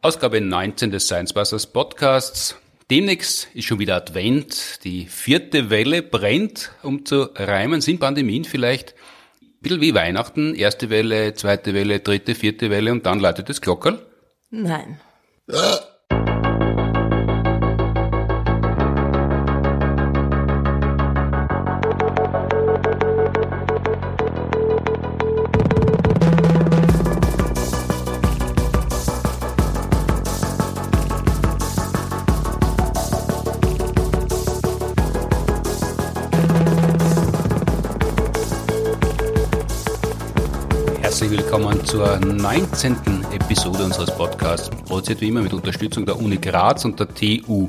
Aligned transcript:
Ausgabe 0.00 0.40
19 0.40 0.92
des 0.92 1.06
Science 1.06 1.32
Busters 1.32 1.66
Podcasts. 1.66 2.54
Demnächst 2.88 3.48
ist 3.54 3.64
schon 3.64 3.80
wieder 3.80 3.96
Advent. 3.96 4.84
Die 4.84 5.06
vierte 5.06 5.70
Welle 5.70 6.02
brennt, 6.04 6.70
um 6.84 7.04
zu 7.04 7.22
reimen. 7.34 7.80
Sind 7.80 7.98
Pandemien 7.98 8.44
vielleicht 8.44 8.94
ein 9.42 9.58
bisschen 9.60 9.80
wie 9.80 9.94
Weihnachten? 9.94 10.54
Erste 10.54 10.88
Welle, 10.88 11.34
zweite 11.34 11.74
Welle, 11.74 11.98
dritte, 11.98 12.36
vierte 12.36 12.70
Welle 12.70 12.92
und 12.92 13.06
dann 13.06 13.18
läutet 13.18 13.48
das 13.48 13.60
Glockerl? 13.60 13.98
Nein. 14.50 15.00
19. 42.38 42.96
Episode 43.32 43.82
unseres 43.82 44.14
Podcasts, 44.14 44.70
produziert 44.86 45.20
wie 45.20 45.28
immer 45.28 45.42
mit 45.42 45.52
Unterstützung 45.52 46.06
der 46.06 46.20
Uni 46.20 46.36
Graz 46.36 46.84
und 46.84 47.00
der 47.00 47.08
TU 47.08 47.68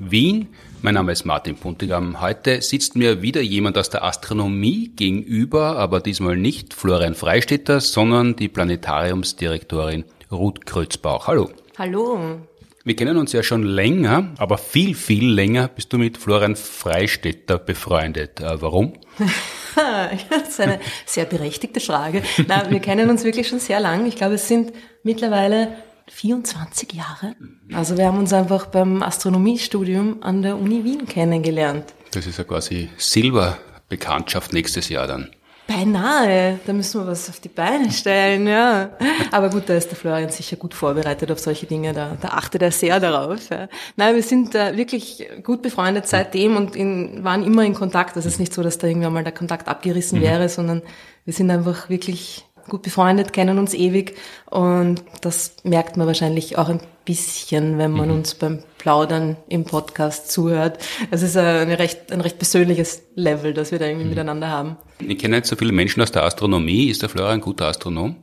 Wien. 0.00 0.48
Mein 0.82 0.94
Name 0.94 1.12
ist 1.12 1.24
Martin 1.24 1.54
Puntigam. 1.54 2.20
Heute 2.20 2.60
sitzt 2.60 2.96
mir 2.96 3.22
wieder 3.22 3.40
jemand 3.40 3.78
aus 3.78 3.90
der 3.90 4.02
Astronomie 4.02 4.90
gegenüber, 4.96 5.76
aber 5.76 6.00
diesmal 6.00 6.36
nicht 6.36 6.74
Florian 6.74 7.14
Freistetter, 7.14 7.80
sondern 7.80 8.34
die 8.34 8.48
Planetariumsdirektorin 8.48 10.02
Ruth 10.32 10.66
Krötzbauch. 10.66 11.28
Hallo. 11.28 11.50
Hallo. 11.78 12.40
Wir 12.82 12.96
kennen 12.96 13.18
uns 13.18 13.32
ja 13.32 13.44
schon 13.44 13.62
länger, 13.62 14.34
aber 14.38 14.58
viel, 14.58 14.96
viel 14.96 15.30
länger 15.30 15.68
bist 15.68 15.92
du 15.92 15.98
mit 15.98 16.18
Florian 16.18 16.56
Freistetter 16.56 17.58
befreundet. 17.58 18.40
Äh, 18.40 18.60
warum? 18.60 18.94
das 20.30 20.48
ist 20.48 20.60
eine 20.60 20.80
sehr 21.06 21.24
berechtigte 21.24 21.80
Frage. 21.80 22.22
Nein, 22.46 22.70
wir 22.70 22.80
kennen 22.80 23.10
uns 23.10 23.24
wirklich 23.24 23.48
schon 23.48 23.58
sehr 23.58 23.80
lang. 23.80 24.06
Ich 24.06 24.16
glaube, 24.16 24.34
es 24.34 24.48
sind 24.48 24.72
mittlerweile 25.02 25.76
24 26.10 26.92
Jahre. 26.92 27.34
Also 27.72 27.96
wir 27.96 28.06
haben 28.06 28.18
uns 28.18 28.32
einfach 28.32 28.66
beim 28.66 29.02
Astronomiestudium 29.02 30.22
an 30.22 30.42
der 30.42 30.56
Uni 30.56 30.84
Wien 30.84 31.06
kennengelernt. 31.06 31.84
Das 32.12 32.26
ist 32.26 32.38
ja 32.38 32.44
quasi 32.44 32.88
Silberbekanntschaft 32.96 34.52
nächstes 34.52 34.88
Jahr 34.88 35.06
dann. 35.06 35.30
Beinahe, 35.68 36.58
da 36.66 36.72
müssen 36.72 37.02
wir 37.02 37.06
was 37.06 37.28
auf 37.28 37.40
die 37.40 37.50
Beine 37.50 37.92
stellen, 37.92 38.46
ja. 38.46 38.88
Aber 39.30 39.50
gut, 39.50 39.64
da 39.66 39.74
ist 39.74 39.90
der 39.90 39.98
Florian 39.98 40.30
sicher 40.30 40.56
gut 40.56 40.72
vorbereitet 40.72 41.30
auf 41.30 41.38
solche 41.38 41.66
Dinge, 41.66 41.92
da, 41.92 42.16
da 42.18 42.28
achtet 42.28 42.62
er 42.62 42.70
sehr 42.70 42.98
darauf. 43.00 43.50
Ja. 43.50 43.68
Nein, 43.94 44.14
wir 44.14 44.22
sind 44.22 44.54
äh, 44.54 44.78
wirklich 44.78 45.28
gut 45.42 45.60
befreundet 45.60 46.08
seitdem 46.08 46.56
und 46.56 46.74
in, 46.74 47.22
waren 47.22 47.44
immer 47.44 47.64
in 47.64 47.74
Kontakt. 47.74 48.16
Das 48.16 48.24
ist 48.24 48.40
nicht 48.40 48.54
so, 48.54 48.62
dass 48.62 48.78
da 48.78 48.86
irgendwann 48.86 49.12
mal 49.12 49.24
der 49.24 49.34
Kontakt 49.34 49.68
abgerissen 49.68 50.20
mhm. 50.20 50.22
wäre, 50.22 50.48
sondern 50.48 50.80
wir 51.26 51.34
sind 51.34 51.50
einfach 51.50 51.90
wirklich 51.90 52.46
gut 52.66 52.80
befreundet, 52.80 53.34
kennen 53.34 53.58
uns 53.58 53.74
ewig 53.74 54.16
und 54.46 55.02
das 55.20 55.56
merkt 55.64 55.98
man 55.98 56.06
wahrscheinlich 56.06 56.56
auch 56.56 56.70
ein 56.70 56.80
bisschen, 57.08 57.78
wenn 57.78 57.90
man 57.90 58.10
mhm. 58.10 58.16
uns 58.16 58.34
beim 58.34 58.62
Plaudern 58.76 59.38
im 59.48 59.64
Podcast 59.64 60.30
zuhört. 60.30 60.78
Es 61.10 61.22
ist 61.22 61.36
recht, 61.36 62.12
ein 62.12 62.20
recht 62.20 62.38
persönliches 62.38 63.02
Level, 63.14 63.54
das 63.54 63.72
wir 63.72 63.78
da 63.78 63.86
irgendwie 63.86 64.04
mhm. 64.04 64.10
miteinander 64.10 64.48
haben. 64.48 64.76
Ich 65.00 65.18
kenne 65.18 65.36
jetzt 65.36 65.48
so 65.48 65.56
viele 65.56 65.72
Menschen 65.72 66.02
aus 66.02 66.12
der 66.12 66.24
Astronomie. 66.24 66.88
Ist 66.88 67.00
der 67.00 67.08
Florian 67.08 67.34
ein 67.34 67.40
guter 67.40 67.66
Astronom? 67.66 68.16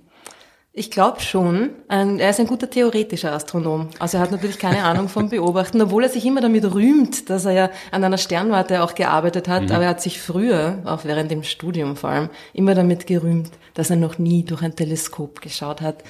Ich 0.78 0.92
glaube 0.92 1.22
schon. 1.22 1.70
Er 1.88 2.30
ist 2.30 2.40
ein 2.40 2.48
guter 2.48 2.70
theoretischer 2.70 3.32
Astronom. 3.32 3.90
Also 3.98 4.18
er 4.18 4.24
hat 4.24 4.32
natürlich 4.32 4.60
keine 4.60 4.84
Ahnung 4.84 5.10
vom 5.10 5.30
Beobachten, 5.30 5.82
obwohl 5.82 6.04
er 6.04 6.10
sich 6.10 6.26
immer 6.26 6.42
damit 6.42 6.66
rühmt, 6.74 7.30
dass 7.30 7.46
er 7.46 7.54
ja 7.54 7.70
an 7.92 8.04
einer 8.04 8.18
Sternwarte 8.18 8.84
auch 8.84 8.94
gearbeitet 8.94 9.48
hat. 9.48 9.64
Mhm. 9.64 9.72
Aber 9.72 9.86
er 9.86 9.90
hat 9.90 10.02
sich 10.02 10.22
früher, 10.22 10.84
auch 10.86 11.06
während 11.06 11.32
dem 11.32 11.44
Studium 11.44 11.96
vor 11.96 12.12
allem, 12.12 12.30
immer 12.54 12.76
damit 12.76 13.08
gerühmt, 13.08 13.52
dass 13.74 13.90
er 13.90 13.96
noch 13.96 14.20
nie 14.20 14.44
durch 14.44 14.62
ein 14.62 14.76
Teleskop 14.76 15.42
geschaut 15.42 15.82
hat. 15.82 16.04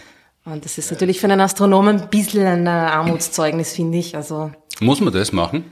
Und 0.45 0.63
das 0.63 0.77
ist 0.77 0.91
natürlich 0.91 1.19
für 1.19 1.27
einen 1.27 1.41
Astronomen 1.41 2.01
ein 2.01 2.09
bisschen 2.09 2.45
ein 2.45 2.67
Armutszeugnis, 2.67 3.73
finde 3.73 3.97
ich. 3.97 4.15
Also 4.15 4.51
Muss 4.79 5.01
man 5.01 5.11
das 5.11 5.31
machen? 5.31 5.65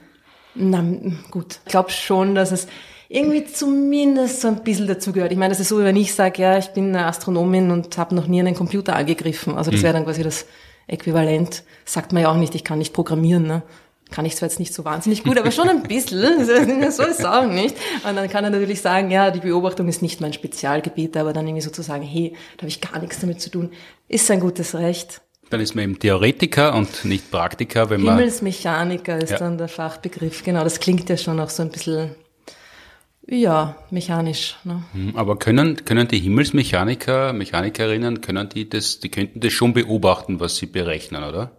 Na 0.56 0.84
gut, 1.32 1.60
ich 1.66 1.72
glaube 1.72 1.92
schon, 1.92 2.36
dass 2.36 2.52
es 2.52 2.68
irgendwie 3.08 3.46
zumindest 3.46 4.42
so 4.42 4.48
ein 4.48 4.64
bisschen 4.64 4.88
dazugehört. 4.88 5.32
Ich 5.32 5.38
meine, 5.38 5.52
das 5.52 5.60
ist 5.60 5.70
so, 5.70 5.84
wenn 5.84 5.96
ich 5.96 6.16
sage, 6.16 6.42
ja, 6.42 6.58
ich 6.58 6.70
bin 6.70 6.90
eine 6.90 7.06
Astronomin 7.06 7.70
und 7.70 7.96
habe 7.98 8.16
noch 8.16 8.26
nie 8.26 8.40
einen 8.40 8.56
Computer 8.56 8.96
angegriffen. 8.96 9.56
Also 9.56 9.70
das 9.70 9.82
mhm. 9.82 9.84
wäre 9.84 9.94
dann 9.94 10.06
quasi 10.06 10.24
das 10.24 10.46
Äquivalent. 10.88 11.64
Sagt 11.86 12.12
man 12.12 12.24
ja 12.24 12.32
auch 12.32 12.38
nicht, 12.38 12.56
ich 12.56 12.64
kann 12.64 12.80
nicht 12.80 12.94
programmieren. 12.94 13.44
Ne? 13.44 13.62
Kann 14.14 14.26
ich 14.26 14.36
zwar 14.36 14.48
jetzt 14.48 14.60
nicht 14.60 14.76
so 14.76 14.86
wahnsinnig 14.86 15.24
gut, 15.24 15.40
aber 15.40 15.50
schon 15.50 15.68
ein 15.68 15.82
bisschen. 15.82 16.46
so 16.92 17.02
ist 17.02 17.20
es 17.20 17.26
auch 17.26 17.48
nicht. 17.48 17.76
Und 18.08 18.16
dann 18.16 18.30
kann 18.30 18.44
er 18.44 18.52
natürlich 18.52 18.80
sagen, 18.80 19.10
ja, 19.10 19.32
die 19.32 19.40
Beobachtung 19.40 19.88
ist 19.88 20.04
nicht 20.04 20.22
mein 20.22 20.34
Spezialgebiet, 20.34 21.18
aber 21.18 21.34
dann 21.34 21.48
irgendwie 21.48 21.64
sozusagen, 21.64 22.04
hey, 22.04 22.36
da 22.58 22.62
habe 22.62 22.68
ich 22.68 22.80
gar 22.80 23.00
nichts 23.00 23.20
damit 23.22 23.42
zu 23.42 23.50
tun. 23.50 23.72
Ist 24.08 24.30
ein 24.30 24.40
gutes 24.40 24.76
Recht. 24.76 25.22
Dann 25.50 25.62
ist 25.62 25.74
man 25.74 25.86
eben 25.86 25.98
Theoretiker 25.98 26.76
und 26.76 27.06
nicht 27.06 27.32
Praktiker, 27.32 27.90
wenn 27.90 28.02
man. 28.02 28.18
Himmelsmechaniker 28.18 29.18
ist 29.18 29.32
ja. 29.32 29.40
dann 29.40 29.58
der 29.58 29.68
Fachbegriff. 29.68 30.44
Genau, 30.44 30.64
das 30.64 30.80
klingt 30.80 31.10
ja 31.10 31.18
schon 31.18 31.40
auch 31.40 31.50
so 31.50 31.64
ein 31.64 31.72
bisschen 31.72 32.12
ja, 33.26 33.76
mechanisch. 33.90 34.58
Ne? 34.64 34.84
Hm, 34.94 35.16
aber 35.16 35.40
können, 35.40 35.86
können 35.86 36.08
die 36.08 36.20
Himmelsmechaniker, 36.20 37.34
Mechanikerinnen, 37.34 38.22
können 38.22 38.48
die 38.50 38.70
das, 38.70 39.00
die 39.00 39.10
könnten 39.10 39.40
das 39.40 39.54
schon 39.54 39.74
beobachten, 39.74 40.40
was 40.40 40.58
sie 40.58 40.68
berechnen, 40.68 41.24
oder? 41.24 41.52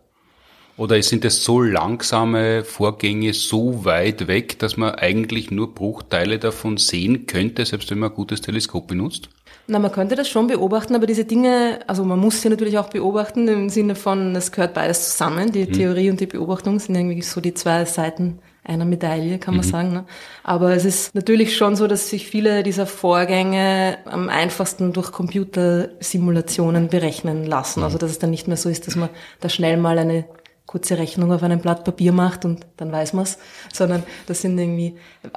Oder 0.76 1.00
sind 1.02 1.24
das 1.24 1.44
so 1.44 1.60
langsame 1.60 2.64
Vorgänge 2.64 3.32
so 3.32 3.84
weit 3.84 4.26
weg, 4.26 4.58
dass 4.58 4.76
man 4.76 4.94
eigentlich 4.96 5.50
nur 5.50 5.72
Bruchteile 5.72 6.38
davon 6.38 6.78
sehen 6.78 7.26
könnte, 7.26 7.64
selbst 7.64 7.90
wenn 7.90 8.00
man 8.00 8.10
ein 8.10 8.16
gutes 8.16 8.40
Teleskop 8.40 8.88
benutzt? 8.88 9.28
Na, 9.66 9.78
man 9.78 9.92
könnte 9.92 10.14
das 10.14 10.28
schon 10.28 10.48
beobachten, 10.48 10.94
aber 10.94 11.06
diese 11.06 11.24
Dinge, 11.24 11.78
also 11.86 12.04
man 12.04 12.18
muss 12.18 12.42
sie 12.42 12.50
natürlich 12.50 12.76
auch 12.76 12.90
beobachten 12.90 13.48
im 13.48 13.70
Sinne 13.70 13.94
von, 13.94 14.36
es 14.36 14.52
gehört 14.52 14.74
beides 14.74 15.10
zusammen. 15.10 15.52
Die 15.52 15.64
hm. 15.64 15.72
Theorie 15.72 16.10
und 16.10 16.20
die 16.20 16.26
Beobachtung 16.26 16.78
sind 16.80 16.94
irgendwie 16.96 17.22
so 17.22 17.40
die 17.40 17.54
zwei 17.54 17.84
Seiten 17.84 18.40
einer 18.64 18.84
Medaille, 18.84 19.38
kann 19.38 19.56
man 19.56 19.64
mhm. 19.64 19.70
sagen. 19.70 19.92
Ne? 19.92 20.04
Aber 20.42 20.72
es 20.72 20.84
ist 20.84 21.14
natürlich 21.14 21.56
schon 21.56 21.76
so, 21.76 21.86
dass 21.86 22.08
sich 22.08 22.26
viele 22.26 22.62
dieser 22.62 22.86
Vorgänge 22.86 23.98
am 24.06 24.30
einfachsten 24.30 24.92
durch 24.94 25.12
Computersimulationen 25.12 26.88
berechnen 26.88 27.44
lassen. 27.44 27.80
Mhm. 27.80 27.84
Also 27.84 27.98
dass 27.98 28.10
es 28.10 28.18
dann 28.18 28.30
nicht 28.30 28.48
mehr 28.48 28.56
so 28.56 28.70
ist, 28.70 28.86
dass 28.86 28.96
man 28.96 29.10
da 29.40 29.50
schnell 29.50 29.76
mal 29.76 29.98
eine 29.98 30.24
kurze 30.66 30.98
Rechnung 30.98 31.30
auf 31.32 31.42
einem 31.42 31.60
Blatt 31.60 31.84
Papier 31.84 32.12
macht 32.12 32.44
und 32.44 32.66
dann 32.76 32.90
weiß 32.90 33.12
man's, 33.12 33.38
sondern 33.72 34.02
das 34.26 34.40
sind 34.40 34.58
irgendwie 34.58 34.96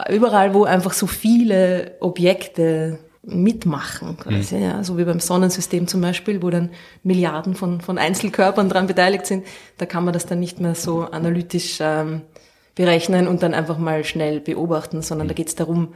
überall, 0.09 0.53
wo 0.53 0.63
einfach 0.63 0.93
so 0.93 1.05
viele 1.07 1.97
Objekte 1.99 2.99
mitmachen, 3.23 4.15
quasi, 4.17 4.55
mhm. 4.55 4.61
ja, 4.61 4.83
so 4.83 4.97
wie 4.97 5.03
beim 5.03 5.19
Sonnensystem 5.19 5.87
zum 5.87 5.99
Beispiel, 5.99 6.41
wo 6.41 6.49
dann 6.49 6.69
Milliarden 7.03 7.55
von, 7.55 7.81
von 7.81 7.97
Einzelkörpern 7.97 8.69
dran 8.69 8.87
beteiligt 8.87 9.25
sind, 9.25 9.45
da 9.77 9.85
kann 9.85 10.05
man 10.05 10.13
das 10.13 10.25
dann 10.25 10.39
nicht 10.39 10.61
mehr 10.61 10.75
so 10.75 11.01
analytisch 11.01 11.79
ähm, 11.81 12.21
berechnen 12.75 13.27
und 13.27 13.43
dann 13.43 13.53
einfach 13.53 13.77
mal 13.77 14.05
schnell 14.05 14.39
beobachten, 14.39 15.01
sondern 15.01 15.27
da 15.27 15.33
geht 15.33 15.49
es 15.49 15.55
darum, 15.55 15.89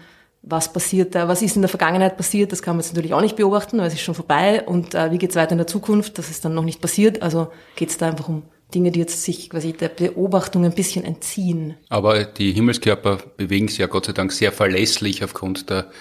was 0.44 0.74
passiert 0.74 1.16
da, 1.16 1.28
was 1.28 1.42
ist 1.42 1.56
in 1.56 1.62
der 1.62 1.70
Vergangenheit 1.70 2.18
passiert, 2.18 2.52
das 2.52 2.62
kann 2.62 2.76
man 2.76 2.82
jetzt 2.82 2.94
natürlich 2.94 3.14
auch 3.14 3.22
nicht 3.22 3.38
beobachten, 3.38 3.78
weil 3.78 3.88
es 3.88 3.94
ist 3.94 4.02
schon 4.02 4.16
vorbei 4.16 4.64
und 4.66 4.94
äh, 4.94 5.12
wie 5.12 5.18
geht 5.18 5.30
es 5.30 5.36
weiter 5.38 5.54
in 5.54 5.60
der 5.60 5.68
Zukunft, 5.68 6.18
das 6.18 6.30
ist 6.30 6.44
dann 6.44 6.54
noch 6.54 6.66
nicht 6.66 6.82
passiert, 6.82 7.22
also 7.22 7.52
geht 7.76 7.92
es 7.92 7.98
da 7.98 8.08
einfach 8.08 8.28
um 8.28 8.44
Dinge, 8.72 8.92
die 8.92 9.00
jetzt 9.00 9.24
sich 9.24 9.50
quasi 9.50 9.74
der 9.74 9.90
Beobachtung 9.90 10.66
ein 10.66 10.74
bisschen 10.74 11.04
entziehen. 11.04 11.76
Aber 11.90 12.24
die 12.24 12.52
Himmelskörper 12.52 13.20
bewegen 13.38 13.68
sich 13.68 13.80
ja 13.80 13.88
Gott 13.88 14.06
sei 14.06 14.14
Dank 14.14 14.32
sehr 14.32 14.52
verlässlich 14.52 15.24
aufgrund 15.24 15.70
der 15.70 15.92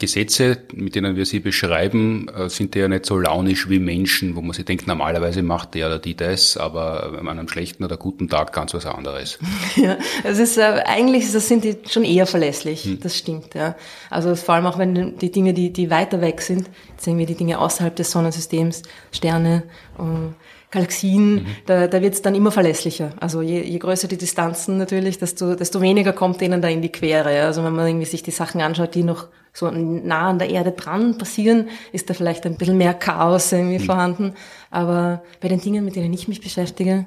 Gesetze, 0.00 0.58
mit 0.72 0.94
denen 0.94 1.16
wir 1.16 1.26
sie 1.26 1.40
beschreiben, 1.40 2.28
äh, 2.28 2.48
sind 2.48 2.76
ja 2.76 2.86
nicht 2.86 3.04
so 3.04 3.18
launisch 3.18 3.68
wie 3.68 3.80
Menschen, 3.80 4.36
wo 4.36 4.42
man 4.42 4.52
sich 4.52 4.64
denkt, 4.64 4.86
normalerweise 4.86 5.42
macht 5.42 5.74
der 5.74 5.88
oder 5.88 5.98
die 5.98 6.14
das, 6.14 6.56
aber 6.56 7.18
an 7.18 7.26
einem 7.26 7.48
schlechten 7.48 7.82
oder 7.82 7.96
guten 7.96 8.28
Tag 8.28 8.52
ganz 8.52 8.74
was 8.74 8.86
anderes. 8.86 9.38
Ja, 9.76 9.96
es 10.24 10.38
ist 10.38 10.56
äh, 10.56 10.82
eigentlich 10.86 11.30
das 11.32 11.48
sind 11.48 11.64
die 11.64 11.76
schon 11.88 12.04
eher 12.04 12.26
verlässlich, 12.26 12.84
hm. 12.84 13.00
das 13.00 13.16
stimmt. 13.16 13.54
Ja. 13.54 13.76
Also 14.08 14.34
vor 14.36 14.54
allem 14.54 14.66
auch 14.66 14.78
wenn 14.78 15.18
die 15.18 15.32
Dinge, 15.32 15.52
die, 15.52 15.72
die 15.72 15.90
weiter 15.90 16.20
weg 16.20 16.42
sind, 16.42 16.70
sehen 16.96 17.18
wir 17.18 17.26
die 17.26 17.34
Dinge 17.34 17.58
außerhalb 17.58 17.94
des 17.94 18.10
Sonnensystems, 18.10 18.82
Sterne, 19.12 19.64
äh, 19.98 20.32
Galaxien, 20.70 21.34
mhm. 21.34 21.46
da, 21.64 21.86
da 21.86 22.02
wird 22.02 22.14
es 22.14 22.22
dann 22.22 22.34
immer 22.34 22.50
verlässlicher. 22.50 23.12
Also 23.20 23.40
je, 23.40 23.62
je 23.62 23.78
größer 23.78 24.06
die 24.06 24.18
Distanzen 24.18 24.76
natürlich, 24.76 25.18
desto, 25.18 25.54
desto 25.54 25.80
weniger 25.80 26.12
kommt 26.12 26.40
denen 26.42 26.60
da 26.60 26.68
in 26.68 26.82
die 26.82 26.92
Quere. 26.92 27.42
Also 27.42 27.64
wenn 27.64 27.74
man 27.74 27.86
irgendwie 27.86 28.06
sich 28.06 28.22
die 28.22 28.30
Sachen 28.30 28.60
anschaut, 28.60 28.94
die 28.94 29.02
noch 29.02 29.28
so 29.54 29.70
nah 29.70 30.28
an 30.28 30.38
der 30.38 30.50
Erde 30.50 30.72
dran 30.72 31.16
passieren, 31.16 31.68
ist 31.92 32.10
da 32.10 32.14
vielleicht 32.14 32.44
ein 32.44 32.56
bisschen 32.56 32.76
mehr 32.76 32.92
Chaos 32.92 33.50
irgendwie 33.50 33.78
mhm. 33.78 33.84
vorhanden. 33.84 34.34
Aber 34.70 35.22
bei 35.40 35.48
den 35.48 35.60
Dingen, 35.60 35.84
mit 35.84 35.96
denen 35.96 36.12
ich 36.12 36.28
mich 36.28 36.42
beschäftige, 36.42 37.06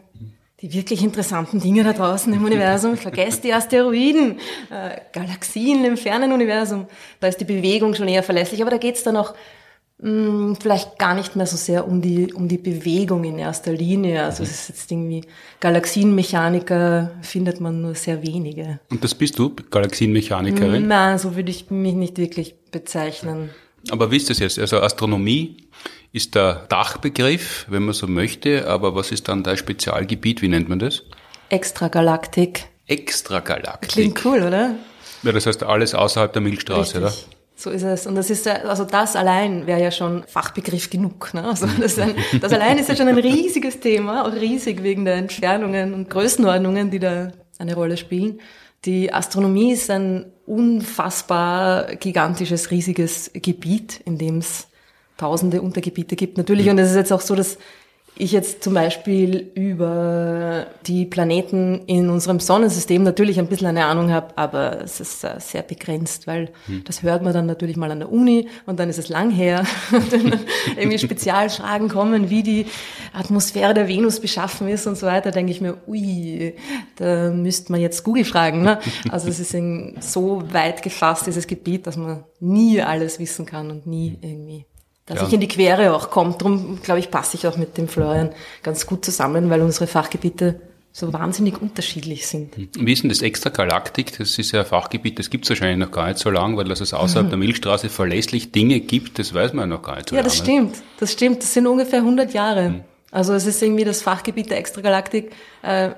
die 0.62 0.74
wirklich 0.74 1.04
interessanten 1.04 1.60
Dinge 1.60 1.84
da 1.84 1.94
draußen 1.94 2.34
im 2.34 2.44
Universum, 2.44 2.98
vergesst 2.98 3.44
die 3.44 3.54
Asteroiden, 3.54 4.40
äh, 4.70 5.00
Galaxien 5.12 5.86
im 5.86 5.98
fernen 5.98 6.32
Universum, 6.32 6.88
da 7.20 7.28
ist 7.28 7.40
die 7.40 7.46
Bewegung 7.46 7.94
schon 7.94 8.08
eher 8.08 8.24
verlässlich, 8.24 8.62
aber 8.62 8.72
da 8.72 8.78
geht's 8.78 9.04
dann 9.04 9.18
auch 9.18 9.34
Hm, 10.02 10.58
vielleicht 10.60 10.98
gar 10.98 11.14
nicht 11.14 11.36
mehr 11.36 11.46
so 11.46 11.58
sehr 11.58 11.88
um 11.88 12.02
die, 12.02 12.34
um 12.34 12.48
die 12.48 12.58
Bewegung 12.58 13.24
in 13.24 13.38
erster 13.38 13.72
Linie. 13.72 14.24
Also 14.24 14.42
es 14.42 14.52
ist 14.52 14.70
jetzt 14.70 14.92
irgendwie 14.92 15.24
Galaxienmechaniker 15.60 17.12
findet 17.22 17.62
man 17.62 17.82
nur 17.82 17.94
sehr 17.94 18.24
wenige. 18.24 18.80
Und 18.90 19.04
das 19.04 19.14
bist 19.14 19.38
du, 19.38 19.56
Galaxienmechanikerin? 19.70 20.88
Nein, 20.88 21.20
so 21.20 21.36
würde 21.36 21.52
ich 21.52 21.70
mich 21.70 21.94
nicht 21.94 22.18
wirklich 22.18 22.56
bezeichnen. 22.72 23.52
Aber 23.92 24.10
wie 24.10 24.18
ist 24.18 24.30
das 24.30 24.40
jetzt? 24.40 24.58
Also 24.58 24.82
Astronomie 24.82 25.68
ist 26.14 26.34
der 26.34 26.66
Dachbegriff, 26.68 27.66
wenn 27.70 27.84
man 27.84 27.94
so 27.94 28.08
möchte, 28.08 28.68
aber 28.68 28.96
was 28.96 29.12
ist 29.12 29.28
dann 29.28 29.44
dein 29.44 29.58
Spezialgebiet? 29.58 30.42
Wie 30.42 30.48
nennt 30.48 30.68
man 30.68 30.80
das? 30.80 31.04
Extragalaktik. 31.50 32.66
Extragalaktik. 32.88 33.92
Klingt 33.92 34.26
cool, 34.26 34.42
oder? 34.42 34.76
Ja, 35.24 35.32
das 35.32 35.46
heißt 35.46 35.62
alles 35.64 35.94
außerhalb 35.94 36.34
der 36.34 36.42
Milchstraße, 36.42 37.04
Richtig. 37.04 37.26
oder? 37.28 37.41
So 37.62 37.70
ist 37.70 37.84
es. 37.84 38.08
Und 38.08 38.16
das 38.16 38.32
ist 38.32 38.48
also 38.48 38.86
das 38.86 39.16
allein 39.16 39.68
wäre 39.68 39.80
ja 39.80 39.92
schon 39.92 40.24
Fachbegriff 40.24 40.90
genug. 40.90 41.32
Ne? 41.36 41.44
Also 41.44 41.68
das, 41.80 42.00
ein, 42.00 42.16
das 42.42 42.52
allein 42.52 42.80
ist 42.80 42.90
ja 42.90 42.96
schon 42.96 43.08
ein 43.08 43.20
riesiges 43.20 43.80
Thema, 43.80 44.26
auch 44.26 44.34
riesig 44.34 44.82
wegen 44.82 45.06
der 45.06 45.14
Entfernungen 45.16 45.94
und 45.94 46.10
Größenordnungen, 46.10 46.90
die 46.90 46.98
da 46.98 47.32
eine 47.60 47.76
Rolle 47.76 47.98
spielen. 47.98 48.40
Die 48.84 49.14
Astronomie 49.14 49.74
ist 49.74 49.92
ein 49.92 50.26
unfassbar 50.48 51.96
gigantisches, 51.98 52.72
riesiges 52.72 53.30
Gebiet, 53.32 54.02
in 54.06 54.18
dem 54.18 54.40
es 54.40 54.68
tausende 55.18 55.62
Untergebiete 55.62 56.16
gibt. 56.16 56.40
Natürlich, 56.40 56.68
und 56.68 56.80
es 56.80 56.90
ist 56.90 56.96
jetzt 56.96 57.14
auch 57.14 57.22
so, 57.22 57.36
dass 57.36 57.60
ich 58.18 58.34
jetzt 58.34 58.64
zum 58.64 58.74
Beispiel 58.74 59.52
über 59.56 60.68
die 60.86 61.06
Planeten 61.06 61.82
in 61.88 62.10
unserem 62.10 62.40
Sonnensystem 62.40 63.04
natürlich 63.04 63.40
ein 63.40 63.48
bisschen 63.48 63.68
eine 63.68 63.86
Ahnung 63.86 64.12
habe, 64.12 64.38
aber 64.38 64.82
es 64.82 65.00
ist 65.00 65.24
äh, 65.24 65.40
sehr 65.40 65.64
begrenzt, 65.64 66.28
weil 66.28 66.50
hm. 66.68 66.84
das 66.84 67.04
hört 67.04 67.24
man 67.24 67.34
dann 67.34 67.46
natürlich 67.46 67.78
mal 67.78 67.90
an 67.90 68.00
der 68.00 68.12
Uni 68.12 68.48
und 68.66 68.80
dann 68.80 68.90
ist 68.90 69.00
es 69.00 69.10
lang 69.10 69.32
her. 69.32 69.66
dann 70.12 70.40
irgendwie 70.78 71.00
Spezialfragen 71.00 71.90
kommen, 71.90 72.30
wie 72.30 72.44
die 72.44 72.66
Atmosphäre 73.14 73.74
der 73.74 73.88
Venus 73.88 74.20
beschaffen 74.20 74.68
ist 74.68 74.88
und 74.88 74.98
so 74.98 75.08
weiter, 75.08 75.32
denke 75.32 75.52
ich 75.52 75.62
mir, 75.62 75.78
ui, 75.88 76.54
da 76.98 77.32
müsste 77.32 77.72
man 77.72 77.82
jetzt 77.82 78.04
Google 78.04 78.26
fragen. 78.26 78.62
Ne? 78.62 78.80
Also 79.10 79.30
es 79.30 79.40
ist 79.40 79.56
so 80.02 80.44
weit 80.52 80.84
gefasst, 80.84 81.28
dieses 81.28 81.48
Gebiet, 81.48 81.88
dass 81.88 81.98
man 81.98 82.24
nie 82.40 82.82
alles 82.82 83.20
wissen 83.20 83.46
kann 83.46 83.72
und 83.72 83.88
nie 83.88 84.18
irgendwie 84.22 84.66
dass 85.12 85.22
ja. 85.22 85.28
ich 85.28 85.34
in 85.34 85.40
die 85.42 85.48
Quere 85.48 85.94
auch 85.94 86.10
komme. 86.10 86.36
Darum, 86.38 86.82
glaube 86.82 87.00
ich, 87.00 87.12
passe 87.12 87.38
ich 87.38 87.48
auch 87.48 87.58
mit 87.58 87.78
dem 87.78 87.88
Florian 87.88 88.32
ganz 88.64 88.86
gut 88.86 89.06
zusammen, 89.06 89.50
weil 89.50 89.62
unsere 89.62 89.88
Fachgebiete 89.88 90.62
so 90.94 91.14
wahnsinnig 91.14 91.62
unterschiedlich 91.62 92.28
sind. 92.28 92.54
Wie 92.58 92.92
ist 92.92 93.04
denn 93.04 93.10
das 93.10 93.22
Extragalaktik? 93.22 94.18
Das 94.18 94.38
ist 94.38 94.52
ja 94.52 94.62
ein 94.62 94.66
Fachgebiet, 94.66 95.20
das 95.20 95.30
gibt 95.30 95.46
es 95.46 95.50
wahrscheinlich 95.50 95.78
noch 95.78 95.92
gar 95.92 96.08
nicht 96.08 96.20
so 96.20 96.30
lange, 96.30 96.58
weil 96.58 96.66
dass 96.66 96.82
es 96.82 96.94
außerhalb 96.94 97.28
mhm. 97.28 97.30
der 97.30 97.40
Milchstraße 97.40 97.90
verlässlich 97.90 98.52
Dinge 98.52 98.82
gibt, 98.82 99.18
das 99.18 99.34
weiß 99.34 99.54
man 99.54 99.70
ja 99.70 99.78
noch 99.78 99.84
gar 99.84 99.96
nicht 99.98 100.10
so 100.10 100.16
ja, 100.16 100.22
lange. 100.22 100.34
Ja, 100.34 100.38
das 100.38 100.46
stimmt. 100.46 100.76
Das 101.00 101.12
stimmt. 101.14 101.44
Das 101.44 101.54
sind 101.54 101.68
ungefähr 101.68 102.00
100 102.00 102.34
Jahre. 102.34 102.70
Mhm. 102.70 102.82
Also 103.12 103.34
es 103.34 103.46
ist 103.46 103.62
irgendwie 103.62 103.84
das 103.84 104.02
Fachgebiet 104.02 104.50
der 104.50 104.58
Extragalaktik. 104.58 105.32
Äh, 105.64 105.92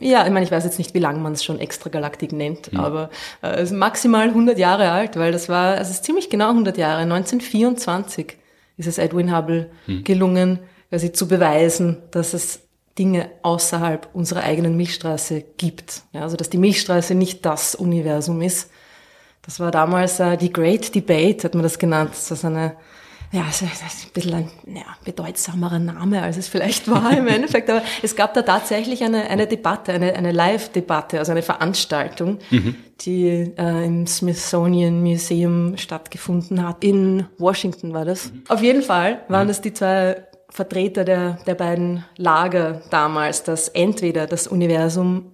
ja, 0.00 0.24
ich 0.24 0.32
meine, 0.32 0.44
ich 0.44 0.50
weiß 0.50 0.64
jetzt 0.64 0.78
nicht, 0.78 0.94
wie 0.94 0.98
lange 0.98 1.18
man 1.18 1.32
es 1.32 1.44
schon 1.44 1.58
Extragalaktik 1.58 2.32
nennt, 2.32 2.72
mhm. 2.72 2.80
aber 2.80 3.10
äh, 3.42 3.56
es 3.56 3.70
ist 3.70 3.76
maximal 3.76 4.28
100 4.28 4.58
Jahre 4.58 4.90
alt, 4.90 5.16
weil 5.16 5.32
das 5.32 5.48
war, 5.48 5.76
also 5.76 5.90
es 5.90 5.96
ist 5.96 6.04
ziemlich 6.04 6.30
genau 6.30 6.50
100 6.50 6.76
Jahre, 6.78 7.02
1924 7.02 8.36
ist 8.78 8.86
es 8.86 8.96
Edwin 8.96 9.36
Hubble 9.36 9.70
hm. 9.84 10.04
gelungen, 10.04 10.60
quasi 10.88 11.12
zu 11.12 11.28
beweisen, 11.28 11.98
dass 12.10 12.32
es 12.32 12.60
Dinge 12.98 13.30
außerhalb 13.42 14.08
unserer 14.12 14.42
eigenen 14.42 14.76
Milchstraße 14.76 15.44
gibt. 15.56 16.02
Ja, 16.12 16.22
also 16.22 16.36
dass 16.36 16.50
die 16.50 16.58
Milchstraße 16.58 17.14
nicht 17.14 17.44
das 17.44 17.74
Universum 17.74 18.40
ist. 18.40 18.70
Das 19.42 19.60
war 19.60 19.70
damals 19.70 20.18
äh, 20.20 20.36
die 20.36 20.52
Great 20.52 20.94
Debate, 20.94 21.44
hat 21.44 21.54
man 21.54 21.62
das 21.62 21.78
genannt. 21.78 22.10
Das 22.12 22.30
ist 22.30 22.44
eine 22.44 22.74
ja, 23.30 23.44
das 23.46 23.60
ist 23.60 23.82
ein 23.82 24.12
bisschen 24.14 24.34
ein 24.34 24.50
ja, 24.74 24.86
bedeutsamerer 25.04 25.78
Name, 25.78 26.22
als 26.22 26.38
es 26.38 26.48
vielleicht 26.48 26.88
war 26.90 27.16
im 27.16 27.26
Endeffekt. 27.28 27.68
Aber 27.68 27.82
es 28.02 28.16
gab 28.16 28.32
da 28.32 28.42
tatsächlich 28.42 29.04
eine, 29.04 29.28
eine 29.28 29.46
Debatte, 29.46 29.92
eine, 29.92 30.14
eine 30.14 30.32
Live-Debatte, 30.32 31.18
also 31.18 31.32
eine 31.32 31.42
Veranstaltung, 31.42 32.38
mhm. 32.50 32.76
die 33.02 33.26
äh, 33.28 33.84
im 33.84 34.06
Smithsonian 34.06 35.02
Museum 35.02 35.76
stattgefunden 35.76 36.66
hat. 36.66 36.82
In 36.82 37.26
Washington 37.36 37.92
war 37.92 38.06
das. 38.06 38.32
Mhm. 38.32 38.44
Auf 38.48 38.62
jeden 38.62 38.82
Fall 38.82 39.20
waren 39.28 39.44
mhm. 39.44 39.48
das 39.48 39.60
die 39.60 39.74
zwei 39.74 40.24
Vertreter 40.48 41.04
der, 41.04 41.38
der 41.46 41.54
beiden 41.54 42.04
Lager 42.16 42.80
damals, 42.88 43.42
dass 43.42 43.68
entweder 43.68 44.26
das 44.26 44.46
Universum 44.46 45.32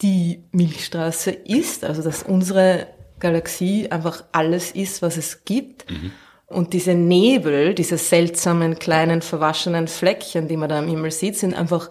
die 0.00 0.44
Milchstraße 0.52 1.30
ist, 1.30 1.84
also 1.84 2.02
dass 2.02 2.22
unsere 2.22 2.86
Galaxie 3.20 3.90
einfach 3.90 4.24
alles 4.32 4.70
ist, 4.70 5.02
was 5.02 5.18
es 5.18 5.44
gibt, 5.44 5.90
mhm 5.90 6.10
und 6.46 6.72
diese 6.72 6.94
Nebel, 6.94 7.74
diese 7.74 7.96
seltsamen 7.96 8.78
kleinen 8.78 9.22
verwaschenen 9.22 9.88
Fleckchen, 9.88 10.48
die 10.48 10.56
man 10.56 10.68
da 10.68 10.78
am 10.78 10.88
Himmel 10.88 11.10
sieht, 11.10 11.36
sind 11.36 11.54
einfach 11.54 11.90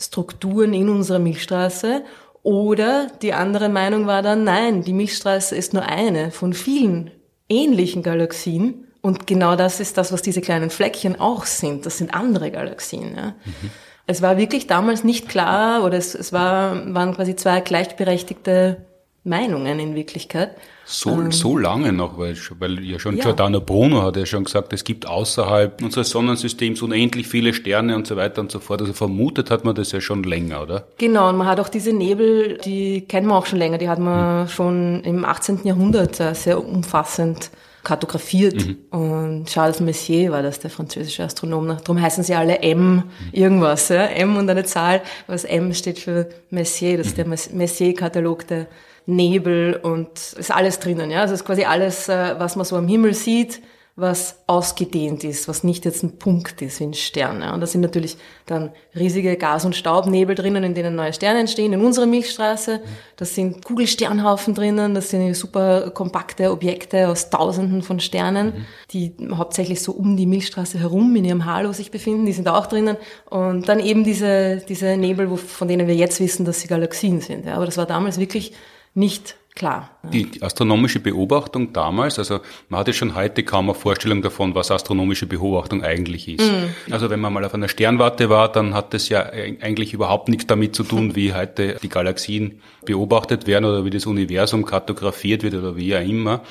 Strukturen 0.00 0.72
in 0.72 0.88
unserer 0.88 1.18
Milchstraße. 1.18 2.02
Oder 2.42 3.08
die 3.20 3.34
andere 3.34 3.68
Meinung 3.68 4.06
war 4.06 4.22
dann, 4.22 4.44
nein, 4.44 4.82
die 4.82 4.94
Milchstraße 4.94 5.54
ist 5.54 5.74
nur 5.74 5.84
eine 5.84 6.30
von 6.30 6.54
vielen 6.54 7.10
ähnlichen 7.48 8.02
Galaxien. 8.02 8.86
Und 9.02 9.26
genau 9.26 9.56
das 9.56 9.80
ist 9.80 9.98
das, 9.98 10.12
was 10.12 10.22
diese 10.22 10.40
kleinen 10.40 10.70
Fleckchen 10.70 11.20
auch 11.20 11.44
sind. 11.44 11.84
Das 11.84 11.98
sind 11.98 12.14
andere 12.14 12.50
Galaxien. 12.50 13.14
Ja. 13.14 13.34
Mhm. 13.44 13.70
Es 14.06 14.22
war 14.22 14.38
wirklich 14.38 14.66
damals 14.66 15.04
nicht 15.04 15.28
klar, 15.28 15.84
oder 15.84 15.96
es, 15.96 16.14
es 16.14 16.32
war, 16.32 16.94
waren 16.94 17.14
quasi 17.14 17.36
zwei 17.36 17.60
gleichberechtigte 17.60 18.86
Meinungen 19.24 19.78
in 19.78 19.94
Wirklichkeit. 19.94 20.56
So, 20.90 21.10
ähm, 21.10 21.30
so 21.30 21.56
lange 21.56 21.92
noch, 21.92 22.18
weil, 22.18 22.36
weil 22.58 22.84
ja 22.84 22.98
schon 22.98 23.16
ja. 23.16 23.22
Giordano 23.22 23.60
Bruno 23.60 24.02
hat 24.02 24.16
ja 24.16 24.26
schon 24.26 24.44
gesagt, 24.44 24.72
es 24.72 24.82
gibt 24.82 25.06
außerhalb 25.06 25.80
unseres 25.82 26.10
Sonnensystems 26.10 26.82
unendlich 26.82 27.28
viele 27.28 27.54
Sterne 27.54 27.94
und 27.94 28.08
so 28.08 28.16
weiter 28.16 28.40
und 28.40 28.50
so 28.50 28.58
fort. 28.58 28.80
Also 28.80 28.92
vermutet 28.92 29.50
hat 29.50 29.64
man 29.64 29.74
das 29.76 29.92
ja 29.92 30.00
schon 30.00 30.24
länger, 30.24 30.62
oder? 30.62 30.86
Genau, 30.98 31.28
und 31.28 31.36
man 31.36 31.46
hat 31.46 31.60
auch 31.60 31.68
diese 31.68 31.92
Nebel, 31.92 32.58
die 32.64 33.02
kennen 33.02 33.28
wir 33.28 33.36
auch 33.36 33.46
schon 33.46 33.60
länger, 33.60 33.78
die 33.78 33.88
hat 33.88 34.00
man 34.00 34.42
hm. 34.42 34.48
schon 34.48 35.00
im 35.04 35.24
18. 35.24 35.60
Jahrhundert 35.64 36.18
äh, 36.18 36.34
sehr 36.34 36.62
umfassend 36.62 37.50
kartografiert. 37.82 38.66
Mhm. 38.66 38.76
Und 38.90 39.46
Charles 39.46 39.80
Messier 39.80 40.32
war 40.32 40.42
das, 40.42 40.58
der 40.58 40.70
französische 40.70 41.24
Astronom. 41.24 41.66
Darum 41.66 42.00
heißen 42.00 42.24
sie 42.24 42.34
alle 42.34 42.58
M 42.60 42.96
mhm. 42.96 43.02
irgendwas. 43.32 43.88
Ja? 43.88 44.04
M 44.04 44.36
und 44.36 44.50
eine 44.50 44.64
Zahl, 44.64 45.00
was 45.26 45.44
M 45.44 45.72
steht 45.72 45.98
für 45.98 46.28
Messier, 46.50 46.98
das 46.98 47.08
ist 47.08 47.18
der 47.18 47.26
Messier-Katalog 47.26 48.46
der 48.48 48.66
Nebel 49.10 49.78
und 49.82 50.08
ist 50.38 50.50
alles 50.50 50.78
drinnen. 50.80 51.10
Ja? 51.10 51.22
Also 51.22 51.34
es 51.34 51.40
ist 51.40 51.46
quasi 51.46 51.64
alles, 51.64 52.08
äh, 52.08 52.34
was 52.38 52.56
man 52.56 52.64
so 52.64 52.76
am 52.76 52.88
Himmel 52.88 53.14
sieht, 53.14 53.60
was 54.00 54.38
ausgedehnt 54.46 55.24
ist, 55.24 55.46
was 55.46 55.62
nicht 55.62 55.84
jetzt 55.84 56.02
ein 56.02 56.18
Punkt 56.18 56.62
ist 56.62 56.80
wie 56.80 56.84
ein 56.84 56.94
Stern. 56.94 57.42
Ja? 57.42 57.52
Und 57.52 57.60
da 57.60 57.66
sind 57.66 57.82
natürlich 57.82 58.16
dann 58.46 58.70
riesige 58.96 59.36
Gas- 59.36 59.66
und 59.66 59.76
Staubnebel 59.76 60.34
drinnen, 60.34 60.64
in 60.64 60.74
denen 60.74 60.94
neue 60.94 61.12
Sterne 61.12 61.40
entstehen. 61.40 61.72
In 61.72 61.84
unserer 61.84 62.06
Milchstraße, 62.06 62.80
das 63.16 63.34
sind 63.34 63.64
Kugelsternhaufen 63.64 64.54
drinnen, 64.54 64.94
das 64.94 65.10
sind 65.10 65.34
super 65.34 65.90
kompakte 65.90 66.50
Objekte 66.50 67.08
aus 67.08 67.28
Tausenden 67.28 67.82
von 67.82 68.00
Sternen, 68.00 68.46
mhm. 68.46 68.66
die 68.92 69.14
hauptsächlich 69.34 69.82
so 69.82 69.92
um 69.92 70.16
die 70.16 70.26
Milchstraße 70.26 70.78
herum 70.78 71.14
in 71.16 71.26
ihrem 71.26 71.44
Halo 71.44 71.72
sich 71.72 71.90
befinden, 71.90 72.24
die 72.24 72.32
sind 72.32 72.48
auch 72.48 72.66
drinnen. 72.66 72.96
Und 73.28 73.68
dann 73.68 73.80
eben 73.80 74.02
diese, 74.04 74.62
diese 74.68 74.96
Nebel, 74.96 75.36
von 75.36 75.68
denen 75.68 75.86
wir 75.86 75.94
jetzt 75.94 76.20
wissen, 76.20 76.46
dass 76.46 76.60
sie 76.60 76.68
Galaxien 76.68 77.20
sind. 77.20 77.44
Ja? 77.44 77.56
Aber 77.56 77.66
das 77.66 77.76
war 77.76 77.86
damals 77.86 78.18
wirklich 78.18 78.54
nicht 78.94 79.36
klar. 79.54 79.90
Die 80.12 80.42
astronomische 80.42 81.00
Beobachtung 81.00 81.72
damals, 81.72 82.18
also 82.18 82.40
man 82.68 82.80
hatte 82.80 82.92
schon 82.92 83.14
heute 83.14 83.42
kaum 83.42 83.68
eine 83.68 83.74
Vorstellung 83.74 84.22
davon, 84.22 84.54
was 84.54 84.70
astronomische 84.70 85.26
Beobachtung 85.26 85.82
eigentlich 85.82 86.28
ist. 86.28 86.50
Mhm. 86.50 86.74
Also 86.90 87.10
wenn 87.10 87.20
man 87.20 87.32
mal 87.32 87.44
auf 87.44 87.52
einer 87.52 87.68
Sternwarte 87.68 88.30
war, 88.30 88.50
dann 88.50 88.74
hat 88.74 88.94
das 88.94 89.08
ja 89.08 89.22
eigentlich 89.22 89.92
überhaupt 89.92 90.28
nichts 90.28 90.46
damit 90.46 90.74
zu 90.74 90.84
tun, 90.84 91.14
wie 91.14 91.34
heute 91.34 91.76
die 91.82 91.88
Galaxien 91.88 92.60
beobachtet 92.86 93.46
werden 93.46 93.64
oder 93.64 93.84
wie 93.84 93.90
das 93.90 94.06
Universum 94.06 94.64
kartografiert 94.64 95.42
wird 95.42 95.54
oder 95.54 95.76
wie 95.76 95.94
auch 95.94 96.00
immer. 96.00 96.42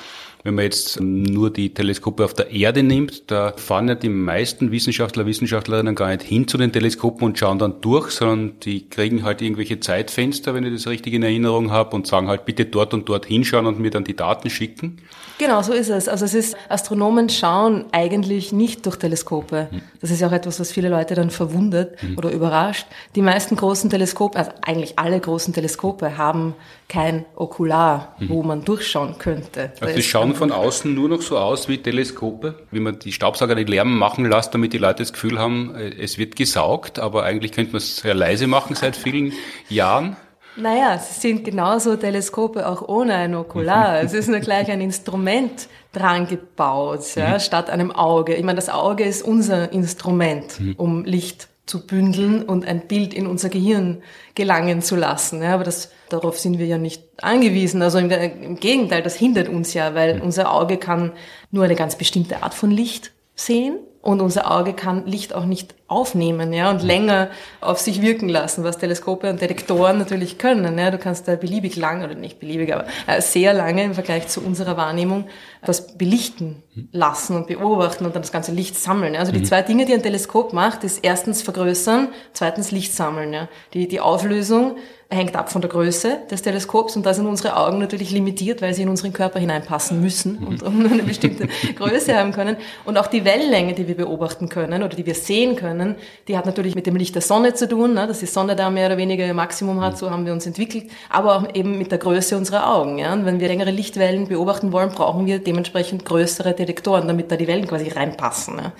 Wenn 0.42 0.54
man 0.54 0.64
jetzt 0.64 0.98
nur 1.00 1.52
die 1.52 1.74
Teleskope 1.74 2.24
auf 2.24 2.32
der 2.32 2.50
Erde 2.50 2.82
nimmt, 2.82 3.30
da 3.30 3.52
fahren 3.56 3.88
ja 3.88 3.94
die 3.94 4.08
meisten 4.08 4.70
Wissenschaftler, 4.70 5.26
Wissenschaftlerinnen 5.26 5.94
gar 5.94 6.08
nicht 6.08 6.22
hin 6.22 6.48
zu 6.48 6.56
den 6.56 6.72
Teleskopen 6.72 7.24
und 7.24 7.38
schauen 7.38 7.58
dann 7.58 7.82
durch, 7.82 8.10
sondern 8.12 8.58
die 8.60 8.88
kriegen 8.88 9.22
halt 9.22 9.42
irgendwelche 9.42 9.80
Zeitfenster, 9.80 10.54
wenn 10.54 10.64
ich 10.64 10.72
das 10.72 10.86
richtig 10.86 11.12
in 11.12 11.22
Erinnerung 11.22 11.70
habe, 11.70 11.94
und 11.94 12.06
sagen 12.06 12.28
halt 12.28 12.46
bitte 12.46 12.64
dort 12.64 12.94
und 12.94 13.08
dort 13.08 13.26
hinschauen 13.26 13.66
und 13.66 13.78
mir 13.78 13.90
dann 13.90 14.04
die 14.04 14.16
Daten 14.16 14.48
schicken. 14.48 14.98
Genau, 15.38 15.60
so 15.62 15.72
ist 15.72 15.90
es. 15.90 16.08
Also 16.08 16.24
es 16.24 16.34
ist, 16.34 16.56
Astronomen 16.68 17.28
schauen 17.28 17.84
eigentlich 17.92 18.52
nicht 18.52 18.86
durch 18.86 18.96
Teleskope. 18.96 19.68
Hm. 19.70 19.82
Das 20.00 20.10
ist 20.10 20.20
ja 20.20 20.28
auch 20.28 20.32
etwas, 20.32 20.58
was 20.58 20.72
viele 20.72 20.88
Leute 20.88 21.14
dann 21.14 21.30
verwundert 21.30 22.00
hm. 22.00 22.16
oder 22.16 22.30
überrascht. 22.30 22.86
Die 23.14 23.22
meisten 23.22 23.56
großen 23.56 23.90
Teleskope, 23.90 24.38
also 24.38 24.52
eigentlich 24.62 24.98
alle 24.98 25.20
großen 25.20 25.52
Teleskope 25.52 26.16
haben 26.16 26.54
kein 26.90 27.24
Okular, 27.36 28.16
hm. 28.18 28.28
wo 28.28 28.42
man 28.42 28.64
durchschauen 28.64 29.16
könnte. 29.18 29.72
Also 29.80 29.94
die 29.94 30.02
schauen 30.02 30.34
von 30.34 30.52
außen 30.52 30.92
nur 30.92 31.08
noch 31.08 31.22
so 31.22 31.38
aus 31.38 31.68
wie 31.68 31.78
Teleskope, 31.78 32.56
wie 32.70 32.80
man 32.80 32.98
die 32.98 33.12
Staubsauger 33.12 33.54
nicht 33.54 33.70
Lärm 33.70 33.96
machen 33.96 34.28
lässt, 34.28 34.52
damit 34.52 34.74
die 34.74 34.78
Leute 34.78 35.02
das 35.02 35.12
Gefühl 35.12 35.38
haben, 35.38 35.74
äh, 35.74 35.94
es 35.98 36.18
wird 36.18 36.36
gesaugt, 36.36 36.98
aber 36.98 37.22
eigentlich 37.22 37.52
könnte 37.52 37.72
man 37.72 37.78
es 37.78 37.98
sehr 37.98 38.14
leise 38.14 38.46
machen 38.46 38.74
seit 38.74 38.96
vielen 38.96 39.32
Jahren. 39.68 40.16
Naja, 40.56 40.98
sie 40.98 41.20
sind 41.20 41.44
genauso 41.44 41.96
Teleskope 41.96 42.66
auch 42.66 42.86
ohne 42.86 43.14
ein 43.14 43.34
Okular. 43.36 44.02
es 44.02 44.12
ist 44.12 44.28
nur 44.28 44.40
gleich 44.40 44.68
ein 44.68 44.80
Instrument 44.80 45.68
dran 45.92 46.26
gebaut, 46.26 47.14
ja, 47.14 47.34
mhm. 47.34 47.40
statt 47.40 47.70
einem 47.70 47.92
Auge. 47.92 48.34
Ich 48.34 48.42
meine, 48.42 48.56
das 48.56 48.68
Auge 48.68 49.04
ist 49.04 49.22
unser 49.22 49.72
Instrument, 49.72 50.60
mhm. 50.60 50.74
um 50.76 51.04
Licht 51.04 51.49
zu 51.70 51.86
bündeln 51.86 52.42
und 52.42 52.66
ein 52.66 52.88
Bild 52.88 53.14
in 53.14 53.28
unser 53.28 53.48
Gehirn 53.48 54.02
gelangen 54.34 54.82
zu 54.82 54.96
lassen. 54.96 55.40
Ja, 55.40 55.54
aber 55.54 55.62
das, 55.62 55.92
darauf 56.08 56.36
sind 56.38 56.58
wir 56.58 56.66
ja 56.66 56.78
nicht 56.78 57.04
angewiesen. 57.22 57.80
Also 57.80 57.98
im, 57.98 58.10
im 58.10 58.56
Gegenteil, 58.56 59.02
das 59.02 59.14
hindert 59.14 59.48
uns 59.48 59.72
ja, 59.72 59.94
weil 59.94 60.20
unser 60.20 60.52
Auge 60.52 60.78
kann 60.78 61.12
nur 61.52 61.64
eine 61.64 61.76
ganz 61.76 61.96
bestimmte 61.96 62.42
Art 62.42 62.54
von 62.54 62.72
Licht 62.72 63.12
sehen 63.36 63.78
und 64.02 64.22
unser 64.22 64.50
Auge 64.50 64.72
kann 64.72 65.04
Licht 65.06 65.34
auch 65.34 65.44
nicht 65.44 65.74
aufnehmen, 65.86 66.52
ja, 66.52 66.70
und 66.70 66.82
länger 66.82 67.28
auf 67.60 67.78
sich 67.78 68.00
wirken 68.00 68.28
lassen, 68.28 68.64
was 68.64 68.78
Teleskope 68.78 69.28
und 69.28 69.40
Detektoren 69.40 69.98
natürlich 69.98 70.38
können, 70.38 70.78
ja. 70.78 70.90
Du 70.90 70.96
kannst 70.96 71.28
da 71.28 71.36
beliebig 71.36 71.76
lang, 71.76 72.02
oder 72.02 72.14
nicht 72.14 72.40
beliebig, 72.40 72.72
aber 72.72 72.86
äh, 73.06 73.20
sehr 73.20 73.52
lange 73.52 73.84
im 73.84 73.94
Vergleich 73.94 74.28
zu 74.28 74.40
unserer 74.40 74.76
Wahrnehmung 74.76 75.26
das 75.62 75.98
belichten 75.98 76.62
lassen 76.92 77.36
und 77.36 77.46
beobachten 77.46 78.06
und 78.06 78.14
dann 78.14 78.22
das 78.22 78.32
ganze 78.32 78.52
Licht 78.52 78.78
sammeln. 78.78 79.16
Also 79.16 79.32
die 79.32 79.40
mhm. 79.40 79.44
zwei 79.44 79.60
Dinge, 79.60 79.84
die 79.84 79.92
ein 79.92 80.02
Teleskop 80.02 80.54
macht, 80.54 80.82
ist 80.84 81.04
erstens 81.04 81.42
vergrößern, 81.42 82.08
zweitens 82.32 82.70
Licht 82.70 82.94
sammeln, 82.94 83.34
ja. 83.34 83.48
Die, 83.74 83.86
die 83.86 84.00
Auflösung 84.00 84.76
hängt 85.10 85.34
ab 85.34 85.50
von 85.50 85.60
der 85.60 85.68
Größe 85.68 86.18
des 86.30 86.42
Teleskops 86.42 86.94
und 86.94 87.04
da 87.04 87.12
sind 87.12 87.26
unsere 87.26 87.56
Augen 87.56 87.78
natürlich 87.78 88.12
limitiert, 88.12 88.62
weil 88.62 88.74
sie 88.74 88.82
in 88.82 88.88
unseren 88.88 89.12
Körper 89.12 89.40
hineinpassen 89.40 90.00
müssen 90.00 90.38
und 90.38 90.62
um 90.62 90.86
eine 90.86 91.02
bestimmte 91.02 91.48
Größe 91.76 92.16
haben 92.16 92.32
können. 92.32 92.56
Und 92.84 92.96
auch 92.96 93.08
die 93.08 93.24
Wellenlänge, 93.24 93.74
die 93.74 93.88
wir 93.88 93.96
beobachten 93.96 94.48
können 94.48 94.84
oder 94.84 94.94
die 94.94 95.04
wir 95.04 95.16
sehen 95.16 95.56
können, 95.56 95.96
die 96.28 96.38
hat 96.38 96.46
natürlich 96.46 96.76
mit 96.76 96.86
dem 96.86 96.94
Licht 96.94 97.16
der 97.16 97.22
Sonne 97.22 97.54
zu 97.54 97.68
tun, 97.68 97.94
ne, 97.94 98.06
dass 98.06 98.20
die 98.20 98.26
Sonne 98.26 98.54
da 98.54 98.70
mehr 98.70 98.86
oder 98.86 98.96
weniger 98.98 99.26
ihr 99.26 99.34
Maximum 99.34 99.80
hat, 99.80 99.98
so 99.98 100.10
haben 100.10 100.26
wir 100.26 100.32
uns 100.32 100.46
entwickelt, 100.46 100.84
aber 101.08 101.36
auch 101.36 101.54
eben 101.54 101.76
mit 101.76 101.90
der 101.90 101.98
Größe 101.98 102.36
unserer 102.36 102.72
Augen. 102.72 102.98
Ja. 102.98 103.12
Und 103.12 103.26
wenn 103.26 103.40
wir 103.40 103.48
längere 103.48 103.72
Lichtwellen 103.72 104.28
beobachten 104.28 104.70
wollen, 104.70 104.90
brauchen 104.90 105.26
wir 105.26 105.40
dementsprechend 105.40 106.04
größere 106.04 106.54
Detektoren, 106.54 107.08
damit 107.08 107.32
da 107.32 107.36
die 107.36 107.48
Wellen 107.48 107.66
quasi 107.66 107.88
reinpassen. 107.88 108.58
Ja. 108.58 108.72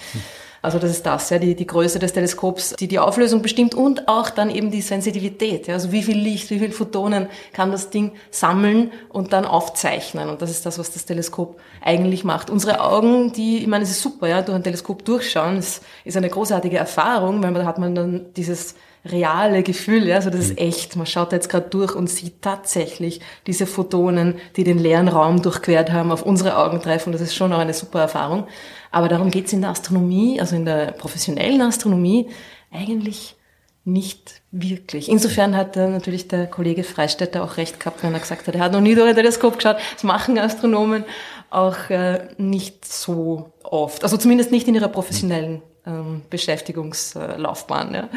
Also 0.63 0.79
das 0.79 0.91
ist 0.91 1.07
das, 1.07 1.31
ja, 1.31 1.39
die, 1.39 1.55
die 1.55 1.67
Größe 1.67 1.99
des 1.99 2.13
Teleskops, 2.13 2.75
die 2.79 2.87
die 2.87 2.99
Auflösung 2.99 3.41
bestimmt 3.41 3.75
und 3.75 4.09
auch 4.09 4.29
dann 4.29 4.51
eben 4.51 4.71
die 4.71 4.83
Sensitivität. 4.83 5.67
Ja, 5.67 5.75
also 5.75 5.91
wie 5.91 6.03
viel 6.03 6.19
Licht, 6.19 6.51
wie 6.51 6.59
viel 6.59 6.73
Photonen 6.73 7.29
kann 7.55 7.73
das 7.73 7.89
Ding 7.89 8.13
sammeln 8.31 8.93
und 9.09 9.33
dann 9.33 9.47
aufzeichnen. 9.47 10.29
Und 10.29 10.43
das 10.43 10.51
ist 10.51 10.67
das, 10.67 10.79
was 10.79 10.93
das 10.93 11.07
Teleskop 11.07 11.59
eigentlich 11.81 12.25
macht. 12.25 12.51
Unsere 12.51 12.81
Augen, 12.81 13.33
die, 13.33 13.59
ich 13.59 13.67
meine, 13.67 13.85
es 13.85 13.91
ist 13.91 14.03
super, 14.03 14.29
ja, 14.29 14.43
durch 14.43 14.57
ein 14.57 14.63
Teleskop 14.63 15.05
durchschauen, 15.05 15.57
ist, 15.57 15.83
ist 16.05 16.17
eine 16.19 16.29
großartige 16.29 16.77
Erfahrung, 16.77 17.43
weil 17.43 17.55
da 17.55 17.65
hat 17.65 17.79
man 17.79 17.95
dann 17.95 18.27
dieses 18.37 18.75
reale 19.05 19.63
Gefühl, 19.63 20.07
ja, 20.07 20.17
also 20.17 20.31
das 20.31 20.41
ist 20.41 20.51
mhm. 20.53 20.69
echt. 20.69 20.97
Man 20.97 21.07
schaut 21.07 21.33
jetzt 21.33 21.49
gerade 21.49 21.69
durch 21.71 21.95
und 21.95 22.09
sieht 22.09 22.43
tatsächlich 22.43 23.21
diese 23.47 23.67
Photonen, 23.67 24.37
die 24.57 24.65
den 24.65 24.79
leeren 24.79 25.09
Raum 25.09 25.43
durchquert 25.43 25.91
haben, 25.91 26.13
auf 26.13 26.23
unsere 26.23 26.57
Augen 26.57 26.81
treffen. 26.83 27.13
Das 27.13 27.21
ist 27.21 27.35
schon 27.35 27.53
auch 27.53 27.59
eine 27.59 27.75
super 27.75 28.01
Erfahrung. 28.01 28.47
Aber 28.91 29.09
darum 29.09 29.31
geht's 29.31 29.53
in 29.53 29.63
der 29.63 29.71
Astronomie, 29.71 30.41
also 30.41 30.57
in 30.57 30.65
der 30.65 30.93
professionellen 30.93 31.63
Astronomie, 31.63 32.29
eigentlich 32.71 33.37
nicht 33.85 34.43
wirklich. 34.51 35.09
Insofern 35.09 35.57
hat 35.57 35.77
natürlich 35.77 36.29
der 36.29 36.47
Kollege 36.47 36.85
Freistetter 36.85 37.43
auch 37.43 37.57
recht 37.57 37.81
gehabt, 37.81 38.03
wenn 38.03 38.13
er 38.13 38.21
gesagt 38.21 38.47
hat, 38.47 38.55
er 38.55 38.61
hat 38.61 38.73
noch 38.73 38.81
nie 38.81 38.95
durch 38.95 39.09
ein 39.09 39.15
Teleskop 39.15 39.57
geschaut. 39.57 39.77
Das 39.95 40.05
machen 40.05 40.39
Astronomen 40.39 41.05
auch 41.49 41.89
äh, 41.89 42.29
nicht 42.37 42.85
so 42.85 43.53
oft. 43.63 44.03
Also 44.05 44.17
zumindest 44.17 44.53
nicht 44.53 44.69
in 44.69 44.75
ihrer 44.75 44.89
professionellen 44.89 45.63
ähm, 45.87 46.23
Beschäftigungslaufbahn. 46.29 47.95
Ja. 47.95 48.09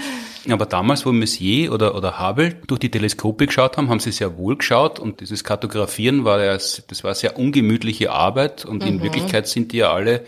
Aber 0.53 0.65
damals, 0.65 1.05
wo 1.05 1.11
Messier 1.11 1.71
oder, 1.71 1.95
oder 1.95 2.19
Hubble 2.19 2.55
durch 2.67 2.79
die 2.79 2.91
Teleskope 2.91 3.47
geschaut 3.47 3.77
haben, 3.77 3.89
haben 3.89 3.99
sie 3.99 4.11
sehr 4.11 4.37
wohl 4.37 4.57
geschaut 4.57 4.99
und 4.99 5.21
dieses 5.21 5.43
Kartografieren 5.43 6.25
war 6.25 6.43
ja, 6.43 6.53
das 6.53 7.03
war 7.03 7.15
sehr 7.15 7.37
ungemütliche 7.37 8.11
Arbeit 8.11 8.65
und 8.65 8.83
mhm. 8.83 8.89
in 8.89 9.03
Wirklichkeit 9.03 9.47
sind 9.47 9.71
die 9.71 9.77
ja 9.77 9.93
alle 9.93 10.23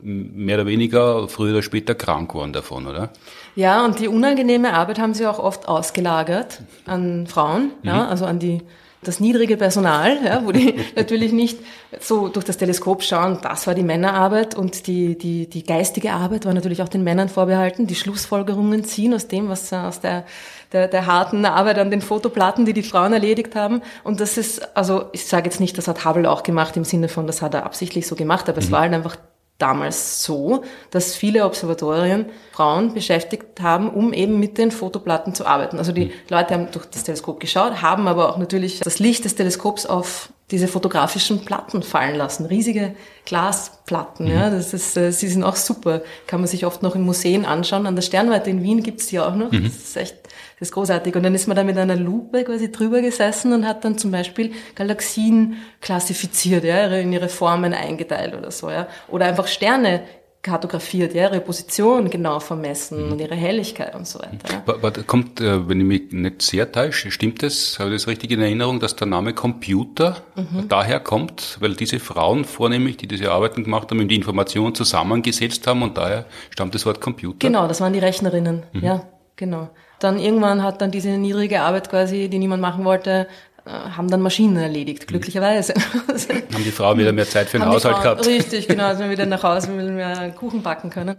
mehr 0.00 0.56
oder 0.56 0.66
weniger 0.66 1.28
früher 1.28 1.52
oder 1.52 1.62
später 1.62 1.94
krank 1.94 2.30
geworden 2.30 2.52
davon, 2.52 2.86
oder? 2.86 3.10
Ja, 3.56 3.84
und 3.84 3.98
die 3.98 4.08
unangenehme 4.08 4.72
Arbeit 4.72 4.98
haben 4.98 5.14
sie 5.14 5.26
auch 5.26 5.40
oft 5.40 5.68
ausgelagert 5.68 6.62
an 6.86 7.26
Frauen, 7.26 7.72
mhm. 7.82 7.88
ja, 7.88 8.08
also 8.08 8.24
an 8.24 8.38
die 8.38 8.62
das 9.02 9.20
niedrige 9.20 9.56
Personal, 9.56 10.18
ja, 10.24 10.44
wo 10.44 10.52
die 10.52 10.74
natürlich 10.96 11.32
nicht 11.32 11.58
so 12.00 12.28
durch 12.28 12.44
das 12.44 12.56
Teleskop 12.56 13.02
schauen, 13.02 13.38
das 13.42 13.66
war 13.66 13.74
die 13.74 13.82
Männerarbeit 13.82 14.54
und 14.54 14.86
die, 14.86 15.16
die, 15.16 15.48
die 15.48 15.64
geistige 15.64 16.12
Arbeit 16.12 16.46
war 16.46 16.54
natürlich 16.54 16.82
auch 16.82 16.88
den 16.88 17.04
Männern 17.04 17.28
vorbehalten, 17.28 17.86
die 17.86 17.94
Schlussfolgerungen 17.94 18.84
ziehen 18.84 19.14
aus 19.14 19.28
dem, 19.28 19.48
was 19.48 19.72
aus 19.72 20.00
der, 20.00 20.24
der, 20.72 20.88
der 20.88 21.06
harten 21.06 21.44
Arbeit 21.44 21.78
an 21.78 21.90
den 21.90 22.00
Fotoplatten, 22.00 22.64
die 22.64 22.72
die 22.72 22.82
Frauen 22.82 23.12
erledigt 23.12 23.54
haben. 23.54 23.82
Und 24.04 24.20
das 24.20 24.36
ist, 24.36 24.76
also 24.76 25.06
ich 25.12 25.26
sage 25.26 25.44
jetzt 25.44 25.60
nicht, 25.60 25.78
das 25.78 25.88
hat 25.88 26.04
Hubble 26.04 26.28
auch 26.30 26.42
gemacht 26.42 26.76
im 26.76 26.84
Sinne 26.84 27.08
von, 27.08 27.26
das 27.26 27.40
hat 27.40 27.54
er 27.54 27.64
absichtlich 27.64 28.06
so 28.06 28.16
gemacht, 28.16 28.48
aber 28.48 28.60
mhm. 28.60 28.66
es 28.66 28.72
war 28.72 28.80
halt 28.80 28.92
einfach 28.92 29.16
damals 29.58 30.22
so, 30.22 30.62
dass 30.90 31.16
viele 31.16 31.44
Observatorien 31.44 32.26
Frauen 32.52 32.94
beschäftigt 32.94 33.60
haben, 33.60 33.90
um 33.90 34.12
eben 34.12 34.38
mit 34.38 34.56
den 34.56 34.70
Fotoplatten 34.70 35.34
zu 35.34 35.46
arbeiten. 35.46 35.78
Also 35.78 35.92
die 35.92 36.06
mhm. 36.06 36.12
Leute 36.28 36.54
haben 36.54 36.70
durch 36.70 36.86
das 36.86 37.02
Teleskop 37.02 37.40
geschaut, 37.40 37.82
haben 37.82 38.06
aber 38.06 38.30
auch 38.30 38.38
natürlich 38.38 38.80
das 38.80 39.00
Licht 39.00 39.24
des 39.24 39.34
Teleskops 39.34 39.84
auf 39.84 40.32
diese 40.50 40.68
fotografischen 40.68 41.44
Platten 41.44 41.82
fallen 41.82 42.16
lassen, 42.16 42.46
riesige 42.46 42.94
Glasplatten. 43.26 44.26
Mhm. 44.26 44.30
Ja, 44.30 44.50
das 44.50 44.72
ist, 44.72 44.96
äh, 44.96 45.12
sie 45.12 45.28
sind 45.28 45.42
auch 45.42 45.56
super, 45.56 46.02
kann 46.26 46.40
man 46.40 46.48
sich 46.48 46.64
oft 46.64 46.82
noch 46.82 46.94
in 46.94 47.02
Museen 47.02 47.44
anschauen. 47.44 47.86
An 47.86 47.96
der 47.96 48.02
Sternwarte 48.02 48.48
in 48.48 48.62
Wien 48.62 48.82
gibt's 48.82 49.08
die 49.08 49.20
auch 49.20 49.34
noch. 49.34 49.52
Mhm. 49.52 49.64
Das 49.64 49.76
ist 49.76 49.96
echt, 49.96 50.16
das 50.58 50.68
ist 50.68 50.74
großartig. 50.74 51.14
Und 51.14 51.22
dann 51.22 51.34
ist 51.34 51.46
man 51.46 51.56
da 51.56 51.62
mit 51.62 51.78
einer 51.78 51.96
Lupe 51.96 52.44
quasi 52.44 52.72
drüber 52.72 53.00
gesessen 53.00 53.52
und 53.52 53.66
hat 53.66 53.84
dann 53.84 53.96
zum 53.96 54.10
Beispiel 54.10 54.52
Galaxien 54.74 55.56
klassifiziert, 55.80 56.64
ja, 56.64 56.86
in 56.86 57.12
ihre 57.12 57.28
Formen 57.28 57.72
eingeteilt 57.72 58.34
oder 58.34 58.50
so, 58.50 58.70
ja, 58.70 58.88
oder 59.08 59.26
einfach 59.26 59.46
Sterne 59.46 60.02
kartografiert, 60.40 61.14
ja, 61.14 61.24
ihre 61.24 61.40
Position 61.40 62.10
genau 62.10 62.40
vermessen 62.40 63.06
mhm. 63.06 63.12
und 63.12 63.20
ihre 63.20 63.34
Helligkeit 63.34 63.94
und 63.94 64.06
so 64.06 64.20
weiter. 64.20 64.38
Ja. 64.50 64.62
Aber, 64.66 64.90
kommt, 64.90 65.40
äh, 65.40 65.68
wenn 65.68 65.80
ich 65.80 65.86
mich 65.86 66.12
nicht 66.12 66.42
sehr 66.42 66.70
täusche, 66.70 67.10
stimmt 67.10 67.42
das, 67.42 67.78
habe 67.78 67.90
ich 67.90 67.96
das 67.96 68.08
richtig 68.08 68.30
in 68.30 68.40
Erinnerung, 68.40 68.80
dass 68.80 68.96
der 68.96 69.06
Name 69.06 69.34
Computer 69.34 70.16
mhm. 70.36 70.68
daher 70.68 71.00
kommt, 71.00 71.58
weil 71.60 71.74
diese 71.74 71.98
Frauen 71.98 72.44
vornehmlich, 72.44 72.96
die 72.96 73.08
diese 73.08 73.30
Arbeiten 73.30 73.64
gemacht 73.64 73.90
haben, 73.90 74.08
die 74.08 74.14
Informationen 74.14 74.74
zusammengesetzt 74.74 75.66
haben 75.66 75.82
und 75.82 75.98
daher 75.98 76.26
stammt 76.50 76.74
das 76.74 76.86
Wort 76.86 77.00
Computer? 77.00 77.46
Genau, 77.46 77.66
das 77.68 77.80
waren 77.80 77.92
die 77.92 77.98
Rechnerinnen, 77.98 78.62
mhm. 78.72 78.84
ja, 78.84 79.04
genau. 79.36 79.70
Dann 80.00 80.18
irgendwann 80.18 80.62
hat 80.62 80.80
dann 80.80 80.90
diese 80.90 81.10
niedrige 81.10 81.60
Arbeit 81.60 81.90
quasi, 81.90 82.28
die 82.28 82.38
niemand 82.38 82.62
machen 82.62 82.84
wollte, 82.84 83.26
äh, 83.68 83.70
haben 83.70 84.08
dann 84.08 84.22
Maschinen 84.22 84.56
erledigt, 84.56 85.06
glücklicherweise. 85.06 85.74
haben 86.08 86.64
die 86.64 86.70
Frauen 86.70 86.98
wieder 86.98 87.12
mehr 87.12 87.28
Zeit 87.28 87.48
für 87.48 87.58
den 87.58 87.66
Haushalt 87.66 87.96
Frauen, 87.96 88.02
gehabt? 88.02 88.26
Richtig, 88.26 88.66
genau, 88.66 88.84
als 88.84 88.98
wir 88.98 89.10
wieder 89.10 89.26
nach 89.26 89.42
Hause 89.42 89.68
will 89.76 89.90
mehr 89.90 90.30
Kuchen 90.30 90.62
backen 90.62 90.90
können. 90.90 91.16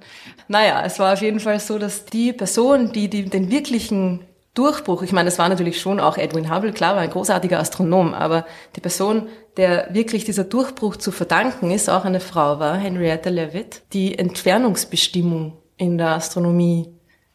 Naja, 0.47 0.81
es 0.85 0.97
war 0.97 1.13
auf 1.13 1.21
jeden 1.21 1.39
Fall 1.39 1.59
so, 1.59 1.77
dass 1.77 2.05
die 2.05 2.33
Person, 2.33 2.91
die, 2.91 3.07
die 3.07 3.25
den 3.25 3.51
wirklichen 3.51 4.21
Durchbruch, 4.55 5.03
ich 5.03 5.11
meine, 5.11 5.29
es 5.29 5.37
war 5.37 5.47
natürlich 5.47 5.79
schon 5.79 5.99
auch 5.99 6.17
Edwin 6.17 6.53
Hubble, 6.53 6.73
klar, 6.73 6.95
war 6.95 7.01
ein 7.01 7.11
großartiger 7.11 7.59
Astronom, 7.59 8.13
aber 8.13 8.45
die 8.75 8.81
Person, 8.81 9.27
der 9.57 9.93
wirklich 9.93 10.25
dieser 10.25 10.43
Durchbruch 10.43 10.95
zu 10.95 11.11
verdanken 11.11 11.69
ist, 11.69 11.89
auch 11.89 12.03
eine 12.03 12.19
Frau 12.19 12.59
war, 12.59 12.75
Henrietta 12.75 13.29
Leavitt, 13.29 13.83
die 13.93 14.17
Entfernungsbestimmung 14.17 15.53
in 15.77 15.97
der 15.97 16.09
Astronomie 16.09 16.89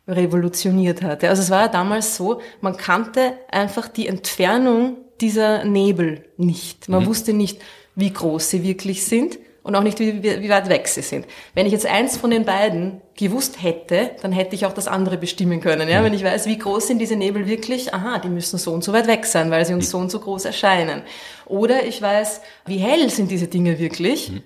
revolutioniert 0.06 1.02
hatte. 1.02 1.28
Also 1.28 1.42
es 1.42 1.50
war 1.50 1.62
ja 1.62 1.68
damals 1.68 2.16
so, 2.16 2.40
man 2.60 2.76
kannte 2.76 3.34
einfach 3.50 3.88
die 3.88 4.06
Entfernung 4.06 4.96
dieser 5.20 5.64
Nebel 5.64 6.24
nicht. 6.36 6.88
Man 6.88 7.04
mhm. 7.04 7.06
wusste 7.06 7.32
nicht, 7.32 7.60
wie 7.94 8.12
groß 8.12 8.50
sie 8.50 8.62
wirklich 8.62 9.04
sind 9.04 9.38
und 9.62 9.74
auch 9.76 9.82
nicht, 9.82 9.98
wie, 10.00 10.22
wie 10.22 10.48
weit 10.50 10.68
weg 10.68 10.88
sie 10.88 11.00
sind. 11.00 11.26
Wenn 11.54 11.64
ich 11.64 11.72
jetzt 11.72 11.86
eins 11.86 12.18
von 12.18 12.30
den 12.30 12.44
beiden 12.44 13.00
gewusst 13.16 13.62
hätte, 13.62 14.10
dann 14.20 14.32
hätte 14.32 14.54
ich 14.54 14.66
auch 14.66 14.74
das 14.74 14.88
andere 14.88 15.16
bestimmen 15.16 15.60
können. 15.60 15.88
Ja? 15.88 16.00
Mhm. 16.00 16.04
Wenn 16.06 16.14
ich 16.14 16.24
weiß, 16.24 16.46
wie 16.46 16.58
groß 16.58 16.88
sind 16.88 16.98
diese 16.98 17.16
Nebel 17.16 17.46
wirklich, 17.46 17.94
aha, 17.94 18.18
die 18.18 18.28
müssen 18.28 18.58
so 18.58 18.72
und 18.72 18.84
so 18.84 18.92
weit 18.92 19.06
weg 19.06 19.24
sein, 19.24 19.50
weil 19.50 19.64
sie 19.64 19.72
uns 19.72 19.88
so 19.88 19.98
und 19.98 20.10
so 20.10 20.20
groß 20.20 20.44
erscheinen. 20.44 21.02
Oder 21.46 21.86
ich 21.86 22.02
weiß, 22.02 22.42
wie 22.66 22.78
hell 22.78 23.08
sind 23.08 23.30
diese 23.30 23.46
Dinge 23.46 23.78
wirklich. 23.78 24.32
Mhm 24.32 24.42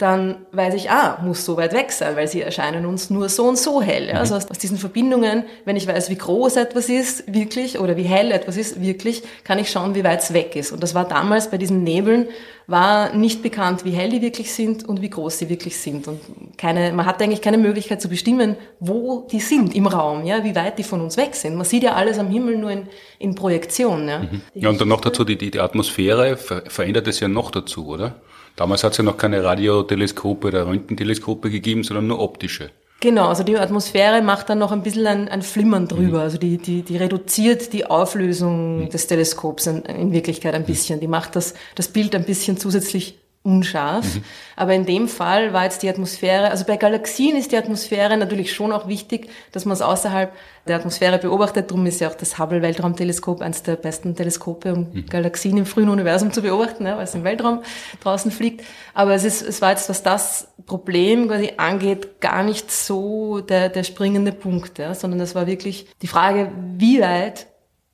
dann 0.00 0.46
weiß 0.52 0.72
ich, 0.74 0.90
ah, 0.90 1.18
muss 1.22 1.44
so 1.44 1.58
weit 1.58 1.74
weg 1.74 1.92
sein, 1.92 2.16
weil 2.16 2.26
sie 2.26 2.40
erscheinen 2.40 2.86
uns 2.86 3.10
nur 3.10 3.28
so 3.28 3.44
und 3.44 3.58
so 3.58 3.82
hell. 3.82 4.08
Ja? 4.08 4.14
Also 4.14 4.34
aus, 4.34 4.50
aus, 4.50 4.56
diesen 4.56 4.78
Verbindungen, 4.78 5.44
wenn 5.66 5.76
ich 5.76 5.86
weiß, 5.86 6.08
wie 6.08 6.16
groß 6.16 6.56
etwas 6.56 6.88
ist 6.88 7.30
wirklich 7.30 7.78
oder 7.78 7.98
wie 7.98 8.04
hell 8.04 8.32
etwas 8.32 8.56
ist 8.56 8.80
wirklich, 8.80 9.22
kann 9.44 9.58
ich 9.58 9.70
schauen, 9.70 9.94
wie 9.94 10.02
weit 10.02 10.22
es 10.22 10.32
weg 10.32 10.56
ist. 10.56 10.72
Und 10.72 10.82
das 10.82 10.94
war 10.94 11.06
damals 11.06 11.50
bei 11.50 11.58
diesen 11.58 11.84
Nebeln, 11.84 12.28
war 12.66 13.14
nicht 13.14 13.42
bekannt, 13.42 13.84
wie 13.84 13.90
hell 13.90 14.08
die 14.08 14.22
wirklich 14.22 14.54
sind 14.54 14.88
und 14.88 15.02
wie 15.02 15.10
groß 15.10 15.38
sie 15.38 15.50
wirklich 15.50 15.76
sind. 15.76 16.08
Und 16.08 16.20
keine, 16.56 16.92
man 16.92 17.04
hat 17.04 17.20
eigentlich 17.20 17.42
keine 17.42 17.58
Möglichkeit 17.58 18.00
zu 18.00 18.08
bestimmen, 18.08 18.56
wo 18.78 19.26
die 19.30 19.40
sind 19.40 19.74
im 19.74 19.86
Raum, 19.86 20.24
ja, 20.24 20.44
wie 20.44 20.54
weit 20.54 20.78
die 20.78 20.82
von 20.82 21.02
uns 21.02 21.18
weg 21.18 21.34
sind. 21.34 21.56
Man 21.56 21.66
sieht 21.66 21.82
ja 21.82 21.92
alles 21.92 22.18
am 22.18 22.30
Himmel 22.30 22.56
nur 22.56 22.70
in, 22.70 22.88
in 23.18 23.34
Projektion. 23.34 24.08
Ja, 24.08 24.20
mhm. 24.20 24.40
ja 24.54 24.70
und 24.70 24.80
dann 24.80 24.88
noch 24.88 25.02
dazu, 25.02 25.24
die, 25.24 25.36
die 25.36 25.60
Atmosphäre 25.60 26.38
verändert 26.38 27.06
es 27.06 27.20
ja 27.20 27.28
noch 27.28 27.50
dazu, 27.50 27.86
oder? 27.86 28.14
Damals 28.56 28.84
hat 28.84 28.92
es 28.92 28.98
ja 28.98 29.04
noch 29.04 29.16
keine 29.16 29.42
Radioteleskope 29.42 30.48
oder 30.48 30.66
Röntgenteleskope 30.66 31.50
gegeben, 31.50 31.82
sondern 31.84 32.06
nur 32.06 32.20
optische. 32.20 32.70
Genau, 33.00 33.28
also 33.28 33.42
die 33.42 33.56
Atmosphäre 33.56 34.20
macht 34.20 34.50
dann 34.50 34.58
noch 34.58 34.72
ein 34.72 34.82
bisschen 34.82 35.06
ein, 35.06 35.28
ein 35.28 35.40
Flimmern 35.40 35.88
drüber. 35.88 36.18
Mhm. 36.18 36.24
Also 36.24 36.36
die, 36.36 36.58
die, 36.58 36.82
die 36.82 36.98
reduziert 36.98 37.72
die 37.72 37.86
Auflösung 37.86 38.80
mhm. 38.80 38.88
des 38.90 39.06
Teleskops 39.06 39.66
in, 39.66 39.82
in, 39.82 40.12
Wirklichkeit 40.12 40.54
ein 40.54 40.66
bisschen. 40.66 41.00
Die 41.00 41.08
macht 41.08 41.34
das, 41.34 41.54
das 41.74 41.88
Bild 41.88 42.14
ein 42.14 42.24
bisschen 42.24 42.58
zusätzlich 42.58 43.18
unscharf. 43.42 44.16
Mhm. 44.16 44.24
Aber 44.54 44.74
in 44.74 44.84
dem 44.84 45.08
Fall 45.08 45.54
war 45.54 45.64
jetzt 45.64 45.82
die 45.82 45.88
Atmosphäre, 45.88 46.50
also 46.50 46.66
bei 46.66 46.76
Galaxien 46.76 47.36
ist 47.36 47.52
die 47.52 47.56
Atmosphäre 47.56 48.18
natürlich 48.18 48.52
schon 48.52 48.70
auch 48.70 48.86
wichtig, 48.86 49.30
dass 49.52 49.64
man 49.64 49.72
es 49.72 49.80
außerhalb 49.80 50.30
der 50.68 50.76
Atmosphäre 50.76 51.18
beobachtet. 51.18 51.70
Darum 51.70 51.86
ist 51.86 52.00
ja 52.02 52.08
auch 52.08 52.14
das 52.14 52.38
Hubble 52.38 52.60
Weltraumteleskop 52.60 53.40
eines 53.40 53.62
der 53.62 53.76
besten 53.76 54.14
Teleskope, 54.14 54.74
um 54.74 54.88
mhm. 54.92 55.06
Galaxien 55.06 55.56
im 55.56 55.64
frühen 55.64 55.88
Universum 55.88 56.32
zu 56.32 56.42
beobachten, 56.42 56.84
ja, 56.84 56.98
weil 56.98 57.04
es 57.04 57.14
im 57.14 57.24
Weltraum 57.24 57.62
draußen 58.02 58.30
fliegt. 58.30 58.62
Aber 58.92 59.14
es 59.14 59.24
ist, 59.24 59.40
es 59.40 59.62
war 59.62 59.70
jetzt, 59.70 59.88
was 59.88 60.02
das 60.02 60.48
Problem 60.66 61.28
quasi 61.28 61.54
angeht, 61.56 62.20
gar 62.20 62.42
nicht 62.42 62.70
so 62.70 63.40
der, 63.40 63.70
der 63.70 63.84
springende 63.84 64.32
Punkt, 64.32 64.78
ja, 64.78 64.94
sondern 64.94 65.20
es 65.20 65.34
war 65.34 65.46
wirklich 65.46 65.86
die 66.02 66.08
Frage, 66.08 66.52
wie 66.76 67.00
weit 67.00 67.46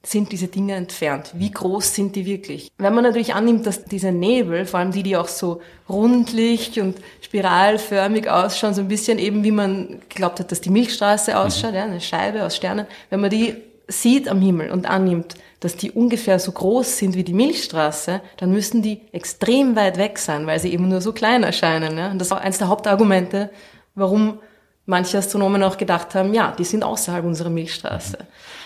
sind 0.06 0.30
diese 0.30 0.46
Dinge 0.46 0.74
entfernt? 0.74 1.32
Wie 1.34 1.50
groß 1.50 1.94
sind 1.94 2.14
die 2.14 2.26
wirklich? 2.26 2.70
Wenn 2.78 2.94
man 2.94 3.02
natürlich 3.02 3.34
annimmt, 3.34 3.66
dass 3.66 3.84
diese 3.84 4.12
Nebel, 4.12 4.64
vor 4.64 4.80
allem 4.80 4.92
die, 4.92 5.02
die 5.02 5.16
auch 5.16 5.28
so 5.28 5.60
rundlich 5.88 6.80
und 6.80 6.98
spiralförmig 7.20 8.30
ausschauen, 8.30 8.74
so 8.74 8.82
ein 8.82 8.88
bisschen 8.88 9.18
eben 9.18 9.42
wie 9.42 9.50
man 9.50 10.00
glaubt 10.08 10.38
hat, 10.38 10.52
dass 10.52 10.60
die 10.60 10.70
Milchstraße 10.70 11.32
mhm. 11.32 11.36
ausschaut, 11.38 11.72
mhm. 11.72 11.76
ja, 11.76 11.84
eine 11.84 12.00
Scheibe 12.00 12.44
aus 12.44 12.56
Sternen, 12.56 12.86
wenn 13.10 13.20
man 13.20 13.30
die 13.30 13.56
sieht 13.88 14.28
am 14.28 14.40
Himmel 14.40 14.70
und 14.70 14.88
annimmt, 14.88 15.34
dass 15.60 15.76
die 15.76 15.90
ungefähr 15.90 16.38
so 16.38 16.52
groß 16.52 16.98
sind 16.98 17.16
wie 17.16 17.24
die 17.24 17.32
Milchstraße, 17.32 18.20
dann 18.36 18.52
müssen 18.52 18.82
die 18.82 19.00
extrem 19.12 19.76
weit 19.76 19.96
weg 19.96 20.18
sein, 20.18 20.46
weil 20.46 20.60
sie 20.60 20.72
eben 20.72 20.88
nur 20.88 21.00
so 21.00 21.12
klein 21.12 21.42
erscheinen. 21.42 21.96
Ja? 21.96 22.10
Und 22.10 22.18
das 22.18 22.28
ist 22.28 22.32
auch 22.32 22.40
eines 22.40 22.58
der 22.58 22.68
Hauptargumente, 22.68 23.50
warum 23.94 24.38
manche 24.86 25.18
Astronomen 25.18 25.62
auch 25.62 25.76
gedacht 25.76 26.14
haben, 26.14 26.32
ja, 26.32 26.52
die 26.52 26.64
sind 26.64 26.82
außerhalb 26.82 27.24
unserer 27.24 27.50
Milchstraße. 27.50 28.18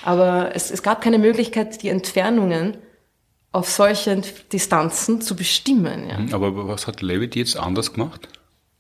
Aber 0.04 0.54
es, 0.54 0.70
es 0.70 0.82
gab 0.82 1.00
keine 1.00 1.18
Möglichkeit, 1.18 1.82
die 1.82 1.88
Entfernungen 1.88 2.76
auf 3.52 3.68
solchen 3.68 4.22
Distanzen 4.52 5.20
zu 5.20 5.34
bestimmen. 5.34 6.08
Ja. 6.08 6.18
Mhm, 6.18 6.32
aber 6.32 6.68
was 6.68 6.86
hat 6.86 7.02
Levitt 7.02 7.34
jetzt 7.34 7.56
anders 7.56 7.92
gemacht? 7.92 8.28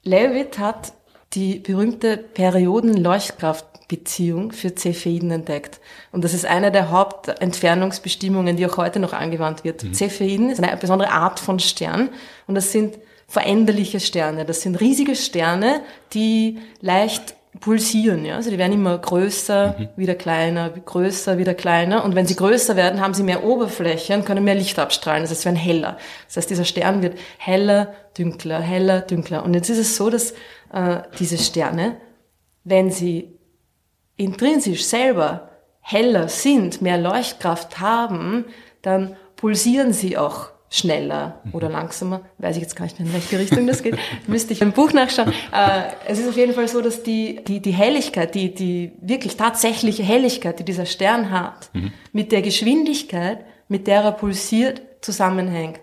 Levitt 0.04 0.60
hat 0.60 0.92
die 1.32 1.58
berühmte 1.58 2.16
Perioden-Leuchtkraftbeziehung 2.16 4.52
für 4.52 4.76
Cepheiden 4.76 5.30
entdeckt. 5.30 5.80
Und 6.12 6.24
das 6.24 6.34
ist 6.34 6.46
eine 6.46 6.70
der 6.70 6.90
Hauptentfernungsbestimmungen, 6.90 8.56
die 8.56 8.66
auch 8.66 8.76
heute 8.76 9.00
noch 9.00 9.12
angewandt 9.12 9.64
wird. 9.64 9.82
Mhm. 9.84 9.94
Cepheiden 9.94 10.50
ist 10.50 10.62
eine 10.62 10.76
besondere 10.76 11.10
Art 11.10 11.40
von 11.40 11.58
Stern 11.58 12.10
und 12.46 12.54
das 12.54 12.70
sind 12.72 12.98
veränderliche 13.30 14.00
Sterne. 14.00 14.44
Das 14.44 14.62
sind 14.62 14.80
riesige 14.80 15.14
Sterne, 15.14 15.82
die 16.12 16.58
leicht 16.80 17.36
pulsieren, 17.60 18.24
ja. 18.24 18.34
Also 18.34 18.50
die 18.50 18.58
werden 18.58 18.72
immer 18.72 18.98
größer, 18.98 19.76
mhm. 19.78 19.88
wieder 19.94 20.16
kleiner, 20.16 20.68
größer, 20.70 21.38
wieder 21.38 21.54
kleiner. 21.54 22.04
Und 22.04 22.16
wenn 22.16 22.26
sie 22.26 22.34
größer 22.34 22.74
werden, 22.74 23.00
haben 23.00 23.14
sie 23.14 23.22
mehr 23.22 23.44
Oberfläche 23.44 24.14
und 24.14 24.24
können 24.24 24.42
mehr 24.42 24.56
Licht 24.56 24.76
abstrahlen. 24.80 25.22
Das 25.22 25.30
heißt, 25.30 25.42
sie 25.42 25.46
werden 25.46 25.56
heller. 25.56 25.96
Das 26.26 26.38
heißt, 26.38 26.50
dieser 26.50 26.64
Stern 26.64 27.02
wird 27.02 27.18
heller, 27.38 27.94
dünkler, 28.18 28.60
heller, 28.60 29.00
dünkler. 29.00 29.44
Und 29.44 29.54
jetzt 29.54 29.70
ist 29.70 29.78
es 29.78 29.96
so, 29.96 30.10
dass 30.10 30.32
äh, 30.72 31.02
diese 31.20 31.38
Sterne, 31.38 31.98
wenn 32.64 32.90
sie 32.90 33.38
intrinsisch 34.16 34.84
selber 34.84 35.50
heller 35.80 36.28
sind, 36.28 36.82
mehr 36.82 36.98
Leuchtkraft 36.98 37.78
haben, 37.78 38.46
dann 38.82 39.14
pulsieren 39.36 39.92
sie 39.92 40.18
auch 40.18 40.49
schneller 40.72 41.40
oder 41.52 41.68
langsamer, 41.68 42.22
weiß 42.38 42.56
ich 42.56 42.62
jetzt 42.62 42.76
gar 42.76 42.84
nicht 42.84 42.98
mehr, 42.98 43.08
in 43.08 43.12
welche 43.12 43.38
Richtung 43.38 43.66
das 43.66 43.82
geht, 43.82 43.98
müsste 44.28 44.52
ich 44.52 44.62
im 44.62 44.70
Buch 44.70 44.92
nachschauen. 44.92 45.32
Äh, 45.52 45.82
es 46.06 46.20
ist 46.20 46.28
auf 46.28 46.36
jeden 46.36 46.54
Fall 46.54 46.68
so, 46.68 46.80
dass 46.80 47.02
die, 47.02 47.42
die, 47.44 47.60
die 47.60 47.72
Helligkeit, 47.72 48.36
die, 48.36 48.54
die 48.54 48.92
wirklich 49.00 49.36
tatsächliche 49.36 50.04
Helligkeit, 50.04 50.60
die 50.60 50.64
dieser 50.64 50.86
Stern 50.86 51.32
hat, 51.32 51.70
mhm. 51.74 51.92
mit 52.12 52.30
der 52.30 52.40
Geschwindigkeit, 52.40 53.44
mit 53.66 53.88
der 53.88 54.02
er 54.02 54.12
pulsiert, 54.12 54.80
zusammenhängt. 55.00 55.80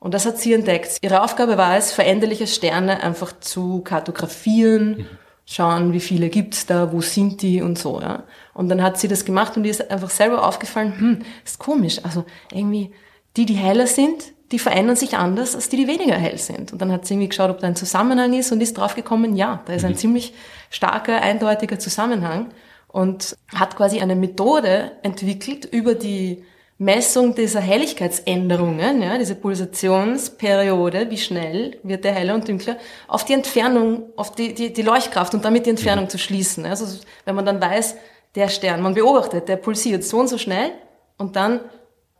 Und 0.00 0.12
das 0.12 0.26
hat 0.26 0.38
sie 0.38 0.54
entdeckt. 0.54 0.96
Ihre 1.02 1.22
Aufgabe 1.22 1.56
war 1.56 1.76
es, 1.76 1.92
veränderliche 1.92 2.48
Sterne 2.48 3.02
einfach 3.02 3.38
zu 3.38 3.80
kartografieren, 3.82 4.88
mhm. 4.88 5.06
schauen, 5.46 5.92
wie 5.92 6.00
viele 6.00 6.30
gibt's 6.30 6.66
da, 6.66 6.92
wo 6.92 7.00
sind 7.00 7.42
die 7.42 7.62
und 7.62 7.78
so. 7.78 8.00
Ja. 8.00 8.24
Und 8.54 8.70
dann 8.70 8.82
hat 8.82 8.98
sie 8.98 9.06
das 9.06 9.24
gemacht 9.24 9.56
und 9.56 9.64
ihr 9.64 9.70
ist 9.70 9.88
einfach 9.88 10.10
selber 10.10 10.44
aufgefallen, 10.48 10.98
hm, 10.98 11.18
ist 11.44 11.60
komisch, 11.60 12.00
also 12.02 12.24
irgendwie 12.52 12.90
die, 13.36 13.46
die 13.46 13.54
heller 13.54 13.86
sind, 13.86 14.32
die 14.52 14.58
verändern 14.58 14.96
sich 14.96 15.16
anders 15.16 15.54
als 15.54 15.68
die, 15.68 15.76
die 15.76 15.86
weniger 15.86 16.16
hell 16.16 16.38
sind. 16.38 16.72
Und 16.72 16.82
dann 16.82 16.90
hat 16.90 17.06
sie 17.06 17.14
irgendwie 17.14 17.28
geschaut, 17.28 17.50
ob 17.50 17.60
da 17.60 17.68
ein 17.68 17.76
Zusammenhang 17.76 18.32
ist 18.32 18.50
und 18.50 18.60
ist 18.60 18.76
draufgekommen, 18.76 19.36
ja, 19.36 19.62
da 19.66 19.74
ist 19.74 19.84
ein 19.84 19.92
mhm. 19.92 19.96
ziemlich 19.96 20.34
starker, 20.70 21.22
eindeutiger 21.22 21.78
Zusammenhang 21.78 22.48
und 22.88 23.36
hat 23.54 23.76
quasi 23.76 24.00
eine 24.00 24.16
Methode 24.16 24.92
entwickelt 25.02 25.64
über 25.66 25.94
die 25.94 26.44
Messung 26.78 27.34
dieser 27.34 27.60
Helligkeitsänderungen, 27.60 29.02
ja, 29.02 29.18
diese 29.18 29.34
Pulsationsperiode, 29.34 31.10
wie 31.10 31.18
schnell 31.18 31.78
wird 31.82 32.04
der 32.04 32.12
heller 32.12 32.34
und 32.34 32.48
dunkler, 32.48 32.78
auf 33.06 33.26
die 33.26 33.34
Entfernung, 33.34 34.04
auf 34.16 34.32
die, 34.32 34.54
die, 34.54 34.72
die 34.72 34.82
Leuchtkraft 34.82 35.34
und 35.34 35.44
damit 35.44 35.66
die 35.66 35.70
Entfernung 35.70 36.06
mhm. 36.06 36.08
zu 36.08 36.18
schließen. 36.18 36.64
Also 36.64 36.86
wenn 37.26 37.34
man 37.34 37.44
dann 37.44 37.60
weiß, 37.60 37.96
der 38.34 38.48
Stern, 38.48 38.80
man 38.80 38.94
beobachtet, 38.94 39.48
der 39.48 39.56
pulsiert 39.56 40.04
so 40.04 40.18
und 40.18 40.28
so 40.28 40.38
schnell 40.38 40.70
und 41.18 41.36
dann 41.36 41.60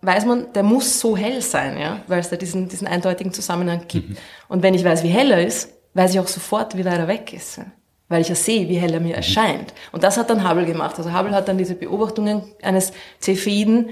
weiß 0.02 0.24
man, 0.24 0.52
der 0.52 0.62
muss 0.62 1.00
so 1.00 1.16
hell 1.16 1.42
sein, 1.42 1.78
ja, 1.78 2.00
weil 2.06 2.20
es 2.20 2.30
da 2.30 2.36
diesen, 2.36 2.68
diesen 2.68 2.86
eindeutigen 2.86 3.32
Zusammenhang 3.32 3.82
gibt. 3.88 4.10
Mhm. 4.10 4.16
Und 4.48 4.62
wenn 4.62 4.74
ich 4.74 4.84
weiß, 4.84 5.02
wie 5.02 5.08
hell 5.08 5.30
er 5.30 5.46
ist, 5.46 5.74
weiß 5.94 6.12
ich 6.12 6.20
auch 6.20 6.28
sofort, 6.28 6.76
wie 6.76 6.84
weit 6.84 6.98
er 6.98 7.08
weg 7.08 7.32
ist. 7.32 7.58
Ja? 7.58 7.66
Weil 8.08 8.22
ich 8.22 8.28
ja 8.28 8.34
sehe, 8.34 8.68
wie 8.68 8.76
hell 8.76 8.94
er 8.94 9.00
mir 9.00 9.08
mhm. 9.08 9.14
erscheint. 9.14 9.74
Und 9.92 10.02
das 10.02 10.16
hat 10.16 10.30
dann 10.30 10.48
Hubble 10.48 10.66
gemacht. 10.66 10.96
Also 10.98 11.12
Hubble 11.12 11.32
hat 11.32 11.48
dann 11.48 11.58
diese 11.58 11.74
Beobachtungen 11.74 12.42
eines 12.62 12.92
Cepheiden 13.20 13.90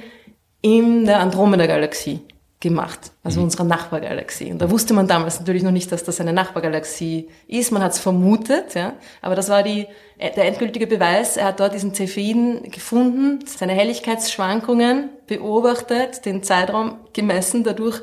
in 0.63 1.05
der 1.05 1.21
Andromeda-Galaxie 1.21 2.21
gemacht, 2.61 3.13
also 3.23 3.39
mhm. 3.39 3.45
unserer 3.45 3.65
Nachbargalaxie. 3.65 4.51
Und 4.51 4.61
da 4.61 4.71
wusste 4.71 4.93
man 4.93 5.07
damals 5.07 5.39
natürlich 5.39 5.63
noch 5.63 5.71
nicht, 5.71 5.93
dass 5.93 6.03
das 6.03 6.21
eine 6.21 6.33
Nachbargalaxie 6.33 7.29
ist. 7.47 7.71
Man 7.71 7.83
hat 7.83 7.93
es 7.93 8.01
vermutet, 8.01 8.75
ja, 8.75 8.95
aber 9.23 9.37
das 9.37 9.49
war 9.49 9.63
die, 9.63 9.87
der 10.19 10.45
endgültige 10.47 10.89
Beweis. 10.89 11.37
Er 11.37 11.47
hat 11.47 11.61
dort 11.61 11.75
diesen 11.75 11.95
Cepheiden 11.95 12.71
gefunden, 12.71 13.45
seine 13.47 13.73
Helligkeitsschwankungen 13.75 15.11
beobachtet, 15.29 16.27
den 16.27 16.43
Zeitraum 16.43 16.99
gemessen, 17.13 17.63
dadurch 17.63 18.01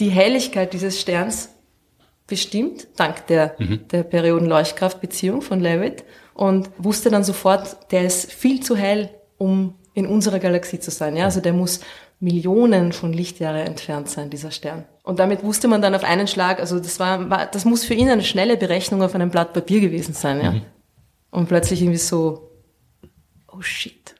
die 0.00 0.08
Helligkeit 0.08 0.72
dieses 0.72 0.98
Sterns 0.98 1.50
bestimmt, 2.26 2.88
dank 2.96 3.26
der, 3.26 3.56
mhm. 3.58 3.86
der 3.88 4.02
Periodenleuchtkraftbeziehung 4.04 5.42
von 5.42 5.60
Levitt 5.60 6.04
und 6.34 6.70
wusste 6.78 7.10
dann 7.10 7.24
sofort, 7.24 7.92
der 7.92 8.04
ist 8.04 8.32
viel 8.32 8.62
zu 8.62 8.74
hell, 8.74 9.10
um 9.38 9.74
in 9.94 10.06
unserer 10.06 10.38
Galaxie 10.38 10.80
zu 10.80 10.90
sein. 10.90 11.16
Ja, 11.16 11.24
also 11.24 11.40
der 11.40 11.52
muss 11.52 11.80
Millionen 12.26 12.90
von 12.90 13.12
Lichtjahre 13.12 13.60
entfernt 13.60 14.10
sein, 14.10 14.30
dieser 14.30 14.50
Stern. 14.50 14.84
Und 15.04 15.20
damit 15.20 15.44
wusste 15.44 15.68
man 15.68 15.80
dann 15.80 15.94
auf 15.94 16.02
einen 16.02 16.26
Schlag, 16.26 16.58
also 16.58 16.80
das 16.80 16.98
war, 16.98 17.30
war 17.30 17.46
das 17.46 17.64
muss 17.64 17.84
für 17.84 17.94
ihn 17.94 18.08
eine 18.08 18.24
schnelle 18.24 18.56
Berechnung 18.56 19.00
auf 19.00 19.14
einem 19.14 19.30
Blatt 19.30 19.52
Papier 19.52 19.80
gewesen 19.80 20.12
sein, 20.12 20.40
ja. 20.42 20.50
Mhm. 20.50 20.62
Und 21.30 21.46
plötzlich 21.46 21.82
irgendwie 21.82 21.98
so, 21.98 22.50
oh 23.46 23.60
shit, 23.60 24.16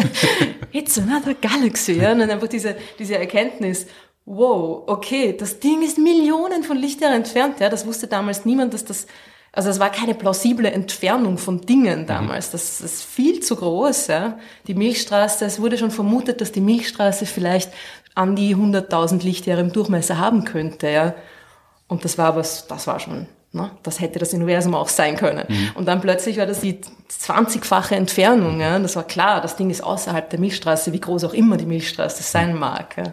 it's 0.72 0.96
another 0.96 1.34
galaxy, 1.34 1.92
ja. 2.00 2.12
Und 2.12 2.20
dann 2.20 2.30
einfach 2.30 2.48
diese, 2.48 2.76
diese 2.98 3.18
Erkenntnis, 3.18 3.88
wow, 4.24 4.84
okay, 4.86 5.36
das 5.36 5.60
Ding 5.60 5.82
ist 5.82 5.98
Millionen 5.98 6.62
von 6.62 6.78
Lichtjahren 6.78 7.16
entfernt, 7.16 7.60
ja. 7.60 7.68
Das 7.68 7.86
wusste 7.86 8.06
damals 8.06 8.46
niemand, 8.46 8.72
dass 8.72 8.86
das 8.86 9.06
also 9.54 9.70
es 9.70 9.78
war 9.78 9.90
keine 9.90 10.14
plausible 10.14 10.70
Entfernung 10.70 11.38
von 11.38 11.60
Dingen 11.60 12.02
mhm. 12.02 12.06
damals. 12.06 12.50
Das 12.50 12.80
ist 12.80 13.04
viel 13.04 13.40
zu 13.40 13.56
groß. 13.56 14.08
Ja. 14.08 14.38
Die 14.66 14.74
Milchstraße, 14.74 15.44
es 15.44 15.60
wurde 15.60 15.78
schon 15.78 15.92
vermutet, 15.92 16.40
dass 16.40 16.50
die 16.50 16.60
Milchstraße 16.60 17.24
vielleicht 17.24 17.72
an 18.14 18.34
die 18.34 18.56
100.000 18.56 19.22
Lichtjahre 19.22 19.60
im 19.60 19.72
Durchmesser 19.72 20.18
haben 20.18 20.44
könnte. 20.44 20.88
Ja. 20.88 21.14
Und 21.86 22.04
das 22.04 22.18
war 22.18 22.26
aber, 22.26 22.40
das 22.40 22.86
war 22.86 22.98
schon, 22.98 23.26
ne? 23.52 23.70
das 23.84 24.00
hätte 24.00 24.18
das 24.18 24.34
Universum 24.34 24.74
auch 24.74 24.88
sein 24.88 25.16
können. 25.16 25.44
Mhm. 25.48 25.70
Und 25.76 25.86
dann 25.86 26.00
plötzlich 26.00 26.38
war 26.38 26.46
das 26.46 26.60
die 26.60 26.80
20-fache 27.08 27.94
Entfernung. 27.94 28.60
Ja. 28.60 28.74
Und 28.74 28.82
das 28.82 28.96
war 28.96 29.04
klar, 29.04 29.40
das 29.40 29.54
Ding 29.54 29.70
ist 29.70 29.84
außerhalb 29.84 30.30
der 30.30 30.40
Milchstraße, 30.40 30.92
wie 30.92 31.00
groß 31.00 31.24
auch 31.24 31.34
immer 31.34 31.56
die 31.56 31.66
Milchstraße 31.66 32.24
sein 32.24 32.58
mag. 32.58 32.96
Ja. 32.96 33.12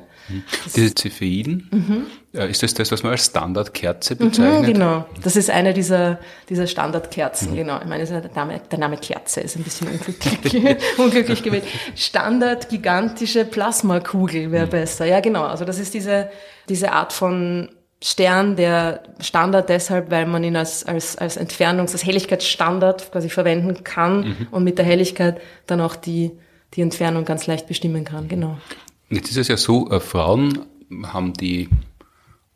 Diese 0.75 0.93
Cepheiden, 0.95 1.69
mhm. 1.71 2.41
ist 2.49 2.63
das 2.63 2.73
das, 2.73 2.91
was 2.91 3.03
man 3.03 3.13
als 3.13 3.25
Standardkerze 3.25 4.15
mhm, 4.15 4.17
bezeichnet? 4.17 4.61
Mhm, 4.61 4.73
genau, 4.73 5.05
das 5.23 5.35
ist 5.35 5.49
eine 5.49 5.73
dieser, 5.73 6.19
dieser 6.49 6.67
Standardkerzen, 6.67 7.51
mhm. 7.51 7.55
genau. 7.55 7.79
Ich 7.79 7.87
meine, 7.87 8.05
der 8.05 8.31
Name, 8.33 8.61
der 8.71 8.79
Name 8.79 8.97
Kerze 8.97 9.41
ist 9.41 9.55
ein 9.55 9.63
bisschen 9.63 9.87
unglücklich, 9.87 10.77
unglücklich 10.97 11.43
gewählt. 11.43 11.63
Standard 11.95 12.69
gigantische 12.69 13.45
Plasmakugel 13.45 14.51
wäre 14.51 14.65
mhm. 14.65 14.71
besser. 14.71 15.05
Ja, 15.05 15.19
genau. 15.19 15.43
Also 15.43 15.65
das 15.65 15.79
ist 15.79 15.93
diese, 15.93 16.29
diese 16.69 16.91
Art 16.91 17.13
von 17.13 17.69
Stern, 18.03 18.55
der 18.55 19.03
Standard 19.19 19.69
deshalb, 19.69 20.09
weil 20.09 20.25
man 20.25 20.43
ihn 20.43 20.55
als, 20.55 20.83
als, 20.83 21.17
als 21.17 21.39
Entfernungs-, 21.39 21.91
als 21.91 22.03
Helligkeitsstandard 22.03 23.11
quasi 23.11 23.29
verwenden 23.29 23.83
kann 23.83 24.21
mhm. 24.21 24.47
und 24.49 24.63
mit 24.63 24.79
der 24.79 24.85
Helligkeit 24.85 25.39
dann 25.67 25.81
auch 25.81 25.95
die, 25.95 26.31
die 26.73 26.81
Entfernung 26.81 27.25
ganz 27.25 27.45
leicht 27.45 27.67
bestimmen 27.67 28.03
kann, 28.03 28.27
genau. 28.27 28.57
Jetzt 29.11 29.29
ist 29.29 29.37
es 29.37 29.47
ja 29.49 29.57
so, 29.57 29.89
äh, 29.91 29.99
Frauen 29.99 30.59
haben 31.03 31.33
die 31.33 31.67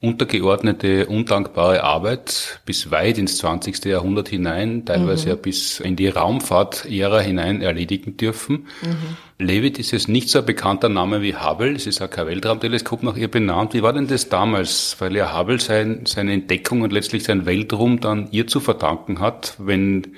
untergeordnete, 0.01 1.07
undankbare 1.07 1.83
Arbeit 1.83 2.61
bis 2.65 2.91
weit 2.91 3.17
ins 3.17 3.37
20. 3.37 3.85
Jahrhundert 3.85 4.29
hinein, 4.29 4.85
teilweise 4.85 5.25
mhm. 5.25 5.29
ja 5.29 5.35
bis 5.35 5.79
in 5.79 5.95
die 5.95 6.07
Raumfahrt-Ära 6.07 7.19
hinein 7.19 7.61
erledigen 7.61 8.15
dürfen. 8.15 8.67
Mhm. 8.81 9.45
Leavitt 9.45 9.79
ist 9.79 9.91
jetzt 9.91 10.07
nicht 10.07 10.29
so 10.29 10.39
ein 10.39 10.45
bekannter 10.45 10.89
Name 10.89 11.21
wie 11.21 11.35
Hubble, 11.35 11.75
es 11.75 11.87
ist 11.87 12.01
auch 12.01 12.09
kein 12.09 12.27
Weltraumteleskop 12.27 13.03
nach 13.03 13.17
ihr 13.17 13.29
benannt. 13.29 13.73
Wie 13.73 13.83
war 13.83 13.93
denn 13.93 14.07
das 14.07 14.29
damals? 14.29 14.95
Weil 14.99 15.15
ja 15.15 15.37
Hubble 15.37 15.59
sein, 15.59 16.01
seine 16.05 16.33
Entdeckung 16.33 16.81
und 16.81 16.93
letztlich 16.93 17.23
sein 17.23 17.45
Weltruhm 17.45 17.99
dann 17.99 18.29
ihr 18.31 18.47
zu 18.47 18.59
verdanken 18.59 19.19
hat, 19.19 19.55
wenn 19.57 20.15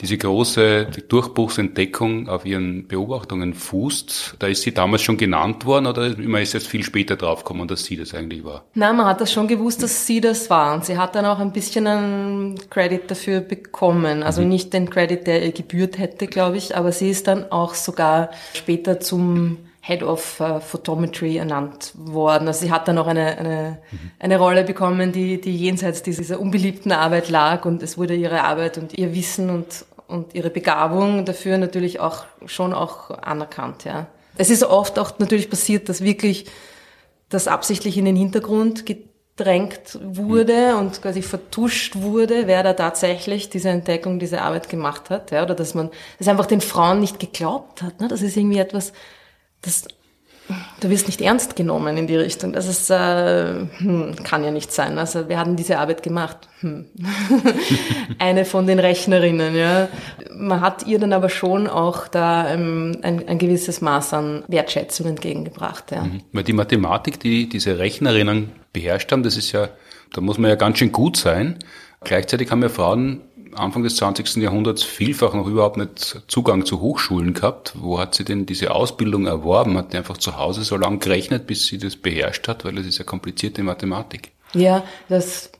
diese 0.00 0.16
große 0.16 0.86
Durchbruchsentdeckung 1.08 2.28
auf 2.28 2.46
ihren 2.46 2.88
Beobachtungen 2.88 3.54
fußt. 3.54 4.36
Da 4.38 4.46
ist 4.46 4.62
sie 4.62 4.72
damals 4.72 5.02
schon 5.02 5.16
genannt 5.16 5.66
worden 5.66 5.86
oder 5.86 6.14
man 6.18 6.42
ist 6.42 6.54
jetzt 6.54 6.68
viel 6.68 6.82
später 6.82 7.16
draufgekommen, 7.16 7.68
dass 7.68 7.84
sie 7.84 7.96
das 7.96 8.14
eigentlich 8.14 8.44
war? 8.44 8.64
Nein, 8.74 8.96
man 8.96 9.06
hat 9.06 9.20
das 9.20 9.32
schon 9.32 9.48
gewusst, 9.48 9.82
dass 9.82 10.06
sie 10.06 10.20
das 10.20 10.48
war. 10.48 10.74
Und 10.74 10.84
sie 10.84 10.96
hat 10.96 11.14
dann 11.14 11.26
auch 11.26 11.38
ein 11.38 11.52
bisschen 11.52 11.86
einen 11.86 12.70
Credit 12.70 13.10
dafür 13.10 13.40
bekommen. 13.40 14.22
Also 14.22 14.42
mhm. 14.42 14.48
nicht 14.48 14.72
den 14.72 14.88
Credit, 14.88 15.26
der 15.26 15.44
ihr 15.44 15.52
gebührt 15.52 15.98
hätte, 15.98 16.26
glaube 16.26 16.56
ich, 16.56 16.76
aber 16.76 16.92
sie 16.92 17.10
ist 17.10 17.26
dann 17.26 17.50
auch 17.50 17.74
sogar 17.74 18.30
später 18.54 19.00
zum 19.00 19.58
Head 19.82 20.02
of 20.02 20.40
uh, 20.40 20.60
Photometry 20.60 21.38
ernannt 21.38 21.92
worden. 21.96 22.48
Also 22.48 22.66
sie 22.66 22.70
hat 22.70 22.86
dann 22.86 22.98
auch 22.98 23.06
eine, 23.06 23.38
eine, 23.38 23.78
mhm. 23.90 24.10
eine 24.18 24.38
Rolle 24.38 24.64
bekommen, 24.64 25.10
die, 25.10 25.40
die 25.40 25.56
jenseits 25.56 26.02
dieser 26.02 26.38
unbeliebten 26.38 26.92
Arbeit 26.92 27.30
lag 27.30 27.64
und 27.64 27.82
es 27.82 27.96
wurde 27.96 28.14
ihre 28.14 28.44
Arbeit 28.44 28.76
und 28.76 28.96
ihr 28.98 29.14
Wissen 29.14 29.48
und, 29.48 29.86
und 30.10 30.34
ihre 30.34 30.50
Begabung 30.50 31.24
dafür 31.24 31.58
natürlich 31.58 32.00
auch 32.00 32.24
schon 32.46 32.72
auch 32.72 33.10
anerkannt, 33.10 33.84
ja. 33.84 34.06
Es 34.36 34.50
ist 34.50 34.62
oft 34.62 34.98
auch 34.98 35.18
natürlich 35.18 35.50
passiert, 35.50 35.88
dass 35.88 36.02
wirklich 36.02 36.46
das 37.28 37.48
absichtlich 37.48 37.96
in 37.96 38.04
den 38.04 38.16
Hintergrund 38.16 38.84
gedrängt 38.86 39.98
wurde 40.02 40.72
mhm. 40.72 40.78
und 40.78 41.02
quasi 41.02 41.22
vertuscht 41.22 41.96
wurde, 41.96 42.46
wer 42.46 42.62
da 42.62 42.74
tatsächlich 42.74 43.50
diese 43.50 43.70
Entdeckung, 43.70 44.18
diese 44.18 44.42
Arbeit 44.42 44.68
gemacht 44.68 45.10
hat, 45.10 45.30
ja, 45.30 45.42
oder 45.42 45.54
dass 45.54 45.74
man, 45.74 45.90
das 46.18 46.28
einfach 46.28 46.46
den 46.46 46.60
Frauen 46.60 47.00
nicht 47.00 47.18
geglaubt 47.18 47.82
hat, 47.82 48.00
ne? 48.00 48.08
Das 48.08 48.22
ist 48.22 48.36
irgendwie 48.36 48.58
etwas, 48.58 48.92
das 49.62 49.86
du 50.80 50.90
wirst 50.90 51.06
nicht 51.06 51.20
ernst 51.20 51.56
genommen 51.56 51.96
in 51.96 52.06
die 52.06 52.16
Richtung. 52.16 52.52
Das 52.52 52.66
ist, 52.66 52.90
äh, 52.90 53.54
hm, 53.78 54.16
kann 54.22 54.44
ja 54.44 54.50
nicht 54.50 54.72
sein. 54.72 54.98
Also 54.98 55.28
wir 55.28 55.38
haben 55.38 55.56
diese 55.56 55.78
Arbeit 55.78 56.02
gemacht. 56.02 56.48
Hm. 56.60 56.86
Eine 58.18 58.44
von 58.44 58.66
den 58.66 58.78
Rechnerinnen, 58.78 59.54
ja. 59.54 59.88
Man 60.34 60.60
hat 60.60 60.86
ihr 60.86 60.98
dann 60.98 61.12
aber 61.12 61.28
schon 61.28 61.66
auch 61.66 62.08
da 62.08 62.52
ähm, 62.52 62.98
ein, 63.02 63.28
ein 63.28 63.38
gewisses 63.38 63.80
Maß 63.80 64.14
an 64.14 64.44
Wertschätzung 64.48 65.06
entgegengebracht. 65.06 65.90
Ja. 65.90 66.04
Mhm. 66.04 66.22
Weil 66.32 66.44
die 66.44 66.52
Mathematik, 66.52 67.20
die 67.20 67.48
diese 67.48 67.78
Rechnerinnen 67.78 68.52
beherrscht 68.72 69.10
haben, 69.12 69.22
das 69.22 69.36
ist 69.36 69.52
ja, 69.52 69.68
da 70.12 70.20
muss 70.20 70.38
man 70.38 70.50
ja 70.50 70.56
ganz 70.56 70.78
schön 70.78 70.92
gut 70.92 71.16
sein. 71.16 71.58
Gleichzeitig 72.02 72.50
haben 72.50 72.62
ja 72.62 72.70
Frauen 72.70 73.20
Anfang 73.54 73.82
des 73.82 73.96
20. 73.96 74.36
Jahrhunderts 74.36 74.82
vielfach 74.82 75.34
noch 75.34 75.46
überhaupt 75.46 75.76
nicht 75.76 76.22
Zugang 76.28 76.64
zu 76.64 76.80
Hochschulen 76.80 77.34
gehabt. 77.34 77.72
Wo 77.76 77.98
hat 77.98 78.14
sie 78.14 78.24
denn 78.24 78.46
diese 78.46 78.70
Ausbildung 78.72 79.26
erworben? 79.26 79.76
Hat 79.76 79.92
die 79.92 79.96
einfach 79.96 80.18
zu 80.18 80.36
Hause 80.36 80.62
so 80.62 80.76
lange 80.76 80.98
gerechnet, 80.98 81.46
bis 81.46 81.66
sie 81.66 81.78
das 81.78 81.96
beherrscht 81.96 82.48
hat? 82.48 82.64
Weil 82.64 82.74
das 82.74 82.86
ist 82.86 82.98
ja 82.98 83.04
komplizierte 83.04 83.62
Mathematik. 83.62 84.32
Ja, 84.52 84.84
das, 85.08 85.50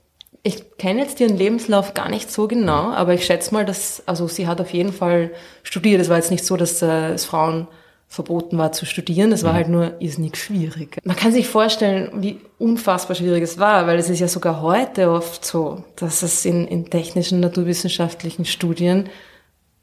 ich 0.43 0.77
kenne 0.79 1.03
jetzt 1.03 1.21
ihren 1.21 1.37
Lebenslauf 1.37 1.95
gar 1.95 2.09
nicht 2.09 2.31
so 2.31 2.49
genau, 2.49 2.91
aber 2.91 3.15
ich 3.15 3.25
schätze 3.25 3.53
mal, 3.53 3.65
dass, 3.65 4.03
also 4.07 4.27
sie 4.29 4.47
hat 4.47 4.61
auf 4.61 4.73
jeden 4.73 4.93
Fall 4.93 5.33
studiert. 5.63 6.01
Es 6.01 6.09
war 6.09 6.17
jetzt 6.17 6.31
nicht 6.31 6.45
so, 6.45 6.57
dass 6.57 6.83
äh, 6.83 7.13
es 7.13 7.25
Frauen 7.25 7.69
verboten 8.11 8.59
war 8.59 8.73
zu 8.73 8.87
studieren. 8.87 9.31
Es 9.31 9.45
war 9.45 9.53
mhm. 9.53 9.57
halt 9.57 9.69
nur 9.69 10.01
irrsinnig 10.01 10.37
schwierig. 10.37 10.99
Man 11.05 11.15
kann 11.15 11.33
sich 11.33 11.47
vorstellen, 11.47 12.11
wie 12.17 12.41
unfassbar 12.59 13.15
schwierig 13.15 13.45
es 13.45 13.57
war, 13.57 13.87
weil 13.87 14.01
es 14.01 14.11
ist 14.11 14.19
ja 14.19 14.27
sogar 14.27 14.61
heute 14.61 15.13
oft 15.13 15.45
so, 15.45 15.85
dass 15.95 16.23
es 16.23 16.45
in, 16.45 16.67
in 16.67 16.91
technischen, 16.91 17.39
naturwissenschaftlichen 17.39 18.45
Studien 18.45 19.09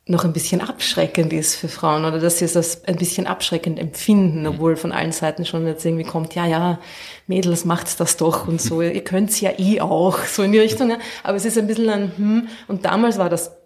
noch 0.07 0.25
ein 0.25 0.33
bisschen 0.33 0.59
abschreckend 0.59 1.31
ist 1.31 1.55
für 1.55 1.69
Frauen 1.69 2.03
oder 2.03 2.19
dass 2.19 2.39
sie 2.39 2.45
es 2.45 2.57
als 2.57 2.83
ein 2.85 2.97
bisschen 2.97 3.27
abschreckend 3.27 3.79
empfinden, 3.79 4.41
mhm. 4.41 4.47
obwohl 4.47 4.75
von 4.75 4.91
allen 4.91 5.13
Seiten 5.13 5.45
schon 5.45 5.65
jetzt 5.65 5.85
irgendwie 5.85 6.03
kommt, 6.03 6.35
ja, 6.35 6.45
ja, 6.45 6.79
Mädels 7.27 7.63
macht's 7.63 7.95
das 7.95 8.17
doch 8.17 8.45
und 8.45 8.61
so, 8.61 8.81
ihr 8.81 9.03
könnt's 9.05 9.39
ja 9.39 9.51
eh 9.57 9.79
auch, 9.79 10.19
so 10.25 10.43
in 10.43 10.51
die 10.51 10.59
Richtung. 10.59 10.93
Aber 11.23 11.37
es 11.37 11.45
ist 11.45 11.57
ein 11.57 11.67
bisschen 11.67 11.89
ein 11.89 12.11
Hm 12.17 12.47
und 12.67 12.83
damals 12.83 13.17
war 13.17 13.29
das 13.29 13.56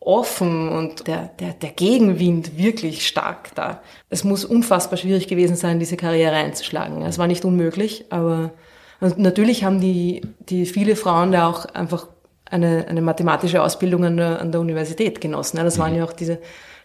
offen 0.00 0.68
und 0.68 1.06
der, 1.06 1.30
der, 1.40 1.52
der 1.52 1.70
Gegenwind 1.70 2.56
wirklich 2.56 3.06
stark 3.06 3.54
da. 3.54 3.82
Es 4.10 4.24
muss 4.24 4.44
unfassbar 4.44 4.96
schwierig 4.96 5.28
gewesen 5.28 5.56
sein, 5.56 5.80
diese 5.80 5.96
Karriere 5.96 6.36
einzuschlagen. 6.36 7.02
Es 7.02 7.18
war 7.18 7.26
nicht 7.26 7.44
unmöglich, 7.44 8.06
aber 8.10 8.52
natürlich 9.00 9.64
haben 9.64 9.80
die, 9.80 10.22
die 10.40 10.66
viele 10.66 10.96
Frauen 10.96 11.32
da 11.32 11.48
auch 11.48 11.66
einfach 11.66 12.06
eine, 12.50 12.86
eine 12.88 13.02
mathematische 13.02 13.62
Ausbildung 13.62 14.04
an 14.04 14.16
der, 14.16 14.40
an 14.40 14.52
der 14.52 14.60
Universität 14.60 15.20
genossen. 15.20 15.56
Das 15.58 15.78
waren 15.78 15.92
mhm. 15.92 15.98
ja 15.98 16.04
auch 16.04 16.12
diese, 16.12 16.38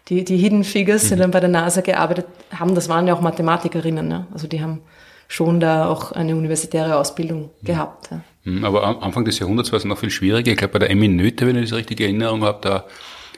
die, 0.08 0.24
die 0.24 0.36
Hidden 0.36 0.64
Figures, 0.64 1.08
die 1.08 1.14
mhm. 1.14 1.20
dann 1.20 1.30
bei 1.30 1.40
der 1.40 1.48
NASA 1.48 1.80
gearbeitet 1.80 2.26
haben, 2.50 2.74
das 2.74 2.88
waren 2.88 3.06
ja 3.06 3.14
auch 3.14 3.20
Mathematikerinnen. 3.20 4.06
Ne? 4.06 4.26
Also 4.32 4.46
die 4.46 4.60
haben 4.60 4.82
schon 5.28 5.60
da 5.60 5.88
auch 5.88 6.12
eine 6.12 6.36
universitäre 6.36 6.98
Ausbildung 6.98 7.50
mhm. 7.60 7.66
gehabt. 7.66 8.10
Mhm, 8.44 8.64
aber 8.64 8.84
am 8.84 8.98
Anfang 9.00 9.24
des 9.24 9.38
Jahrhunderts 9.38 9.72
war 9.72 9.78
es 9.78 9.84
noch 9.84 9.98
viel 9.98 10.10
schwieriger. 10.10 10.52
Ich 10.52 10.58
glaube, 10.58 10.72
bei 10.72 10.78
der 10.78 10.90
Emmy 10.90 11.08
Nöte, 11.08 11.46
wenn 11.46 11.56
ich 11.56 11.70
das 11.70 11.78
richtige 11.78 12.04
Erinnerung 12.04 12.44
habe, 12.44 12.58
da 12.60 12.86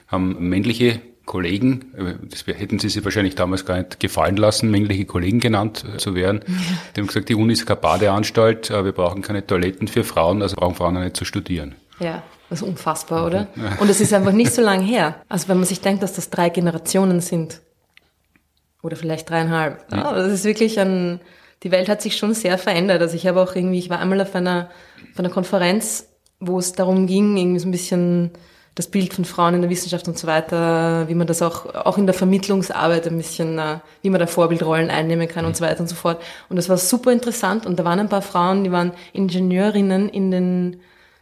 haben 0.08 0.48
männliche 0.48 1.00
Kollegen, 1.24 1.92
äh, 1.96 2.14
das 2.28 2.46
hätten 2.46 2.78
sie 2.78 2.88
sich 2.88 3.04
wahrscheinlich 3.04 3.34
damals 3.34 3.64
gar 3.64 3.78
nicht 3.78 4.00
gefallen 4.00 4.36
lassen, 4.36 4.70
männliche 4.70 5.04
Kollegen 5.04 5.40
genannt 5.40 5.84
äh, 5.94 5.98
zu 5.98 6.14
werden. 6.14 6.40
Ja. 6.46 6.54
Die 6.94 7.00
haben 7.00 7.06
gesagt, 7.06 7.28
die 7.28 7.34
Uni 7.34 7.52
ist 7.52 7.66
keine 7.66 7.80
Badeanstalt, 7.80 8.70
wir 8.70 8.92
brauchen 8.92 9.22
keine 9.22 9.46
Toiletten 9.46 9.88
für 9.88 10.04
Frauen, 10.04 10.42
also 10.42 10.56
brauchen 10.56 10.74
Frauen 10.74 10.96
auch 10.96 11.02
nicht 11.02 11.16
zu 11.16 11.24
studieren. 11.24 11.74
Ja, 11.98 12.22
das 12.50 12.62
ist 12.62 12.68
unfassbar, 12.68 13.26
oder? 13.26 13.48
Und 13.80 13.88
es 13.88 14.00
ist 14.00 14.12
einfach 14.12 14.32
nicht 14.32 14.52
so 14.52 14.62
lang 14.62 14.82
her. 14.82 15.22
Also 15.28 15.48
wenn 15.48 15.56
man 15.56 15.66
sich 15.66 15.80
denkt, 15.80 16.02
dass 16.02 16.14
das 16.14 16.30
drei 16.30 16.48
Generationen 16.48 17.20
sind, 17.20 17.60
oder 18.82 18.96
vielleicht 18.96 19.28
dreieinhalb, 19.28 19.84
ja. 19.90 20.12
das 20.14 20.32
ist 20.32 20.44
wirklich 20.44 20.78
ein, 20.78 21.20
die 21.62 21.70
Welt 21.70 21.88
hat 21.88 22.02
sich 22.02 22.16
schon 22.16 22.34
sehr 22.34 22.58
verändert. 22.58 23.00
Also 23.00 23.16
ich 23.16 23.26
habe 23.26 23.40
auch 23.40 23.54
irgendwie, 23.54 23.78
ich 23.78 23.90
war 23.90 23.98
einmal 23.98 24.20
auf 24.20 24.34
einer, 24.34 24.70
auf 25.12 25.18
einer 25.18 25.30
Konferenz, 25.30 26.08
wo 26.40 26.58
es 26.58 26.72
darum 26.72 27.06
ging, 27.06 27.36
irgendwie 27.36 27.60
so 27.60 27.68
ein 27.68 27.72
bisschen 27.72 28.30
das 28.76 28.88
Bild 28.88 29.14
von 29.14 29.24
Frauen 29.24 29.54
in 29.54 29.62
der 29.62 29.70
Wissenschaft 29.70 30.06
und 30.06 30.18
so 30.18 30.26
weiter, 30.26 31.08
wie 31.08 31.14
man 31.14 31.26
das 31.26 31.40
auch, 31.40 31.74
auch 31.74 31.96
in 31.96 32.04
der 32.04 32.14
Vermittlungsarbeit 32.14 33.06
ein 33.06 33.16
bisschen, 33.16 33.58
äh, 33.58 33.78
wie 34.02 34.10
man 34.10 34.20
da 34.20 34.26
Vorbildrollen 34.26 34.90
einnehmen 34.90 35.28
kann 35.28 35.46
und 35.46 35.56
so 35.56 35.64
weiter 35.64 35.80
und 35.80 35.88
so 35.88 35.94
fort. 35.94 36.22
Und 36.50 36.56
das 36.56 36.68
war 36.68 36.76
super 36.76 37.10
interessant 37.10 37.64
und 37.64 37.78
da 37.78 37.84
waren 37.84 38.00
ein 38.00 38.10
paar 38.10 38.20
Frauen, 38.20 38.64
die 38.64 38.72
waren 38.72 38.92
Ingenieurinnen 39.14 40.10
in 40.10 40.30
den 40.30 40.80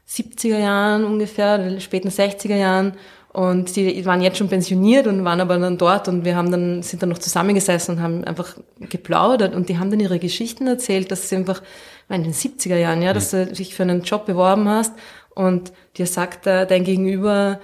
70er 0.08 0.58
Jahren 0.58 1.04
ungefähr, 1.04 1.80
späten 1.80 2.08
60er 2.08 2.56
Jahren 2.56 2.94
und 3.34 3.74
die 3.74 4.06
waren 4.06 4.22
jetzt 4.22 4.38
schon 4.38 4.48
pensioniert 4.48 5.08
und 5.08 5.24
waren 5.24 5.40
aber 5.40 5.58
dann 5.58 5.76
dort 5.76 6.06
und 6.06 6.24
wir 6.24 6.36
haben 6.36 6.52
dann, 6.52 6.84
sind 6.84 7.02
dann 7.02 7.08
noch 7.08 7.18
zusammengesessen 7.18 7.96
und 7.96 8.02
haben 8.02 8.22
einfach 8.22 8.56
geplaudert 8.78 9.56
und 9.56 9.68
die 9.68 9.76
haben 9.76 9.90
dann 9.90 9.98
ihre 9.98 10.20
Geschichten 10.20 10.68
erzählt, 10.68 11.10
dass 11.10 11.28
sie 11.28 11.36
einfach, 11.36 11.60
in 12.08 12.22
den 12.22 12.32
70er 12.32 12.76
Jahren, 12.76 13.02
ja, 13.02 13.12
dass 13.12 13.32
du 13.32 13.46
dich 13.46 13.74
für 13.74 13.82
einen 13.82 14.02
Job 14.02 14.26
beworben 14.26 14.68
hast 14.68 14.92
und 15.34 15.72
dir 15.96 16.06
sagt 16.06 16.46
dein 16.46 16.84
Gegenüber, 16.84 17.58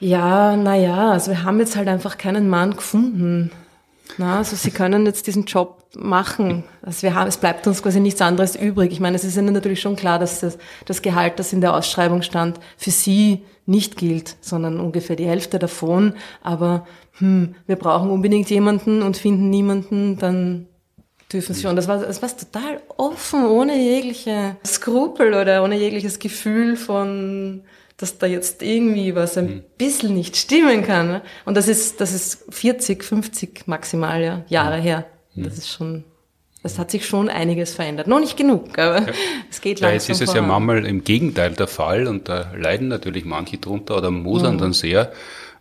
ja, 0.00 0.56
na 0.56 0.74
ja, 0.74 1.12
also 1.12 1.30
wir 1.30 1.44
haben 1.44 1.60
jetzt 1.60 1.76
halt 1.76 1.86
einfach 1.86 2.18
keinen 2.18 2.48
Mann 2.48 2.74
gefunden. 2.74 3.52
Na, 4.18 4.38
also 4.38 4.56
sie 4.56 4.70
können 4.70 5.06
jetzt 5.06 5.26
diesen 5.26 5.44
Job 5.44 5.84
machen. 5.94 6.64
Also 6.82 7.02
wir 7.02 7.14
haben, 7.14 7.28
es 7.28 7.36
bleibt 7.36 7.66
uns 7.66 7.82
quasi 7.82 8.00
nichts 8.00 8.20
anderes 8.20 8.56
übrig. 8.56 8.92
Ich 8.92 9.00
meine, 9.00 9.16
es 9.16 9.24
ist 9.24 9.36
ihnen 9.36 9.54
natürlich 9.54 9.80
schon 9.80 9.96
klar, 9.96 10.18
dass 10.18 10.40
das, 10.40 10.58
das 10.84 11.02
Gehalt, 11.02 11.38
das 11.38 11.52
in 11.52 11.60
der 11.60 11.74
Ausschreibung 11.74 12.22
stand, 12.22 12.58
für 12.76 12.90
sie 12.90 13.44
nicht 13.66 13.96
gilt, 13.96 14.36
sondern 14.40 14.80
ungefähr 14.80 15.16
die 15.16 15.26
Hälfte 15.26 15.58
davon. 15.58 16.14
Aber 16.42 16.86
hm, 17.18 17.54
wir 17.66 17.76
brauchen 17.76 18.10
unbedingt 18.10 18.48
jemanden 18.50 19.02
und 19.02 19.16
finden 19.16 19.50
niemanden, 19.50 20.18
dann 20.18 20.68
dürfen 21.32 21.54
sie 21.54 21.62
schon. 21.62 21.76
Das 21.76 21.88
war, 21.88 21.98
das 21.98 22.22
war 22.22 22.36
total 22.36 22.80
offen, 22.96 23.46
ohne 23.46 23.76
jegliche 23.76 24.56
Skrupel 24.64 25.34
oder 25.34 25.62
ohne 25.64 25.76
jegliches 25.76 26.18
Gefühl 26.18 26.76
von, 26.76 27.62
dass 27.96 28.18
da 28.18 28.26
jetzt 28.26 28.62
irgendwie 28.62 29.14
was 29.14 29.36
ein 29.36 29.48
hm. 29.48 29.64
bisschen 29.78 30.14
nicht 30.14 30.36
stimmen 30.36 30.82
kann. 30.84 31.22
Und 31.44 31.56
das 31.56 31.68
ist, 31.68 32.00
das 32.00 32.12
ist 32.12 32.44
40, 32.54 33.02
50 33.02 33.66
maximal 33.66 34.22
ja, 34.22 34.44
Jahre 34.48 34.76
her. 34.76 35.06
Hm. 35.34 35.44
Das 35.44 35.58
ist 35.58 35.68
schon, 35.68 36.04
es 36.66 36.78
hat 36.78 36.90
sich 36.90 37.06
schon 37.06 37.28
einiges 37.28 37.74
verändert. 37.74 38.06
Noch 38.06 38.20
nicht 38.20 38.36
genug, 38.36 38.78
aber 38.78 39.00
ja. 39.00 39.06
es 39.50 39.60
geht 39.60 39.80
langsam 39.80 39.88
Ja, 39.88 39.94
jetzt 39.94 40.08
ist 40.10 40.20
es 40.20 40.30
voran. 40.30 40.42
ja 40.42 40.48
manchmal 40.48 40.86
im 40.86 41.02
Gegenteil 41.04 41.52
der 41.52 41.68
Fall 41.68 42.06
und 42.06 42.28
da 42.28 42.52
leiden 42.56 42.88
natürlich 42.88 43.24
manche 43.24 43.56
drunter 43.58 43.96
oder 43.96 44.10
mosern 44.10 44.56
mhm. 44.56 44.58
dann 44.58 44.72
sehr 44.72 45.12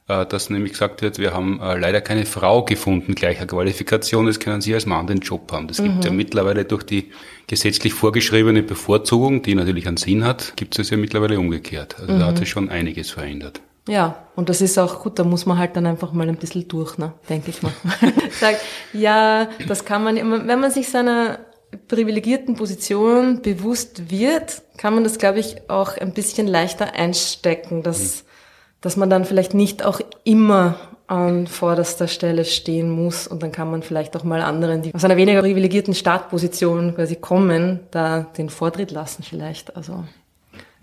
äh, 0.08 0.26
dass 0.26 0.50
nämlich 0.50 0.74
gesagt 0.74 1.02
wird, 1.02 1.18
wir 1.18 1.34
haben 1.34 1.60
äh, 1.60 1.78
leider 1.78 2.02
keine 2.02 2.26
Frau 2.26 2.64
gefunden 2.64 3.16
gleicher 3.16 3.48
Qualifikation, 3.48 4.28
das 4.28 4.40
können 4.40 4.62
Sie 4.62 4.74
als 4.74 4.86
Mann 4.86 5.08
den 5.08 5.20
Job 5.20 5.52
haben. 5.52 5.68
Das 5.68 5.80
mhm. 5.80 5.86
gibt 5.86 6.06
ja 6.06 6.12
mittlerweile 6.12 6.66
durch 6.66 6.84
die 6.84 7.12
gesetzlich 7.48 7.94
vorgeschriebene 7.94 8.62
Bevorzugung, 8.62 9.42
die 9.42 9.56
natürlich 9.56 9.88
einen 9.88 9.98
Sinn 9.98 10.24
hat, 10.24 10.54
gibt 10.58 10.78
es 10.78 10.90
ja 10.90 10.98
mittlerweile 10.98 11.40
umgekehrt. 11.40 11.96
Also 12.00 12.14
mhm. 12.14 12.20
da 12.20 12.28
hat 12.28 12.38
sich 12.38 12.50
schon 12.50 12.70
einiges 12.70 13.10
verändert. 13.12 13.62
Ja, 13.88 14.28
und 14.36 14.50
das 14.50 14.62
ist 14.62 14.80
auch 14.80 15.04
gut, 15.04 15.20
da 15.20 15.24
muss 15.24 15.46
man 15.46 15.60
halt 15.60 15.76
dann 15.76 15.86
einfach 15.86 16.12
mal 16.12 16.28
ein 16.28 16.38
bisschen 16.38 16.68
durch, 16.68 16.98
ne, 16.98 17.14
denke 17.30 17.52
ich 17.52 17.62
mal. 17.62 17.72
Sagt, 18.40 18.62
ja, 18.94 19.48
das 19.68 19.86
kann 19.86 20.04
man, 20.04 20.16
wenn 20.16 20.60
man 20.60 20.72
sich 20.72 20.90
seiner 20.90 21.40
privilegierten 21.88 22.56
Position 22.56 23.42
bewusst 23.42 24.10
wird, 24.10 24.64
kann 24.78 24.96
man 24.96 25.04
das, 25.04 25.20
glaube 25.20 25.40
ich, 25.40 25.70
auch 25.70 25.98
ein 25.98 26.14
bisschen 26.14 26.48
leichter 26.48 26.94
einstecken, 26.94 27.84
dass, 27.84 28.24
mhm. 28.24 28.28
dass 28.82 28.98
man 28.98 29.10
dann 29.10 29.26
vielleicht 29.26 29.54
nicht 29.54 29.86
auch 29.86 30.02
immer 30.24 30.76
an 31.08 31.46
vorderster 31.46 32.08
Stelle 32.08 32.46
stehen 32.46 32.90
muss 32.90 33.28
und 33.28 33.44
dann 33.44 33.52
kann 33.52 33.70
man 33.70 33.84
vielleicht 33.84 34.18
auch 34.18 34.24
mal 34.24 34.42
anderen, 34.42 34.82
die 34.82 34.94
aus 34.96 35.06
einer 35.06 35.18
weniger 35.18 35.42
privilegierten 35.42 35.94
Startposition 35.94 36.96
quasi 36.96 37.16
kommen, 37.16 37.82
da 37.92 38.22
den 38.38 38.50
Vortritt 38.50 38.90
lassen 38.90 39.22
vielleicht. 39.22 39.76
Also 39.76 40.04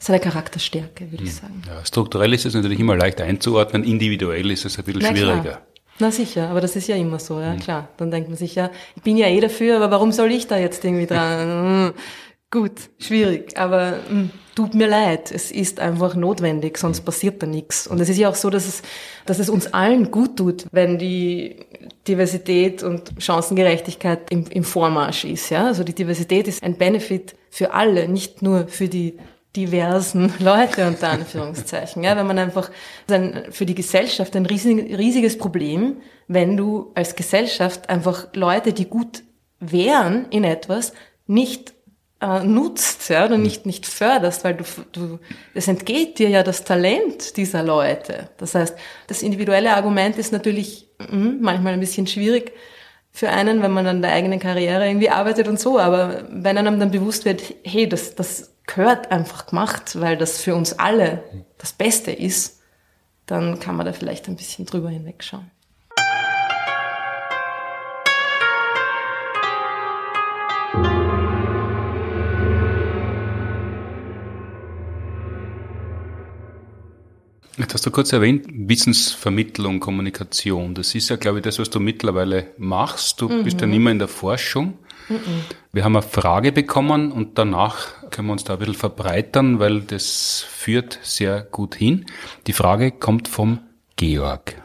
ist 0.02 0.10
eine 0.10 0.20
Charakterstärke, 0.20 1.10
würde 1.10 1.24
ich 1.24 1.30
hm. 1.30 1.36
sagen. 1.36 1.62
Ja, 1.66 1.84
strukturell 1.84 2.32
ist 2.34 2.44
es 2.44 2.54
natürlich 2.54 2.80
immer 2.80 2.96
leicht 2.96 3.20
einzuordnen, 3.20 3.84
individuell 3.84 4.50
ist 4.50 4.64
es 4.64 4.78
ein 4.78 4.84
bisschen 4.84 5.02
Na, 5.02 5.08
schwieriger. 5.08 5.40
Klar. 5.40 5.62
Na 5.98 6.10
sicher, 6.10 6.48
aber 6.48 6.60
das 6.60 6.74
ist 6.74 6.88
ja 6.88 6.96
immer 6.96 7.18
so, 7.18 7.40
ja 7.40 7.52
mhm. 7.52 7.60
klar. 7.60 7.88
Dann 7.98 8.10
denkt 8.10 8.28
man 8.28 8.36
sich 8.36 8.54
ja, 8.54 8.70
ich 8.96 9.02
bin 9.02 9.16
ja 9.16 9.28
eh 9.28 9.40
dafür, 9.40 9.76
aber 9.76 9.90
warum 9.90 10.10
soll 10.10 10.32
ich 10.32 10.46
da 10.46 10.58
jetzt 10.58 10.84
irgendwie 10.84 11.06
dran? 11.06 11.92
Gut, 12.50 12.72
schwierig, 12.98 13.56
aber 13.56 13.92
mh, 13.92 14.08
hm, 14.08 14.30
tut 14.54 14.74
mir 14.74 14.88
leid. 14.88 15.30
Es 15.30 15.50
ist 15.50 15.80
einfach 15.80 16.14
notwendig, 16.14 16.76
sonst 16.76 17.02
passiert 17.02 17.42
da 17.42 17.46
nichts. 17.46 17.86
Und 17.86 18.00
es 18.00 18.08
ist 18.08 18.18
ja 18.18 18.28
auch 18.28 18.34
so, 18.34 18.50
dass 18.50 18.66
es, 18.66 18.82
dass 19.24 19.38
es 19.38 19.48
uns 19.48 19.72
allen 19.72 20.10
gut 20.10 20.36
tut, 20.36 20.66
wenn 20.72 20.98
die 20.98 21.56
Diversität 22.06 22.82
und 22.82 23.12
Chancengerechtigkeit 23.18 24.30
im, 24.30 24.44
im 24.50 24.64
Vormarsch 24.64 25.24
ist. 25.24 25.48
Ja? 25.50 25.66
Also 25.66 25.84
die 25.84 25.94
Diversität 25.94 26.48
ist 26.48 26.62
ein 26.62 26.76
Benefit 26.76 27.36
für 27.48 27.72
alle, 27.72 28.08
nicht 28.08 28.42
nur 28.42 28.66
für 28.66 28.88
die 28.88 29.18
diversen 29.56 30.32
Leute 30.38 30.86
unter 30.86 31.10
Anführungszeichen. 31.10 32.02
Ja, 32.02 32.16
wenn 32.16 32.26
man 32.26 32.38
einfach 32.38 32.70
dann 33.06 33.44
für 33.50 33.66
die 33.66 33.74
Gesellschaft 33.74 34.34
ein 34.36 34.46
riesig, 34.46 34.96
riesiges 34.98 35.38
Problem, 35.38 35.98
wenn 36.28 36.56
du 36.56 36.92
als 36.94 37.16
Gesellschaft 37.16 37.90
einfach 37.90 38.28
Leute, 38.34 38.72
die 38.72 38.86
gut 38.86 39.22
wären 39.60 40.26
in 40.30 40.44
etwas, 40.44 40.92
nicht 41.26 41.74
äh, 42.20 42.44
nutzt 42.44 43.08
ja, 43.10 43.26
oder 43.26 43.36
nicht, 43.36 43.66
nicht 43.66 43.86
förderst, 43.86 44.44
weil 44.44 44.54
du, 44.54 44.64
du, 44.92 45.18
es 45.54 45.68
entgeht 45.68 46.18
dir 46.18 46.28
ja 46.28 46.42
das 46.42 46.64
Talent 46.64 47.36
dieser 47.36 47.62
Leute. 47.62 48.30
Das 48.38 48.54
heißt, 48.54 48.76
das 49.08 49.22
individuelle 49.22 49.74
Argument 49.74 50.16
ist 50.16 50.32
natürlich 50.32 50.88
mh, 50.98 51.34
manchmal 51.40 51.74
ein 51.74 51.80
bisschen 51.80 52.06
schwierig 52.06 52.52
für 53.12 53.28
einen, 53.28 53.62
wenn 53.62 53.72
man 53.72 53.86
an 53.86 54.02
der 54.02 54.12
eigenen 54.12 54.40
Karriere 54.40 54.86
irgendwie 54.86 55.10
arbeitet 55.10 55.46
und 55.46 55.60
so, 55.60 55.78
aber 55.78 56.24
wenn 56.30 56.56
einem 56.56 56.80
dann 56.80 56.90
bewusst 56.90 57.24
wird, 57.26 57.42
hey, 57.62 57.86
das, 57.88 58.14
das 58.14 58.54
gehört 58.66 59.10
einfach 59.12 59.46
gemacht, 59.46 60.00
weil 60.00 60.16
das 60.16 60.40
für 60.40 60.54
uns 60.54 60.78
alle 60.78 61.22
das 61.58 61.74
Beste 61.74 62.10
ist, 62.10 62.60
dann 63.26 63.60
kann 63.60 63.76
man 63.76 63.86
da 63.86 63.92
vielleicht 63.92 64.28
ein 64.28 64.36
bisschen 64.36 64.66
drüber 64.66 64.88
hinwegschauen. 64.88 65.50
Jetzt 77.58 77.74
hast 77.74 77.84
du 77.84 77.90
kurz 77.90 78.12
erwähnt, 78.12 78.46
Wissensvermittlung, 78.50 79.78
Kommunikation. 79.78 80.74
Das 80.74 80.94
ist 80.94 81.10
ja, 81.10 81.16
glaube 81.16 81.38
ich, 81.38 81.44
das, 81.44 81.58
was 81.58 81.68
du 81.68 81.80
mittlerweile 81.80 82.52
machst. 82.56 83.20
Du 83.20 83.28
mhm. 83.28 83.44
bist 83.44 83.60
ja 83.60 83.66
nicht 83.66 83.80
mehr 83.80 83.92
in 83.92 83.98
der 83.98 84.08
Forschung. 84.08 84.78
Mhm. 85.08 85.44
Wir 85.72 85.84
haben 85.84 85.96
eine 85.96 86.02
Frage 86.02 86.52
bekommen 86.52 87.12
und 87.12 87.36
danach 87.36 88.10
können 88.10 88.28
wir 88.28 88.32
uns 88.32 88.44
da 88.44 88.54
ein 88.54 88.58
bisschen 88.58 88.74
verbreitern, 88.74 89.58
weil 89.58 89.82
das 89.82 90.46
führt 90.48 90.98
sehr 91.02 91.42
gut 91.42 91.74
hin. 91.74 92.06
Die 92.46 92.54
Frage 92.54 92.90
kommt 92.90 93.28
vom 93.28 93.60
Georg. 93.96 94.56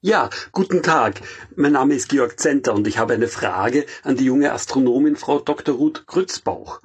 Ja, 0.00 0.28
guten 0.52 0.82
Tag. 0.82 1.22
Mein 1.56 1.72
Name 1.72 1.94
ist 1.94 2.08
Georg 2.08 2.38
Zenter 2.38 2.74
und 2.74 2.86
ich 2.86 2.98
habe 2.98 3.14
eine 3.14 3.28
Frage 3.28 3.86
an 4.02 4.16
die 4.16 4.24
junge 4.24 4.52
Astronomin 4.52 5.16
Frau 5.16 5.38
Dr. 5.38 5.76
Ruth 5.76 6.06
Grützbauch. 6.06 6.80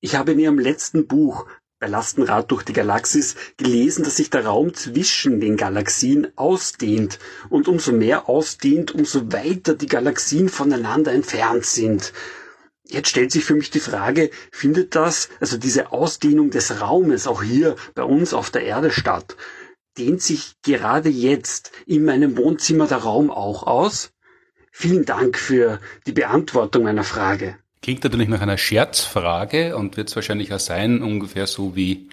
Ich 0.00 0.16
habe 0.16 0.32
in 0.32 0.40
Ihrem 0.40 0.58
letzten 0.58 1.06
Buch 1.06 1.46
bei 1.78 1.86
Lastenrad 1.88 2.50
durch 2.50 2.62
die 2.62 2.72
Galaxis 2.72 3.34
gelesen, 3.56 4.04
dass 4.04 4.16
sich 4.16 4.30
der 4.30 4.46
Raum 4.46 4.74
zwischen 4.74 5.40
den 5.40 5.56
Galaxien 5.56 6.28
ausdehnt 6.36 7.18
und 7.50 7.68
umso 7.68 7.92
mehr 7.92 8.28
ausdehnt, 8.28 8.92
umso 8.92 9.32
weiter 9.32 9.74
die 9.74 9.86
Galaxien 9.86 10.48
voneinander 10.48 11.12
entfernt 11.12 11.66
sind. 11.66 12.12
Jetzt 12.86 13.08
stellt 13.08 13.32
sich 13.32 13.44
für 13.44 13.54
mich 13.54 13.70
die 13.70 13.80
Frage, 13.80 14.30
findet 14.52 14.94
das, 14.94 15.28
also 15.40 15.56
diese 15.56 15.92
Ausdehnung 15.92 16.50
des 16.50 16.80
Raumes 16.80 17.26
auch 17.26 17.42
hier 17.42 17.76
bei 17.94 18.02
uns 18.02 18.34
auf 18.34 18.50
der 18.50 18.62
Erde 18.62 18.90
statt? 18.90 19.36
Dehnt 19.96 20.22
sich 20.22 20.56
gerade 20.62 21.08
jetzt 21.08 21.72
in 21.86 22.04
meinem 22.04 22.36
Wohnzimmer 22.36 22.86
der 22.86 22.98
Raum 22.98 23.30
auch 23.30 23.62
aus? 23.64 24.10
Vielen 24.70 25.04
Dank 25.04 25.38
für 25.38 25.80
die 26.06 26.12
Beantwortung 26.12 26.82
meiner 26.82 27.04
Frage. 27.04 27.56
Klingt 27.84 28.02
natürlich 28.02 28.28
nach 28.28 28.40
einer 28.40 28.56
Scherzfrage 28.56 29.76
und 29.76 29.98
wird 29.98 30.08
es 30.08 30.16
wahrscheinlich 30.16 30.54
auch 30.54 30.58
sein, 30.58 31.02
ungefähr 31.02 31.46
so 31.46 31.76
wie 31.76 32.08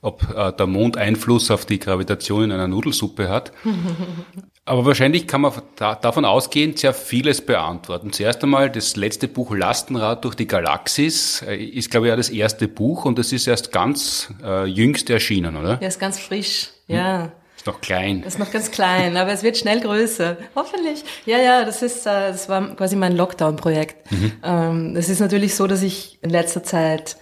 ob 0.00 0.22
äh, 0.32 0.52
der 0.52 0.68
Mond 0.68 0.96
Einfluss 0.96 1.50
auf 1.50 1.66
die 1.66 1.80
Gravitation 1.80 2.44
in 2.44 2.52
einer 2.52 2.68
Nudelsuppe 2.68 3.28
hat. 3.28 3.50
Aber 4.64 4.86
wahrscheinlich 4.86 5.26
kann 5.26 5.40
man 5.40 5.54
da, 5.74 5.96
davon 5.96 6.24
ausgehend 6.24 6.78
sehr 6.78 6.94
vieles 6.94 7.44
beantworten. 7.44 8.12
Zuerst 8.12 8.44
einmal, 8.44 8.70
das 8.70 8.94
letzte 8.94 9.26
Buch 9.26 9.52
Lastenrad 9.52 10.24
durch 10.24 10.36
die 10.36 10.46
Galaxis 10.46 11.42
äh, 11.42 11.56
ist, 11.56 11.90
glaube 11.90 12.06
ich, 12.06 12.10
ja 12.10 12.16
das 12.16 12.30
erste 12.30 12.68
Buch 12.68 13.04
und 13.04 13.18
das 13.18 13.32
ist 13.32 13.48
erst 13.48 13.72
ganz 13.72 14.32
äh, 14.44 14.66
jüngst 14.66 15.10
erschienen, 15.10 15.56
oder? 15.56 15.80
Ja, 15.82 15.88
ist 15.88 15.98
ganz 15.98 16.20
frisch, 16.20 16.68
ja. 16.86 17.24
Hm 17.24 17.32
noch 17.68 17.80
klein. 17.80 18.22
Das 18.22 18.34
ist 18.34 18.38
noch 18.40 18.50
ganz 18.50 18.70
klein, 18.70 19.16
aber 19.16 19.32
es 19.32 19.42
wird 19.42 19.56
schnell 19.56 19.80
größer. 19.80 20.36
Hoffentlich. 20.56 21.04
Ja, 21.24 21.38
ja, 21.38 21.64
das 21.64 21.82
ist, 21.82 22.06
äh, 22.06 22.32
das 22.32 22.48
war 22.48 22.74
quasi 22.74 22.96
mein 22.96 23.16
Lockdown-Projekt. 23.16 24.10
Mhm. 24.10 24.32
Ähm, 24.42 24.96
es 24.96 25.08
ist 25.08 25.20
natürlich 25.20 25.54
so, 25.54 25.66
dass 25.66 25.82
ich 25.82 26.18
in 26.22 26.30
letzter 26.30 26.62
Zeit 26.62 27.16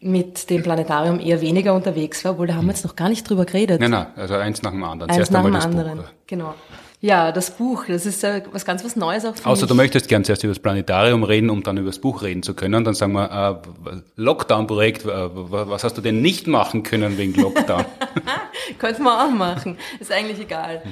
mit 0.00 0.48
dem 0.50 0.62
Planetarium 0.62 1.18
eher 1.18 1.40
weniger 1.40 1.74
unterwegs 1.74 2.24
war, 2.24 2.32
obwohl 2.32 2.46
da 2.46 2.54
haben 2.54 2.66
wir 2.66 2.72
jetzt 2.72 2.84
noch 2.84 2.94
gar 2.94 3.08
nicht 3.08 3.28
drüber 3.28 3.44
geredet. 3.44 3.80
Nein, 3.80 3.90
nein, 3.90 4.06
also 4.14 4.34
eins 4.34 4.62
nach 4.62 4.70
dem 4.70 4.84
anderen. 4.84 5.10
Eins 5.10 5.16
Zuerst 5.16 5.32
nach 5.32 5.42
dem 5.42 5.56
anderen, 5.56 5.98
Buch. 5.98 6.04
genau. 6.26 6.54
Ja, 7.00 7.30
das 7.30 7.52
Buch, 7.52 7.84
das 7.86 8.06
ist 8.06 8.24
ja 8.24 8.40
was 8.50 8.64
ganz 8.64 8.84
was 8.84 8.96
Neues 8.96 9.24
auch 9.24 9.36
für 9.36 9.46
Außer 9.46 9.62
mich. 9.62 9.68
du 9.68 9.74
möchtest 9.76 10.08
gern 10.08 10.24
zuerst 10.24 10.42
über 10.42 10.50
das 10.52 10.58
Planetarium 10.58 11.22
reden, 11.22 11.48
um 11.48 11.62
dann 11.62 11.76
über 11.76 11.90
das 11.90 12.00
Buch 12.00 12.22
reden 12.22 12.42
zu 12.42 12.54
können. 12.54 12.84
Dann 12.84 12.94
sagen 12.94 13.12
wir, 13.12 13.62
äh, 13.86 13.96
Lockdown-Projekt, 14.16 15.04
äh, 15.04 15.08
was 15.32 15.84
hast 15.84 15.96
du 15.96 16.00
denn 16.02 16.20
nicht 16.22 16.48
machen 16.48 16.82
können 16.82 17.16
wegen 17.16 17.34
Lockdown? 17.34 17.84
Könnte 18.78 19.02
man 19.02 19.28
auch 19.28 19.32
machen, 19.32 19.78
ist 20.00 20.10
eigentlich 20.10 20.40
egal. 20.40 20.82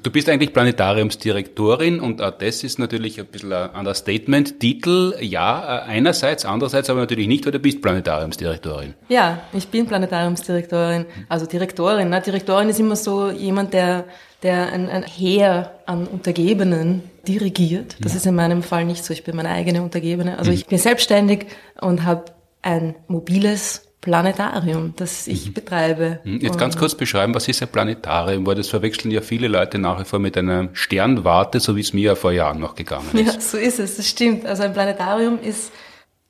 Du 0.00 0.10
bist 0.10 0.28
eigentlich 0.28 0.54
Planetariumsdirektorin 0.54 2.00
und 2.00 2.20
das 2.20 2.64
ist 2.64 2.78
natürlich 2.78 3.20
ein 3.20 3.26
bisschen 3.26 3.52
ein 3.52 3.70
Understatement. 3.70 4.58
Titel, 4.58 5.14
ja, 5.20 5.84
äh, 5.86 5.90
einerseits, 5.90 6.44
andererseits 6.46 6.88
aber 6.88 7.00
natürlich 7.00 7.28
nicht, 7.28 7.44
weil 7.44 7.52
du 7.52 7.58
bist 7.58 7.82
Planetariumsdirektorin. 7.82 8.94
Ja, 9.08 9.42
ich 9.52 9.68
bin 9.68 9.86
Planetariumsdirektorin, 9.86 11.04
also 11.28 11.46
Direktorin. 11.46 12.08
Ne? 12.08 12.22
Direktorin 12.22 12.70
ist 12.70 12.80
immer 12.80 12.96
so 12.96 13.30
jemand, 13.30 13.74
der 13.74 14.06
der 14.42 14.72
ein, 14.72 14.88
ein 14.88 15.04
Heer 15.04 15.78
an 15.86 16.06
Untergebenen 16.06 17.02
dirigiert. 17.26 17.96
Das 18.00 18.12
ja. 18.12 18.16
ist 18.18 18.26
in 18.26 18.34
meinem 18.34 18.62
Fall 18.62 18.84
nicht 18.84 19.04
so. 19.04 19.12
Ich 19.12 19.24
bin 19.24 19.36
meine 19.36 19.50
eigene 19.50 19.82
Untergebene. 19.82 20.38
Also 20.38 20.50
mhm. 20.50 20.56
ich 20.56 20.66
bin 20.66 20.78
selbstständig 20.78 21.46
und 21.80 22.04
habe 22.04 22.24
ein 22.60 22.94
mobiles 23.08 23.91
Planetarium, 24.02 24.94
das 24.96 25.28
ich 25.28 25.48
mhm. 25.48 25.52
betreibe. 25.54 26.18
Mhm. 26.24 26.40
Jetzt 26.40 26.58
ganz 26.58 26.76
kurz 26.76 26.94
beschreiben, 26.94 27.34
was 27.34 27.48
ist 27.48 27.62
ein 27.62 27.68
Planetarium? 27.68 28.44
Weil 28.44 28.56
das 28.56 28.68
verwechseln 28.68 29.12
ja 29.12 29.22
viele 29.22 29.48
Leute 29.48 29.78
nach 29.78 29.98
wie 30.00 30.04
vor 30.04 30.18
mit 30.18 30.36
einer 30.36 30.68
Sternwarte, 30.72 31.60
so 31.60 31.76
wie 31.76 31.80
es 31.80 31.92
mir 31.92 32.02
ja 32.02 32.14
vor 32.16 32.32
Jahren 32.32 32.58
noch 32.58 32.74
gegangen 32.74 33.08
ist. 33.12 33.34
Ja, 33.34 33.40
so 33.40 33.56
ist 33.56 33.78
es, 33.78 33.96
das 33.96 34.06
stimmt. 34.06 34.44
Also 34.44 34.64
ein 34.64 34.72
Planetarium 34.72 35.38
ist 35.40 35.72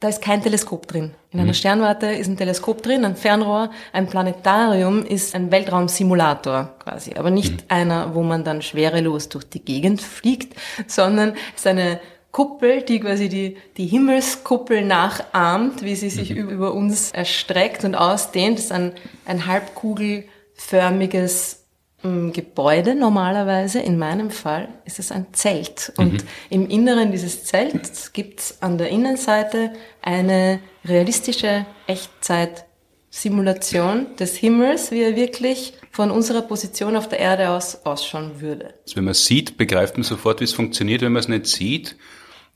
da 0.03 0.09
ist 0.09 0.21
kein 0.21 0.43
Teleskop 0.43 0.89
drin. 0.89 1.15
In 1.31 1.39
einer 1.39 1.51
mhm. 1.51 1.55
Sternwarte 1.55 2.07
ist 2.07 2.27
ein 2.27 2.37
Teleskop 2.37 2.83
drin, 2.83 3.05
ein 3.05 3.15
Fernrohr. 3.15 3.71
Ein 3.93 4.09
Planetarium 4.09 5.07
ist 5.07 5.33
ein 5.37 5.53
Weltraumsimulator 5.53 6.75
quasi, 6.81 7.15
aber 7.15 7.31
nicht 7.31 7.53
mhm. 7.53 7.67
einer, 7.69 8.13
wo 8.13 8.25
man 8.25 8.43
dann 8.43 8.63
schwerelos 8.63 9.29
durch 9.29 9.45
die 9.45 9.65
Gegend 9.65 10.03
fliegt, 10.03 10.59
sondern 10.89 11.35
es 11.55 11.61
ist 11.61 11.67
eine 11.69 12.01
Kuppel, 12.33 12.83
die 12.83 13.01
quasi 13.01 13.29
die, 13.29 13.57
die 13.77 13.87
Himmelskuppel 13.87 14.85
nachahmt, 14.85 15.83
wie 15.83 15.95
sie 15.95 16.11
sich 16.11 16.31
mhm. 16.31 16.49
über 16.49 16.75
uns 16.75 17.13
erstreckt 17.13 17.85
und 17.85 17.95
ausdehnt. 17.95 18.59
Das 18.59 18.65
ist 18.65 18.73
ein, 18.73 18.95
ein 19.27 19.47
halbkugelförmiges 19.47 21.63
Gebäude 22.03 22.97
normalerweise, 22.97 23.79
in 23.79 23.97
meinem 23.97 24.33
Fall 24.33 24.71
ist 24.85 24.99
es 24.99 25.13
ein 25.13 25.27
Zelt. 25.33 25.93
Und 25.99 26.25
mhm. 26.25 26.29
im 26.51 26.69
Inneren 26.69 27.13
dieses 27.13 27.45
Zelts 27.45 28.13
gibt 28.13 28.41
es 28.41 28.61
an 28.61 28.77
der 28.77 28.89
Innenseite 28.89 29.71
eine 30.01 30.59
realistische 30.85 31.65
Echtzeit-Simulation 31.87 34.17
des 34.17 34.35
Himmels, 34.35 34.91
wie 34.91 35.03
er 35.03 35.15
wirklich 35.15 35.75
von 35.93 36.11
unserer 36.11 36.43
Position 36.43 36.97
auf 36.97 37.09
der 37.09 37.21
Erde 37.21 37.51
aus 37.51 37.87
ausschauen 37.87 38.41
würde. 38.41 38.75
Also 38.83 38.97
wenn 38.97 39.05
man 39.05 39.15
sieht, 39.15 39.57
begreift 39.57 39.97
man 39.97 40.03
sofort, 40.03 40.41
wie 40.41 40.45
es 40.45 40.55
funktioniert. 40.55 41.03
Wenn 41.03 41.13
man 41.13 41.21
es 41.21 41.29
nicht 41.29 41.47
sieht, 41.47 41.95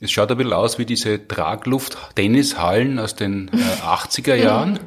es 0.00 0.10
schaut 0.10 0.30
ein 0.30 0.36
bisschen 0.36 0.52
aus 0.52 0.78
wie 0.78 0.86
diese 0.86 1.26
Tragluft-Tennishallen 1.26 2.98
aus 2.98 3.14
den 3.14 3.48
äh, 3.48 3.56
80er 3.84 4.34
Jahren 4.34 4.78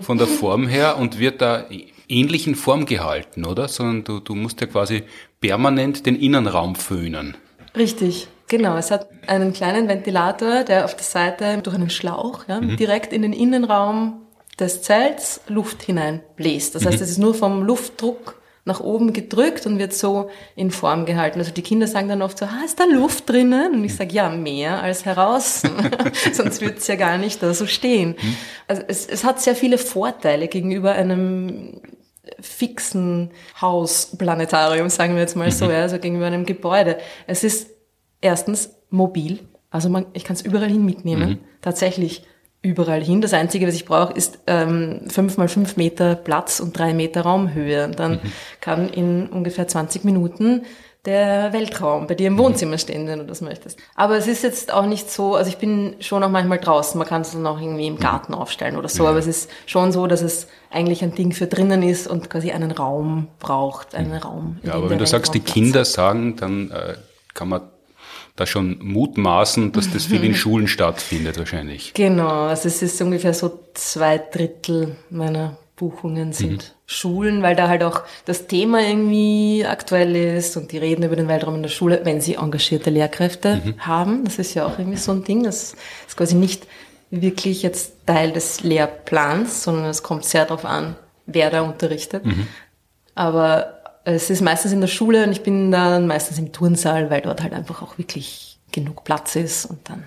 von 0.00 0.18
der 0.18 0.26
Form 0.26 0.66
her 0.66 0.96
und 0.96 1.18
wird 1.18 1.42
da 1.42 1.64
ähnlichen 2.08 2.54
Form 2.54 2.86
gehalten, 2.86 3.44
oder? 3.44 3.68
Sondern 3.68 4.04
du, 4.04 4.20
du 4.20 4.34
musst 4.34 4.60
ja 4.60 4.66
quasi 4.66 5.04
permanent 5.40 6.06
den 6.06 6.16
Innenraum 6.16 6.76
föhnen. 6.76 7.36
Richtig, 7.76 8.28
Genau, 8.48 8.76
es 8.76 8.90
hat 8.90 9.08
einen 9.26 9.52
kleinen 9.52 9.88
Ventilator, 9.88 10.64
der 10.64 10.84
auf 10.84 10.94
der 10.94 11.04
Seite 11.04 11.58
durch 11.62 11.74
einen 11.74 11.90
Schlauch 11.90 12.44
ja, 12.46 12.60
mhm. 12.60 12.76
direkt 12.76 13.12
in 13.12 13.22
den 13.22 13.32
Innenraum 13.32 14.20
des 14.58 14.82
Zelts 14.82 15.40
Luft 15.48 15.82
hineinbläst. 15.82 16.74
Das 16.74 16.84
heißt, 16.84 16.98
mhm. 16.98 17.02
es 17.02 17.10
ist 17.10 17.18
nur 17.18 17.34
vom 17.34 17.64
Luftdruck 17.64 18.40
nach 18.66 18.80
oben 18.80 19.12
gedrückt 19.12 19.66
und 19.66 19.78
wird 19.78 19.92
so 19.92 20.30
in 20.56 20.70
Form 20.70 21.04
gehalten. 21.04 21.38
Also 21.38 21.52
die 21.52 21.62
Kinder 21.62 21.86
sagen 21.86 22.08
dann 22.08 22.22
oft 22.22 22.38
so, 22.38 22.46
ah, 22.46 22.64
ist 22.64 22.80
da 22.80 22.84
Luft 22.84 23.28
drinnen? 23.28 23.74
Und 23.74 23.84
ich 23.84 23.94
sage, 23.94 24.14
ja, 24.14 24.30
mehr 24.30 24.82
als 24.82 25.04
heraus. 25.04 25.62
Sonst 26.32 26.62
wird 26.62 26.78
es 26.78 26.86
ja 26.86 26.96
gar 26.96 27.18
nicht 27.18 27.42
da 27.42 27.52
so 27.52 27.66
stehen. 27.66 28.10
Mhm. 28.20 28.36
Also 28.66 28.82
es, 28.88 29.06
es 29.06 29.24
hat 29.24 29.40
sehr 29.40 29.54
viele 29.54 29.76
Vorteile 29.76 30.48
gegenüber 30.48 30.92
einem 30.92 31.82
fixen 32.40 33.30
Hausplanetarium, 33.60 34.88
sagen 34.88 35.14
wir 35.14 35.20
jetzt 35.20 35.36
mal 35.36 35.50
so, 35.50 35.66
mhm. 35.66 35.70
ja, 35.72 35.82
also 35.82 35.98
gegenüber 35.98 36.26
einem 36.26 36.46
Gebäude. 36.46 36.96
Es 37.26 37.44
ist 37.44 37.68
erstens 38.22 38.70
mobil, 38.88 39.40
also 39.70 39.90
man, 39.90 40.06
ich 40.14 40.24
kann 40.24 40.36
es 40.36 40.42
überall 40.42 40.70
hin 40.70 40.84
mitnehmen, 40.84 41.30
mhm. 41.30 41.38
tatsächlich 41.60 42.24
überall 42.64 43.04
hin. 43.04 43.20
Das 43.20 43.34
Einzige, 43.34 43.68
was 43.68 43.74
ich 43.74 43.84
brauche, 43.84 44.14
ist 44.14 44.38
ähm, 44.46 45.02
fünf 45.08 45.36
mal 45.36 45.48
fünf 45.48 45.76
Meter 45.76 46.16
Platz 46.16 46.58
und 46.58 46.76
drei 46.76 46.94
Meter 46.94 47.20
Raumhöhe. 47.22 47.84
Und 47.84 48.00
dann 48.00 48.12
mhm. 48.12 48.32
kann 48.60 48.88
in 48.88 49.26
ungefähr 49.26 49.68
20 49.68 50.04
Minuten 50.04 50.62
der 51.04 51.52
Weltraum 51.52 52.06
bei 52.06 52.14
dir 52.14 52.28
im 52.28 52.34
mhm. 52.34 52.38
Wohnzimmer 52.38 52.78
stehen, 52.78 53.06
wenn 53.06 53.18
du 53.18 53.26
das 53.26 53.42
möchtest. 53.42 53.78
Aber 53.94 54.16
es 54.16 54.26
ist 54.26 54.42
jetzt 54.42 54.72
auch 54.72 54.86
nicht 54.86 55.10
so, 55.10 55.34
also 55.34 55.50
ich 55.50 55.58
bin 55.58 55.96
schon 56.00 56.24
auch 56.24 56.30
manchmal 56.30 56.58
draußen, 56.58 56.96
man 56.96 57.06
kann 57.06 57.20
es 57.20 57.32
dann 57.32 57.46
auch 57.46 57.60
irgendwie 57.60 57.86
im 57.86 57.94
mhm. 57.94 58.00
Garten 58.00 58.32
aufstellen 58.32 58.76
oder 58.76 58.88
so, 58.88 59.06
aber 59.06 59.18
es 59.18 59.26
ist 59.26 59.50
schon 59.66 59.92
so, 59.92 60.06
dass 60.06 60.22
es 60.22 60.48
eigentlich 60.70 61.04
ein 61.04 61.14
Ding 61.14 61.32
für 61.32 61.46
drinnen 61.46 61.82
ist 61.82 62.06
und 62.06 62.30
quasi 62.30 62.52
einen 62.52 62.70
Raum 62.70 63.28
braucht, 63.38 63.94
einen 63.94 64.14
Raum. 64.14 64.58
Ja, 64.62 64.74
aber 64.74 64.88
wenn 64.88 64.98
du 64.98 65.06
sagst, 65.06 65.34
die 65.34 65.40
Kinder 65.40 65.84
sagen, 65.84 66.36
dann 66.36 66.70
äh, 66.70 66.94
kann 67.34 67.50
man 67.50 67.60
da 68.36 68.46
schon 68.46 68.78
mutmaßen, 68.82 69.72
dass 69.72 69.90
das 69.92 70.06
viel 70.06 70.24
in 70.24 70.34
Schulen 70.34 70.68
stattfindet 70.68 71.38
wahrscheinlich. 71.38 71.94
Genau, 71.94 72.46
also 72.46 72.68
es 72.68 72.82
ist 72.82 73.00
ungefähr 73.00 73.34
so 73.34 73.60
zwei 73.74 74.18
Drittel 74.18 74.96
meiner 75.10 75.56
Buchungen 75.76 76.32
sind 76.32 76.52
mhm. 76.52 76.74
Schulen, 76.86 77.42
weil 77.42 77.56
da 77.56 77.68
halt 77.68 77.82
auch 77.82 78.02
das 78.26 78.46
Thema 78.46 78.80
irgendwie 78.80 79.64
aktuell 79.66 80.14
ist 80.14 80.56
und 80.56 80.70
die 80.70 80.78
reden 80.78 81.02
über 81.02 81.16
den 81.16 81.26
Weltraum 81.26 81.56
in 81.56 81.62
der 81.62 81.70
Schule, 81.70 82.00
wenn 82.04 82.20
sie 82.20 82.34
engagierte 82.34 82.90
Lehrkräfte 82.90 83.60
mhm. 83.64 83.80
haben. 83.80 84.24
Das 84.24 84.38
ist 84.38 84.54
ja 84.54 84.66
auch 84.66 84.78
irgendwie 84.78 84.98
so 84.98 85.12
ein 85.12 85.24
Ding. 85.24 85.42
Das 85.42 85.74
ist 86.06 86.16
quasi 86.16 86.36
nicht 86.36 86.66
wirklich 87.10 87.62
jetzt 87.62 88.06
Teil 88.06 88.32
des 88.32 88.62
Lehrplans, 88.62 89.64
sondern 89.64 89.86
es 89.86 90.02
kommt 90.02 90.24
sehr 90.24 90.44
darauf 90.44 90.64
an, 90.64 90.96
wer 91.26 91.50
da 91.50 91.62
unterrichtet. 91.62 92.24
Mhm. 92.24 92.46
Aber 93.16 93.80
es 94.04 94.30
ist 94.30 94.42
meistens 94.42 94.72
in 94.72 94.80
der 94.80 94.88
Schule 94.88 95.24
und 95.24 95.32
ich 95.32 95.42
bin 95.42 95.70
dann 95.70 96.06
meistens 96.06 96.38
im 96.38 96.52
Turnsaal, 96.52 97.10
weil 97.10 97.22
dort 97.22 97.42
halt 97.42 97.52
einfach 97.52 97.82
auch 97.82 97.98
wirklich 97.98 98.58
genug 98.70 99.04
Platz 99.04 99.36
ist 99.36 99.66
und 99.66 99.88
dann. 99.88 100.04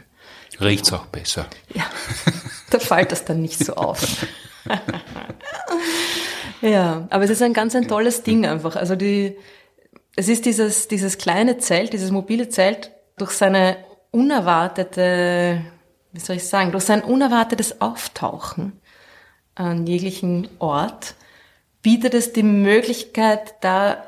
Riecht's 0.60 0.93
auch 0.93 1.05
besser. 1.07 1.47
Ja, 1.73 1.86
da 2.69 2.79
fällt 2.79 3.12
das 3.12 3.25
dann 3.25 3.41
nicht 3.41 3.63
so 3.63 3.75
auf. 3.75 4.25
ja, 6.62 7.07
aber 7.10 7.23
es 7.23 7.29
ist 7.29 7.41
ein 7.41 7.53
ganz 7.53 7.75
ein 7.75 7.88
tolles 7.88 8.23
Ding 8.23 8.45
einfach. 8.45 8.75
Also 8.75 8.95
die, 8.95 9.36
es 10.15 10.27
ist 10.27 10.45
dieses, 10.45 10.88
dieses 10.88 11.17
kleine 11.17 11.57
Zelt, 11.57 11.93
dieses 11.93 12.12
mobile 12.12 12.49
Zelt 12.49 12.91
durch 13.17 13.31
seine 13.31 13.77
unerwartete, 14.12 15.62
wie 16.12 16.19
soll 16.19 16.38
ich 16.38 16.47
sagen, 16.47 16.71
durch 16.71 16.83
sein 16.83 17.03
unerwartetes 17.03 17.81
Auftauchen 17.81 18.79
an 19.55 19.88
jeglichen 19.88 20.47
Ort 20.60 21.15
bietet 21.88 22.13
es 22.13 22.34
die 22.34 22.43
Möglichkeit, 22.43 23.56
da 23.62 24.04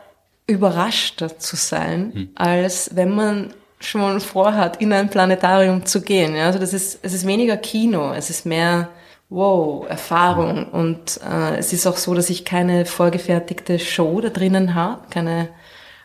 überraschter 0.47 1.39
zu 1.39 1.55
sein, 1.55 2.11
hm. 2.13 2.29
als 2.35 2.93
wenn 2.93 3.15
man 3.15 3.53
schon 3.79 4.19
vorhat, 4.19 4.81
in 4.81 4.91
ein 4.91 5.09
Planetarium 5.09 5.85
zu 5.85 6.01
gehen. 6.01 6.35
Ja, 6.35 6.47
also 6.47 6.59
das 6.59 6.73
ist, 6.73 6.99
es 7.03 7.13
ist 7.13 7.25
weniger 7.25 7.55
Kino, 7.55 8.11
es 8.11 8.29
ist 8.29 8.45
mehr 8.45 8.89
wow, 9.29 9.87
Erfahrung. 9.87 10.65
Hm. 10.65 10.67
Und 10.73 11.21
äh, 11.25 11.55
es 11.55 11.71
ist 11.71 11.87
auch 11.87 11.95
so, 11.95 12.13
dass 12.13 12.29
ich 12.29 12.43
keine 12.43 12.85
vorgefertigte 12.85 13.79
Show 13.79 14.19
da 14.19 14.27
drinnen 14.27 14.75
habe, 14.75 15.03
keine, 15.09 15.47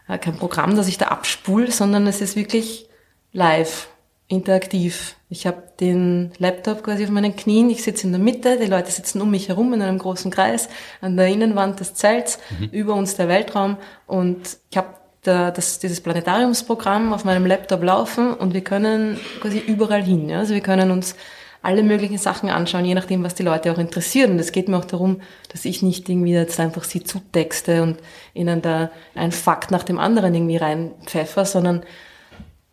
äh, 0.07 0.17
kein 0.19 0.37
Programm, 0.37 0.77
das 0.77 0.87
ich 0.87 0.99
da 0.99 1.07
abspule, 1.07 1.73
sondern 1.73 2.07
es 2.07 2.21
ist 2.21 2.37
wirklich 2.37 2.89
live 3.33 3.89
interaktiv. 4.29 5.17
Ich 5.29 5.47
habe 5.47 5.63
den 5.81 6.33
Laptop 6.39 6.83
quasi 6.83 7.05
auf 7.05 7.11
meinen 7.11 7.37
Knien, 7.37 7.69
ich 7.71 7.83
sitze 7.83 8.07
in 8.07 8.13
der 8.13 8.21
Mitte, 8.21 8.59
die 8.59 8.67
Leute 8.67 8.91
sitzen 8.91 9.21
um 9.21 9.31
mich 9.31 9.49
herum 9.49 9.73
in 9.75 9.83
einem 9.83 9.99
großen 9.99 10.31
Kreis, 10.31 10.69
an 11.01 11.17
der 11.17 11.29
Innenwand 11.29 11.81
des 11.81 11.95
Zelts, 11.95 12.39
mhm. 12.59 12.69
über 12.71 12.95
uns 12.95 13.17
der 13.17 13.29
Weltraum 13.29 13.77
und 14.07 14.59
ich 14.71 14.77
habe 14.77 14.89
da, 15.23 15.51
das, 15.51 15.79
dieses 15.79 16.01
Planetariumsprogramm 16.01 17.13
auf 17.13 17.25
meinem 17.25 17.47
Laptop 17.47 17.83
laufen 17.83 18.35
und 18.35 18.55
wir 18.55 18.63
können 18.63 19.19
quasi 19.41 19.59
überall 19.59 20.03
hin. 20.03 20.29
Ja? 20.29 20.41
Also 20.41 20.55
wir 20.55 20.61
können 20.61 20.91
uns 20.91 21.17
alle 21.63 21.83
möglichen 21.83 22.19
Sachen 22.19 22.51
anschauen, 22.51 22.85
je 22.85 22.95
nachdem, 22.95 23.25
was 23.25 23.35
die 23.35 23.43
Leute 23.43 23.73
auch 23.73 23.79
interessieren. 23.79 24.33
Und 24.33 24.39
es 24.39 24.53
geht 24.53 24.69
mir 24.69 24.77
auch 24.77 24.85
darum, 24.85 25.23
dass 25.51 25.65
ich 25.65 25.83
nicht 25.83 26.09
irgendwie 26.11 26.33
jetzt 26.33 26.61
einfach 26.61 26.85
sie 26.85 27.03
zutexte 27.03 27.83
und 27.83 27.97
ihnen 28.35 28.61
da 28.61 28.91
ein 29.15 29.33
Fakt 29.33 29.71
nach 29.71 29.83
dem 29.83 29.99
anderen 29.99 30.35
irgendwie 30.35 30.59
reinpfeffer, 30.59 31.47
sondern 31.47 31.83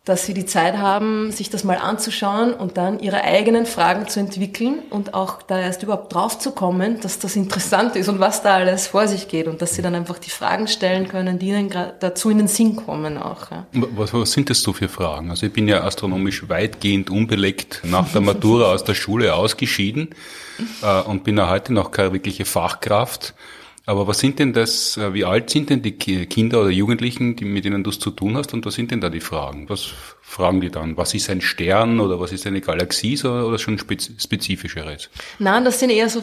dass 0.04 0.26
sie 0.26 0.34
die 0.34 0.46
Zeit 0.46 0.78
haben, 0.78 1.30
sich 1.30 1.48
das 1.48 1.62
mal 1.62 1.76
anzuschauen 1.76 2.54
und 2.54 2.76
dann 2.76 2.98
ihre 2.98 3.22
eigenen 3.22 3.66
Fragen 3.66 4.08
zu 4.08 4.18
entwickeln 4.18 4.80
und 4.90 5.14
auch 5.14 5.42
da 5.42 5.60
erst 5.60 5.84
überhaupt 5.84 6.12
drauf 6.12 6.40
zu 6.40 6.50
kommen, 6.50 7.00
dass 7.00 7.20
das 7.20 7.36
interessant 7.36 7.94
ist 7.94 8.08
und 8.08 8.18
was 8.18 8.42
da 8.42 8.56
alles 8.56 8.88
vor 8.88 9.06
sich 9.06 9.28
geht 9.28 9.46
und 9.46 9.62
dass 9.62 9.76
sie 9.76 9.82
dann 9.82 9.94
einfach 9.94 10.18
die 10.18 10.30
Fragen 10.30 10.66
stellen 10.66 11.06
können, 11.06 11.38
die 11.38 11.50
ihnen 11.50 11.70
dazu 12.00 12.30
in 12.30 12.38
den 12.38 12.48
Sinn 12.48 12.74
kommen 12.74 13.16
auch. 13.16 13.52
Ja. 13.52 13.64
Was, 13.72 14.12
was 14.12 14.32
sind 14.32 14.50
das 14.50 14.60
so 14.60 14.72
für 14.72 14.88
Fragen? 14.88 15.30
Also 15.30 15.46
ich 15.46 15.52
bin 15.52 15.68
ja 15.68 15.84
astronomisch 15.84 16.48
weitgehend 16.48 17.08
unbelegt 17.08 17.82
nach 17.84 18.10
der 18.10 18.22
Matura 18.22 18.72
aus 18.72 18.82
der 18.82 18.94
Schule 18.94 19.36
ausgeschieden 19.36 20.10
äh, 20.82 21.00
und 21.02 21.22
bin 21.22 21.38
ja 21.38 21.48
heute 21.48 21.72
noch 21.72 21.92
keine 21.92 22.12
wirkliche 22.12 22.44
Fachkraft. 22.44 23.34
Aber 23.84 24.06
was 24.06 24.20
sind 24.20 24.38
denn 24.38 24.52
das, 24.52 24.96
äh, 24.96 25.12
wie 25.12 25.24
alt 25.24 25.50
sind 25.50 25.70
denn 25.70 25.82
die 25.82 25.92
Kinder 25.92 26.60
oder 26.60 26.70
Jugendlichen, 26.70 27.36
die, 27.36 27.44
mit 27.44 27.64
denen 27.64 27.82
du 27.82 27.90
es 27.90 27.98
zu 27.98 28.10
tun 28.10 28.36
hast 28.36 28.54
und 28.54 28.64
was 28.64 28.74
sind 28.74 28.90
denn 28.90 29.00
da 29.00 29.10
die 29.10 29.20
Fragen? 29.20 29.68
Was 29.68 29.90
fragen 30.20 30.60
die 30.60 30.70
dann? 30.70 30.96
Was 30.96 31.14
ist 31.14 31.28
ein 31.30 31.40
Stern 31.40 31.98
oder 31.98 32.20
was 32.20 32.32
ist 32.32 32.46
eine 32.46 32.60
Galaxie 32.60 33.18
oder, 33.24 33.46
oder 33.46 33.58
schon 33.58 33.78
spezifischeres? 33.78 35.10
Nein, 35.38 35.64
das 35.64 35.80
sind 35.80 35.90
eher 35.90 36.08
so, 36.08 36.22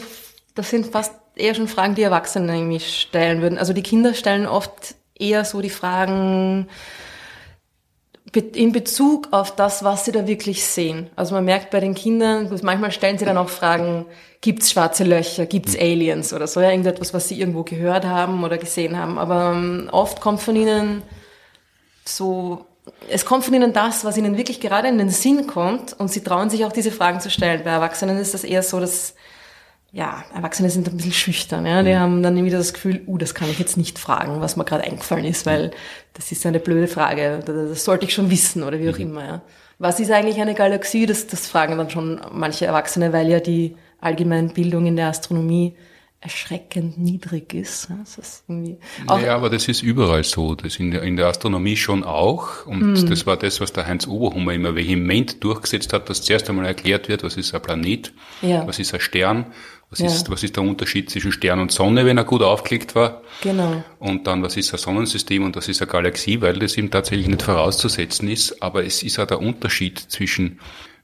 das 0.54 0.70
sind 0.70 0.86
fast 0.86 1.12
eher 1.36 1.54
schon 1.54 1.68
Fragen, 1.68 1.94
die 1.94 2.02
Erwachsene 2.02 2.56
irgendwie 2.56 2.80
stellen 2.80 3.42
würden. 3.42 3.58
Also 3.58 3.72
die 3.72 3.82
Kinder 3.82 4.14
stellen 4.14 4.46
oft 4.46 4.94
eher 5.14 5.44
so 5.44 5.60
die 5.60 5.70
Fragen, 5.70 6.68
in 8.54 8.72
Bezug 8.72 9.28
auf 9.32 9.56
das, 9.56 9.82
was 9.82 10.04
sie 10.04 10.12
da 10.12 10.26
wirklich 10.26 10.64
sehen. 10.64 11.10
Also 11.16 11.34
man 11.34 11.44
merkt 11.44 11.70
bei 11.70 11.80
den 11.80 11.94
Kindern, 11.94 12.48
manchmal 12.62 12.92
stellen 12.92 13.18
sie 13.18 13.24
dann 13.24 13.36
auch 13.36 13.48
Fragen, 13.48 14.06
gibt's 14.40 14.70
schwarze 14.70 15.04
Löcher, 15.04 15.46
gibt's 15.46 15.74
hm. 15.74 15.80
Aliens 15.80 16.32
oder 16.32 16.46
so, 16.46 16.60
ja, 16.60 16.70
irgendetwas, 16.70 17.12
was 17.12 17.28
sie 17.28 17.38
irgendwo 17.38 17.62
gehört 17.62 18.04
haben 18.04 18.42
oder 18.44 18.58
gesehen 18.58 18.96
haben. 18.96 19.18
Aber 19.18 19.52
ähm, 19.54 19.88
oft 19.92 20.20
kommt 20.20 20.40
von 20.40 20.56
ihnen 20.56 21.02
so, 22.04 22.64
es 23.08 23.24
kommt 23.24 23.44
von 23.44 23.54
ihnen 23.54 23.72
das, 23.72 24.04
was 24.04 24.16
ihnen 24.16 24.36
wirklich 24.36 24.60
gerade 24.60 24.88
in 24.88 24.98
den 24.98 25.10
Sinn 25.10 25.46
kommt 25.46 25.92
und 25.98 26.10
sie 26.10 26.22
trauen 26.22 26.50
sich 26.50 26.64
auch 26.64 26.72
diese 26.72 26.90
Fragen 26.90 27.20
zu 27.20 27.30
stellen. 27.30 27.62
Bei 27.64 27.70
Erwachsenen 27.70 28.18
ist 28.18 28.34
das 28.34 28.44
eher 28.44 28.62
so, 28.62 28.80
dass 28.80 29.14
ja, 29.92 30.24
Erwachsene 30.34 30.70
sind 30.70 30.88
ein 30.88 30.96
bisschen 30.96 31.12
schüchtern. 31.12 31.66
Ja? 31.66 31.82
Die 31.82 31.92
mhm. 31.92 31.98
haben 31.98 32.22
dann 32.22 32.44
wieder 32.44 32.58
das 32.58 32.72
Gefühl, 32.72 33.02
uh, 33.06 33.18
das 33.18 33.34
kann 33.34 33.50
ich 33.50 33.58
jetzt 33.58 33.76
nicht 33.76 33.98
fragen, 33.98 34.40
was 34.40 34.56
mir 34.56 34.64
gerade 34.64 34.84
eingefallen 34.84 35.24
ist, 35.24 35.46
weil 35.46 35.72
das 36.14 36.30
ist 36.30 36.46
eine 36.46 36.60
blöde 36.60 36.86
Frage. 36.86 37.40
Das 37.44 37.84
sollte 37.84 38.04
ich 38.04 38.14
schon 38.14 38.30
wissen 38.30 38.62
oder 38.62 38.78
wie 38.78 38.88
auch 38.88 38.98
mhm. 38.98 39.02
immer. 39.02 39.24
Ja? 39.24 39.42
Was 39.78 39.98
ist 39.98 40.10
eigentlich 40.10 40.40
eine 40.40 40.54
Galaxie? 40.54 41.06
Das, 41.06 41.26
das 41.26 41.48
fragen 41.48 41.76
dann 41.76 41.90
schon 41.90 42.20
manche 42.32 42.66
Erwachsene, 42.66 43.12
weil 43.12 43.28
ja 43.28 43.40
die 43.40 43.76
Allgemeinbildung 44.00 44.86
in 44.86 44.96
der 44.96 45.08
Astronomie 45.08 45.74
erschreckend 46.22 46.98
niedrig 46.98 47.54
ist. 47.54 47.88
Das 47.98 48.18
ist 48.18 48.44
irgendwie 48.46 48.76
ja, 49.08 49.34
aber 49.34 49.48
das 49.48 49.68
ist 49.68 49.82
überall 49.82 50.22
so. 50.22 50.54
Das 50.54 50.76
in 50.76 50.90
der, 50.90 51.02
in 51.02 51.16
der 51.16 51.28
Astronomie 51.28 51.76
schon 51.76 52.04
auch. 52.04 52.66
Und 52.66 52.92
mm. 52.92 53.06
das 53.08 53.26
war 53.26 53.38
das, 53.38 53.62
was 53.62 53.72
der 53.72 53.86
Heinz 53.86 54.06
Oberhummer 54.06 54.52
immer 54.52 54.74
vehement 54.74 55.42
durchgesetzt 55.42 55.94
hat, 55.94 56.10
dass 56.10 56.20
zuerst 56.20 56.50
einmal 56.50 56.66
erklärt 56.66 57.08
wird, 57.08 57.24
was 57.24 57.38
ist 57.38 57.54
ein 57.54 57.62
Planet, 57.62 58.12
ja. 58.42 58.66
was 58.66 58.78
ist 58.78 58.92
ein 58.92 59.00
Stern 59.00 59.46
was, 59.90 59.98
ja. 59.98 60.06
ist, 60.06 60.30
was 60.30 60.42
ist 60.44 60.56
der 60.56 60.62
Unterschied 60.62 61.10
zwischen 61.10 61.32
Stern 61.32 61.58
und 61.58 61.72
Sonne, 61.72 62.06
wenn 62.06 62.16
er 62.16 62.24
gut 62.24 62.42
aufgelegt 62.42 62.94
war? 62.94 63.22
Genau. 63.42 63.82
Und 63.98 64.26
dann, 64.28 64.42
was 64.42 64.56
ist 64.56 64.72
ein 64.72 64.78
Sonnensystem 64.78 65.42
und 65.42 65.56
was 65.56 65.68
ist 65.68 65.82
eine 65.82 65.90
Galaxie, 65.90 66.40
weil 66.40 66.60
das 66.60 66.76
ihm 66.76 66.92
tatsächlich 66.92 67.26
nicht 67.26 67.42
vorauszusetzen 67.42 68.28
ist. 68.28 68.62
Aber 68.62 68.84
es 68.84 69.02
ist 69.02 69.18
auch 69.18 69.26
der 69.26 69.40
Unterschied 69.40 69.98
zwischen 69.98 70.60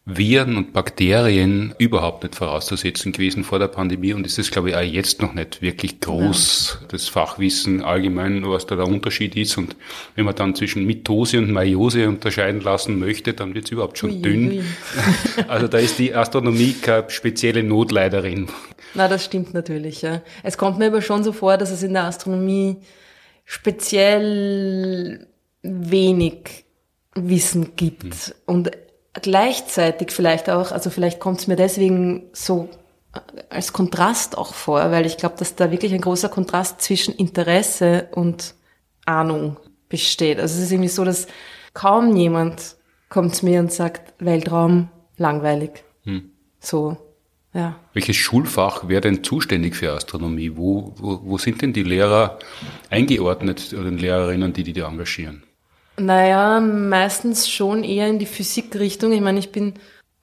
Viren 0.09 0.57
und 0.57 0.73
Bakterien 0.73 1.75
überhaupt 1.79 2.23
nicht 2.23 2.37
vorauszusetzen 2.37 3.11
gewesen 3.11 3.43
vor 3.43 3.59
der 3.59 3.67
Pandemie 3.67 4.13
und 4.13 4.25
ist 4.25 4.39
es, 4.39 4.53
glaube 4.53 4.71
ich, 4.71 4.77
auch 4.77 4.81
jetzt 4.81 5.21
noch 5.21 5.35
nicht 5.35 5.63
wirklich 5.63 5.99
groß, 5.99 6.79
ja. 6.81 6.87
das 6.87 7.09
Fachwissen 7.09 7.83
allgemein, 7.83 8.49
was 8.49 8.67
da 8.67 8.77
der 8.77 8.87
Unterschied 8.87 9.35
ist. 9.35 9.59
Und 9.59 9.75
wenn 10.15 10.25
man 10.25 10.37
dann 10.37 10.55
zwischen 10.55 10.87
Mitose 10.87 11.39
und 11.39 11.51
Meiose 11.51 12.09
unterscheiden 12.09 12.61
lassen 12.61 13.01
möchte, 13.01 13.35
dann 13.35 13.53
wird 13.57 13.65
es 13.65 13.73
überhaupt 13.73 13.99
schon 13.99 14.11
ui, 14.13 14.23
dünn. 14.23 14.51
Ui. 14.53 14.63
Also 15.49 15.67
da 15.67 15.79
ist 15.79 15.99
die 15.99 16.15
Astronomie 16.15 16.75
keine 16.81 17.11
spezielle 17.11 17.65
Notleiderin. 17.65 18.49
Na, 18.95 19.09
das 19.09 19.25
stimmt 19.25 19.55
natürlich, 19.55 20.03
ja. 20.03 20.23
Es 20.45 20.57
kommt 20.57 20.79
mir 20.79 20.87
aber 20.87 21.03
schon 21.03 21.25
so 21.25 21.33
vor, 21.33 21.57
dass 21.57 21.73
es 21.73 21.83
in 21.83 21.95
der 21.95 22.05
Astronomie 22.05 22.77
speziell 23.45 25.27
wenig 25.63 26.65
Wissen 27.17 27.75
gibt. 27.75 28.05
Mhm. 28.05 28.33
Und 28.47 28.71
gleichzeitig 29.23 30.11
vielleicht 30.11 30.51
auch, 30.51 30.73
also 30.73 30.91
vielleicht 30.91 31.21
kommt 31.21 31.41
es 31.41 31.47
mir 31.47 31.57
deswegen 31.57 32.25
so 32.33 32.69
als 33.49 33.73
Kontrast 33.73 34.37
auch 34.37 34.55
vor, 34.55 34.91
weil 34.91 35.07
ich 35.07 35.17
glaube, 35.17 35.37
dass 35.39 35.55
da 35.55 35.71
wirklich 35.71 35.95
ein 35.95 36.01
großer 36.01 36.29
Kontrast 36.29 36.83
zwischen 36.83 37.15
Interesse 37.15 38.09
und 38.13 38.55
Ahnung 39.07 39.57
besteht. 39.89 40.39
Also 40.39 40.59
es 40.59 40.65
ist 40.65 40.73
irgendwie 40.73 40.89
so, 40.89 41.05
dass 41.05 41.27
kaum 41.73 42.15
jemand 42.17 42.77
kommt 43.09 43.35
zu 43.35 43.47
mir 43.47 43.61
und 43.61 43.73
sagt, 43.73 44.15
Weltraum 44.19 44.89
langweilig. 45.17 45.85
Hm. 46.03 46.31
So, 46.61 46.97
ja. 47.55 47.79
Welches 47.95 48.17
Schulfach 48.17 48.89
wäre 48.89 49.01
denn 49.01 49.25
zuständig 49.25 49.77
für 49.77 49.93
Astronomie? 49.93 50.57
Wo, 50.57 50.93
wo, 50.97 51.21
wo 51.23 51.39
sind 51.39 51.63
denn 51.63 51.73
die 51.73 51.85
Lehrer 51.85 52.39
eingeordnet 52.91 53.73
oder 53.73 53.91
Lehrerinnen, 53.91 54.53
die 54.53 54.63
die 54.63 54.73
da 54.73 54.89
engagieren? 54.89 55.46
Naja, 55.99 56.61
meistens 56.61 57.49
schon 57.49 57.83
eher 57.83 58.09
in 58.09 58.19
die 58.19 58.27
Physikrichtung. 58.27 59.13
Ich 59.13 59.21
meine, 59.21 59.39
ich 59.39 59.53
bin 59.53 59.75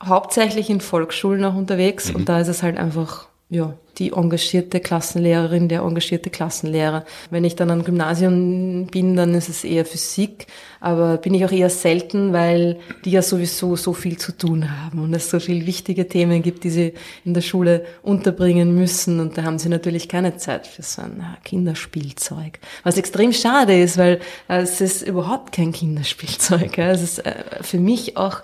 hauptsächlich 0.03 0.69
in 0.69 0.81
Volksschulen 0.81 1.43
auch 1.45 1.55
unterwegs 1.55 2.09
mhm. 2.09 2.17
und 2.17 2.29
da 2.29 2.39
ist 2.39 2.47
es 2.47 2.63
halt 2.63 2.77
einfach, 2.77 3.27
ja, 3.53 3.73
die 3.97 4.11
engagierte 4.11 4.79
Klassenlehrerin, 4.79 5.69
der 5.69 5.81
engagierte 5.81 6.29
Klassenlehrer. 6.29 7.05
Wenn 7.29 7.43
ich 7.43 7.55
dann 7.55 7.69
am 7.69 7.83
Gymnasium 7.83 8.87
bin, 8.87 9.15
dann 9.15 9.35
ist 9.35 9.49
es 9.49 9.63
eher 9.63 9.85
Physik, 9.85 10.47
aber 10.79 11.17
bin 11.17 11.33
ich 11.35 11.45
auch 11.45 11.51
eher 11.51 11.69
selten, 11.69 12.33
weil 12.33 12.79
die 13.05 13.11
ja 13.11 13.21
sowieso 13.21 13.75
so 13.75 13.93
viel 13.93 14.17
zu 14.17 14.31
tun 14.35 14.69
haben 14.81 14.99
und 14.99 15.13
es 15.13 15.29
so 15.29 15.39
viele 15.39 15.65
wichtige 15.67 16.07
Themen 16.07 16.41
gibt, 16.41 16.63
die 16.63 16.71
sie 16.71 16.93
in 17.23 17.35
der 17.35 17.41
Schule 17.41 17.85
unterbringen 18.01 18.73
müssen 18.73 19.19
und 19.19 19.37
da 19.37 19.43
haben 19.43 19.59
sie 19.59 19.69
natürlich 19.69 20.09
keine 20.09 20.37
Zeit 20.37 20.65
für 20.65 20.81
so 20.81 21.03
ein 21.03 21.23
Kinderspielzeug. 21.43 22.59
Was 22.83 22.97
extrem 22.97 23.31
schade 23.31 23.79
ist, 23.79 23.97
weil 23.97 24.19
es 24.47 24.81
ist 24.81 25.03
überhaupt 25.03 25.53
kein 25.53 25.71
Kinderspielzeug. 25.71 26.77
Es 26.79 27.03
ist 27.03 27.19
äh, 27.25 27.43
für 27.61 27.77
mich 27.77 28.17
auch 28.17 28.41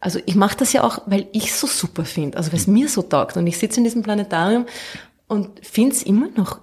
also 0.00 0.18
ich 0.24 0.34
mache 0.34 0.56
das 0.56 0.72
ja 0.72 0.82
auch, 0.82 1.02
weil 1.06 1.28
ich 1.32 1.54
so 1.54 1.66
super 1.66 2.04
finde, 2.04 2.38
also 2.38 2.52
weil 2.52 2.58
es 2.58 2.66
mir 2.66 2.88
so 2.88 3.02
taugt. 3.02 3.36
Und 3.36 3.46
ich 3.46 3.58
sitze 3.58 3.78
in 3.78 3.84
diesem 3.84 4.02
Planetarium 4.02 4.66
und 5.28 5.48
finde 5.64 5.94
es 5.94 6.02
immer 6.02 6.28
noch 6.34 6.60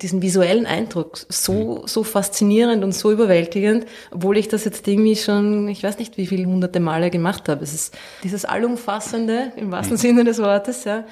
diesen 0.00 0.20
visuellen 0.22 0.66
Eindruck 0.66 1.18
so, 1.28 1.82
so 1.86 2.04
faszinierend 2.04 2.84
und 2.84 2.92
so 2.92 3.10
überwältigend, 3.10 3.86
obwohl 4.10 4.36
ich 4.36 4.46
das 4.48 4.64
jetzt 4.64 4.86
irgendwie 4.86 5.16
schon, 5.16 5.68
ich 5.68 5.82
weiß 5.82 5.98
nicht 5.98 6.16
wie 6.16 6.26
viele 6.26 6.46
hunderte 6.46 6.80
Male 6.80 7.10
gemacht 7.10 7.48
habe. 7.48 7.64
Es 7.64 7.72
ist 7.72 7.96
dieses 8.22 8.44
Allumfassende, 8.44 9.52
im 9.56 9.72
wahrsten 9.72 9.96
Sinne 9.96 10.24
des 10.24 10.38
Wortes, 10.38 10.84
ja, 10.84 11.04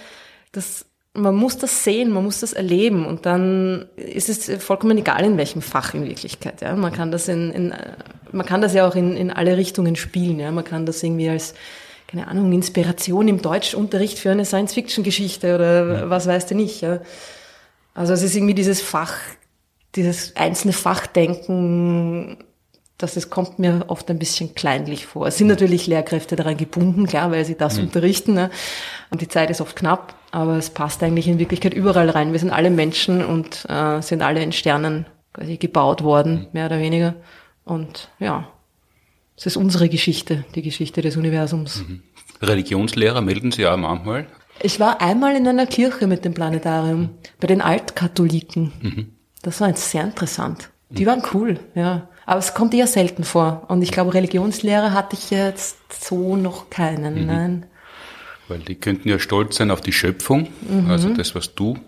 das 0.53 0.87
man 1.17 1.37
muss 1.37 1.57
das 1.57 1.85
sehen, 1.85 2.11
man 2.11 2.25
muss 2.25 2.41
das 2.41 2.53
erleben 2.53 3.07
und 3.07 3.25
dann 3.25 3.87
ist 3.95 4.29
es 4.29 4.63
vollkommen 4.63 4.99
egal 4.99 5.25
in 5.25 5.37
welchem 5.39 5.63
Fach 5.63 5.95
in 5.95 6.05
Wirklichkeit. 6.05 6.61
Ja, 6.61 6.75
man 6.75 6.93
kann 6.93 7.13
das 7.13 7.29
in, 7.29 7.53
in 7.53 7.73
man 8.35 8.47
kann 8.47 8.61
das 8.61 8.75
ja 8.75 8.87
auch 8.87 8.95
in, 8.95 9.17
in 9.17 9.31
alle 9.31 9.57
Richtungen 9.57 9.97
spielen. 9.97 10.39
Ja, 10.39 10.51
man 10.51 10.65
kann 10.65 10.87
das 10.87 11.03
irgendwie 11.03 11.29
als 11.29 11.55
keine 12.07 12.29
Ahnung 12.29 12.53
Inspiration 12.53 13.29
im 13.29 13.41
Deutschunterricht 13.41 14.19
für 14.19 14.31
eine 14.31 14.45
Science-Fiction-Geschichte 14.45 15.55
oder 15.55 16.01
ja. 16.01 16.11
was 16.11 16.27
weißt 16.27 16.51
du 16.51 16.55
nicht. 16.55 16.83
Ja. 16.83 17.01
Also 17.95 18.13
es 18.13 18.23
ist 18.23 18.37
irgendwie 18.37 18.55
dieses 18.55 18.81
Fach, 18.81 19.15
dieses 19.95 20.37
einzelne 20.37 20.73
Fachdenken 20.73 22.37
das 22.99 23.17
ist, 23.17 23.29
kommt 23.29 23.59
mir 23.59 23.85
oft 23.89 24.09
ein 24.11 24.19
bisschen 24.19 24.55
kleinlich 24.55 25.07
vor. 25.07 25.27
Es 25.27 25.37
sind 25.37 25.49
natürlich 25.49 25.87
Lehrkräfte 25.87 26.37
daran 26.37 26.57
gebunden, 26.57 27.07
klar, 27.07 27.31
weil 27.33 27.45
sie 27.45 27.57
das 27.57 27.77
mhm. 27.77 27.85
unterrichten. 27.85 28.35
Ne? 28.35 28.51
Und 29.11 29.21
die 29.21 29.29
Zeit 29.29 29.51
ist 29.51 29.61
oft 29.61 29.75
knapp, 29.75 30.15
aber 30.31 30.57
es 30.57 30.71
passt 30.71 31.03
eigentlich 31.03 31.27
in 31.27 31.39
Wirklichkeit 31.39 31.75
überall 31.75 32.09
rein. 32.09 32.33
Wir 32.33 32.39
sind 32.39 32.51
alle 32.51 32.71
Menschen 32.71 33.25
und 33.25 33.67
äh, 33.69 34.01
sind 34.01 34.23
alle 34.23 34.43
in 34.43 34.53
Sternen 34.53 35.07
quasi 35.33 35.57
gebaut 35.57 36.05
worden, 36.05 36.33
mhm. 36.33 36.47
mehr 36.53 36.67
oder 36.67 36.79
weniger. 36.79 37.15
Und 37.65 38.11
ja, 38.19 38.49
es 39.37 39.47
ist 39.47 39.57
unsere 39.57 39.89
Geschichte, 39.89 40.45
die 40.55 40.63
Geschichte 40.63 41.01
des 41.03 41.17
Universums. 41.17 41.85
Mhm. 41.87 42.03
Religionslehrer 42.43 43.21
melden 43.21 43.53
Sie 43.53 43.67
auch 43.67 43.77
manchmal? 43.77 44.27
Ich 44.61 44.79
war 44.79 45.01
einmal 45.01 45.35
in 45.35 45.49
einer 45.49 45.67
Kirche 45.67 46.07
mit 46.07 46.25
dem 46.25 46.35
Planetarium, 46.35 47.11
bei 47.41 47.47
den 47.47 47.61
Altkatholiken. 47.61 48.73
Mhm. 48.81 49.13
Das 49.43 49.61
war 49.61 49.69
jetzt 49.69 49.91
sehr 49.91 50.05
interessant. 50.05 50.71
Die 50.91 51.07
waren 51.07 51.23
cool, 51.33 51.59
ja. 51.75 52.09
Aber 52.27 52.39
es 52.39 52.55
kommt 52.55 52.73
eher 52.73 52.87
selten 52.87 53.25
vor. 53.25 53.65
Und 53.69 53.83
ich 53.83 53.91
glaube, 53.91 54.15
Religionslehrer 54.15 54.93
hatte 54.93 55.17
ich 55.17 55.31
jetzt 55.31 55.79
so 55.93 56.37
noch 56.37 56.71
keinen. 56.71 57.23
Mhm. 57.23 57.27
Nein. 57.27 57.67
Weil 58.49 58.61
die 58.61 58.77
könnten 58.77 59.09
ja 59.09 59.19
stolz 59.19 59.57
sein 59.57 59.71
auf 59.71 59.81
die 59.81 59.93
Schöpfung, 59.93 60.49
mhm. 60.69 60.91
also 60.91 61.09
das, 61.11 61.35
was 61.35 61.55
du 61.55 61.79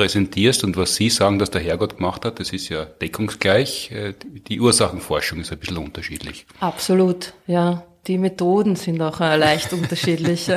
präsentierst 0.00 0.64
und 0.64 0.78
was 0.78 0.94
sie 0.96 1.10
sagen, 1.10 1.38
dass 1.38 1.50
der 1.50 1.60
Herrgott 1.60 1.98
gemacht 1.98 2.24
hat, 2.24 2.40
das 2.40 2.54
ist 2.54 2.70
ja 2.70 2.86
deckungsgleich. 2.86 3.90
Äh, 3.92 4.14
die 4.48 4.58
Ursachenforschung 4.58 5.40
ist 5.40 5.52
ein 5.52 5.58
bisschen 5.58 5.76
unterschiedlich. 5.76 6.46
Absolut, 6.58 7.34
ja 7.46 7.84
die 8.06 8.16
Methoden 8.16 8.76
sind 8.76 9.00
auch 9.02 9.20
äh, 9.20 9.36
leicht 9.36 9.72
unterschiedlich. 9.72 10.50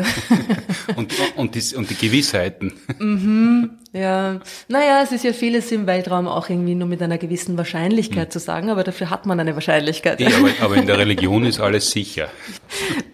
und, 0.96 1.14
und, 1.36 1.56
die, 1.56 1.76
und 1.76 1.90
die 1.90 1.96
Gewissheiten. 1.96 2.74
Mhm, 3.00 3.72
ja, 3.92 4.40
naja, 4.70 5.02
es 5.04 5.12
ist 5.12 5.24
ja 5.24 5.34
vieles 5.34 5.72
im 5.72 5.86
Weltraum 5.86 6.28
auch 6.28 6.50
irgendwie 6.50 6.74
nur 6.74 6.88
mit 6.88 7.02
einer 7.02 7.18
gewissen 7.18 7.58
Wahrscheinlichkeit 7.58 8.30
mhm. 8.30 8.32
zu 8.32 8.40
sagen, 8.40 8.70
aber 8.70 8.84
dafür 8.84 9.10
hat 9.10 9.26
man 9.26 9.40
eine 9.40 9.56
Wahrscheinlichkeit. 9.56 10.22
Ja, 10.22 10.30
aber, 10.30 10.50
aber 10.62 10.76
in 10.78 10.88
der 10.88 10.98
Religion 10.98 11.46
ist 11.46 11.60
alles 11.60 11.92
sicher. 11.92 12.30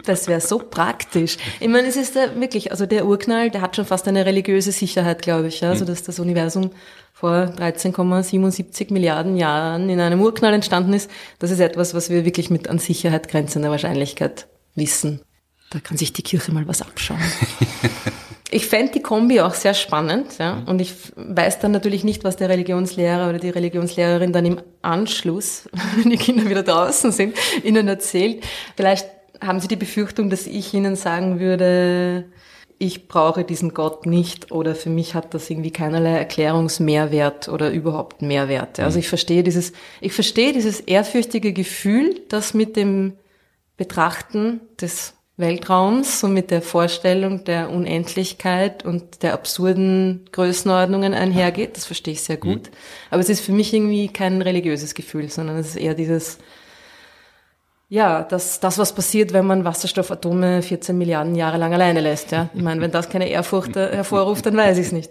Das 0.06 0.26
wäre 0.26 0.40
so 0.40 0.58
praktisch. 0.58 1.36
Ich 1.60 1.68
meine, 1.68 1.86
es 1.86 1.94
ist 1.94 2.14
ja 2.16 2.34
wirklich, 2.34 2.72
also 2.72 2.86
der 2.86 3.06
Urknall, 3.06 3.50
der 3.50 3.60
hat 3.60 3.76
schon 3.76 3.84
fast 3.84 4.08
eine 4.08 4.24
religiöse 4.24 4.72
Sicherheit, 4.72 5.22
glaube 5.22 5.48
ich, 5.48 5.60
ja, 5.60 5.68
also 5.68 5.84
dass 5.84 6.02
das 6.02 6.18
Universum 6.18 6.70
vor 7.12 7.52
13,77 7.58 8.92
Milliarden 8.92 9.36
Jahren 9.36 9.90
in 9.90 10.00
einem 10.00 10.20
Urknall 10.22 10.54
entstanden 10.54 10.92
ist, 10.94 11.10
das 11.38 11.50
ist 11.50 11.60
etwas, 11.60 11.94
was 11.94 12.10
wir 12.10 12.24
wirklich 12.24 12.50
mit 12.50 12.68
an 12.68 12.78
Sicherheit 12.78 13.28
grenzender 13.28 13.70
Wahrscheinlichkeit 13.70 14.46
wissen. 14.74 15.20
Da 15.70 15.80
kann 15.80 15.96
sich 15.96 16.12
die 16.12 16.22
Kirche 16.22 16.52
mal 16.52 16.66
was 16.66 16.82
abschauen. 16.82 17.20
ich 18.50 18.66
fände 18.66 18.92
die 18.92 19.02
Kombi 19.02 19.40
auch 19.40 19.54
sehr 19.54 19.74
spannend, 19.74 20.38
ja. 20.38 20.62
Und 20.66 20.80
ich 20.80 20.94
weiß 21.14 21.60
dann 21.60 21.72
natürlich 21.72 22.02
nicht, 22.02 22.24
was 22.24 22.36
der 22.36 22.48
Religionslehrer 22.48 23.28
oder 23.28 23.38
die 23.38 23.50
Religionslehrerin 23.50 24.32
dann 24.32 24.46
im 24.46 24.60
Anschluss, 24.82 25.68
wenn 25.96 26.10
die 26.10 26.16
Kinder 26.16 26.48
wieder 26.48 26.62
draußen 26.62 27.12
sind, 27.12 27.36
ihnen 27.62 27.86
erzählt. 27.86 28.44
Vielleicht 28.76 29.06
haben 29.40 29.60
sie 29.60 29.68
die 29.68 29.76
Befürchtung, 29.76 30.28
dass 30.28 30.46
ich 30.46 30.74
ihnen 30.74 30.96
sagen 30.96 31.38
würde, 31.38 32.24
ich 32.82 33.08
brauche 33.08 33.44
diesen 33.44 33.74
Gott 33.74 34.06
nicht 34.06 34.52
oder 34.52 34.74
für 34.74 34.88
mich 34.88 35.14
hat 35.14 35.34
das 35.34 35.50
irgendwie 35.50 35.70
keinerlei 35.70 36.16
Erklärungsmehrwert 36.16 37.50
oder 37.50 37.70
überhaupt 37.70 38.22
Mehrwert. 38.22 38.80
Also 38.80 38.96
mhm. 38.96 39.00
ich 39.00 39.08
verstehe 39.08 39.42
dieses, 39.42 39.74
ich 40.00 40.14
verstehe 40.14 40.54
dieses 40.54 40.80
ehrfürchtige 40.80 41.52
Gefühl, 41.52 42.22
das 42.30 42.54
mit 42.54 42.76
dem 42.76 43.18
Betrachten 43.76 44.62
des 44.80 45.12
Weltraums 45.36 46.24
und 46.24 46.32
mit 46.32 46.50
der 46.50 46.62
Vorstellung 46.62 47.44
der 47.44 47.68
Unendlichkeit 47.68 48.82
und 48.82 49.22
der 49.22 49.34
absurden 49.34 50.24
Größenordnungen 50.32 51.12
einhergeht. 51.12 51.76
Das 51.76 51.84
verstehe 51.84 52.14
ich 52.14 52.22
sehr 52.22 52.38
gut. 52.38 52.70
Mhm. 52.70 52.76
Aber 53.10 53.20
es 53.20 53.28
ist 53.28 53.42
für 53.42 53.52
mich 53.52 53.74
irgendwie 53.74 54.08
kein 54.08 54.40
religiöses 54.40 54.94
Gefühl, 54.94 55.28
sondern 55.28 55.58
es 55.58 55.68
ist 55.68 55.76
eher 55.76 55.94
dieses, 55.94 56.38
ja, 57.90 58.22
das, 58.22 58.60
das, 58.60 58.78
was 58.78 58.94
passiert, 58.94 59.32
wenn 59.32 59.44
man 59.44 59.64
Wasserstoffatome 59.64 60.62
14 60.62 60.96
Milliarden 60.96 61.34
Jahre 61.34 61.58
lang 61.58 61.74
alleine 61.74 62.00
lässt. 62.00 62.30
Ja? 62.30 62.48
Ich 62.54 62.62
meine, 62.62 62.80
wenn 62.80 62.92
das 62.92 63.10
keine 63.10 63.28
Ehrfurcht 63.28 63.76
äh, 63.76 63.96
hervorruft, 63.96 64.46
dann 64.46 64.56
weiß 64.56 64.78
ich 64.78 64.86
es 64.86 64.92
nicht. 64.92 65.10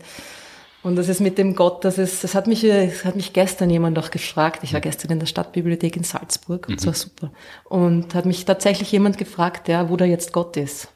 Und 0.81 0.95
das 0.95 1.09
ist 1.09 1.19
mit 1.19 1.37
dem 1.37 1.55
Gott, 1.55 1.83
das 1.83 1.97
ist, 1.97 2.23
das 2.23 2.35
hat 2.35 2.47
mich, 2.47 2.61
das 2.61 3.03
hat 3.03 3.17
mich 3.17 3.33
gestern 3.33 3.69
jemand 3.69 3.99
auch 3.99 4.11
gefragt. 4.11 4.63
Ich 4.63 4.73
war 4.73 4.79
gestern 4.79 5.11
in 5.11 5.19
der 5.19 5.25
Stadtbibliothek 5.25 5.97
in 5.97 6.05
Salzburg 6.05 6.69
und 6.69 6.77
das 6.77 6.87
war 6.87 6.93
super. 6.93 7.31
Und 7.65 8.15
hat 8.15 8.25
mich 8.25 8.45
tatsächlich 8.45 8.89
jemand 8.93 9.17
gefragt, 9.17 9.67
ja, 9.67 9.89
wo 9.89 9.97
da 9.97 10.05
jetzt 10.05 10.31
Gott 10.31 10.55
ist. 10.55 10.87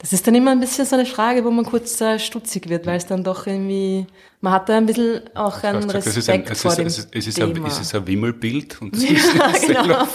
Das 0.00 0.12
ist 0.12 0.24
dann 0.28 0.34
immer 0.36 0.52
ein 0.52 0.60
bisschen 0.60 0.86
so 0.86 0.94
eine 0.94 1.06
Frage, 1.06 1.44
wo 1.44 1.50
man 1.50 1.64
kurz 1.64 2.00
äh, 2.00 2.20
stutzig 2.20 2.68
wird, 2.68 2.86
weil 2.86 2.98
es 2.98 3.06
dann 3.06 3.24
doch 3.24 3.48
irgendwie, 3.48 4.06
man 4.40 4.52
hat 4.52 4.68
da 4.68 4.76
ein 4.76 4.86
bisschen 4.86 5.22
auch 5.34 5.64
einen 5.64 5.90
Respekt 5.90 6.16
es 6.16 6.28
ein, 6.28 6.44
es 6.48 6.62
vor 6.62 6.70
ist, 6.70 6.78
dem 6.78 6.86
es 6.86 6.98
ist, 6.98 7.08
es 7.12 7.26
ist 7.26 7.34
Thema. 7.34 7.56
Ein, 7.56 7.66
es 7.66 7.80
ist 7.80 7.94
ein 7.96 8.06
Wimmelbild 8.06 8.80
und 8.80 8.94
das 8.94 9.02
ja, 9.02 9.82
genau. 9.82 10.06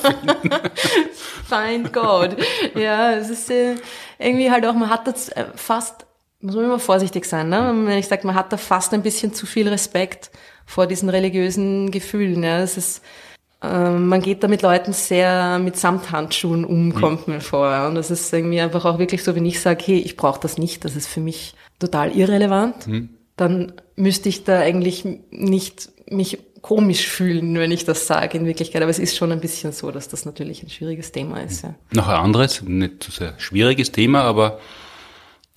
Find 1.50 1.92
God. 1.94 2.38
Ja, 2.76 3.12
es 3.12 3.30
ist 3.30 3.52
äh, 3.52 3.76
irgendwie 4.20 4.50
halt 4.50 4.66
auch, 4.66 4.74
man 4.74 4.90
hat 4.90 5.06
das 5.06 5.28
äh, 5.28 5.48
fast, 5.56 6.06
muss 6.40 6.56
man 6.56 6.64
immer 6.64 6.80
vorsichtig 6.80 7.26
sein, 7.26 7.50
ne? 7.50 7.74
wenn 7.86 7.98
ich 7.98 8.08
sage, 8.08 8.26
man 8.26 8.36
hat 8.36 8.54
da 8.54 8.58
fast 8.58 8.94
ein 8.94 9.04
bisschen 9.04 9.34
zu 9.34 9.46
viel 9.46 9.68
Respekt 9.68 10.32
vor 10.66 10.88
diesen 10.88 11.10
religiösen 11.10 11.92
Gefühlen. 11.92 12.42
Ja? 12.42 12.60
Es 12.60 12.78
ist, 12.78 13.02
man 13.64 14.22
geht 14.22 14.44
da 14.44 14.50
mit 14.50 14.62
Leuten 14.62 14.92
sehr 14.92 15.58
mit 15.58 15.78
Samthandschuhen 15.78 16.66
um, 16.66 16.88
mhm. 16.88 16.96
kommt 16.96 17.28
mir 17.28 17.40
vor. 17.40 17.88
Und 17.88 17.96
das 17.96 18.12
ist 18.12 18.32
irgendwie 18.34 18.60
einfach 18.60 18.84
auch 18.84 19.00
wirklich 19.00 19.24
so, 19.24 19.36
wenn 19.36 19.46
ich 19.46 19.62
sage, 19.62 19.84
hey, 19.86 20.00
ich 20.00 20.18
brauche 20.18 20.40
das 20.42 20.58
nicht, 20.58 20.84
das 20.84 20.96
ist 20.96 21.08
für 21.08 21.22
mich 21.22 21.56
total 21.80 22.12
irrelevant, 22.12 22.88
mhm. 22.88 23.10
dann 23.38 23.72
müsste 23.96 24.30
ich 24.30 24.44
da 24.44 24.60
eigentlich 24.60 25.06
nicht 25.32 25.90
mich 26.10 26.40
komisch 26.62 27.08
fühlen, 27.08 27.56
wenn 27.56 27.72
ich 27.72 27.86
das 27.86 28.08
sage 28.08 28.38
in 28.38 28.46
Wirklichkeit. 28.46 28.82
Aber 28.82 28.92
es 28.92 29.00
ist 29.00 29.16
schon 29.16 29.32
ein 29.32 29.40
bisschen 29.40 29.72
so, 29.72 29.92
dass 29.92 30.08
das 30.08 30.26
natürlich 30.26 30.64
ein 30.64 30.70
schwieriges 30.70 31.12
Thema 31.12 31.42
ist. 31.42 31.64
Ja. 31.64 31.76
Noch 31.92 32.08
ein 32.08 32.16
anderes, 32.16 32.62
nicht 32.62 33.04
so 33.04 33.12
sehr 33.12 33.34
schwieriges 33.38 33.92
Thema, 33.92 34.22
aber 34.22 34.60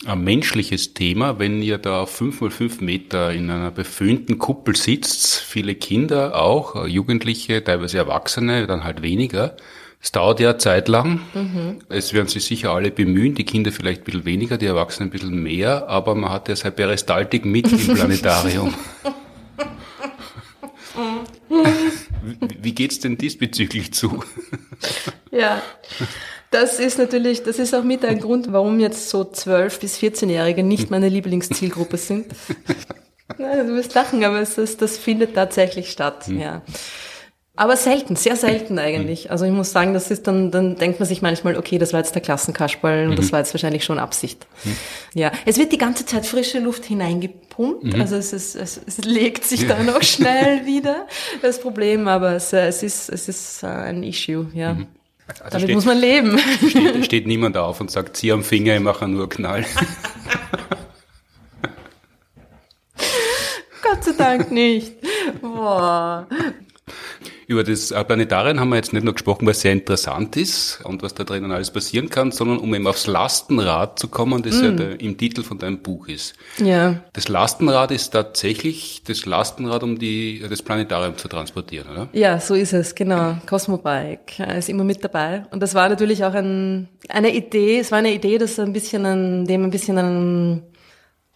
ein 0.05 0.23
menschliches 0.23 0.93
Thema, 0.93 1.39
wenn 1.39 1.63
ihr 1.63 1.79
da 1.79 2.03
auf 2.03 2.11
fünf 2.11 2.43
mal 2.43 2.51
fünf 2.51 2.81
Meter 2.81 3.33
in 3.33 3.51
einer 3.51 3.71
beföhnten 3.71 4.39
Kuppel 4.39 4.77
sitzt, 4.77 5.37
viele 5.37 5.75
Kinder 5.75 6.41
auch, 6.41 6.87
Jugendliche, 6.87 7.65
teilweise 7.65 7.97
Erwachsene, 7.99 8.67
dann 8.67 8.85
halt 8.85 9.01
weniger, 9.03 9.57
Es 10.03 10.13
dauert 10.13 10.39
ja 10.39 10.51
eine 10.51 10.59
Zeit 10.59 10.89
lang. 10.89 11.21
Mhm. 11.33 11.79
Es 11.89 12.13
werden 12.13 12.29
sich 12.29 12.45
sicher 12.45 12.73
alle 12.73 12.91
bemühen, 12.91 13.35
die 13.35 13.45
Kinder 13.45 13.73
vielleicht 13.73 14.03
ein 14.03 14.05
bisschen 14.05 14.27
weniger, 14.27 14.59
die 14.59 14.67
Erwachsenen 14.67 15.09
ein 15.09 15.13
bisschen 15.13 15.43
mehr, 15.43 15.89
aber 15.89 16.15
man 16.15 16.31
hat 16.31 16.49
ja 16.49 16.57
seine 16.57 16.73
Peristaltik 16.73 17.47
mit 17.47 17.73
im 17.73 17.95
Planetarium. 17.95 18.75
Wie 22.61 22.75
geht's 22.75 23.01
denn 23.01 23.17
diesbezüglich 23.17 23.93
zu? 23.95 24.23
Ja, 25.31 25.63
das 26.51 26.79
ist 26.79 26.99
natürlich, 26.99 27.43
das 27.43 27.59
ist 27.59 27.75
auch 27.75 27.83
mit 27.83 28.05
ein 28.05 28.21
Grund, 28.21 28.53
warum 28.53 28.81
jetzt 28.81 29.11
so 29.11 29.23
12- 29.23 29.81
bis 29.81 29.99
14-Jährige 29.99 30.63
nicht 30.63 30.91
meine 30.91 31.09
Lieblingszielgruppe 31.09 31.97
sind. 31.97 32.27
du 33.39 33.75
wirst 33.75 33.95
lachen, 33.95 34.25
aber 34.25 34.41
es 34.41 34.57
ist, 34.59 34.83
das 34.83 34.97
findet 34.97 35.35
tatsächlich 35.35 35.91
statt, 35.91 36.27
hm. 36.27 36.41
ja. 36.41 36.63
Aber 37.59 37.77
selten, 37.79 38.17
sehr 38.17 38.37
selten 38.37 38.79
eigentlich. 38.79 39.25
Hm. 39.25 39.31
Also 39.31 39.47
ich 39.47 39.51
muss 39.51 39.73
sagen, 39.73 39.95
das 39.95 40.11
ist 40.11 40.27
dann, 40.27 40.51
dann 40.51 40.77
denkt 40.77 41.01
man 41.01 41.09
sich 41.09 41.23
manchmal, 41.23 41.57
okay, 41.57 41.79
das 41.79 41.95
war 41.95 42.01
jetzt 42.01 42.15
der 42.15 42.21
Klassenkasperl 42.21 43.07
und 43.07 43.13
mhm. 43.13 43.17
das 43.17 43.33
war 43.33 43.39
jetzt 43.39 43.55
wahrscheinlich 43.55 43.83
schon 43.83 43.99
Absicht. 43.99 44.47
Mhm. 44.65 44.77
Ja, 45.15 45.33
es 45.47 45.57
wird 45.57 45.73
die 45.73 45.79
ganze 45.79 46.05
Zeit 46.05 46.27
frische 46.27 46.59
Luft 46.59 46.85
hineingepumpt, 46.85 47.95
mhm. 47.95 48.01
also 48.01 48.17
es, 48.17 48.35
ist, 48.35 48.57
es, 48.57 48.79
es 48.87 48.99
legt 48.99 49.45
sich 49.45 49.67
dann 49.67 49.89
auch 49.89 50.03
schnell 50.03 50.67
wieder, 50.67 51.07
das 51.41 51.59
Problem, 51.59 52.09
aber 52.09 52.33
es, 52.33 52.53
es 52.53 52.83
ist, 52.83 53.09
es 53.09 53.27
ist 53.27 53.65
ein 53.65 54.03
Issue, 54.03 54.49
ja. 54.53 54.77
Also 55.29 55.43
Damit 55.45 55.63
steht, 55.63 55.75
muss 55.75 55.85
man 55.85 55.99
leben. 55.99 56.39
Steht, 56.39 57.05
steht 57.05 57.27
niemand 57.27 57.57
auf 57.57 57.81
und 57.81 57.91
sagt, 57.91 58.17
zieh 58.17 58.33
am 58.33 58.45
Finger, 58.45 58.77
ich 58.77 58.81
mache 58.83 59.09
nur 59.09 59.29
Knall. 59.29 59.65
Gott 63.83 64.05
sei 64.05 64.13
Dank 64.13 64.51
nicht. 64.51 64.93
Boah. 65.41 66.29
Über 67.47 67.63
das 67.63 67.93
äh, 67.93 68.05
Planetarium 68.05 68.59
haben 68.59 68.71
wir 68.71 68.77
jetzt 68.77 68.93
nicht 68.93 69.05
nur 69.05 69.15
gesprochen, 69.15 69.47
was 69.47 69.61
sehr 69.61 69.73
interessant 69.73 70.37
ist 70.37 70.81
und 70.83 71.03
was 71.03 71.15
da 71.15 71.23
drinnen 71.23 71.53
alles 71.53 71.71
passieren 71.71 72.09
kann, 72.09 72.33
sondern 72.33 72.59
um 72.59 72.75
eben 72.75 72.87
aufs 72.89 73.07
Lastenrad 73.07 73.99
zu 73.99 74.09
kommen, 74.09 74.43
das 74.43 74.61
mm. 74.61 74.65
ja 74.65 74.71
der, 74.73 75.01
im 75.01 75.17
Titel 75.17 75.45
von 75.45 75.59
deinem 75.59 75.79
Buch 75.79 76.09
ist. 76.09 76.35
Ja. 76.59 77.03
Das 77.13 77.29
Lastenrad 77.29 77.93
ist 77.93 78.11
tatsächlich 78.11 79.03
das 79.07 79.27
Lastenrad, 79.27 79.85
um 79.85 79.97
die, 79.99 80.45
das 80.49 80.61
Planetarium 80.61 81.17
zu 81.17 81.29
transportieren, 81.29 81.89
oder? 81.91 82.09
Ja, 82.13 82.41
so 82.41 82.55
ist 82.55 82.73
es, 82.73 82.95
genau. 82.97 83.37
Cosmobike 83.47 84.43
ist 84.59 84.69
immer 84.69 84.85
mit 84.85 85.05
dabei. 85.05 85.45
Und 85.53 85.63
das 85.63 85.75
war 85.75 85.89
natürlich 85.89 86.25
auch 86.25 86.35
ein, 86.35 86.89
eine 87.09 87.33
Idee, 87.33 87.79
es 87.79 87.93
war 87.93 87.99
eine 87.99 88.13
Idee, 88.13 88.39
das 88.39 88.59
ein 88.59 88.73
bisschen 88.73 89.07
an, 89.07 89.45
dem 89.45 89.65
ein 89.65 89.71
bisschen 89.71 89.99
an 89.99 90.63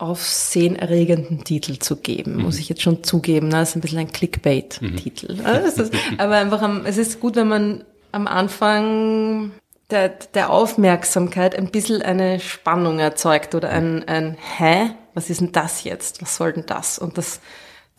aufsehenerregenden 0.01 1.45
Titel 1.45 1.79
zu 1.79 1.97
geben, 1.97 2.37
mhm. 2.37 2.43
muss 2.43 2.59
ich 2.59 2.69
jetzt 2.69 2.83
schon 2.83 3.03
zugeben. 3.05 3.49
Ne? 3.49 3.57
Das 3.57 3.71
ist 3.71 3.77
ein 3.77 3.81
bisschen 3.81 3.99
ein 3.99 4.13
Clickbait-Titel. 4.13 5.37
Mhm. 5.37 6.19
aber 6.19 6.37
einfach, 6.37 6.63
am, 6.63 6.87
es 6.87 6.97
ist 6.99 7.21
gut, 7.21 7.37
wenn 7.37 7.49
man 7.49 7.85
am 8.13 8.27
Anfang 8.27 9.53
der, 9.91 10.09
der 10.35 10.51
Aufmerksamkeit 10.51 11.57
ein 11.57 11.71
bisschen 11.71 12.03
eine 12.03 12.41
Spannung 12.41 12.99
erzeugt 12.99 13.55
oder 13.55 13.71
ein, 13.71 14.07
ein 14.09 14.37
Hä? 14.59 14.93
Was 15.15 15.29
ist 15.29 15.41
denn 15.41 15.53
das 15.53 15.85
jetzt? 15.85 16.23
Was 16.23 16.37
soll 16.37 16.53
denn 16.53 16.67
das? 16.67 16.99
Und 16.99 17.19
das 17.19 17.41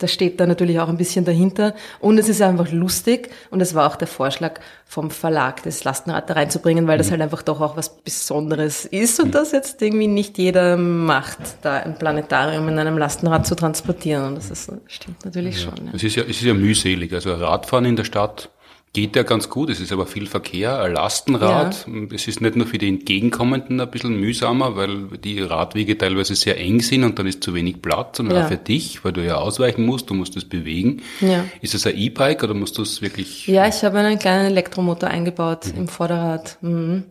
das 0.02 0.12
steht 0.12 0.40
da 0.40 0.46
natürlich 0.46 0.80
auch 0.80 0.88
ein 0.88 0.96
bisschen 0.96 1.24
dahinter. 1.24 1.74
Und 2.00 2.18
es 2.18 2.28
ist 2.28 2.42
einfach 2.42 2.70
lustig. 2.72 3.30
Und 3.50 3.60
es 3.60 3.74
war 3.74 3.86
auch 3.86 3.96
der 3.96 4.08
Vorschlag 4.08 4.60
vom 4.86 5.10
Verlag, 5.10 5.62
das 5.62 5.84
Lastenrad 5.84 6.28
da 6.28 6.34
reinzubringen, 6.34 6.86
weil 6.86 6.98
das 6.98 7.08
mhm. 7.08 7.12
halt 7.12 7.22
einfach 7.22 7.42
doch 7.42 7.60
auch 7.60 7.76
was 7.76 7.96
Besonderes 7.96 8.84
ist 8.84 9.20
und 9.20 9.28
mhm. 9.28 9.32
das 9.32 9.52
jetzt 9.52 9.80
irgendwie 9.80 10.08
nicht 10.08 10.38
jeder 10.38 10.76
macht, 10.76 11.38
da 11.62 11.78
ein 11.78 11.98
Planetarium 11.98 12.68
in 12.68 12.78
einem 12.78 12.98
Lastenrad 12.98 13.46
zu 13.46 13.54
transportieren. 13.54 14.26
Und 14.26 14.34
das 14.36 14.50
ist, 14.50 14.72
stimmt 14.86 15.24
natürlich 15.24 15.64
ja. 15.64 15.70
schon. 15.70 15.86
Ja. 15.86 15.92
Es, 15.94 16.02
ist 16.02 16.16
ja, 16.16 16.22
es 16.24 16.36
ist 16.36 16.42
ja 16.42 16.54
mühselig. 16.54 17.12
Also 17.12 17.32
Radfahren 17.34 17.84
in 17.84 17.96
der 17.96 18.04
Stadt 18.04 18.50
geht 18.92 19.16
ja 19.16 19.22
ganz 19.22 19.48
gut. 19.48 19.70
Es 19.70 19.80
ist 19.80 19.90
aber 19.90 20.06
viel 20.06 20.26
Verkehr, 20.26 20.78
ein 20.80 20.92
Lastenrad. 20.92 21.86
Ja. 21.86 21.94
Es 22.14 22.28
ist 22.28 22.40
nicht 22.40 22.56
nur 22.56 22.66
für 22.66 22.78
die 22.78 22.88
Entgegenkommenden 22.88 23.80
ein 23.80 23.90
bisschen 23.90 24.20
mühsamer, 24.20 24.76
weil 24.76 25.06
die 25.18 25.40
Radwege 25.40 25.96
teilweise 25.96 26.34
sehr 26.34 26.58
eng 26.58 26.80
sind 26.80 27.04
und 27.04 27.18
dann 27.18 27.26
ist 27.26 27.42
zu 27.42 27.54
wenig 27.54 27.80
Platz, 27.80 28.18
sondern 28.18 28.36
ja. 28.36 28.44
auch 28.44 28.48
für 28.48 28.58
dich, 28.58 29.04
weil 29.04 29.12
du 29.12 29.24
ja 29.24 29.36
ausweichen 29.36 29.86
musst, 29.86 30.10
du 30.10 30.14
musst 30.14 30.36
es 30.36 30.44
bewegen. 30.44 31.02
Ja. 31.20 31.44
Ist 31.62 31.74
es 31.74 31.86
ein 31.86 31.96
E-Bike 31.96 32.42
oder 32.42 32.54
musst 32.54 32.76
du 32.76 32.82
es 32.82 33.00
wirklich? 33.00 33.46
Ja, 33.46 33.66
ich 33.66 33.82
habe 33.82 33.98
einen 33.98 34.18
kleinen 34.18 34.46
Elektromotor 34.46 35.08
eingebaut 35.08 35.68
mhm. 35.72 35.80
im 35.80 35.88
Vorderrad. 35.88 36.58
Mhm. 36.60 37.04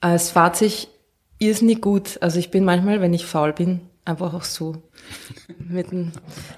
Es 0.00 0.30
fahrt 0.30 0.56
sich 0.56 0.88
irrsinnig 1.38 1.80
gut. 1.80 2.18
Also 2.20 2.38
ich 2.38 2.50
bin 2.52 2.64
manchmal, 2.64 3.00
wenn 3.00 3.12
ich 3.12 3.26
faul 3.26 3.52
bin, 3.52 3.80
einfach 4.06 4.32
auch 4.32 4.44
so 4.44 4.82
mit 5.58 5.90
dem 5.90 6.12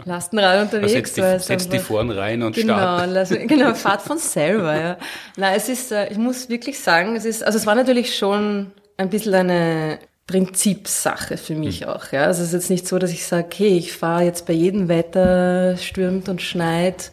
Lastenrad 0.05 0.63
unterwegs. 0.63 0.93
Also 0.93 0.95
setzt 0.95 1.17
die, 1.17 1.47
setzt 1.47 1.73
die 1.73 1.79
vorn 1.79 2.11
rein 2.11 2.43
und 2.43 2.55
genau, 2.55 2.75
start. 2.75 3.09
Also, 3.17 3.37
genau, 3.37 3.75
fahrt 3.75 4.03
von 4.03 4.19
selber, 4.19 4.79
ja. 4.79 4.99
Na, 5.37 5.55
es 5.55 5.69
ist, 5.69 5.91
äh, 5.91 6.09
ich 6.09 6.19
muss 6.19 6.49
wirklich 6.49 6.79
sagen, 6.79 7.17
es 7.17 7.25
ist, 7.25 7.43
also 7.43 7.59
es 7.59 7.67
war 7.67 7.75
natürlich 7.75 8.17
schon 8.17 8.71
ein 8.97 9.11
bisschen 9.11 9.35
eine 9.35 9.99
Prinzipsache 10.27 11.39
für 11.39 11.55
mich 11.55 11.81
mhm. 11.81 11.89
auch, 11.89 12.13
ja. 12.13 12.25
Also 12.25 12.43
es 12.43 12.49
ist 12.49 12.55
jetzt 12.55 12.71
nicht 12.71 12.87
so, 12.87 12.99
dass 12.99 13.11
ich 13.11 13.27
sage, 13.27 13.47
okay, 13.47 13.79
ich 13.79 13.93
fahre 13.93 14.25
jetzt 14.25 14.47
bei 14.47 14.53
jedem 14.53 14.89
Wetter, 14.89 15.77
stürmt 15.79 16.29
und 16.29 16.43
schneit, 16.43 17.11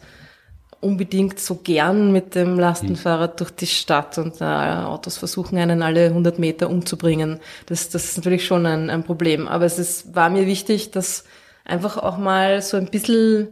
unbedingt 0.86 1.40
so 1.40 1.56
gern 1.56 2.12
mit 2.12 2.34
dem 2.34 2.58
Lastenfahrrad 2.58 3.40
durch 3.40 3.50
die 3.50 3.66
Stadt 3.66 4.18
und 4.18 4.40
äh, 4.40 4.44
Autos 4.44 5.16
versuchen 5.16 5.58
einen 5.58 5.82
alle 5.82 6.06
100 6.06 6.38
Meter 6.38 6.70
umzubringen. 6.70 7.40
Das, 7.66 7.88
das 7.88 8.04
ist 8.04 8.16
natürlich 8.18 8.46
schon 8.46 8.64
ein, 8.64 8.88
ein 8.88 9.02
Problem. 9.02 9.48
Aber 9.48 9.64
es 9.64 9.78
ist, 9.78 10.14
war 10.14 10.30
mir 10.30 10.46
wichtig, 10.46 10.92
dass 10.92 11.24
einfach 11.64 11.98
auch 11.98 12.18
mal 12.18 12.62
so 12.62 12.76
ein 12.76 12.86
bisschen, 12.86 13.48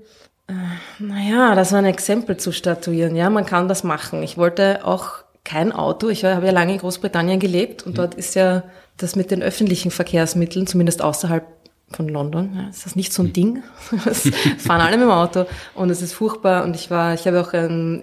äh, 0.46 0.52
naja, 1.00 1.54
das 1.54 1.72
war 1.72 1.80
ein 1.80 1.86
Exempel 1.86 2.36
zu 2.36 2.52
statuieren. 2.52 3.16
Ja, 3.16 3.28
man 3.30 3.44
kann 3.44 3.68
das 3.68 3.82
machen. 3.82 4.22
Ich 4.22 4.38
wollte 4.38 4.86
auch 4.86 5.24
kein 5.42 5.72
Auto. 5.72 6.08
Ich 6.08 6.24
habe 6.24 6.46
ja 6.46 6.52
lange 6.52 6.74
in 6.74 6.78
Großbritannien 6.78 7.40
gelebt 7.40 7.82
und 7.84 7.92
mhm. 7.92 7.96
dort 7.96 8.14
ist 8.14 8.34
ja 8.36 8.62
das 8.96 9.16
mit 9.16 9.30
den 9.32 9.42
öffentlichen 9.42 9.90
Verkehrsmitteln, 9.90 10.66
zumindest 10.66 11.02
außerhalb 11.02 11.44
von 11.94 12.08
London. 12.08 12.52
Ja, 12.56 12.68
ist 12.68 12.84
das 12.84 12.96
nicht 12.96 13.12
so 13.12 13.22
ein 13.22 13.32
Ding? 13.32 13.62
Es 14.04 14.28
fahren 14.58 14.80
alle 14.80 14.96
mit 14.96 15.06
dem 15.06 15.10
Auto 15.10 15.46
und 15.74 15.90
es 15.90 16.02
ist 16.02 16.12
furchtbar. 16.12 16.64
Und 16.64 16.74
ich 16.76 16.90
war, 16.90 17.14
ich 17.14 17.26
habe 17.26 17.40
auch 17.40 17.54
ähm, 17.54 18.02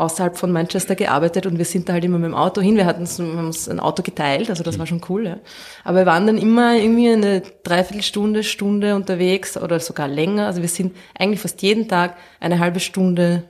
außerhalb 0.00 0.36
von 0.36 0.50
Manchester 0.50 0.94
gearbeitet 0.94 1.46
und 1.46 1.58
wir 1.58 1.64
sind 1.64 1.88
da 1.88 1.92
halt 1.92 2.04
immer 2.04 2.18
mit 2.18 2.28
dem 2.28 2.34
Auto 2.34 2.60
hin. 2.60 2.76
Wir 2.76 2.86
hatten 2.86 3.02
uns, 3.02 3.18
wir 3.18 3.26
haben 3.26 3.46
uns 3.46 3.68
ein 3.68 3.80
Auto 3.80 4.02
geteilt, 4.02 4.48
also 4.48 4.62
das 4.62 4.78
war 4.78 4.86
schon 4.86 5.02
cool. 5.08 5.26
Ja. 5.26 5.38
Aber 5.84 5.98
wir 5.98 6.06
waren 6.06 6.26
dann 6.26 6.38
immer 6.38 6.74
irgendwie 6.74 7.10
eine 7.10 7.42
Dreiviertelstunde, 7.62 8.42
Stunde 8.42 8.96
unterwegs 8.96 9.56
oder 9.56 9.78
sogar 9.78 10.08
länger. 10.08 10.46
Also 10.46 10.62
wir 10.62 10.68
sind 10.68 10.96
eigentlich 11.18 11.40
fast 11.40 11.60
jeden 11.62 11.86
Tag 11.86 12.16
eine 12.40 12.58
halbe 12.58 12.80
Stunde 12.80 13.44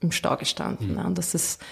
im 0.00 0.12
Stau 0.12 0.36
gestanden. 0.36 0.92
Mhm. 0.92 0.98
Ja. 0.98 1.04
Und 1.06 1.16
das 1.18 1.34
ist 1.34 1.62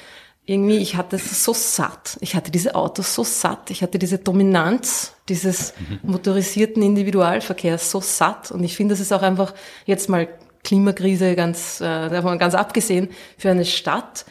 irgendwie, 0.44 0.78
ich 0.78 0.96
hatte 0.96 1.16
es 1.16 1.44
so 1.44 1.52
satt. 1.52 2.18
Ich 2.20 2.34
hatte 2.34 2.50
diese 2.50 2.74
Autos 2.74 3.14
so 3.14 3.22
satt. 3.22 3.70
Ich 3.70 3.82
hatte 3.82 3.98
diese 3.98 4.18
Dominanz 4.18 5.14
dieses 5.28 5.72
motorisierten 6.02 6.82
Individualverkehrs 6.82 7.90
so 7.90 8.00
satt. 8.00 8.50
Und 8.50 8.64
ich 8.64 8.76
finde, 8.76 8.94
das 8.94 9.00
ist 9.00 9.12
auch 9.12 9.22
einfach 9.22 9.54
jetzt 9.86 10.08
mal 10.08 10.28
Klimakrise 10.64 11.34
ganz, 11.36 11.80
äh, 11.80 12.08
davon 12.08 12.38
ganz 12.38 12.54
abgesehen, 12.54 13.08
für 13.38 13.50
eine 13.50 13.64
Stadt 13.64 14.24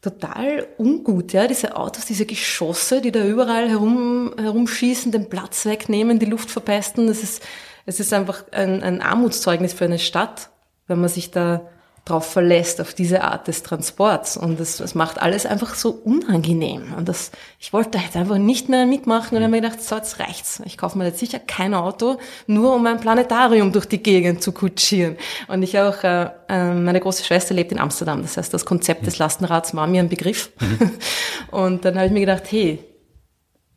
total 0.00 0.66
ungut, 0.78 1.32
ja. 1.32 1.46
Diese 1.46 1.76
Autos, 1.76 2.06
diese 2.06 2.26
Geschosse, 2.26 3.00
die 3.00 3.12
da 3.12 3.24
überall 3.24 3.68
herum, 3.68 4.34
herumschießen, 4.36 5.12
den 5.12 5.28
Platz 5.28 5.64
wegnehmen, 5.64 6.18
die 6.18 6.26
Luft 6.26 6.50
verpesten. 6.50 7.06
Das 7.06 7.22
ist, 7.22 7.42
es 7.86 8.00
ist 8.00 8.12
einfach 8.12 8.44
ein, 8.50 8.82
ein 8.82 9.00
Armutszeugnis 9.00 9.72
für 9.72 9.84
eine 9.84 10.00
Stadt, 10.00 10.50
wenn 10.88 11.00
man 11.00 11.08
sich 11.08 11.30
da 11.30 11.68
drauf 12.04 12.26
verlässt, 12.26 12.80
auf 12.80 12.94
diese 12.94 13.22
Art 13.22 13.46
des 13.46 13.62
Transports. 13.62 14.36
Und 14.36 14.58
das, 14.58 14.78
das 14.78 14.96
macht 14.96 15.22
alles 15.22 15.46
einfach 15.46 15.76
so 15.76 15.90
unangenehm. 15.90 16.94
Und 16.96 17.08
das, 17.08 17.30
ich 17.60 17.72
wollte 17.72 17.98
jetzt 17.98 18.16
einfach 18.16 18.38
nicht 18.38 18.68
mehr 18.68 18.86
mitmachen 18.86 19.36
und 19.36 19.42
habe 19.44 19.52
mir 19.52 19.60
gedacht, 19.60 19.80
so, 19.80 19.94
jetzt 19.94 20.18
reicht's. 20.18 20.60
Ich 20.64 20.76
kaufe 20.76 20.98
mir 20.98 21.04
jetzt 21.04 21.20
sicher 21.20 21.38
kein 21.38 21.74
Auto, 21.74 22.18
nur 22.48 22.74
um 22.74 22.84
ein 22.86 22.98
Planetarium 22.98 23.70
durch 23.70 23.86
die 23.86 24.02
Gegend 24.02 24.42
zu 24.42 24.50
kutschieren. 24.50 25.16
Und 25.46 25.62
ich 25.62 25.78
auch, 25.78 26.02
äh, 26.02 26.30
äh, 26.48 26.74
meine 26.74 26.98
große 26.98 27.24
Schwester 27.24 27.54
lebt 27.54 27.70
in 27.70 27.78
Amsterdam. 27.78 28.22
Das 28.22 28.36
heißt, 28.36 28.52
das 28.52 28.64
Konzept 28.64 29.06
des 29.06 29.18
Lastenrads 29.18 29.76
war 29.76 29.86
mir 29.86 30.00
ein 30.00 30.08
Begriff. 30.08 30.50
Mhm. 30.60 30.90
und 31.52 31.84
dann 31.84 31.94
habe 31.94 32.06
ich 32.06 32.12
mir 32.12 32.20
gedacht, 32.20 32.50
hey, 32.50 32.80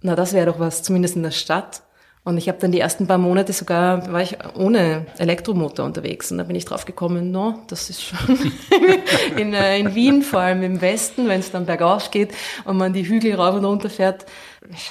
na, 0.01 0.15
das 0.15 0.33
wäre 0.33 0.47
doch 0.47 0.59
was, 0.59 0.81
zumindest 0.81 1.15
in 1.15 1.23
der 1.23 1.31
Stadt. 1.31 1.83
Und 2.25 2.39
ich 2.39 2.49
habe 2.49 2.57
dann 2.59 2.71
die 2.71 2.79
ersten 2.79 3.05
paar 3.05 3.19
Monate 3.19 3.53
sogar, 3.53 4.11
war 4.11 4.19
ich 4.19 4.35
ohne 4.55 5.05
Elektromotor 5.19 5.85
unterwegs. 5.85 6.31
Und 6.31 6.39
da 6.39 6.43
bin 6.43 6.55
ich 6.55 6.65
drauf 6.65 6.85
gekommen, 6.85 7.29
no, 7.29 7.59
das 7.67 7.91
ist 7.91 8.01
schon 8.01 8.17
in, 9.37 9.53
äh, 9.53 9.77
in 9.77 9.93
Wien, 9.93 10.23
vor 10.23 10.39
allem 10.39 10.63
im 10.63 10.81
Westen, 10.81 11.27
wenn 11.27 11.39
es 11.39 11.51
dann 11.51 11.67
bergauf 11.67 12.09
geht 12.09 12.33
und 12.63 12.77
man 12.77 12.93
die 12.93 13.07
Hügel 13.07 13.35
rauf 13.35 13.53
und 13.53 13.63
runter 13.63 13.91
fährt, 13.91 14.25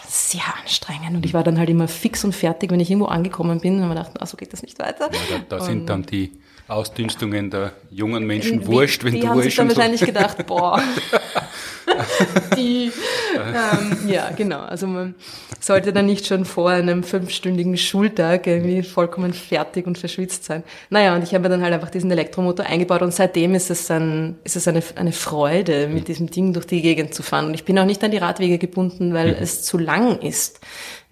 sehr 0.07 0.43
anstrengend. 0.63 1.17
Und 1.17 1.27
ich 1.27 1.35
war 1.35 1.43
dann 1.43 1.59
halt 1.59 1.69
immer 1.69 1.89
fix 1.89 2.25
und 2.25 2.37
fertig, 2.37 2.71
wenn 2.71 2.79
ich 2.79 2.89
irgendwo 2.89 3.09
angekommen 3.09 3.59
bin. 3.59 3.83
Und 3.83 3.89
man 3.89 3.97
dachte, 3.97 4.23
ah, 4.23 4.27
so 4.27 4.37
geht 4.37 4.53
das 4.53 4.63
nicht 4.63 4.79
weiter. 4.79 5.11
Ja, 5.13 5.39
da, 5.49 5.59
da 5.59 5.65
sind 5.65 5.89
dann 5.89 6.05
die 6.05 6.31
Ausdünstungen 6.67 7.51
der 7.51 7.73
jungen 7.91 8.27
Menschen 8.27 8.67
wurscht, 8.67 9.05
wenn 9.05 9.15
die 9.15 9.21
du 9.21 9.29
haben 9.29 9.43
sich 9.43 9.55
dann 9.55 9.69
so 9.69 9.77
wahrscheinlich 9.77 10.01
gedacht, 10.01 10.47
boah, 10.47 10.83
die, 12.57 12.91
ähm, 13.37 14.09
ja, 14.09 14.31
genau. 14.31 14.61
Also 14.61 14.87
man 14.87 15.15
sollte 15.61 15.93
dann 15.93 16.07
nicht 16.07 16.27
schon 16.27 16.47
vor 16.47 16.71
einem 16.71 17.03
fünfstündigen 17.03 17.77
Schultag 17.77 18.47
irgendwie 18.47 18.83
vollkommen 18.83 19.35
fertig 19.35 19.87
und 19.87 19.99
verschwitzt 19.99 20.45
sein. 20.45 20.65
Naja, 20.89 21.15
und 21.15 21.23
ich 21.23 21.35
habe 21.35 21.43
mir 21.43 21.51
dann 21.51 21.63
halt 21.63 21.75
einfach 21.75 21.91
diesen 21.91 22.11
Elektromotor 22.11 22.65
eingebaut 22.65 23.03
und 23.03 23.13
seitdem 23.13 23.55
ist 23.55 23.71
es 23.71 23.91
ein, 23.91 24.39
ist 24.45 24.57
es 24.57 24.67
eine, 24.67 24.83
eine 24.97 25.13
Freude, 25.13 25.89
mit 25.89 26.09
diesem 26.09 26.31
Ding 26.31 26.55
durch 26.55 26.67
die 26.67 26.81
Gegend 26.81 27.15
zu 27.15 27.23
fahren. 27.23 27.47
Und 27.47 27.55
ich 27.55 27.65
bin 27.65 27.79
auch 27.79 27.85
nicht 27.85 28.03
an 28.03 28.11
die 28.11 28.19
Radwege 28.19 28.57
gebunden, 28.57 29.13
weil 29.13 29.33
mhm. 29.33 29.37
es 29.41 29.63
zu 29.63 29.77
lang 29.77 30.19
ist 30.21 30.61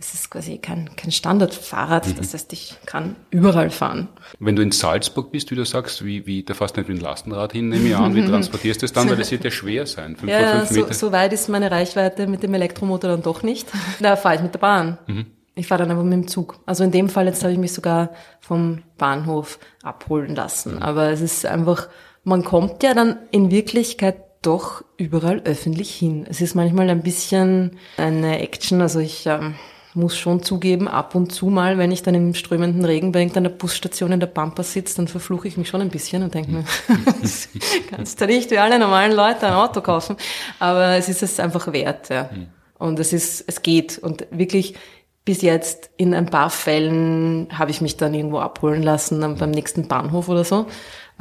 es 0.03 0.15
ist 0.15 0.31
quasi 0.31 0.59
kein, 0.59 0.91
kein 0.97 1.13
Standardfahrrad, 1.13 2.09
mhm. 2.09 2.17
das 2.17 2.35
heißt, 2.35 2.53
ich 2.53 2.75
kann 2.87 3.15
überall 3.31 3.71
fahren. 3.71 4.09
Wenn 4.41 4.57
du 4.57 4.63
in 4.63 4.73
Salzburg 4.73 5.31
bist, 5.31 5.53
wie 5.53 5.55
du 5.55 5.65
sagst, 5.65 6.05
wie, 6.05 6.27
wie 6.27 6.43
da 6.43 6.55
fährst 6.55 6.77
du 6.77 6.81
nicht 6.81 6.89
mit 6.89 6.99
dem 6.99 7.05
Lastenrad 7.05 7.53
hin, 7.53 7.69
nehme 7.69 7.89
ich 7.89 7.97
an, 7.97 8.15
wie 8.17 8.27
transportierst 8.27 8.83
du 8.83 8.87
das 8.87 8.93
dann, 8.93 9.09
weil 9.09 9.17
das 9.17 9.31
wird 9.31 9.45
ja 9.45 9.53
schwer 9.53 9.87
sein. 9.87 10.17
Fünf 10.17 10.31
ja, 10.31 10.67
so, 10.67 10.93
so, 10.93 11.13
weit 11.13 11.33
ist 11.33 11.49
meine 11.49 11.71
Reichweite 11.71 12.27
mit 12.27 12.43
dem 12.43 12.53
Elektromotor 12.53 13.11
dann 13.11 13.23
doch 13.23 13.45
nicht. 13.45 13.69
Da 14.01 14.17
fahre 14.17 14.35
ich 14.37 14.43
mit 14.43 14.53
der 14.53 14.59
Bahn. 14.59 14.99
Mhm. 15.07 15.27
Ich 15.55 15.69
fahre 15.69 15.83
dann 15.83 15.93
aber 15.93 16.03
mit 16.03 16.13
dem 16.15 16.29
Zug. 16.29 16.59
Also 16.67 16.83
in 16.83 16.91
dem 16.91 17.09
Fall 17.09 17.27
jetzt 17.27 17.45
habe 17.45 17.53
ich 17.53 17.59
mich 17.59 17.73
sogar 17.73 18.11
vom 18.41 18.83
Bahnhof 18.99 19.61
abholen 19.85 20.35
lassen. 20.35 20.77
Mhm. 20.77 20.83
Aber 20.83 21.11
es 21.11 21.21
ist 21.21 21.47
einfach, 21.47 21.89
man 22.25 22.43
kommt 22.43 22.83
ja 22.83 22.95
dann 22.95 23.19
in 23.31 23.53
Wirklichkeit 23.53 24.17
doch 24.43 24.83
überall 24.97 25.43
öffentlich 25.45 25.95
hin. 25.95 26.27
Es 26.29 26.41
ist 26.41 26.57
manchmal 26.57 26.91
ein 26.91 27.03
bisschen 27.03 27.79
eine 27.97 28.41
Action. 28.41 28.81
Also 28.81 28.99
ich 28.99 29.27
ähm, 29.27 29.55
muss 29.95 30.17
schon 30.17 30.43
zugeben, 30.43 30.89
ab 30.89 31.15
und 31.15 31.33
zu 31.33 31.47
mal, 31.47 31.77
wenn 31.77 31.93
ich 31.93 32.03
dann 32.03 32.15
im 32.15 32.35
strömenden 32.35 32.85
Regen 32.85 33.13
bei 33.13 33.21
irgendeiner 33.21 33.51
Busstation 33.51 34.13
in 34.13 34.21
der 34.21 34.27
Pampa 34.27 34.63
sitze, 34.63 34.97
dann 34.97 35.09
verfluche 35.09 35.49
ich 35.49 35.57
mich 35.57 35.69
schon 35.69 35.83
ein 35.83 35.91
bisschen 35.91 36.23
und 36.23 36.35
denke 36.35 36.51
mir, 36.51 36.65
kannst 37.91 38.21
du 38.21 38.27
nicht 38.27 38.51
wie 38.51 38.59
alle 38.59 38.79
normalen 38.79 39.13
Leute 39.13 39.47
ein 39.47 39.53
Auto 39.53 39.81
kaufen. 39.81 40.17
Aber 40.59 40.97
es 40.97 41.09
ist 41.09 41.23
es 41.23 41.39
einfach 41.39 41.73
wert, 41.73 42.09
ja. 42.09 42.31
Hm. 42.31 42.47
Und 42.79 42.99
es 42.99 43.13
ist, 43.13 43.45
es 43.47 43.63
geht. 43.63 43.99
Und 43.99 44.27
wirklich, 44.31 44.75
bis 45.25 45.43
jetzt 45.43 45.91
in 45.97 46.15
ein 46.15 46.27
paar 46.27 46.51
Fällen 46.51 47.49
habe 47.57 47.71
ich 47.71 47.81
mich 47.81 47.97
dann 47.97 48.15
irgendwo 48.15 48.39
abholen 48.39 48.83
lassen, 48.83 49.21
dann 49.21 49.37
beim 49.37 49.51
nächsten 49.51 49.89
Bahnhof 49.89 50.29
oder 50.29 50.45
so. 50.45 50.67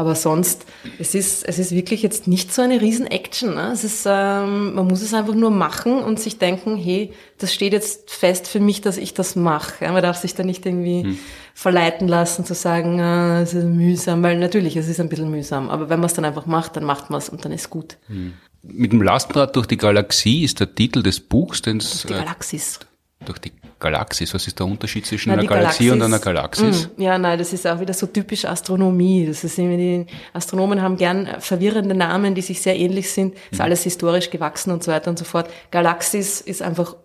Aber 0.02 0.16
sonst, 0.16 0.66
es 0.98 1.14
ist, 1.14 1.48
es 1.48 1.60
ist 1.60 1.76
wirklich 1.76 2.02
jetzt 2.02 2.28
nicht 2.28 2.52
so 2.52 2.64
eine 2.64 2.82
Riesen-Action. 2.82 3.54
Ne? 3.54 3.70
Es 3.72 3.84
ist, 3.84 4.08
ähm, 4.08 4.74
man 4.74 4.88
muss 4.88 5.04
es 5.04 5.14
einfach 5.14 5.36
nur 5.36 5.52
machen 5.52 6.00
und 6.00 6.20
sich 6.20 6.40
denken, 6.40 6.76
hey, 6.76 7.14
das 7.38 7.54
steht 7.54 7.72
jetzt 7.72 8.10
fest 8.10 8.48
für 8.48 8.60
mich, 8.60 8.82
dass 8.82 8.98
ich 8.98 9.14
das 9.14 9.36
mache. 9.36 9.86
Ja? 9.86 9.92
Man 9.92 10.02
darf 10.02 10.18
sich 10.18 10.34
da 10.34 10.42
nicht 10.42 10.66
irgendwie 10.66 11.04
hm. 11.04 11.20
verleiten 11.54 12.08
lassen 12.08 12.46
zu 12.46 12.56
sagen, 12.56 12.98
äh, 12.98 13.44
es 13.44 13.54
ist 13.54 13.64
mühsam, 13.64 14.24
weil 14.24 14.40
natürlich, 14.40 14.76
es 14.76 14.88
ist 14.88 15.00
ein 15.00 15.08
bisschen 15.08 15.30
mühsam. 15.30 15.70
Aber 15.70 15.88
wenn 15.90 16.00
man 16.00 16.08
es 16.08 16.16
dann 16.16 16.26
einfach 16.26 16.48
macht, 16.48 16.78
dann 16.78 16.84
macht 16.84 17.12
man 17.12 17.20
es 17.20 17.30
und 17.30 17.46
dann 17.46 17.52
ist 17.52 17.70
gut. 17.70 17.98
Hm. 18.08 18.34
Mit 18.64 18.92
dem 18.92 19.04
Lastenrad 19.04 19.56
durch 19.56 19.68
die 19.68 19.78
Galaxie 19.78 20.44
ist 20.44 20.60
der 20.60 20.74
Titel 20.74 21.04
des 21.04 21.20
Buchs, 21.20 21.62
den 21.62 21.78
es... 21.78 22.02
Die 22.02 22.14
Galaxis. 22.14 22.80
Äh, 23.22 23.26
durch 23.26 23.40
die 23.40 23.52
Galaxis. 23.80 24.34
Was 24.34 24.48
ist 24.48 24.60
der 24.60 24.66
Unterschied 24.66 25.06
zwischen 25.06 25.30
Na, 25.30 25.34
einer 25.34 25.48
Galaxie 25.48 25.88
Galaxis, 25.88 25.92
und 25.92 26.02
einer 26.02 26.20
Galaxis? 26.20 26.90
Mh, 26.98 27.04
ja, 27.04 27.18
nein, 27.18 27.40
das 27.40 27.54
ist 27.54 27.66
auch 27.68 27.80
wieder 27.80 27.94
so 27.94 28.08
typisch 28.08 28.46
Astronomie. 28.46 29.26
Das 29.26 29.44
ist 29.44 29.58
irgendwie, 29.58 29.78
die 29.78 30.06
Astronomen 30.34 30.82
haben 30.82 30.98
gern 30.98 31.28
verwirrende 31.40 31.96
Namen, 31.96 32.36
die 32.36 32.42
sich 32.42 32.62
sehr 32.62 32.78
ähnlich 32.78 33.12
sind. 33.12 33.36
Ist 33.52 33.60
mhm. 33.60 33.62
alles 33.62 33.84
historisch 33.84 34.30
gewachsen 34.30 34.72
und 34.72 34.84
so 34.84 34.92
weiter 34.92 35.10
und 35.10 35.18
so 35.18 35.26
fort. 35.26 35.50
Galaxis 35.72 36.42
ist 36.42 36.62
einfach 36.62 36.96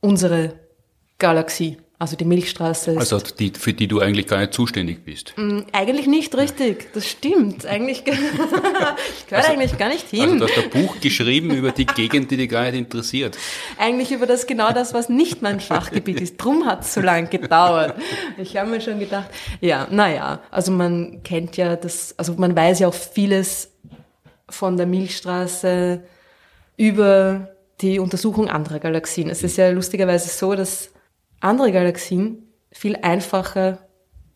unsere 0.00 0.54
Galaxie. 1.18 1.78
Also 1.96 2.16
die 2.16 2.24
Milchstraße 2.24 2.90
ist. 2.92 2.98
Also 2.98 3.18
die, 3.18 3.52
für 3.56 3.72
die 3.72 3.86
du 3.86 4.00
eigentlich 4.00 4.26
gar 4.26 4.40
nicht 4.40 4.52
zuständig 4.52 5.04
bist. 5.04 5.32
Mm, 5.36 5.60
eigentlich 5.70 6.08
nicht 6.08 6.36
richtig, 6.36 6.92
das 6.92 7.08
stimmt. 7.08 7.66
Eigentlich, 7.66 7.98
ich 8.04 8.04
gehöre 8.04 8.96
also, 9.30 9.52
eigentlich 9.52 9.78
gar 9.78 9.88
nicht 9.88 10.08
hin. 10.10 10.22
Also 10.22 10.38
du 10.38 10.44
hast 10.44 10.58
ein 10.58 10.70
Buch 10.70 11.00
geschrieben 11.00 11.52
über 11.52 11.70
die 11.70 11.86
Gegend, 11.86 12.32
die 12.32 12.36
dich 12.36 12.50
gar 12.50 12.64
nicht 12.64 12.74
interessiert. 12.74 13.38
Eigentlich 13.78 14.10
über 14.10 14.26
das 14.26 14.48
genau 14.48 14.72
das, 14.72 14.92
was 14.92 15.08
nicht 15.08 15.40
mein 15.40 15.60
Fachgebiet 15.60 16.20
ist. 16.20 16.36
Drum 16.36 16.66
hat 16.66 16.82
es 16.82 16.94
so 16.94 17.00
lange 17.00 17.28
gedauert. 17.28 17.94
Ich 18.38 18.56
habe 18.56 18.70
mir 18.70 18.80
schon 18.80 18.98
gedacht, 18.98 19.30
ja, 19.60 19.86
naja, 19.88 20.40
also 20.50 20.72
man 20.72 21.22
kennt 21.22 21.56
ja 21.56 21.76
das, 21.76 22.14
also 22.18 22.34
man 22.34 22.56
weiß 22.56 22.80
ja 22.80 22.88
auch 22.88 22.94
vieles 22.94 23.70
von 24.48 24.76
der 24.76 24.86
Milchstraße 24.86 26.02
über 26.76 27.54
die 27.80 28.00
Untersuchung 28.00 28.48
anderer 28.48 28.80
Galaxien. 28.80 29.30
Es 29.30 29.44
ist 29.44 29.56
ja 29.56 29.70
lustigerweise 29.70 30.28
so, 30.28 30.54
dass 30.54 30.90
andere 31.44 31.72
Galaxien 31.72 32.48
viel 32.72 32.96
einfacher, 32.96 33.78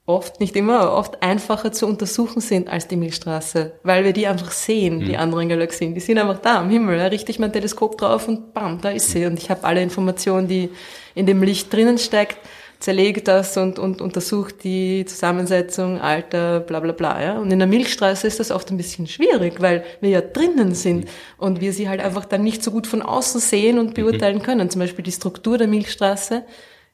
oft, 0.09 0.41
nicht 0.41 0.57
immer, 0.57 0.93
oft 0.95 1.23
einfacher 1.23 1.71
zu 1.71 1.87
untersuchen 1.87 2.41
sind 2.41 2.71
als 2.71 2.89
die 2.89 2.97
Milchstraße, 2.97 3.73
weil 3.83 4.05
wir 4.05 4.13
die 4.13 4.27
einfach 4.27 4.53
sehen, 4.53 5.01
mhm. 5.01 5.05
die 5.05 5.17
anderen 5.19 5.49
Galaxien. 5.51 5.95
Die 5.95 6.01
sind 6.01 6.19
einfach 6.19 6.39
da 6.39 6.61
am 6.61 6.71
Himmel. 6.71 6.99
Da 6.99 7.07
richte 7.07 7.31
ich 7.31 7.39
mein 7.39 7.53
Teleskop 7.53 7.99
drauf 7.99 8.27
und 8.27 8.55
bam, 8.55 8.81
da 8.81 8.91
ist 8.91 9.11
sie. 9.11 9.27
Und 9.27 9.39
ich 9.39 9.51
habe 9.51 9.65
alle 9.65 9.83
Informationen, 9.83 10.49
die 10.49 10.71
in 11.15 11.27
dem 11.27 11.43
Licht 11.43 11.71
drinnen 11.71 11.99
steckt, 11.99 12.39
zerlege 12.79 13.21
das 13.21 13.57
und, 13.59 13.79
und 13.79 14.01
untersuche 14.01 14.55
die 14.55 15.05
Zusammensetzung, 15.05 16.01
Alter, 16.01 16.61
bla 16.61 16.81
bla 16.81 16.93
bla. 16.93 17.23
Ja? 17.23 17.39
Und 17.39 17.51
in 17.51 17.59
der 17.59 17.69
Milchstraße 17.69 18.27
ist 18.27 18.41
das 18.41 18.51
oft 18.51 18.71
ein 18.71 18.79
bisschen 18.79 19.07
schwierig, 19.07 19.61
weil 19.61 19.85
wir 20.01 20.11
ja 20.11 20.21
drinnen 20.23 20.75
sind 20.75 21.09
und 21.37 21.61
wir 21.61 21.75
sie 21.75 21.89
halt 21.89 22.01
einfach 22.01 22.25
dann 22.25 22.45
nicht 22.45 22.63
so 22.63 22.71
gut 22.71 22.87
von 22.87 23.03
außen 23.03 23.41
sehen 23.41 23.79
und 23.79 23.93
beurteilen 23.93 24.43
können. 24.43 24.71
Zum 24.71 24.81
Beispiel 24.81 25.05
die 25.05 25.13
Struktur 25.13 25.59
der 25.59 25.69
Milchstraße 25.69 26.45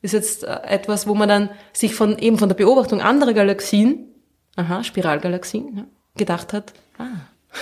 ist 0.04 0.12
jetzt 0.12 0.44
äh, 0.44 0.60
etwas, 0.66 1.06
wo 1.06 1.14
man 1.14 1.28
dann 1.28 1.50
sich 1.72 1.94
von 1.94 2.18
eben 2.18 2.38
von 2.38 2.48
der 2.48 2.56
Beobachtung 2.56 3.00
anderer 3.00 3.32
Galaxien, 3.32 4.06
aha, 4.54 4.84
Spiralgalaxien, 4.84 5.76
ja, 5.76 5.84
gedacht 6.16 6.52
hat, 6.52 6.74
ah, 6.98 7.06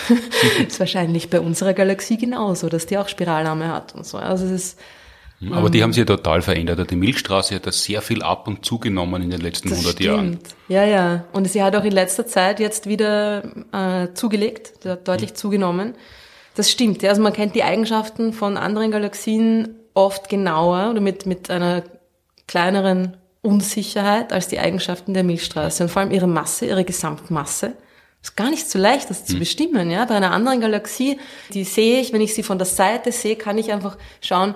ist 0.66 0.80
wahrscheinlich 0.80 1.30
bei 1.30 1.40
unserer 1.40 1.72
Galaxie 1.72 2.18
genauso, 2.18 2.68
dass 2.68 2.86
die 2.86 2.98
auch 2.98 3.08
Spiralarme 3.08 3.68
hat 3.68 3.94
und 3.94 4.04
so. 4.04 4.18
Also 4.18 4.46
es 4.46 4.50
ist 4.50 4.80
hm, 5.38 5.52
aber 5.52 5.70
die 5.70 5.82
haben 5.82 5.92
sich 5.92 6.00
ja 6.00 6.04
total 6.04 6.42
verändert. 6.42 6.90
Die 6.90 6.96
Milchstraße 6.96 7.54
hat 7.54 7.66
da 7.66 7.72
sehr 7.72 8.02
viel 8.02 8.22
ab 8.22 8.46
und 8.48 8.64
zugenommen 8.64 9.22
in 9.22 9.30
den 9.30 9.40
letzten 9.40 9.70
das 9.70 9.78
100 9.78 9.94
stimmt. 9.94 10.06
Jahren. 10.06 10.38
Ja, 10.68 10.84
ja. 10.84 11.24
Und 11.32 11.48
sie 11.48 11.62
hat 11.62 11.74
auch 11.76 11.84
in 11.84 11.92
letzter 11.92 12.26
Zeit 12.26 12.60
jetzt 12.60 12.88
wieder 12.88 13.42
äh, 13.72 14.12
zugelegt, 14.14 14.84
deutlich 14.84 15.30
mhm. 15.30 15.34
zugenommen. 15.36 15.94
Das 16.54 16.70
stimmt. 16.70 17.02
Ja. 17.02 17.10
Also 17.10 17.22
man 17.22 17.32
kennt 17.32 17.54
die 17.54 17.64
Eigenschaften 17.64 18.32
von 18.32 18.56
anderen 18.56 18.90
Galaxien 18.90 19.76
oft 19.94 20.28
genauer 20.28 20.90
oder 20.90 21.00
mit, 21.00 21.26
mit 21.26 21.50
einer 21.50 21.82
kleineren 22.52 23.16
Unsicherheit 23.40 24.30
als 24.30 24.46
die 24.46 24.58
Eigenschaften 24.58 25.14
der 25.14 25.24
Milchstraße 25.24 25.84
und 25.84 25.88
vor 25.88 26.02
allem 26.02 26.10
ihre 26.10 26.26
Masse, 26.26 26.66
ihre 26.66 26.84
Gesamtmasse. 26.84 27.72
Ist 28.20 28.36
gar 28.36 28.50
nicht 28.50 28.68
so 28.68 28.78
leicht, 28.78 29.08
das 29.08 29.24
zu 29.24 29.32
hm. 29.32 29.38
bestimmen. 29.38 29.90
Ja, 29.90 30.04
bei 30.04 30.16
einer 30.16 30.32
anderen 30.32 30.60
Galaxie, 30.60 31.18
die 31.54 31.64
sehe 31.64 31.98
ich, 31.98 32.12
wenn 32.12 32.20
ich 32.20 32.34
sie 32.34 32.42
von 32.42 32.58
der 32.58 32.66
Seite 32.66 33.10
sehe, 33.10 33.36
kann 33.36 33.56
ich 33.56 33.72
einfach 33.72 33.96
schauen, 34.20 34.54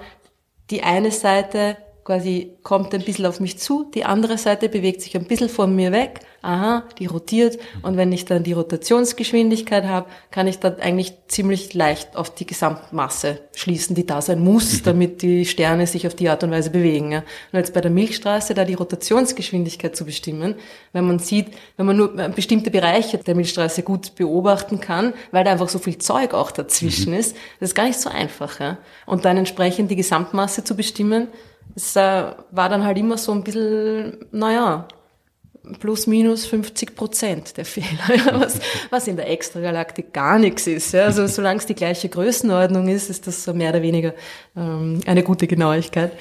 die 0.68 0.82
eine 0.82 1.10
Seite 1.10 1.78
quasi 2.04 2.58
kommt 2.62 2.92
ein 2.92 3.02
bisschen 3.02 3.24
auf 3.24 3.40
mich 3.40 3.58
zu, 3.58 3.90
die 3.94 4.04
andere 4.04 4.36
Seite 4.36 4.68
bewegt 4.68 5.00
sich 5.00 5.16
ein 5.16 5.24
bisschen 5.24 5.48
von 5.48 5.74
mir 5.74 5.90
weg, 5.90 6.20
aha, 6.42 6.84
die 6.98 7.06
rotiert 7.06 7.58
und 7.82 7.96
wenn 7.96 8.12
ich 8.12 8.24
dann 8.24 8.42
die 8.42 8.52
Rotationsgeschwindigkeit 8.52 9.84
habe, 9.84 10.06
kann 10.30 10.46
ich 10.46 10.58
dann 10.58 10.78
eigentlich 10.80 11.14
ziemlich 11.28 11.74
leicht 11.74 12.16
auf 12.16 12.34
die 12.34 12.46
Gesamtmasse 12.46 13.40
schließen, 13.54 13.96
die 13.96 14.06
da 14.06 14.22
sein 14.22 14.40
muss, 14.40 14.74
mhm. 14.74 14.84
damit 14.84 15.22
die 15.22 15.44
Sterne 15.44 15.86
sich 15.86 16.06
auf 16.06 16.14
die 16.14 16.28
Art 16.28 16.44
und 16.44 16.50
Weise 16.50 16.70
bewegen. 16.70 17.12
Ja. 17.12 17.18
Und 17.52 17.58
jetzt 17.58 17.74
bei 17.74 17.80
der 17.80 17.90
Milchstraße 17.90 18.54
da 18.54 18.64
die 18.64 18.74
Rotationsgeschwindigkeit 18.74 19.96
zu 19.96 20.04
bestimmen, 20.04 20.54
wenn 20.92 21.06
man 21.06 21.18
sieht, 21.18 21.48
wenn 21.76 21.86
man 21.86 21.96
nur 21.96 22.08
bestimmte 22.08 22.70
Bereiche 22.70 23.18
der 23.18 23.34
Milchstraße 23.34 23.82
gut 23.82 24.14
beobachten 24.14 24.80
kann, 24.80 25.14
weil 25.32 25.44
da 25.44 25.52
einfach 25.52 25.68
so 25.68 25.78
viel 25.78 25.98
Zeug 25.98 26.34
auch 26.34 26.50
dazwischen 26.50 27.12
mhm. 27.12 27.18
ist, 27.18 27.36
das 27.60 27.70
ist 27.70 27.74
gar 27.74 27.86
nicht 27.86 28.00
so 28.00 28.10
einfach. 28.10 28.60
Ja. 28.60 28.78
Und 29.06 29.24
dann 29.24 29.36
entsprechend 29.36 29.90
die 29.90 29.96
Gesamtmasse 29.96 30.64
zu 30.64 30.76
bestimmen, 30.76 31.28
es 31.74 31.96
äh, 31.96 32.32
war 32.50 32.68
dann 32.68 32.84
halt 32.84 32.98
immer 32.98 33.18
so 33.18 33.32
ein 33.32 33.42
bisschen, 33.42 34.18
naja, 34.30 34.86
plus 35.80 36.06
minus 36.06 36.46
50 36.46 36.94
Prozent 36.94 37.56
der 37.56 37.64
Fehler, 37.64 37.86
was, 38.40 38.60
was 38.90 39.06
in 39.06 39.16
der 39.16 39.30
Extragalaktik 39.30 40.12
gar 40.12 40.38
nichts 40.38 40.66
ist. 40.66 40.92
Ja. 40.92 41.04
Also 41.04 41.26
solange 41.26 41.58
es 41.58 41.66
die 41.66 41.74
gleiche 41.74 42.08
Größenordnung 42.08 42.88
ist, 42.88 43.10
ist 43.10 43.26
das 43.26 43.44
so 43.44 43.54
mehr 43.54 43.70
oder 43.70 43.82
weniger 43.82 44.14
ähm, 44.56 45.00
eine 45.06 45.22
gute 45.22 45.46
Genauigkeit. 45.46 46.12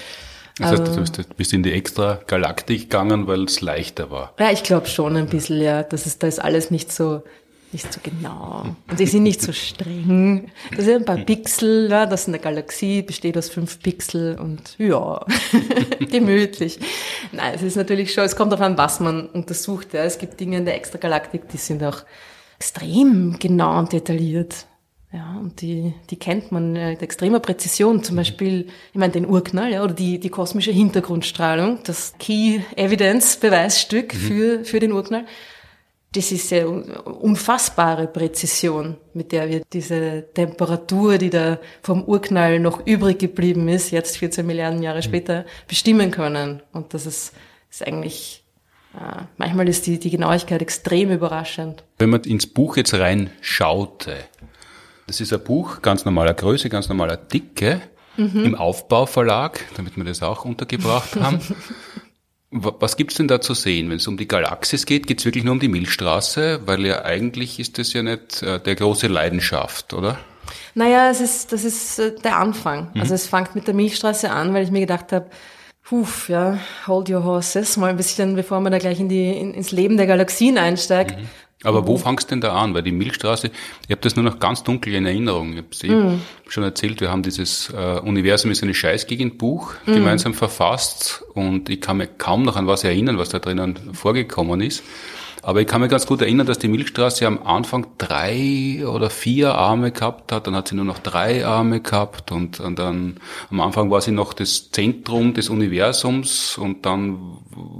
Das 0.57 0.71
heißt, 0.71 1.17
du 1.17 1.23
bist 1.35 1.51
in 1.51 1.63
die 1.63 1.73
Extragalaktik 1.73 2.83
gegangen, 2.83 3.27
weil 3.27 3.43
es 3.43 3.59
leichter 3.59 4.09
war. 4.09 4.33
Ja, 4.39 4.51
ich 4.51 4.63
glaube 4.63 4.87
schon 4.87 5.17
ein 5.17 5.27
bisschen, 5.27 5.61
ja. 5.61 5.83
Das 5.83 6.05
ist, 6.05 6.23
da 6.23 6.27
ist 6.27 6.39
alles 6.39 6.71
nicht 6.71 6.93
so 6.93 7.23
nicht 7.75 7.91
so 7.91 7.99
genau. 8.01 8.63
Und 8.89 8.99
die 8.99 9.05
sind 9.05 9.23
nicht 9.23 9.41
so 9.41 9.51
streng. 9.51 10.49
Das 10.73 10.85
sind 10.85 10.95
ein 10.95 11.05
paar 11.05 11.17
Pixel, 11.17 11.89
ja, 11.91 12.05
das 12.05 12.21
ist 12.21 12.27
eine 12.29 12.39
Galaxie, 12.39 13.01
besteht 13.01 13.37
aus 13.37 13.49
fünf 13.49 13.81
Pixel 13.81 14.39
und 14.39 14.75
ja, 14.77 15.25
gemütlich. 15.99 16.79
Nein, 17.33 17.53
es 17.53 17.63
ist 17.63 17.75
natürlich 17.75 18.13
schon, 18.13 18.23
es 18.23 18.37
kommt 18.37 18.53
darauf 18.53 18.65
an, 18.65 18.77
was 18.77 19.01
man 19.01 19.27
untersucht. 19.27 19.93
Ja. 19.93 20.03
Es 20.05 20.17
gibt 20.17 20.39
Dinge 20.39 20.57
in 20.57 20.65
der 20.65 20.75
Extragalaktik, 20.75 21.49
die 21.49 21.57
sind 21.57 21.83
auch 21.83 22.03
extrem 22.57 23.37
genau 23.39 23.77
und 23.79 23.91
detailliert. 23.91 24.67
Ja, 25.11 25.37
und 25.39 25.61
die, 25.61 25.93
die 26.09 26.17
kennt 26.17 26.51
man 26.51 26.73
mit 26.73 27.01
extremer 27.01 27.39
Präzision. 27.39 28.03
Zum 28.03 28.15
Beispiel, 28.15 28.67
ich 28.93 28.99
meine, 28.99 29.13
den 29.13 29.25
Urknall, 29.25 29.71
ja, 29.71 29.83
oder 29.83 29.93
die, 29.93 30.19
die 30.19 30.29
kosmische 30.29 30.71
Hintergrundstrahlung, 30.71 31.79
das 31.83 32.15
Key 32.19 32.61
Evidence 32.75 33.37
Beweisstück 33.37 34.13
mhm. 34.13 34.17
für, 34.17 34.65
für 34.65 34.79
den 34.79 34.93
Urknall. 34.93 35.25
Das 36.15 36.31
ist 36.31 36.49
ja 36.51 36.65
unfassbare 36.65 38.07
Präzision, 38.07 38.95
mit 39.13 39.33
der 39.33 39.49
wir 39.49 39.61
diese 39.73 40.25
Temperatur, 40.33 41.17
die 41.17 41.29
da 41.29 41.59
vom 41.81 42.05
Urknall 42.05 42.59
noch 42.59 42.87
übrig 42.87 43.19
geblieben 43.19 43.67
ist, 43.67 43.91
jetzt 43.91 44.17
14 44.17 44.45
Milliarden 44.45 44.81
Jahre 44.81 44.99
mhm. 44.99 45.03
später, 45.03 45.45
bestimmen 45.67 46.11
können. 46.11 46.61
Und 46.71 46.93
das 46.93 47.05
ist, 47.05 47.33
ist 47.69 47.85
eigentlich 47.85 48.45
äh, 48.93 49.23
manchmal 49.37 49.67
ist 49.67 49.87
die, 49.87 49.99
die 49.99 50.09
Genauigkeit 50.09 50.61
extrem 50.61 51.11
überraschend. 51.11 51.83
Wenn 51.97 52.11
man 52.11 52.21
ins 52.21 52.47
Buch 52.47 52.77
jetzt 52.77 52.93
reinschaute, 52.93 54.15
das 55.07 55.19
ist 55.19 55.33
ein 55.33 55.43
Buch, 55.43 55.81
ganz 55.81 56.05
normaler 56.05 56.33
Größe, 56.33 56.69
ganz 56.69 56.87
normaler 56.87 57.17
Dicke, 57.17 57.81
mhm. 58.15 58.45
im 58.45 58.55
Aufbauverlag, 58.55 59.65
damit 59.75 59.97
wir 59.97 60.05
das 60.05 60.23
auch 60.23 60.45
untergebracht 60.45 61.15
haben. 61.17 61.39
Was 62.57 62.95
gibt's 62.95 63.15
denn 63.15 63.27
da 63.27 63.41
zu 63.41 63.53
sehen? 63.53 63.89
Wenn 63.89 63.97
es 63.97 64.07
um 64.07 64.15
die 64.15 64.29
Galaxis 64.29 64.85
geht, 64.85 65.07
geht's 65.07 65.25
wirklich 65.25 65.43
nur 65.43 65.51
um 65.51 65.59
die 65.59 65.67
Milchstraße, 65.67 66.61
weil 66.65 66.85
ja 66.85 67.03
eigentlich 67.03 67.59
ist 67.59 67.77
das 67.77 67.91
ja 67.91 68.01
nicht 68.01 68.41
äh, 68.43 68.61
der 68.61 68.75
große 68.75 69.07
Leidenschaft, 69.07 69.93
oder? 69.93 70.17
Naja, 70.73 71.09
es 71.09 71.19
ist, 71.19 71.51
das 71.51 71.65
ist 71.65 71.99
äh, 71.99 72.15
der 72.23 72.37
Anfang. 72.37 72.91
Mhm. 72.93 73.01
Also 73.01 73.13
es 73.13 73.27
fängt 73.27 73.55
mit 73.55 73.67
der 73.67 73.73
Milchstraße 73.73 74.31
an, 74.31 74.53
weil 74.53 74.63
ich 74.63 74.71
mir 74.71 74.79
gedacht 74.79 75.11
habe, 75.11 75.29
Huf, 75.91 76.29
ja, 76.29 76.57
hold 76.87 77.11
your 77.11 77.23
horses, 77.23 77.77
mal 77.77 77.91
ein 77.91 77.97
bisschen, 77.97 78.35
bevor 78.35 78.59
man 78.59 78.71
da 78.71 78.79
gleich 78.79 78.99
in 78.99 79.07
die, 79.07 79.29
in, 79.29 79.53
ins 79.53 79.71
Leben 79.71 79.97
der 79.97 80.07
Galaxien 80.07 80.57
einsteigt. 80.57 81.19
Mhm. 81.19 81.29
Aber 81.65 81.87
wo 81.87 81.97
fangst 81.97 82.29
du 82.29 82.35
denn 82.35 82.41
da 82.41 82.53
an? 82.53 82.73
Weil 82.73 82.83
die 82.83 82.91
Milchstraße, 82.91 83.47
ich 83.47 83.91
habe 83.91 84.01
das 84.01 84.15
nur 84.15 84.23
noch 84.23 84.39
ganz 84.39 84.63
dunkel 84.63 84.93
in 84.93 85.05
Erinnerung. 85.05 85.53
Ich 85.53 85.89
habe 85.89 86.15
mm. 86.15 86.21
schon 86.47 86.63
erzählt, 86.63 87.01
wir 87.01 87.11
haben 87.11 87.23
dieses 87.23 87.69
äh, 87.71 87.99
Universum 87.99 88.51
ist 88.51 88.63
eine 88.63 88.73
Scheißgegend 88.73 89.37
Buch 89.37 89.73
mm. 89.85 89.93
gemeinsam 89.93 90.33
verfasst 90.33 91.23
und 91.33 91.69
ich 91.69 91.81
kann 91.81 91.97
mir 91.97 92.07
kaum 92.07 92.43
noch 92.43 92.55
an 92.55 92.67
was 92.67 92.83
erinnern, 92.83 93.17
was 93.17 93.29
da 93.29 93.39
drinnen 93.39 93.93
vorgekommen 93.93 94.61
ist. 94.61 94.83
Aber 95.45 95.61
ich 95.61 95.67
kann 95.67 95.79
mir 95.79 95.89
ganz 95.89 96.07
gut 96.07 96.21
erinnern, 96.21 96.47
dass 96.47 96.57
die 96.57 96.67
Milchstraße 96.67 97.27
am 97.27 97.43
Anfang 97.43 97.85
drei 97.99 98.83
oder 98.87 99.11
vier 99.11 99.53
Arme 99.53 99.91
gehabt 99.91 100.31
hat, 100.31 100.47
dann 100.47 100.55
hat 100.55 100.69
sie 100.69 100.75
nur 100.75 100.85
noch 100.85 100.97
drei 100.97 101.45
Arme 101.45 101.81
gehabt 101.81 102.31
und, 102.31 102.59
und 102.59 102.79
dann 102.79 103.17
am 103.51 103.61
Anfang 103.61 103.91
war 103.91 104.01
sie 104.01 104.09
noch 104.09 104.33
das 104.33 104.71
Zentrum 104.71 105.35
des 105.35 105.49
Universums 105.49 106.57
und 106.57 106.87
dann 106.87 107.37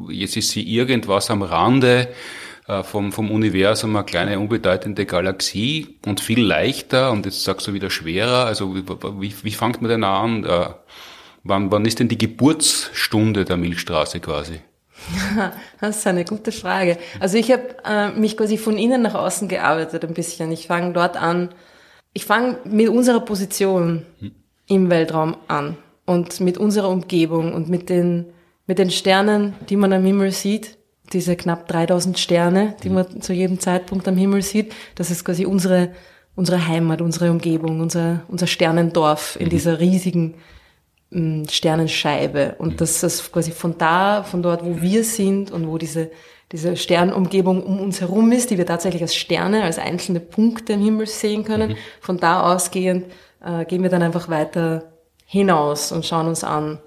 jetzt 0.10 0.38
ist 0.38 0.52
sie 0.52 0.62
irgendwas 0.62 1.32
am 1.32 1.42
Rande 1.42 2.10
vom, 2.84 3.12
vom 3.12 3.30
Universum 3.30 3.96
eine 3.96 4.06
kleine 4.06 4.40
unbedeutende 4.40 5.06
Galaxie 5.06 6.00
und 6.06 6.20
viel 6.20 6.42
leichter 6.42 7.12
und 7.12 7.26
jetzt 7.26 7.44
sagst 7.44 7.68
du 7.68 7.74
wieder 7.74 7.92
schwerer. 7.92 8.46
Also 8.46 8.76
wie, 8.76 9.34
wie 9.44 9.52
fängt 9.52 9.82
man 9.82 9.90
denn 9.90 10.04
an? 10.04 10.44
Äh, 10.46 10.70
wann, 11.44 11.72
wann 11.72 11.86
ist 11.86 12.00
denn 12.00 12.08
die 12.08 12.18
Geburtsstunde 12.18 13.46
der 13.46 13.58
Milchstraße 13.58 14.20
quasi? 14.20 14.60
Das 15.80 15.98
ist 15.98 16.08
eine 16.08 16.26
gute 16.26 16.52
Frage. 16.52 16.98
Also 17.20 17.38
ich 17.38 17.52
habe 17.52 17.76
äh, 17.86 18.10
mich 18.12 18.38
quasi 18.38 18.58
von 18.58 18.78
innen 18.78 19.04
nach 19.04 19.14
außen 19.14 19.48
gearbeitet 19.48 20.04
ein 20.04 20.14
bisschen. 20.14 20.52
Ich 20.52 20.68
fange 20.68 20.94
dort 20.94 21.18
an, 21.18 21.50
ich 22.14 22.26
fange 22.26 22.58
mit 22.64 22.90
unserer 22.90 23.20
Position 23.20 24.06
hm. 24.20 24.32
im 24.68 24.90
Weltraum 24.90 25.38
an 25.48 25.78
und 26.06 26.40
mit 26.40 26.58
unserer 26.58 26.90
Umgebung 26.90 27.54
und 27.54 27.70
mit 27.70 27.90
den, 27.90 28.28
mit 28.66 28.80
den 28.80 28.90
Sternen, 28.90 29.54
die 29.70 29.76
man 29.76 29.94
am 29.94 30.06
Himmel 30.06 30.32
sieht, 30.32 30.78
diese 31.14 31.36
knapp 31.36 31.68
3000 31.68 32.18
Sterne, 32.18 32.76
die 32.84 32.90
hm. 32.90 32.96
man 32.96 33.22
zu 33.22 33.34
jedem 33.34 33.60
Zeitpunkt 33.60 34.08
am 34.08 34.18
Himmel 34.18 34.42
sieht. 34.42 34.74
Das 34.96 35.12
ist 35.12 35.24
quasi 35.26 35.46
unsere, 35.46 35.92
unsere 36.36 36.68
Heimat, 36.68 37.02
unsere 37.02 37.32
Umgebung, 37.32 37.80
unser, 37.80 38.24
unser 38.28 38.48
Sternendorf 38.48 39.38
in 39.40 39.46
mhm. 39.46 39.50
dieser 39.50 39.80
riesigen 39.80 40.36
Sternenscheibe. 41.50 42.56
Und 42.58 42.82
das 42.82 43.02
ist 43.04 43.32
quasi 43.32 43.52
von 43.52 43.78
da, 43.78 44.24
von 44.24 44.44
dort, 44.44 44.66
wo 44.66 44.82
wir 44.82 45.04
sind 45.04 45.52
und 45.52 45.68
wo 45.68 45.78
diese, 45.78 46.12
diese 46.52 46.76
Sternumgebung 46.76 47.64
um 47.64 47.80
uns 47.80 48.02
herum 48.02 48.32
ist, 48.32 48.50
die 48.50 48.58
wir 48.58 48.66
tatsächlich 48.66 49.02
als 49.02 49.16
Sterne, 49.16 49.64
als 49.64 49.80
einzelne 49.80 50.20
Punkte 50.20 50.74
im 50.74 50.82
Himmel 50.84 51.08
sehen 51.08 51.46
können, 51.46 51.72
mhm. 51.72 51.78
von 52.02 52.18
da 52.18 52.54
ausgehend 52.54 53.06
äh, 53.44 53.66
gehen 53.66 53.84
wir 53.84 53.90
dann 53.90 54.04
einfach 54.04 54.28
weiter 54.30 54.92
hinaus 55.26 55.92
und 55.92 56.06
schauen 56.06 56.28
uns 56.28 56.44
an, 56.44 56.72
mhm. 56.72 56.78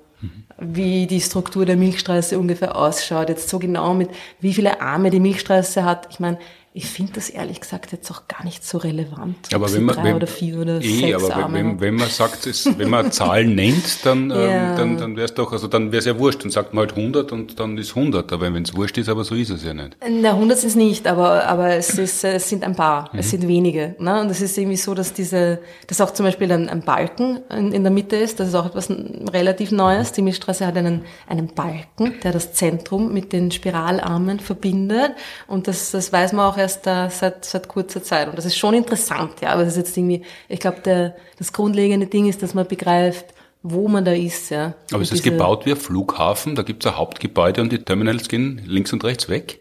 Wie 0.59 1.07
die 1.07 1.21
Struktur 1.21 1.65
der 1.65 1.77
Milchstraße 1.77 2.39
ungefähr 2.39 2.77
ausschaut. 2.77 3.29
Jetzt 3.29 3.49
so 3.49 3.59
genau 3.59 3.95
mit, 3.95 4.11
wie 4.41 4.53
viele 4.53 4.81
Arme 4.81 5.11
die 5.11 5.21
Milchstraße 5.21 5.85
hat. 5.85 6.09
Ich 6.11 6.21
meine, 6.21 6.39
ich 6.79 6.87
finde 6.87 7.15
das 7.15 7.29
ehrlich 7.29 7.61
gesagt 7.61 7.91
jetzt 7.91 8.09
auch 8.13 8.29
gar 8.29 8.45
nicht 8.45 8.65
so 8.65 8.79
relevant. 8.79 9.53
Aber 9.53 9.73
wenn 9.73 9.83
man, 9.83 9.97
drei 9.97 10.05
wenn, 10.05 10.15
oder 10.15 10.29
vier 10.29 10.59
oder 10.59 10.81
eh, 10.81 11.01
sechs 11.01 11.25
aber 11.25 11.35
Arme 11.35 11.59
wenn, 11.59 11.81
wenn, 11.81 11.95
man 11.97 12.09
sagt, 12.09 12.47
es, 12.47 12.79
wenn 12.79 12.89
man 12.89 13.11
Zahlen 13.11 13.57
nennt, 13.57 14.07
dann, 14.07 14.31
ähm, 14.31 14.39
ja. 14.39 14.71
ähm, 14.71 14.77
dann, 14.77 14.97
dann 14.97 15.17
wäre 15.17 15.25
es 15.25 15.35
doch, 15.35 15.51
also 15.51 15.67
dann 15.67 15.91
wäre 15.91 15.99
es 15.99 16.05
ja 16.05 16.17
wurscht. 16.21 16.45
Dann 16.45 16.53
sagt 16.53 16.75
man 16.75 16.87
halt 16.87 16.97
100 16.97 17.33
und 17.33 17.59
dann 17.59 17.77
ist 17.79 17.97
100. 17.97 18.33
Aber 18.33 18.55
wenn 18.55 18.63
es 18.63 18.77
wurscht 18.77 18.97
ist, 18.97 19.09
aber 19.09 19.25
so 19.25 19.35
ist 19.35 19.51
es 19.51 19.65
ja 19.65 19.75
nicht. 19.75 19.97
Na, 20.09 20.31
100 20.31 20.57
sind 20.57 20.69
es 20.69 20.77
nicht, 20.77 21.09
aber, 21.09 21.47
aber 21.47 21.71
es, 21.75 21.99
ist, 21.99 22.23
es 22.23 22.49
sind 22.49 22.63
ein 22.63 22.77
paar, 22.77 23.11
mhm. 23.13 23.19
es 23.19 23.31
sind 23.31 23.49
wenige. 23.49 23.97
Ne? 23.99 24.21
Und 24.21 24.31
es 24.31 24.41
ist 24.41 24.57
irgendwie 24.57 24.77
so, 24.77 24.95
dass 24.95 25.13
diese, 25.13 25.59
dass 25.89 26.01
auch 26.01 26.13
zum 26.13 26.27
Beispiel 26.27 26.53
ein, 26.53 26.69
ein 26.69 26.83
Balken 26.83 27.41
in, 27.51 27.73
in, 27.73 27.83
der 27.83 27.91
Mitte 27.91 28.15
ist, 28.15 28.39
das 28.39 28.47
ist 28.47 28.55
auch 28.55 28.67
etwas 28.67 28.89
relativ 28.89 29.73
Neues. 29.73 30.13
Die 30.13 30.23
Milchstraße 30.23 30.65
hat 30.65 30.77
einen, 30.77 31.03
einen 31.27 31.49
Balken, 31.49 32.21
der 32.23 32.31
das 32.31 32.53
Zentrum 32.53 33.13
mit 33.13 33.33
den 33.33 33.51
Spiralarmen 33.51 34.39
verbindet. 34.39 35.15
Und 35.49 35.67
das, 35.67 35.91
das 35.91 36.13
weiß 36.13 36.35
man 36.35 36.47
auch 36.47 36.57
erst 36.57 36.68
da 36.77 37.11
seit 37.11 37.45
seit 37.45 37.69
kurzer 37.69 38.03
Zeit. 38.03 38.29
Und 38.29 38.37
das 38.37 38.45
ist 38.45 38.57
schon 38.57 38.75
interessant, 38.75 39.41
ja. 39.41 39.51
Aber 39.51 39.65
das 39.65 39.73
ist 39.73 39.79
jetzt 39.79 39.97
irgendwie, 39.97 40.23
ich 40.49 40.61
glaube, 40.61 40.81
der, 40.81 41.17
das 41.39 41.53
grundlegende 41.53 42.07
Ding 42.07 42.27
ist, 42.29 42.43
dass 42.43 42.55
man 42.55 42.67
begreift, 42.67 43.27
wo 43.63 43.89
man 43.89 44.05
da 44.05 44.13
ist, 44.13 44.51
ja. 44.51 44.75
Aber 44.93 45.03
ist 45.03 45.23
gebaut 45.23 45.67
wie 45.67 45.73
ein 45.73 45.77
Flughafen? 45.77 46.55
Da 46.55 46.63
gibt 46.63 46.85
es 46.85 46.93
ein 46.93 46.99
Hauptgebäude 46.99 47.61
und 47.61 47.73
die 47.73 47.79
Terminals 47.79 48.29
gehen 48.29 48.63
links 48.67 48.93
und 48.93 49.05
rechts 49.05 49.29
weg? 49.29 49.61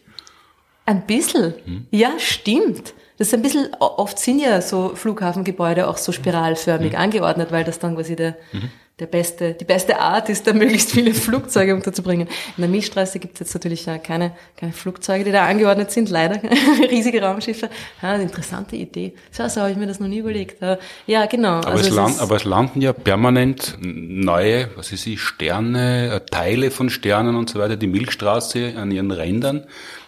Ein 0.86 1.06
bisschen. 1.06 1.54
Hm. 1.66 1.88
Ja, 1.92 2.12
stimmt. 2.18 2.94
Das 3.18 3.30
ist 3.30 3.34
ein 3.34 3.42
bisschen, 3.42 3.68
oft 3.80 4.20
sind 4.20 4.40
ja 4.40 4.62
so 4.62 4.96
Flughafengebäude 4.96 5.88
auch 5.88 5.98
so 5.98 6.12
spiralförmig 6.12 6.94
hm. 6.94 7.00
angeordnet, 7.00 7.52
weil 7.52 7.64
das 7.64 7.80
dann 7.80 7.96
quasi 7.96 8.16
der, 8.16 8.38
mhm 8.52 8.70
der 9.00 9.06
beste, 9.06 9.54
die 9.54 9.66
beste 9.66 10.00
Art 10.00 10.28
ist, 10.28 10.48
da 10.48 10.54
möglichst 10.54 10.92
viele 10.92 11.14
Flugzeuge 11.14 11.76
unterzubringen. 11.76 12.28
In 12.58 12.62
der 12.62 12.68
Milchstraße 12.68 13.20
gibt 13.20 13.36
es 13.36 13.42
jetzt 13.42 13.54
natürlich 13.54 13.86
keine, 14.02 14.32
keine 14.56 14.74
Flugzeuge, 14.74 15.24
die 15.24 15.32
da 15.32 15.46
angeordnet 15.46 15.92
sind, 15.92 16.10
leider. 16.10 16.42
Riesige 16.90 17.22
Raumschiffe. 17.22 17.70
Ja, 18.02 18.14
eine 18.14 18.24
interessante 18.24 18.76
Idee. 18.76 19.14
So, 19.32 19.48
so 19.50 19.62
habe 19.62 19.72
ich 19.72 19.78
mir 19.78 19.86
das 19.86 20.00
noch 20.00 20.08
nie 20.08 20.18
überlegt. 20.18 20.64
Ja, 21.06 21.26
genau. 21.28 21.58
Aber, 21.58 21.68
also 21.68 21.90
es, 21.90 21.94
land, 21.94 22.20
aber 22.20 22.38
es 22.38 22.44
landen 22.44 22.82
ja 22.82 22.92
permanent 22.92 23.78
neue, 23.80 24.70
was 24.76 24.92
ist 24.92 25.04
sie, 25.04 25.18
Sterne, 25.18 26.16
äh, 26.16 26.20
Teile 26.32 26.72
von 26.72 26.90
Sternen 26.90 27.36
und 27.36 27.52
so 27.52 27.60
weiter. 27.60 27.76
Die 27.76 27.88
Milchstraße 27.88 28.74
an 28.78 28.90
ihren 28.90 29.12
Rändern 29.12 29.66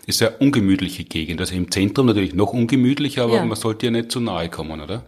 ist 0.07 0.21
ja 0.21 0.31
ungemütliche 0.39 1.03
Gegend. 1.03 1.39
Also 1.39 1.53
im 1.53 1.69
Zentrum 1.69 2.07
natürlich 2.07 2.33
noch 2.33 2.53
ungemütlicher, 2.53 3.25
aber 3.25 3.35
ja. 3.35 3.45
man 3.45 3.55
sollte 3.55 3.85
ja 3.85 3.91
nicht 3.91 4.11
zu 4.11 4.19
nahe 4.19 4.49
kommen, 4.49 4.81
oder? 4.81 5.03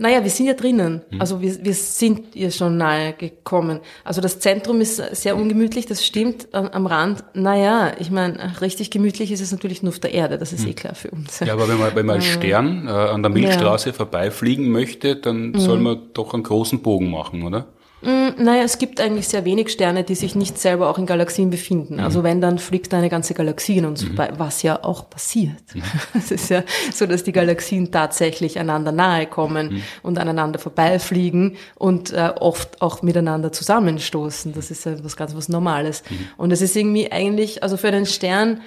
Naja, 0.00 0.24
wir 0.24 0.30
sind 0.30 0.46
ja 0.46 0.54
drinnen. 0.54 1.02
Mhm. 1.10 1.20
Also 1.20 1.42
wir, 1.42 1.62
wir 1.62 1.74
sind 1.74 2.34
ihr 2.34 2.50
schon 2.50 2.78
nahe 2.78 3.12
gekommen. 3.12 3.80
Also 4.02 4.22
das 4.22 4.40
Zentrum 4.40 4.80
ist 4.80 4.96
sehr 4.96 5.36
ungemütlich, 5.36 5.84
das 5.84 6.06
stimmt. 6.06 6.48
Am 6.54 6.86
Rand, 6.86 7.22
naja, 7.34 7.92
ich 7.98 8.10
meine, 8.10 8.62
richtig 8.62 8.90
gemütlich 8.90 9.30
ist 9.30 9.42
es 9.42 9.52
natürlich 9.52 9.82
nur 9.82 9.90
auf 9.90 9.98
der 9.98 10.14
Erde, 10.14 10.38
das 10.38 10.54
ist 10.54 10.62
mhm. 10.62 10.70
eh 10.70 10.72
klar 10.72 10.94
für 10.94 11.10
uns. 11.10 11.40
Ja, 11.40 11.52
aber 11.52 11.68
wenn 11.68 11.78
man, 11.78 11.94
wenn 11.94 12.06
man 12.06 12.16
als 12.16 12.24
Stern 12.24 12.88
äh, 12.88 12.90
an 12.90 13.22
der 13.22 13.30
Milchstraße 13.30 13.90
ja. 13.90 13.92
vorbeifliegen 13.94 14.70
möchte, 14.70 15.16
dann 15.16 15.50
mhm. 15.50 15.60
soll 15.60 15.78
man 15.80 15.98
doch 16.14 16.32
einen 16.32 16.44
großen 16.44 16.80
Bogen 16.80 17.10
machen, 17.10 17.42
oder? 17.42 17.66
Mm, 18.02 18.42
naja, 18.42 18.62
es 18.62 18.78
gibt 18.78 19.00
eigentlich 19.00 19.28
sehr 19.28 19.44
wenig 19.44 19.68
Sterne, 19.70 20.04
die 20.04 20.14
sich 20.14 20.34
nicht 20.34 20.58
selber 20.58 20.88
auch 20.88 20.98
in 20.98 21.06
Galaxien 21.06 21.50
befinden. 21.50 21.94
Mhm. 21.94 22.00
Also 22.00 22.22
wenn, 22.22 22.40
dann 22.40 22.58
fliegt 22.58 22.94
eine 22.94 23.10
ganze 23.10 23.34
Galaxie 23.34 23.78
in 23.78 23.84
uns 23.84 24.02
mhm. 24.02 24.08
vorbei, 24.08 24.32
was 24.38 24.62
ja 24.62 24.82
auch 24.82 25.10
passiert. 25.10 25.62
Mhm. 25.74 25.82
Es 26.14 26.30
ist 26.30 26.48
ja 26.50 26.62
so, 26.92 27.06
dass 27.06 27.24
die 27.24 27.32
Galaxien 27.32 27.90
tatsächlich 27.90 28.58
einander 28.58 28.92
nahe 28.92 29.26
kommen 29.26 29.74
mhm. 29.74 29.82
und 30.02 30.18
aneinander 30.18 30.58
vorbeifliegen 30.58 31.56
und 31.76 32.12
äh, 32.12 32.32
oft 32.40 32.80
auch 32.80 33.02
miteinander 33.02 33.52
zusammenstoßen. 33.52 34.54
Das 34.54 34.70
ist 34.70 34.86
ja 34.86 35.02
was 35.04 35.16
ganz 35.16 35.34
was 35.34 35.48
Normales. 35.48 36.02
Mhm. 36.08 36.28
Und 36.36 36.52
es 36.52 36.62
ist 36.62 36.76
irgendwie 36.76 37.12
eigentlich, 37.12 37.62
also 37.62 37.76
für 37.76 37.90
den 37.90 38.06
Stern, 38.06 38.62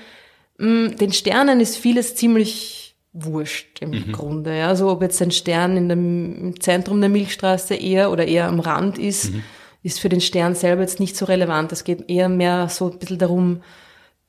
mh, 0.57 0.67
mm, 0.67 0.97
den 0.97 1.13
Sternen 1.13 1.59
ist 1.59 1.77
vieles 1.77 2.15
ziemlich 2.15 2.82
wurscht 3.13 3.79
im 3.81 3.91
mhm. 3.91 4.11
Grunde. 4.11 4.57
Ja. 4.57 4.67
Also 4.67 4.89
ob 4.89 5.01
jetzt 5.01 5.21
ein 5.21 5.31
Stern 5.31 5.77
in 5.77 5.87
dem, 5.87 6.35
im 6.39 6.59
Zentrum 6.59 6.99
der 6.99 7.09
Milchstraße 7.09 7.75
eher 7.75 8.11
oder 8.11 8.27
eher 8.27 8.47
am 8.47 8.59
Rand 8.59 8.97
ist, 8.97 9.31
mhm. 9.31 9.43
ist 9.83 9.99
für 9.99 10.09
den 10.09 10.21
Stern 10.21 10.55
selber 10.55 10.81
jetzt 10.81 10.99
nicht 10.99 11.15
so 11.15 11.25
relevant. 11.25 11.71
Es 11.71 11.83
geht 11.83 12.09
eher 12.09 12.27
mehr 12.27 12.67
so 12.69 12.91
ein 12.91 12.97
bisschen 12.97 13.19
darum, 13.19 13.61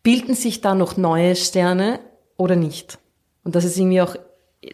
bilden 0.03 0.35
sich 0.35 0.61
da 0.61 0.75
noch 0.75 0.97
neue 0.97 1.35
Sterne 1.35 1.99
oder 2.37 2.57
nicht? 2.57 2.99
Und 3.43 3.55
das 3.55 3.65
ist 3.65 3.79
irgendwie 3.79 4.03
auch 4.03 4.17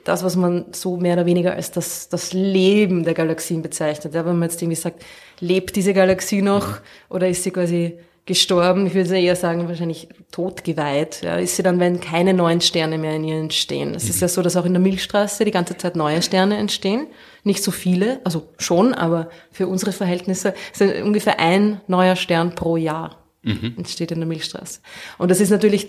das, 0.04 0.22
was 0.22 0.36
man 0.36 0.66
so 0.72 0.96
mehr 0.96 1.14
oder 1.14 1.26
weniger 1.26 1.54
als 1.54 1.70
das, 1.70 2.08
das 2.08 2.32
Leben 2.32 3.04
der 3.04 3.14
Galaxien 3.14 3.62
bezeichnet. 3.62 4.14
Ja, 4.14 4.24
wenn 4.24 4.38
man 4.38 4.48
jetzt 4.48 4.60
irgendwie 4.60 4.76
sagt, 4.76 5.04
lebt 5.40 5.76
diese 5.76 5.94
Galaxie 5.94 6.42
noch 6.42 6.68
mhm. 6.68 6.84
oder 7.10 7.28
ist 7.28 7.42
sie 7.44 7.50
quasi 7.50 7.98
gestorben, 8.30 8.86
ich 8.86 8.94
würde 8.94 9.18
eher 9.18 9.34
sagen, 9.34 9.66
wahrscheinlich 9.66 10.06
totgeweiht, 10.30 11.22
ja, 11.22 11.34
ist 11.34 11.56
sie 11.56 11.64
dann, 11.64 11.80
wenn 11.80 12.00
keine 12.00 12.32
neuen 12.32 12.60
Sterne 12.60 12.96
mehr 12.96 13.16
in 13.16 13.24
ihr 13.24 13.38
entstehen. 13.38 13.92
Es 13.92 14.04
mhm. 14.04 14.10
ist 14.10 14.20
ja 14.20 14.28
so, 14.28 14.40
dass 14.40 14.56
auch 14.56 14.64
in 14.64 14.72
der 14.72 14.80
Milchstraße 14.80 15.44
die 15.44 15.50
ganze 15.50 15.76
Zeit 15.76 15.96
neue 15.96 16.22
Sterne 16.22 16.56
entstehen. 16.56 17.08
Nicht 17.42 17.64
so 17.64 17.72
viele, 17.72 18.20
also 18.22 18.46
schon, 18.56 18.94
aber 18.94 19.30
für 19.50 19.66
unsere 19.66 19.90
Verhältnisse 19.90 20.54
sind 20.72 21.02
ungefähr 21.02 21.40
ein 21.40 21.80
neuer 21.88 22.14
Stern 22.14 22.54
pro 22.54 22.76
Jahr 22.76 23.18
mhm. 23.42 23.74
entsteht 23.78 24.12
in 24.12 24.20
der 24.20 24.28
Milchstraße. 24.28 24.78
Und 25.18 25.28
das 25.32 25.40
ist 25.40 25.50
natürlich 25.50 25.88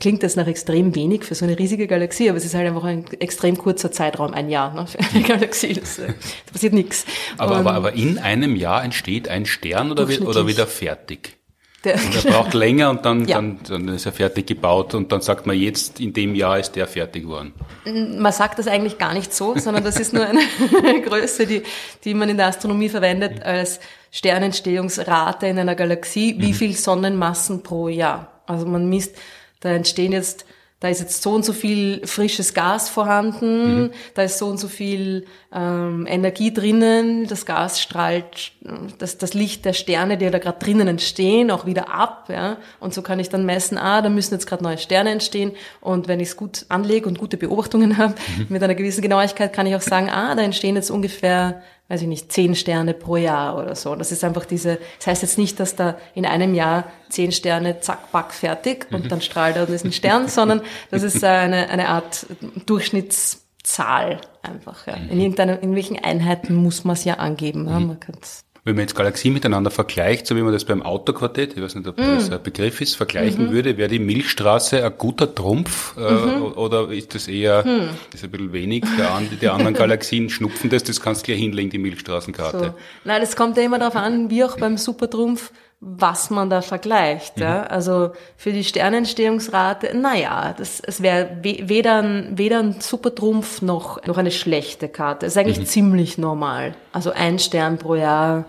klingt 0.00 0.24
das 0.24 0.36
nach 0.36 0.46
extrem 0.46 0.94
wenig 0.94 1.24
für 1.24 1.36
so 1.36 1.44
eine 1.46 1.58
riesige 1.58 1.86
Galaxie, 1.86 2.28
aber 2.28 2.36
es 2.36 2.44
ist 2.44 2.54
halt 2.54 2.66
einfach 2.66 2.84
ein 2.84 3.06
extrem 3.20 3.56
kurzer 3.56 3.92
Zeitraum, 3.92 4.34
ein 4.34 4.50
Jahr 4.50 4.74
ne, 4.74 4.86
für 4.86 4.98
eine 4.98 5.22
Galaxie. 5.22 5.72
Das, 5.72 6.00
äh, 6.00 6.08
da 6.08 6.52
passiert 6.52 6.74
nichts. 6.74 7.06
Aber, 7.38 7.56
aber, 7.56 7.72
aber 7.72 7.92
in 7.92 8.18
einem 8.18 8.56
Jahr 8.56 8.84
entsteht 8.84 9.28
ein 9.28 9.46
Stern 9.46 9.92
oder, 9.92 10.08
wird, 10.08 10.22
oder 10.22 10.48
wieder 10.48 10.66
fertig? 10.66 11.37
Der, 11.84 11.94
und 11.94 12.24
er 12.24 12.32
braucht 12.32 12.54
länger 12.54 12.90
und 12.90 13.04
dann, 13.04 13.26
ja. 13.26 13.36
dann, 13.36 13.60
dann 13.68 13.88
ist 13.88 14.04
er 14.04 14.10
fertig 14.10 14.48
gebaut 14.48 14.94
und 14.94 15.12
dann 15.12 15.20
sagt 15.20 15.46
man 15.46 15.56
jetzt, 15.56 16.00
in 16.00 16.12
dem 16.12 16.34
Jahr 16.34 16.58
ist 16.58 16.72
der 16.72 16.88
fertig 16.88 17.22
geworden. 17.22 17.52
Man 17.84 18.32
sagt 18.32 18.58
das 18.58 18.66
eigentlich 18.66 18.98
gar 18.98 19.14
nicht 19.14 19.32
so, 19.32 19.56
sondern 19.56 19.84
das 19.84 20.00
ist 20.00 20.12
nur 20.12 20.26
eine 20.26 20.40
Größe, 21.02 21.46
die, 21.46 21.62
die 22.02 22.14
man 22.14 22.28
in 22.28 22.36
der 22.36 22.48
Astronomie 22.48 22.88
verwendet 22.88 23.44
als 23.44 23.78
Sternentstehungsrate 24.10 25.46
in 25.46 25.58
einer 25.58 25.76
Galaxie, 25.76 26.34
wie 26.38 26.48
mhm. 26.48 26.54
viel 26.54 26.74
Sonnenmassen 26.74 27.62
pro 27.62 27.88
Jahr. 27.88 28.42
Also 28.46 28.66
man 28.66 28.88
misst 28.88 29.14
da 29.60 29.70
entstehen 29.70 30.12
jetzt, 30.12 30.46
da 30.80 30.88
ist 30.88 31.00
jetzt 31.00 31.22
so 31.22 31.32
und 31.32 31.44
so 31.44 31.52
viel 31.52 32.06
frisches 32.06 32.54
Gas 32.54 32.88
vorhanden, 32.88 33.82
mhm. 33.82 33.90
da 34.14 34.22
ist 34.22 34.38
so 34.38 34.46
und 34.46 34.58
so 34.58 34.68
viel 34.68 35.26
ähm, 35.52 36.06
Energie 36.08 36.52
drinnen, 36.52 37.26
das 37.26 37.46
Gas 37.46 37.80
strahlt 37.80 38.52
das, 38.98 39.18
das 39.18 39.34
Licht 39.34 39.64
der 39.64 39.72
Sterne, 39.72 40.18
die 40.18 40.30
da 40.30 40.38
gerade 40.38 40.58
drinnen 40.58 40.88
entstehen, 40.88 41.50
auch 41.50 41.66
wieder 41.66 41.92
ab. 41.92 42.28
Ja? 42.28 42.58
Und 42.80 42.94
so 42.94 43.02
kann 43.02 43.18
ich 43.18 43.28
dann 43.28 43.46
messen, 43.46 43.78
ah, 43.78 44.02
da 44.02 44.08
müssen 44.08 44.34
jetzt 44.34 44.46
gerade 44.46 44.62
neue 44.62 44.78
Sterne 44.78 45.10
entstehen. 45.10 45.52
Und 45.80 46.08
wenn 46.08 46.20
ich 46.20 46.28
es 46.28 46.36
gut 46.36 46.66
anlege 46.68 47.08
und 47.08 47.18
gute 47.18 47.36
Beobachtungen 47.36 47.96
habe, 47.98 48.14
mhm. 48.36 48.46
mit 48.48 48.62
einer 48.62 48.74
gewissen 48.74 49.02
Genauigkeit, 49.02 49.52
kann 49.52 49.66
ich 49.66 49.74
auch 49.74 49.80
sagen, 49.80 50.10
ah, 50.10 50.34
da 50.34 50.42
entstehen 50.42 50.76
jetzt 50.76 50.90
ungefähr 50.90 51.62
weiß 51.88 52.02
ich 52.02 52.08
nicht, 52.08 52.30
zehn 52.30 52.54
Sterne 52.54 52.92
pro 52.92 53.16
Jahr 53.16 53.58
oder 53.58 53.74
so. 53.74 53.94
Das 53.94 54.12
ist 54.12 54.22
einfach 54.22 54.44
diese, 54.44 54.78
das 54.98 55.06
heißt 55.06 55.22
jetzt 55.22 55.38
nicht, 55.38 55.58
dass 55.58 55.74
da 55.74 55.96
in 56.14 56.26
einem 56.26 56.54
Jahr 56.54 56.84
zehn 57.08 57.32
Sterne, 57.32 57.80
zack, 57.80 58.12
back, 58.12 58.32
fertig 58.32 58.86
und 58.92 59.04
mhm. 59.04 59.08
dann 59.08 59.20
strahlt 59.22 59.56
er 59.56 59.66
und 59.66 59.74
ist 59.74 59.84
ein 59.84 59.92
Stern, 59.92 60.28
sondern 60.28 60.60
das 60.90 61.02
ist 61.02 61.24
eine, 61.24 61.70
eine 61.70 61.88
Art 61.88 62.26
Durchschnittszahl 62.66 64.20
einfach. 64.42 64.86
Ja. 64.86 64.94
In, 64.94 65.14
mhm. 65.14 65.20
irgendeiner, 65.20 65.62
in 65.62 65.74
welchen 65.74 65.98
Einheiten 65.98 66.54
muss 66.54 66.84
man 66.84 66.94
es 66.94 67.04
ja 67.04 67.14
angeben. 67.14 67.66
Ja. 67.66 67.80
Man 67.80 67.98
kann's 67.98 68.44
wenn 68.64 68.74
man 68.74 68.82
jetzt 68.82 68.94
Galaxien 68.94 69.32
miteinander 69.32 69.70
vergleicht, 69.70 70.26
so 70.26 70.36
wie 70.36 70.42
man 70.42 70.52
das 70.52 70.64
beim 70.64 70.82
Autoquartett, 70.82 71.56
ich 71.56 71.62
weiß 71.62 71.74
nicht, 71.74 71.86
ob 71.86 71.96
das 71.96 72.28
mm. 72.28 72.32
ein 72.34 72.42
Begriff 72.42 72.80
ist, 72.80 72.96
vergleichen 72.96 73.46
mhm. 73.46 73.52
würde, 73.52 73.76
wäre 73.76 73.88
die 73.88 73.98
Milchstraße 73.98 74.84
ein 74.84 74.92
guter 74.98 75.34
Trumpf 75.34 75.96
äh, 75.96 76.00
mhm. 76.00 76.42
oder 76.54 76.90
ist 76.90 77.14
das 77.14 77.28
eher, 77.28 77.64
hm. 77.64 77.88
ist 78.12 78.24
ein 78.24 78.30
bisschen 78.30 78.52
wenig, 78.52 78.84
der, 78.98 79.20
die 79.40 79.48
anderen 79.48 79.74
Galaxien 79.74 80.28
schnupfen 80.30 80.70
das, 80.70 80.84
das 80.84 81.00
kannst 81.00 81.22
du 81.22 81.26
gleich 81.26 81.40
hinlegen, 81.40 81.70
die 81.70 81.78
Milchstraßenkarte. 81.78 82.58
So. 82.58 82.74
Nein, 83.04 83.20
das 83.20 83.36
kommt 83.36 83.56
ja 83.56 83.62
immer 83.62 83.78
darauf 83.78 83.96
an, 83.96 84.30
wie 84.30 84.44
auch 84.44 84.56
beim 84.58 84.76
Supertrumpf, 84.76 85.52
was 85.80 86.30
man 86.30 86.50
da 86.50 86.60
vergleicht. 86.60 87.36
Mhm. 87.36 87.42
Ja? 87.42 87.62
Also 87.64 88.10
für 88.36 88.52
die 88.52 88.64
Sternentstehungsrate, 88.64 89.96
naja, 89.96 90.54
das, 90.56 90.80
es 90.80 91.02
wäre 91.02 91.38
weder 91.42 92.02
ein, 92.02 92.36
weder 92.36 92.58
ein 92.58 92.80
Supertrumpf 92.80 93.62
noch, 93.62 94.04
noch 94.04 94.18
eine 94.18 94.32
schlechte 94.32 94.88
Karte. 94.88 95.26
Es 95.26 95.34
ist 95.34 95.38
eigentlich 95.38 95.60
mhm. 95.60 95.66
ziemlich 95.66 96.18
normal. 96.18 96.74
Also 96.92 97.12
ein 97.12 97.38
Stern 97.38 97.78
pro 97.78 97.94
Jahr, 97.94 98.46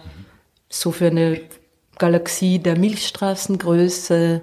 so 0.69 0.91
für 0.91 1.07
eine 1.07 1.41
Galaxie 1.99 2.59
der 2.59 2.77
Milchstraßengröße, 2.77 4.41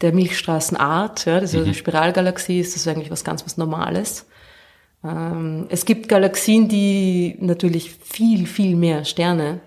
der 0.00 0.12
Milchstraßenart, 0.12 1.26
ja, 1.26 1.40
das 1.40 1.52
ist 1.52 1.60
mhm. 1.60 1.66
eine 1.66 1.74
Spiralgalaxie, 1.74 2.60
ist 2.60 2.76
das 2.76 2.88
eigentlich 2.88 3.10
was 3.10 3.24
ganz 3.24 3.44
was 3.44 3.56
Normales. 3.56 4.26
Ähm, 5.04 5.66
es 5.68 5.84
gibt 5.84 6.08
Galaxien, 6.08 6.68
die 6.68 7.36
natürlich 7.40 7.90
viel, 7.90 8.46
viel 8.46 8.74
mehr 8.74 9.04
Sterne 9.04 9.60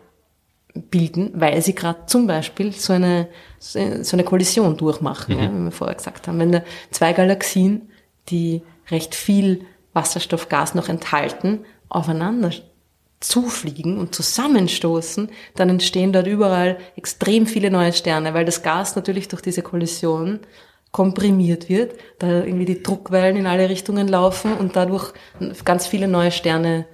bilden, 0.84 1.32
weil 1.36 1.61
sie 1.61 1.75
gerade 1.75 2.05
zum 2.05 2.28
Beispiel 2.28 2.71
so 2.71 2.93
eine, 2.93 3.28
so 3.59 3.80
eine 3.80 4.23
Kollision 4.23 4.78
durchmachen, 4.78 5.36
mhm. 5.36 5.41
ja, 5.41 5.51
wie 5.51 5.63
wir 5.65 5.71
vorher 5.71 5.95
gesagt 5.95 6.28
haben. 6.28 6.39
Wenn 6.39 6.51
da 6.51 6.61
zwei 6.91 7.13
Galaxien, 7.13 7.89
die 8.30 8.61
recht 8.89 9.15
viel 9.15 9.65
Wasserstoffgas 9.93 10.75
noch 10.75 10.89
enthalten, 10.89 11.65
aufeinander 11.89 12.51
zufliegen 13.19 13.97
und 13.97 14.13
zusammenstoßen, 14.13 15.30
dann 15.55 15.69
entstehen 15.69 16.13
dort 16.13 16.28
überall 16.28 16.78
extrem 16.95 17.47
viele 17.47 17.71
neue 17.71 17.93
Sterne, 17.93 18.34
weil 18.34 18.45
das 18.45 18.61
Gas 18.61 18.95
natürlich 18.95 19.28
durch 19.28 19.41
diese 19.41 19.63
Kollision 19.63 20.39
komprimiert 20.91 21.67
wird, 21.67 21.95
da 22.19 22.43
irgendwie 22.43 22.65
die 22.65 22.84
Druckwellen 22.84 23.38
in 23.38 23.47
alle 23.47 23.69
Richtungen 23.69 24.07
laufen 24.07 24.53
und 24.53 24.75
dadurch 24.75 25.13
ganz 25.65 25.88
viele 25.88 26.07
neue 26.07 26.32
Sterne 26.32 26.86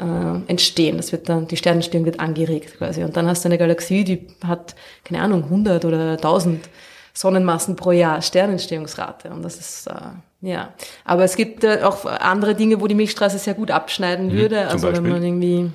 äh, 0.00 0.50
entstehen. 0.50 0.96
Das 0.96 1.12
wird 1.12 1.28
dann, 1.28 1.46
die 1.48 1.56
Sternentstehung 1.56 2.04
wird 2.04 2.20
angeregt 2.20 2.78
quasi. 2.78 3.04
Und 3.04 3.16
dann 3.16 3.26
hast 3.26 3.44
du 3.44 3.48
eine 3.48 3.58
Galaxie, 3.58 4.04
die 4.04 4.26
hat, 4.46 4.74
keine 5.04 5.22
Ahnung, 5.22 5.44
100 5.44 5.84
oder 5.84 6.12
1000 6.12 6.68
Sonnenmassen 7.12 7.76
pro 7.76 7.92
Jahr 7.92 8.20
Sternentstehungsrate. 8.22 9.30
Und 9.30 9.42
das 9.42 9.58
ist, 9.58 9.86
äh, 9.86 9.92
ja. 10.40 10.74
Aber 11.04 11.24
es 11.24 11.36
gibt 11.36 11.64
äh, 11.64 11.80
auch 11.82 12.04
andere 12.04 12.54
Dinge, 12.54 12.80
wo 12.80 12.86
die 12.86 12.94
Milchstraße 12.94 13.38
sehr 13.38 13.54
gut 13.54 13.70
abschneiden 13.70 14.28
mhm, 14.28 14.32
würde. 14.32 14.68
Also 14.68 14.88
Beispiel? 14.88 15.04
wenn 15.04 15.12
man 15.12 15.22
irgendwie, 15.22 15.70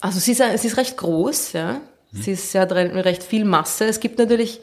also 0.00 0.18
sie 0.18 0.32
ist, 0.32 0.42
sie 0.60 0.66
ist 0.66 0.76
recht 0.76 0.96
groß, 0.96 1.54
ja. 1.54 1.80
Mhm. 2.12 2.22
Sie 2.22 2.32
ist, 2.32 2.52
ja 2.52 2.64
recht 2.64 3.22
viel 3.22 3.44
Masse. 3.44 3.86
Es 3.86 4.00
gibt 4.00 4.18
natürlich 4.18 4.60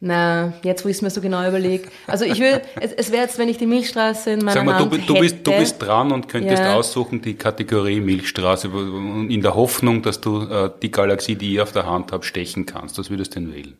na, 0.00 0.52
jetzt 0.62 0.84
wo 0.84 0.88
ich 0.88 0.96
es 0.96 1.02
mir 1.02 1.10
so 1.10 1.20
genau 1.20 1.46
überlege. 1.46 1.88
Also 2.06 2.24
ich 2.24 2.38
will, 2.38 2.60
es, 2.80 2.92
es 2.92 3.10
wäre 3.10 3.22
jetzt, 3.22 3.38
wenn 3.38 3.48
ich 3.48 3.58
die 3.58 3.66
Milchstraße 3.66 4.30
in 4.30 4.40
meiner 4.40 4.52
Sag 4.52 4.64
mal, 4.64 4.88
du, 4.88 4.96
du, 4.96 5.14
bist, 5.20 5.38
du 5.44 5.52
bist 5.52 5.82
dran 5.82 6.12
und 6.12 6.28
könntest 6.28 6.62
ja. 6.62 6.74
aussuchen 6.74 7.20
die 7.20 7.34
Kategorie 7.34 8.00
Milchstraße 8.00 8.68
in 8.68 9.40
der 9.40 9.54
Hoffnung, 9.54 10.02
dass 10.02 10.20
du 10.20 10.42
äh, 10.42 10.70
die 10.80 10.90
Galaxie, 10.90 11.34
die 11.34 11.54
ich 11.54 11.60
auf 11.60 11.72
der 11.72 11.86
Hand 11.86 12.12
habe, 12.12 12.24
stechen 12.24 12.66
kannst. 12.66 12.98
Was 12.98 13.10
würdest 13.10 13.34
du 13.34 13.40
denn 13.40 13.54
wählen? 13.54 13.76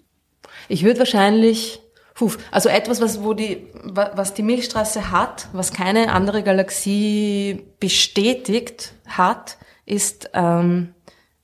Ich 0.68 0.84
würde 0.84 0.98
wahrscheinlich, 0.98 1.80
puh, 2.14 2.32
also 2.50 2.68
etwas, 2.68 3.00
was, 3.00 3.22
wo 3.22 3.34
die, 3.34 3.68
was 3.84 4.34
die 4.34 4.42
Milchstraße 4.42 5.12
hat, 5.12 5.48
was 5.52 5.72
keine 5.72 6.12
andere 6.12 6.42
Galaxie 6.42 7.64
bestätigt 7.78 8.92
hat, 9.06 9.56
ist 9.86 10.30
ähm, 10.34 10.94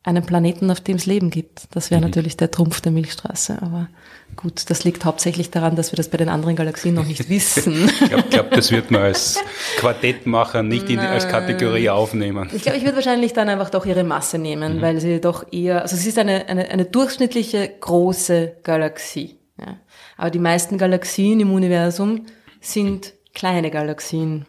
einen 0.04 0.24
Planeten, 0.24 0.70
auf 0.70 0.80
dem 0.80 0.96
es 0.96 1.06
Leben 1.06 1.30
gibt. 1.30 1.66
Das 1.72 1.90
wäre 1.90 2.00
mhm. 2.00 2.08
natürlich 2.08 2.36
der 2.36 2.50
Trumpf 2.50 2.80
der 2.80 2.92
Milchstraße, 2.92 3.60
aber 3.60 3.88
Gut, 4.36 4.68
das 4.68 4.84
liegt 4.84 5.04
hauptsächlich 5.04 5.50
daran, 5.50 5.76
dass 5.76 5.92
wir 5.92 5.96
das 5.96 6.08
bei 6.08 6.18
den 6.18 6.28
anderen 6.28 6.56
Galaxien 6.56 6.94
noch 6.94 7.06
nicht 7.06 7.28
wissen. 7.30 7.88
ich 7.88 8.08
glaube, 8.08 8.24
glaub, 8.30 8.50
das 8.50 8.70
wird 8.70 8.90
man 8.90 9.02
als 9.02 9.38
Quartettmacher 9.78 10.62
nicht 10.62 10.90
in, 10.90 10.98
als 10.98 11.28
Kategorie 11.28 11.90
aufnehmen. 11.90 12.50
Ich 12.52 12.62
glaube, 12.62 12.78
ich 12.78 12.84
würde 12.84 12.96
wahrscheinlich 12.96 13.32
dann 13.32 13.48
einfach 13.48 13.70
doch 13.70 13.86
ihre 13.86 14.04
Masse 14.04 14.38
nehmen, 14.38 14.78
mhm. 14.78 14.82
weil 14.82 15.00
sie 15.00 15.20
doch 15.20 15.52
eher, 15.52 15.82
also 15.82 15.94
es 15.96 16.06
ist 16.06 16.18
eine, 16.18 16.48
eine, 16.48 16.68
eine 16.68 16.84
durchschnittliche 16.84 17.70
große 17.80 18.56
Galaxie. 18.62 19.38
Ja. 19.58 19.76
Aber 20.16 20.30
die 20.30 20.38
meisten 20.38 20.78
Galaxien 20.78 21.40
im 21.40 21.52
Universum 21.52 22.26
sind 22.60 23.14
kleine 23.34 23.70
Galaxien. 23.70 24.46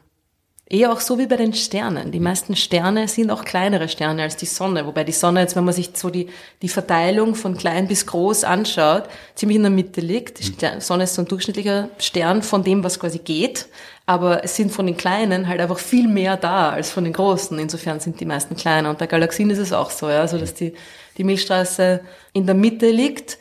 Eher 0.68 0.92
auch 0.92 1.00
so 1.00 1.20
wie 1.20 1.28
bei 1.28 1.36
den 1.36 1.54
Sternen. 1.54 2.12
Die 2.12 2.20
meisten 2.20 2.56
Sterne 2.56 3.08
sind 3.08 3.30
auch 3.30 3.46
kleinere 3.46 3.88
Sterne 3.88 4.24
als 4.24 4.36
die 4.36 4.48
Sonne. 4.48 4.88
Wobei 4.88 5.04
die 5.04 5.12
Sonne 5.12 5.42
jetzt, 5.42 5.56
wenn 5.56 5.64
man 5.64 5.76
sich 5.76 5.92
so 5.94 6.10
die, 6.10 6.28
die 6.64 6.70
Verteilung 6.70 7.36
von 7.36 7.56
klein 7.56 7.88
bis 7.88 8.08
groß 8.08 8.44
anschaut, 8.44 9.04
ziemlich 9.36 9.58
in 9.58 9.62
der 9.62 9.70
Mitte 9.70 10.02
liegt. 10.02 10.40
Die 10.40 10.82
Sonne 10.82 11.04
ist 11.04 11.14
so 11.14 11.22
ein 11.22 11.28
durchschnittlicher 11.28 11.90
Stern 12.00 12.42
von 12.42 12.64
dem, 12.64 12.84
was 12.84 13.00
quasi 13.00 13.20
geht. 13.20 13.68
Aber 14.08 14.44
es 14.44 14.56
sind 14.56 14.72
von 14.72 14.88
den 14.88 14.98
Kleinen 14.98 15.48
halt 15.48 15.62
einfach 15.62 15.78
viel 15.78 16.08
mehr 16.08 16.36
da 16.36 16.72
als 16.72 16.90
von 16.90 17.04
den 17.04 17.14
Großen. 17.14 17.60
Insofern 17.60 18.00
sind 18.00 18.20
die 18.20 18.26
meisten 18.26 18.56
kleiner. 18.56 18.90
Und 18.90 18.98
bei 18.98 19.06
Galaxien 19.06 19.52
ist 19.52 19.60
es 19.60 19.72
auch 19.72 19.92
so, 19.92 20.10
ja. 20.10 20.22
Also, 20.22 20.40
dass 20.40 20.56
die, 20.56 20.74
die 21.20 21.24
Milchstraße 21.24 22.02
in 22.34 22.48
der 22.48 22.56
Mitte 22.56 22.90
liegt. 22.90 23.38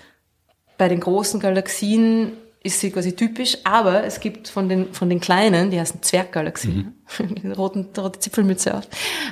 Bei 0.77 0.89
den 0.89 1.01
großen 1.01 1.41
Galaxien 1.41 2.33
ist 2.65 2.81
sie 2.81 2.91
quasi 2.91 3.15
typisch, 3.15 3.59
aber 3.63 4.05
es 4.05 4.19
gibt 4.21 4.49
von 4.49 4.71
den, 4.71 4.93
von 4.95 5.11
den 5.11 5.21
kleinen, 5.21 5.71
die 5.71 5.79
heißen 5.79 6.03
Zwerggalaxien, 6.03 6.95
mhm. 7.19 7.53
roten, 7.57 7.89
rote 7.97 8.19
Zipfelmütze 8.19 8.75
auf, 8.75 8.89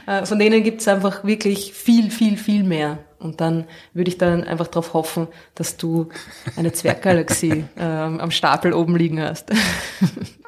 äh, 0.07 0.27
von 0.27 0.39
denen 0.39 0.63
gibt 0.63 0.83
es 0.83 0.89
einfach 0.89 1.25
wirklich 1.25 1.73
viel, 1.73 2.11
viel, 2.11 2.37
viel 2.37 2.63
mehr. 2.63 2.99
Und 3.19 3.41
dann 3.41 3.65
würde 3.95 4.11
ich 4.11 4.19
dann 4.19 4.45
einfach 4.45 4.67
darauf 4.67 4.93
hoffen, 4.95 5.29
dass 5.55 5.77
du 5.77 6.09
eine 6.57 6.73
Zwerggalaxie 6.73 7.65
äh, 7.77 7.83
am 7.83 8.31
Stapel 8.31 8.75
oben 8.75 8.97
liegen 8.97 9.21
hast. 9.21 9.51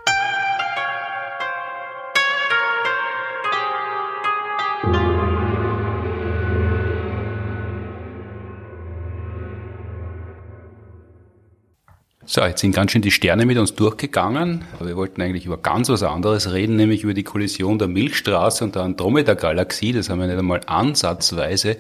So, 12.35 12.45
jetzt 12.45 12.63
sind 12.63 12.75
ganz 12.75 12.91
schön 12.91 13.01
die 13.01 13.13
Sterne 13.13 13.47
mit 13.47 13.59
uns 13.59 13.77
durchgegangen. 13.77 14.65
Aber 14.75 14.89
wir 14.89 14.97
wollten 14.97 15.23
eigentlich 15.23 15.47
über 15.47 15.57
ganz 15.57 15.89
was 15.89 16.03
anderes 16.03 16.53
reden, 16.53 16.75
nämlich 16.75 17.05
über 17.05 17.15
die 17.15 17.23
Kollision 17.23 17.79
der 17.79 17.87
Milchstraße 17.87 18.65
und 18.65 18.75
der 18.75 18.83
Andromeda-Galaxie. 18.83 19.93
Das 19.93 20.11
haben 20.11 20.19
wir 20.19 20.27
nicht 20.27 20.41
einmal 20.41 20.61
ansatzweise 20.67 21.79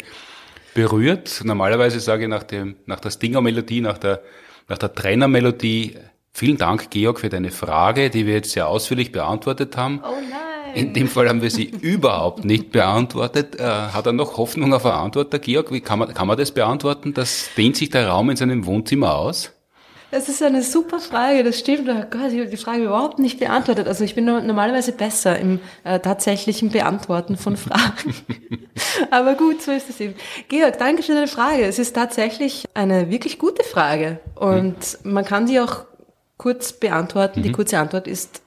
berührt. 0.72 1.40
Normalerweise 1.42 1.98
sage 1.98 2.22
ich 2.22 2.28
nach, 2.28 2.44
dem, 2.44 2.76
nach 2.86 3.00
der 3.00 3.10
Stinger-Melodie, 3.10 3.80
nach 3.80 3.98
der, 3.98 4.22
nach 4.68 4.78
der 4.78 4.94
Trenner-Melodie, 4.94 5.96
vielen 6.32 6.56
Dank, 6.56 6.88
Georg, 6.88 7.18
für 7.18 7.30
deine 7.30 7.50
Frage, 7.50 8.08
die 8.08 8.24
wir 8.24 8.34
jetzt 8.34 8.52
sehr 8.52 8.68
ausführlich 8.68 9.10
beantwortet 9.10 9.76
haben. 9.76 10.02
Oh 10.04 10.12
nein. 10.20 10.76
In 10.76 10.92
dem 10.92 11.08
Fall 11.08 11.28
haben 11.28 11.42
wir 11.42 11.50
sie 11.50 11.64
überhaupt 11.80 12.44
nicht 12.44 12.70
beantwortet. 12.70 13.58
Äh, 13.58 13.64
hat 13.64 14.06
er 14.06 14.12
noch 14.12 14.36
Hoffnung 14.36 14.72
auf 14.72 14.86
eine 14.86 14.94
Antwort, 14.94 15.32
der 15.32 15.40
Georg? 15.40 15.72
Wie 15.72 15.80
kann 15.80 15.98
man, 15.98 16.14
kann 16.14 16.28
man 16.28 16.38
das 16.38 16.52
beantworten? 16.52 17.12
Das 17.12 17.50
dehnt 17.56 17.74
sich 17.74 17.90
der 17.90 18.06
Raum 18.06 18.30
in 18.30 18.36
seinem 18.36 18.66
Wohnzimmer 18.66 19.16
aus? 19.16 19.53
Das 20.14 20.28
ist 20.28 20.44
eine 20.44 20.62
super 20.62 21.00
Frage, 21.00 21.42
das 21.42 21.58
stimmt. 21.58 21.88
Oh 21.88 22.04
Gott, 22.08 22.30
ich 22.30 22.38
habe 22.38 22.46
die 22.46 22.56
Frage 22.56 22.84
überhaupt 22.84 23.18
nicht 23.18 23.40
beantwortet. 23.40 23.88
Also 23.88 24.04
ich 24.04 24.14
bin 24.14 24.26
normalerweise 24.26 24.92
besser 24.92 25.36
im 25.40 25.58
äh, 25.82 25.98
tatsächlichen 25.98 26.70
Beantworten 26.70 27.36
von 27.36 27.56
Fragen. 27.56 28.14
Aber 29.10 29.34
gut, 29.34 29.60
so 29.60 29.72
ist 29.72 29.90
es 29.90 29.98
eben. 29.98 30.14
Georg, 30.48 30.78
danke 30.78 31.02
für 31.02 31.14
deine 31.14 31.26
Frage. 31.26 31.64
Es 31.64 31.80
ist 31.80 31.96
tatsächlich 31.96 32.64
eine 32.74 33.10
wirklich 33.10 33.40
gute 33.40 33.64
Frage. 33.64 34.20
Und 34.36 34.76
mhm. 35.02 35.14
man 35.14 35.24
kann 35.24 35.48
sie 35.48 35.58
auch 35.58 35.84
kurz 36.36 36.74
beantworten. 36.74 37.40
Mhm. 37.40 37.42
Die 37.42 37.52
kurze 37.52 37.78
Antwort 37.78 38.06
ist 38.06 38.40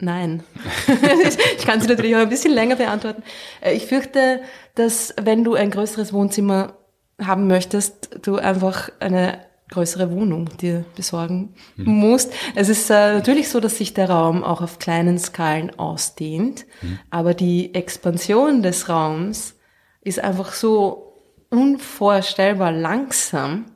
Nein. 0.00 0.42
ich 1.58 1.66
kann 1.66 1.82
sie 1.82 1.88
natürlich 1.88 2.16
auch 2.16 2.20
ein 2.20 2.30
bisschen 2.30 2.54
länger 2.54 2.76
beantworten. 2.76 3.22
Äh, 3.60 3.74
ich 3.74 3.84
fürchte, 3.84 4.40
dass 4.76 5.14
wenn 5.20 5.44
du 5.44 5.56
ein 5.56 5.70
größeres 5.70 6.14
Wohnzimmer 6.14 6.72
haben 7.20 7.48
möchtest, 7.48 8.18
du 8.22 8.36
einfach 8.36 8.88
eine 8.98 9.51
größere 9.72 10.10
Wohnung 10.10 10.48
dir 10.60 10.84
besorgen 10.94 11.54
mhm. 11.76 11.92
musst. 11.94 12.32
Es 12.54 12.68
ist 12.68 12.90
äh, 12.90 13.14
natürlich 13.14 13.48
so, 13.48 13.60
dass 13.60 13.78
sich 13.78 13.94
der 13.94 14.10
Raum 14.10 14.44
auch 14.44 14.60
auf 14.60 14.78
kleinen 14.78 15.18
Skalen 15.18 15.78
ausdehnt, 15.78 16.66
mhm. 16.82 16.98
aber 17.10 17.34
die 17.34 17.74
Expansion 17.74 18.62
des 18.62 18.88
Raums 18.88 19.56
ist 20.02 20.20
einfach 20.20 20.52
so 20.52 21.12
unvorstellbar 21.50 22.72
langsam 22.72 23.66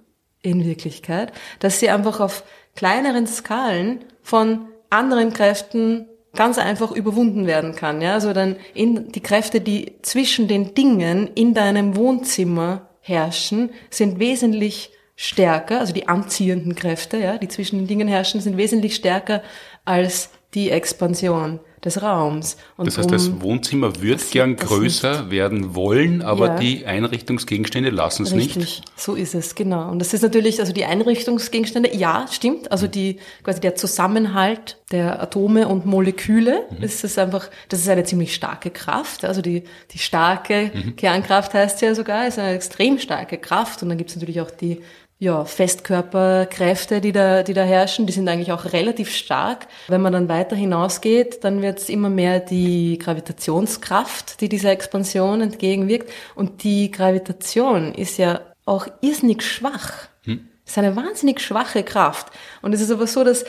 in 0.43 0.65
Wirklichkeit, 0.65 1.33
dass 1.59 1.81
sie 1.81 1.91
einfach 1.91 2.21
auf 2.21 2.45
kleineren 2.75 3.27
Skalen 3.27 4.05
von 4.23 4.67
anderen 4.91 5.33
Kräften 5.33 6.07
ganz 6.35 6.59
einfach 6.59 6.93
überwunden 6.93 7.47
werden 7.47 7.75
kann. 7.75 8.01
Ja, 8.01 8.15
also 8.15 8.33
dann 8.33 8.57
in 8.75 9.11
die 9.11 9.23
Kräfte, 9.23 9.61
die 9.61 9.95
zwischen 10.03 10.49
den 10.49 10.75
Dingen 10.75 11.31
in 11.35 11.55
deinem 11.55 11.97
Wohnzimmer 11.97 12.91
herrschen, 13.01 13.71
sind 13.91 14.19
wesentlich 14.19 14.91
stärker, 15.17 15.81
also 15.81 15.93
die 15.93 16.09
anziehenden 16.09 16.75
Kräfte, 16.75 17.17
ja, 17.17 17.39
die 17.39 17.49
zwischen 17.49 17.79
den 17.79 17.87
Dingen 17.87 18.07
herrschen, 18.07 18.41
sind 18.41 18.57
wesentlich 18.57 18.95
stärker 18.95 19.43
als 19.85 20.31
die 20.55 20.71
Expansion 20.71 21.61
des 21.85 22.03
Raums. 22.03 22.57
Und 22.77 22.87
das 22.87 22.99
heißt, 22.99 23.11
das 23.11 23.41
Wohnzimmer 23.41 24.03
wird 24.03 24.31
gern 24.31 24.57
größer 24.57 25.31
werden 25.31 25.75
wollen, 25.75 26.21
aber 26.21 26.49
ja. 26.49 26.57
die 26.57 26.87
Einrichtungsgegenstände 26.87 27.91
lassen 27.91 28.25
es 28.25 28.33
nicht. 28.33 28.83
So 28.97 29.15
ist 29.15 29.35
es, 29.35 29.55
genau. 29.55 29.91
Und 29.91 30.01
das 30.01 30.13
ist 30.13 30.23
natürlich, 30.23 30.61
also 30.61 30.73
die 30.73 30.85
Einrichtungsgegenstände, 30.85 31.95
ja, 31.95 32.27
stimmt, 32.31 32.73
also 32.73 32.87
die, 32.87 33.19
quasi 33.45 33.61
der 33.61 33.77
Zusammenhalt 33.77 34.79
der 34.91 35.23
Atome 35.23 35.69
und 35.69 35.87
Moleküle, 35.87 36.67
mhm. 36.71 36.83
ist 36.83 37.05
es 37.05 37.19
einfach, 37.19 37.51
das 37.69 37.81
ist 37.81 37.89
eine 37.89 38.05
ziemlich 38.05 38.35
starke 38.35 38.71
Kraft, 38.71 39.25
also 39.25 39.43
die, 39.43 39.63
die 39.93 39.99
starke 39.99 40.73
mhm. 40.75 40.97
Kernkraft 40.97 41.55
heißt 41.55 41.83
ja 41.83 41.95
sogar, 41.95 42.27
ist 42.27 42.39
eine 42.39 42.55
extrem 42.55 42.99
starke 42.99 43.39
Kraft 43.39 43.83
und 43.83 43.91
dann 43.91 43.99
gibt 43.99 44.11
es 44.11 44.17
natürlich 44.17 44.41
auch 44.41 44.51
die 44.51 44.81
ja, 45.19 45.45
Festkörperkräfte, 45.47 47.01
die 47.01 47.13
da, 47.13 47.43
die 47.43 47.55
da 47.55 47.63
herrschen, 47.63 48.07
die 48.07 48.13
sind 48.13 48.29
eigentlich 48.29 48.53
auch 48.53 48.73
relativ 48.73 49.11
stark. 49.11 49.67
Wenn 49.89 50.03
man 50.03 50.13
dann 50.13 50.29
weiter 50.29 50.57
hinausgeht, 50.57 51.43
dann 51.43 51.63
wird 51.63 51.79
es 51.79 51.89
immer 51.89 52.11
mehr 52.11 52.39
die 52.39 52.99
Gravitationskraft, 52.99 54.41
die 54.43 54.51
dieser 54.51 54.73
Expansion 54.73 55.41
entgegenwirkt. 55.41 56.13
Und 56.35 56.65
die 56.65 56.91
Gravitation 56.91 57.95
ist 57.95 58.19
ja 58.19 58.41
auch 58.67 58.89
irrsinnig 59.01 59.43
schwach. 59.43 60.09
Hm. 60.25 60.49
ist 60.67 60.77
eine 60.77 60.97
wahnsinnig 60.97 61.41
schwache 61.41 61.83
Kraft. 61.83 62.27
Und 62.61 62.75
es 62.75 62.83
ist 62.83 62.91
aber 62.91 63.07
so, 63.07 63.25
dass 63.25 63.45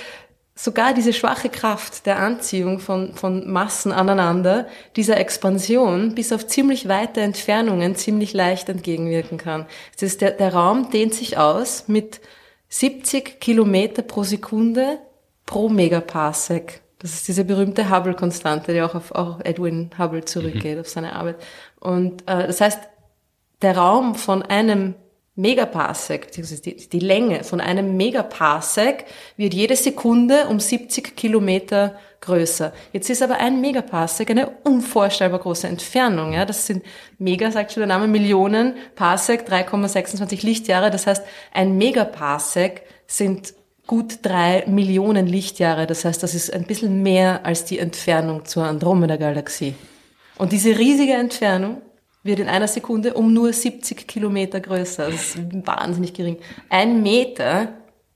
sogar 0.57 0.93
diese 0.93 1.13
schwache 1.13 1.49
Kraft 1.49 2.07
der 2.07 2.19
Anziehung 2.19 2.79
von, 2.79 3.13
von 3.13 3.49
Massen 3.49 3.91
aneinander, 3.91 4.67
dieser 4.95 5.17
Expansion 5.17 6.15
bis 6.15 6.33
auf 6.33 6.47
ziemlich 6.47 6.87
weite 6.87 7.21
Entfernungen 7.21 7.95
ziemlich 7.95 8.33
leicht 8.33 8.67
entgegenwirken 8.67 9.37
kann. 9.37 9.67
Das 9.93 10.01
ist 10.01 10.21
der, 10.21 10.31
der 10.31 10.53
Raum 10.53 10.89
dehnt 10.89 11.13
sich 11.13 11.37
aus 11.37 11.87
mit 11.87 12.19
70 12.69 13.39
Kilometer 13.39 14.01
pro 14.01 14.23
Sekunde 14.23 14.97
pro 15.45 15.69
Megaparsec. 15.69 16.81
Das 16.99 17.13
ist 17.13 17.27
diese 17.27 17.45
berühmte 17.45 17.91
Hubble-Konstante, 17.91 18.73
die 18.73 18.81
auch 18.81 18.95
auf 18.95 19.11
auch 19.11 19.39
Edwin 19.43 19.91
Hubble 19.99 20.25
zurückgeht, 20.25 20.75
mhm. 20.75 20.81
auf 20.81 20.89
seine 20.89 21.13
Arbeit. 21.15 21.37
Und 21.79 22.23
äh, 22.23 22.47
das 22.47 22.59
heißt, 22.59 22.79
der 23.61 23.77
Raum 23.77 24.15
von 24.15 24.41
einem 24.41 24.95
Megaparsec, 25.37 26.31
die, 26.31 26.89
die 26.89 26.99
Länge 26.99 27.43
von 27.43 27.61
einem 27.61 27.95
Megaparsec 27.95 29.05
wird 29.37 29.53
jede 29.53 29.75
Sekunde 29.75 30.47
um 30.47 30.59
70 30.59 31.15
Kilometer 31.15 31.95
größer. 32.21 32.73
Jetzt 32.91 33.11
ist 33.11 33.21
aber 33.21 33.37
ein 33.37 33.61
Megaparsec 33.61 34.31
eine 34.31 34.49
unvorstellbar 34.63 35.39
große 35.39 35.67
Entfernung. 35.67 36.33
Ja? 36.33 36.43
Das 36.45 36.65
sind 36.65 36.83
Mega, 37.19 37.51
sagt 37.51 37.71
schon 37.71 37.81
der 37.81 37.87
Name, 37.87 38.07
Millionen, 38.07 38.77
Parsec 38.95 39.47
3,26 39.47 40.43
Lichtjahre. 40.43 40.89
Das 40.89 41.05
heißt, 41.05 41.23
ein 41.53 41.77
Megaparsec 41.77 42.81
sind 43.05 43.53
gut 43.85 44.19
drei 44.23 44.63
Millionen 44.65 45.27
Lichtjahre. 45.27 45.85
Das 45.85 46.03
heißt, 46.03 46.23
das 46.23 46.33
ist 46.33 46.51
ein 46.51 46.63
bisschen 46.63 47.03
mehr 47.03 47.45
als 47.45 47.63
die 47.63 47.77
Entfernung 47.77 48.45
zur 48.45 48.63
Andromeda-Galaxie. 48.63 49.75
Und 50.39 50.51
diese 50.51 50.79
riesige 50.79 51.13
Entfernung 51.13 51.83
wird 52.27 52.39
in 52.39 52.47
einer 52.47 52.67
Sekunde 52.67 53.13
um 53.13 53.33
nur 53.33 53.51
70 53.51 54.07
Kilometer 54.07 54.59
größer. 54.59 55.09
Das 55.09 55.35
ist 55.35 55.65
wahnsinnig 55.65 56.13
gering. 56.13 56.37
Ein 56.69 57.01
Meter, 57.01 57.69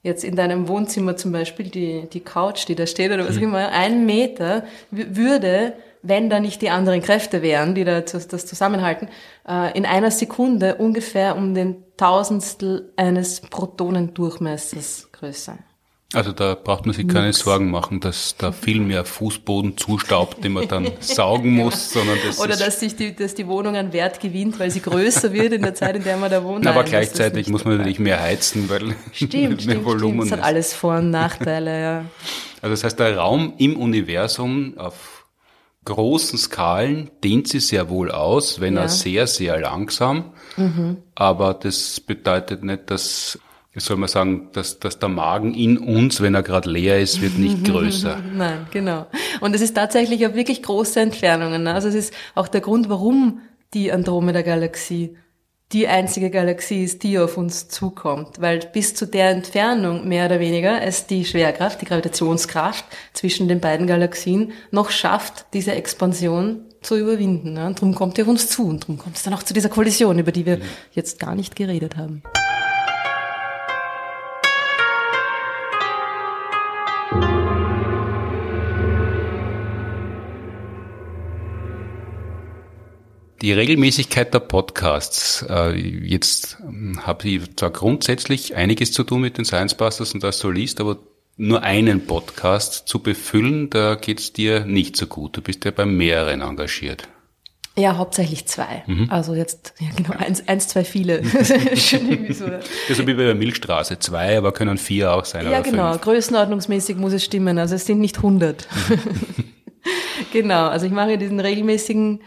jetzt 0.04 0.24
in 0.24 0.36
deinem 0.36 0.68
Wohnzimmer 0.68 1.18
zum 1.18 1.32
Beispiel, 1.32 1.70
die, 1.70 2.08
die 2.12 2.20
Couch, 2.20 2.68
die 2.68 2.76
da 2.76 2.86
steht 2.86 3.12
oder 3.12 3.28
was 3.28 3.38
auch 3.38 3.42
immer, 3.42 3.70
ein 3.70 4.06
Meter 4.06 4.66
würde, 4.92 5.74
wenn 6.04 6.30
da 6.30 6.40
nicht 6.40 6.62
die 6.62 6.70
anderen 6.70 7.02
Kräfte 7.02 7.42
wären, 7.42 7.76
die 7.76 7.84
da 7.84 8.02
das 8.02 8.46
zusammenhalten, 8.46 9.08
äh, 9.48 9.76
in 9.78 9.86
einer 9.86 10.12
Sekunde 10.12 10.76
ungefähr 10.76 11.36
um 11.36 11.54
den 11.54 11.84
Tausendstel 11.98 12.92
eines 12.96 13.42
Protonendurchmessers 13.42 15.10
größer. 15.12 15.58
Also 16.14 16.34
da 16.34 16.56
braucht 16.56 16.86
man 16.86 16.94
sich 16.94 17.08
keine 17.08 17.28
Nix. 17.28 17.40
Sorgen 17.40 17.72
machen, 17.72 18.02
dass 18.02 18.36
da 18.38 18.52
viel 18.52 18.82
mehr 18.82 19.06
Fußboden 19.06 19.78
zustaubt, 19.78 20.44
den 20.44 20.54
man 20.54 20.68
dann 20.68 20.92
saugen 21.00 21.52
muss, 21.56 21.94
sondern 21.94 22.18
das 22.26 22.40
Oder 22.40 22.58
dass 22.58 22.82
sich 22.82 22.98
die, 22.98 23.16
dass 23.16 23.34
die 23.34 23.48
Wohnung 23.48 23.78
an 23.78 23.94
Wert 23.94 24.20
gewinnt, 24.20 24.60
weil 24.60 24.72
sie 24.72 24.82
größer 24.82 25.32
wird 25.32 25.54
in 25.54 25.62
der 25.62 25.74
Zeit, 25.74 25.96
in 25.96 26.04
der 26.04 26.18
man 26.18 26.30
da 26.30 26.44
wohnt. 26.44 26.68
Aber 26.68 26.84
gleichzeitig 26.84 27.48
muss 27.48 27.64
man 27.64 27.78
natürlich 27.78 28.00
mehr 28.00 28.22
heizen, 28.22 28.70
weil 28.70 28.96
stimmt, 29.14 29.66
mehr 29.66 29.86
Volumen 29.86 30.26
stimmt. 30.26 30.32
Das 30.32 30.40
hat 30.40 30.46
alles 30.46 30.74
Vor- 30.74 30.98
und 30.98 31.12
Nachteile, 31.12 31.82
ja. 31.82 32.06
Also 32.62 32.74
das 32.74 32.84
heißt, 32.84 33.00
der 33.00 33.18
Raum 33.18 33.54
im 33.58 33.78
Universum 33.78 34.78
auf 34.78 35.26
großen 35.86 36.38
Skalen 36.38 37.10
dehnt 37.24 37.48
sich 37.48 37.68
sehr 37.68 37.90
wohl 37.90 38.12
aus, 38.12 38.60
wenn 38.60 38.76
ja. 38.76 38.82
er 38.82 38.90
sehr, 38.90 39.28
sehr 39.28 39.60
langsam. 39.60 40.34
Mhm. 40.58 40.98
Aber 41.16 41.54
das 41.54 42.00
bedeutet 42.00 42.64
nicht, 42.64 42.90
dass 42.92 43.40
soll 43.80 43.98
man 43.98 44.10
sagen, 44.10 44.50
dass, 44.52 44.80
dass 44.80 45.00
der 45.00 45.10
Magen 45.10 45.54
in 45.54 45.78
uns, 45.78 46.22
wenn 46.22 46.36
er 46.36 46.44
gerade 46.44 46.70
leer 46.70 47.00
ist, 47.00 47.22
wird 47.22 47.38
nicht 47.38 47.64
größer. 47.66 48.20
Nein, 48.34 48.68
genau. 48.72 49.08
Und 49.40 49.56
es 49.56 49.62
ist 49.62 49.76
tatsächlich 49.76 50.28
auch 50.28 50.34
wirklich 50.34 50.62
große 50.62 51.00
Entfernungen. 51.00 51.64
Ne? 51.64 51.74
Also 51.74 51.88
es 51.88 51.96
ist 51.96 52.14
auch 52.36 52.50
der 52.50 52.62
Grund, 52.62 52.90
warum 52.90 53.40
die 53.74 53.92
Andromeda-Galaxie 53.92 55.16
die 55.72 55.88
einzige 55.88 56.30
Galaxie 56.30 56.84
ist, 56.84 57.04
die 57.04 57.18
auf 57.18 57.38
uns 57.38 57.70
zukommt. 57.70 58.42
Weil 58.42 58.60
bis 58.60 58.94
zu 58.94 59.08
der 59.08 59.30
Entfernung, 59.30 60.08
mehr 60.08 60.26
oder 60.26 60.40
weniger, 60.40 60.82
es 60.82 61.08
die 61.08 61.24
Schwerkraft, 61.24 61.82
die 61.82 61.86
Gravitationskraft 61.86 62.86
zwischen 63.14 63.48
den 63.48 63.62
beiden 63.62 63.88
Galaxien 63.88 64.52
noch 64.72 64.90
schafft, 64.90 65.46
diese 65.54 65.74
Expansion 65.74 66.66
zu 66.82 66.98
überwinden. 66.98 67.54
Ne? 67.54 67.68
Und 67.68 67.80
darum 67.80 67.96
kommt 67.96 68.18
die 68.18 68.24
auf 68.24 68.28
uns 68.28 68.50
zu. 68.50 68.68
Und 68.68 68.84
darum 68.84 68.98
kommt 68.98 69.16
es 69.16 69.24
dann 69.24 69.34
auch 69.34 69.44
zu 69.44 69.54
dieser 69.54 69.70
Kollision, 69.70 70.20
über 70.20 70.32
die 70.32 70.46
wir 70.46 70.60
jetzt 70.92 71.20
gar 71.20 71.36
nicht 71.36 71.56
geredet 71.56 71.96
haben. 71.96 72.24
Die 83.42 83.54
Regelmäßigkeit 83.54 84.32
der 84.36 84.40
Podcasts. 84.40 85.44
Äh, 85.50 85.76
jetzt 85.76 86.58
ähm, 86.62 87.08
habe 87.08 87.28
ich 87.28 87.56
zwar 87.56 87.72
grundsätzlich 87.72 88.56
einiges 88.56 88.92
zu 88.92 89.04
tun 89.04 89.22
mit 89.22 89.40
den 89.40 89.46
Science 89.46 89.74
Busters 89.74 90.14
und 90.14 90.24
das 90.24 90.38
so 90.38 90.52
liest, 90.52 90.80
aber 90.80 90.98
nur 91.38 91.64
einen 91.64 92.06
Podcast 92.06 92.88
zu 92.88 93.00
befüllen, 93.00 93.72
da 93.72 93.96
geht's 93.96 94.32
dir 94.32 94.66
nicht 94.66 94.96
so 94.96 95.08
gut. 95.08 95.38
Du 95.38 95.42
bist 95.42 95.66
ja 95.66 95.72
bei 95.72 95.88
mehreren 95.88 96.42
engagiert. 96.42 97.08
Ja, 97.76 97.98
hauptsächlich 97.98 98.46
zwei. 98.46 98.84
Mhm. 98.86 99.08
Also 99.10 99.34
jetzt, 99.34 99.74
ja 99.80 99.88
genau, 99.96 100.12
eins, 100.20 100.48
eins 100.48 100.68
zwei 100.68 100.84
viele. 100.84 101.24
Schon 101.76 102.12
irgendwie 102.12 102.34
so. 102.34 102.46
Das 102.46 102.62
ist 102.90 103.08
wie 103.08 103.14
bei 103.16 103.24
der 103.24 103.34
Milchstraße. 103.34 103.98
Zwei, 103.98 104.38
aber 104.38 104.52
können 104.52 104.78
vier 104.78 105.14
auch 105.14 105.26
sein. 105.26 105.50
Ja, 105.50 105.62
genau. 105.62 105.94
Fünf. 105.94 106.04
Größenordnungsmäßig 106.04 106.98
muss 106.98 107.14
es 107.14 107.24
stimmen. 107.24 107.58
Also 107.58 107.74
es 107.74 107.88
sind 107.88 108.02
nicht 108.02 108.22
hundert. 108.22 108.68
genau. 110.32 110.68
Also 110.68 110.86
ich 110.86 110.92
mache 110.92 111.18
diesen 111.18 111.40
regelmäßigen 111.40 112.20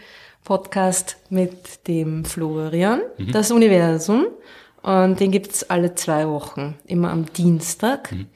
Podcast 0.45 1.17
mit 1.29 1.87
dem 1.87 2.23
Florian, 2.23 3.01
mhm. 3.17 3.31
das 3.33 3.51
Universum. 3.51 4.27
Und 4.81 5.19
den 5.19 5.31
gibt's 5.31 5.63
alle 5.69 5.95
zwei 5.95 6.27
Wochen, 6.29 6.75
immer 6.85 7.09
am 7.11 7.25
Dienstag. 7.33 8.11
Mhm. 8.11 8.27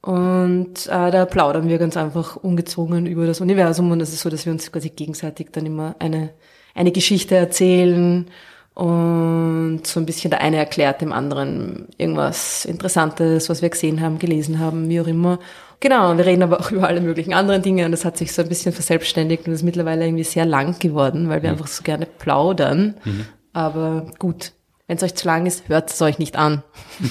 Und 0.00 0.86
äh, 0.86 1.10
da 1.10 1.26
plaudern 1.26 1.68
wir 1.68 1.78
ganz 1.78 1.96
einfach 1.96 2.36
ungezwungen 2.36 3.06
über 3.06 3.26
das 3.26 3.40
Universum. 3.40 3.90
Und 3.90 4.00
es 4.00 4.12
ist 4.12 4.20
so, 4.20 4.30
dass 4.30 4.46
wir 4.46 4.52
uns 4.52 4.72
quasi 4.72 4.88
gegenseitig 4.88 5.48
dann 5.52 5.66
immer 5.66 5.96
eine, 5.98 6.30
eine 6.74 6.92
Geschichte 6.92 7.34
erzählen 7.34 8.26
und 8.74 9.80
so 9.84 10.00
ein 10.00 10.06
bisschen 10.06 10.30
der 10.30 10.40
eine 10.40 10.56
erklärt 10.56 11.00
dem 11.02 11.12
anderen 11.12 11.88
irgendwas 11.98 12.64
Interessantes, 12.64 13.50
was 13.50 13.60
wir 13.60 13.68
gesehen 13.68 14.00
haben, 14.00 14.18
gelesen 14.18 14.58
haben, 14.58 14.88
wie 14.88 15.00
auch 15.00 15.06
immer. 15.06 15.38
Genau, 15.80 16.16
wir 16.16 16.26
reden 16.26 16.42
aber 16.42 16.60
auch 16.60 16.70
über 16.70 16.86
alle 16.86 17.00
möglichen 17.00 17.32
anderen 17.32 17.62
Dinge 17.62 17.86
und 17.86 17.92
das 17.92 18.04
hat 18.04 18.18
sich 18.18 18.32
so 18.32 18.42
ein 18.42 18.48
bisschen 18.48 18.72
verselbstständigt 18.72 19.46
und 19.46 19.54
ist 19.54 19.62
mittlerweile 19.62 20.04
irgendwie 20.04 20.24
sehr 20.24 20.44
lang 20.44 20.78
geworden, 20.78 21.30
weil 21.30 21.42
wir 21.42 21.50
mhm. 21.50 21.56
einfach 21.56 21.68
so 21.68 21.82
gerne 21.82 22.04
plaudern. 22.06 22.96
Mhm. 23.02 23.26
Aber 23.54 24.06
gut, 24.18 24.52
wenn 24.86 24.98
es 24.98 25.02
euch 25.02 25.14
zu 25.14 25.26
lang 25.26 25.46
ist, 25.46 25.68
hört 25.68 25.90
es 25.90 26.02
euch 26.02 26.18
nicht 26.18 26.36
an. 26.36 26.62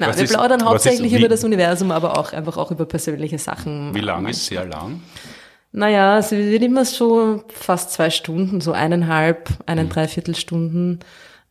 Nein, 0.00 0.16
wir 0.16 0.24
ist, 0.24 0.32
plaudern 0.32 0.64
hauptsächlich 0.64 1.12
ist, 1.12 1.18
über 1.18 1.28
das 1.28 1.44
Universum, 1.44 1.92
aber 1.92 2.18
auch 2.18 2.32
einfach 2.32 2.56
auch 2.56 2.72
über 2.72 2.84
persönliche 2.84 3.38
Sachen. 3.38 3.94
Wie 3.94 4.00
lang 4.00 4.26
ist 4.26 4.46
sehr 4.46 4.64
lang? 4.64 5.02
Naja, 5.70 6.18
es 6.18 6.32
wird 6.32 6.62
immer 6.62 6.84
so 6.84 7.44
fast 7.48 7.92
zwei 7.92 8.10
Stunden, 8.10 8.60
so 8.60 8.72
eineinhalb, 8.72 9.50
einen, 9.66 9.86
mhm. 9.86 9.90
dreiviertel 9.90 10.34
Stunden. 10.34 11.00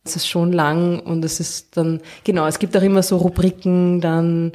Es 0.02 0.16
ist 0.16 0.26
schon 0.26 0.52
lang 0.52 1.00
und 1.00 1.24
es 1.24 1.40
ist 1.40 1.76
dann, 1.76 2.00
genau, 2.24 2.46
es 2.46 2.58
gibt 2.58 2.76
auch 2.76 2.82
immer 2.82 3.02
so 3.02 3.16
Rubriken, 3.16 4.00
dann, 4.00 4.52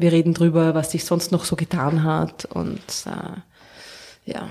wir 0.00 0.12
reden 0.12 0.34
drüber, 0.34 0.74
was 0.74 0.92
sich 0.92 1.04
sonst 1.04 1.32
noch 1.32 1.44
so 1.44 1.56
getan 1.56 2.04
hat 2.04 2.44
und, 2.46 2.80
äh, 3.06 4.30
ja. 4.30 4.48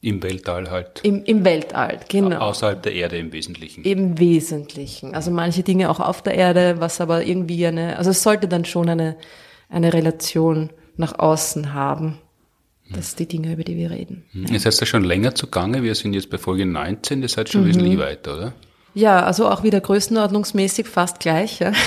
Im 0.00 0.22
Weltall 0.22 0.70
halt. 0.70 1.00
Im, 1.04 1.22
Im 1.24 1.44
Weltall, 1.44 2.00
genau. 2.08 2.38
Außerhalb 2.38 2.82
der 2.82 2.92
Erde 2.92 3.18
im 3.18 3.32
Wesentlichen. 3.32 3.84
Im 3.84 4.18
Wesentlichen. 4.18 5.14
Also 5.14 5.30
manche 5.30 5.62
Dinge 5.62 5.90
auch 5.90 6.00
auf 6.00 6.22
der 6.22 6.34
Erde, 6.34 6.76
was 6.80 7.00
aber 7.00 7.24
irgendwie 7.24 7.64
eine, 7.66 7.98
also 7.98 8.10
es 8.10 8.22
sollte 8.22 8.48
dann 8.48 8.64
schon 8.64 8.88
eine, 8.88 9.16
eine 9.68 9.92
Relation 9.92 10.70
nach 10.96 11.18
außen 11.18 11.72
haben. 11.72 12.18
Das 12.90 13.10
sind 13.10 13.20
die 13.20 13.36
Dinge, 13.36 13.52
über 13.54 13.64
die 13.64 13.76
wir 13.76 13.90
reden. 13.90 14.24
Ihr 14.32 14.60
seid 14.60 14.78
ja 14.78 14.86
schon 14.86 15.04
länger 15.04 15.34
zugange. 15.34 15.82
Wir 15.82 15.94
sind 15.94 16.14
jetzt 16.14 16.30
bei 16.30 16.38
Folge 16.38 16.66
19. 16.66 17.22
Ihr 17.22 17.28
seid 17.28 17.48
schon 17.48 17.62
mhm. 17.62 17.68
wesentlich 17.68 17.98
weiter, 17.98 18.34
oder? 18.34 18.52
Ja, 18.94 19.24
also 19.24 19.48
auch 19.48 19.62
wieder 19.62 19.80
größenordnungsmäßig 19.80 20.86
fast 20.86 21.20
gleich. 21.20 21.60
Ja. 21.60 21.72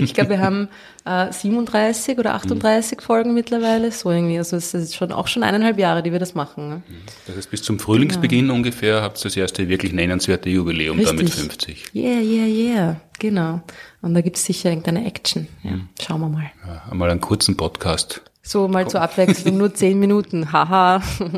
Ich 0.00 0.14
glaube, 0.14 0.30
wir 0.30 0.40
haben 0.40 0.68
äh, 1.04 1.32
37 1.32 2.18
oder 2.18 2.34
38 2.34 2.98
mhm. 2.98 3.02
Folgen 3.02 3.34
mittlerweile, 3.34 3.90
so 3.90 4.10
irgendwie. 4.10 4.38
Also 4.38 4.56
es 4.56 4.74
ist 4.74 4.94
schon 4.94 5.10
auch 5.10 5.26
schon 5.26 5.42
eineinhalb 5.42 5.78
Jahre, 5.78 6.02
die 6.02 6.12
wir 6.12 6.18
das 6.18 6.34
machen. 6.34 6.68
Ne? 6.68 6.82
Das 7.26 7.36
heißt, 7.36 7.50
bis 7.50 7.62
zum 7.62 7.78
Frühlingsbeginn 7.78 8.42
genau. 8.42 8.54
ungefähr 8.54 9.02
habt 9.02 9.18
ihr 9.18 9.24
das 9.24 9.36
erste 9.36 9.68
wirklich 9.68 9.92
nennenswerte 9.92 10.50
Jubiläum 10.50 10.98
Richtig. 10.98 11.16
da 11.16 11.22
mit 11.22 11.32
50. 11.32 11.94
Yeah, 11.94 12.20
yeah, 12.20 12.46
yeah, 12.46 13.00
genau. 13.18 13.60
Und 14.02 14.14
da 14.14 14.20
gibt 14.20 14.36
es 14.36 14.44
sicher 14.44 14.68
irgendeine 14.68 15.06
Action. 15.06 15.48
Ja. 15.62 15.70
Mhm. 15.72 15.88
Schauen 16.00 16.20
wir 16.20 16.28
mal. 16.28 16.50
Ja, 16.66 16.82
einmal 16.90 17.10
einen 17.10 17.20
kurzen 17.20 17.56
Podcast. 17.56 18.22
So 18.48 18.66
mal 18.66 18.84
Komm. 18.84 18.92
zur 18.92 19.02
Abwechslung, 19.02 19.58
nur 19.58 19.74
zehn 19.74 19.98
Minuten. 19.98 20.50
Haha. 20.50 21.02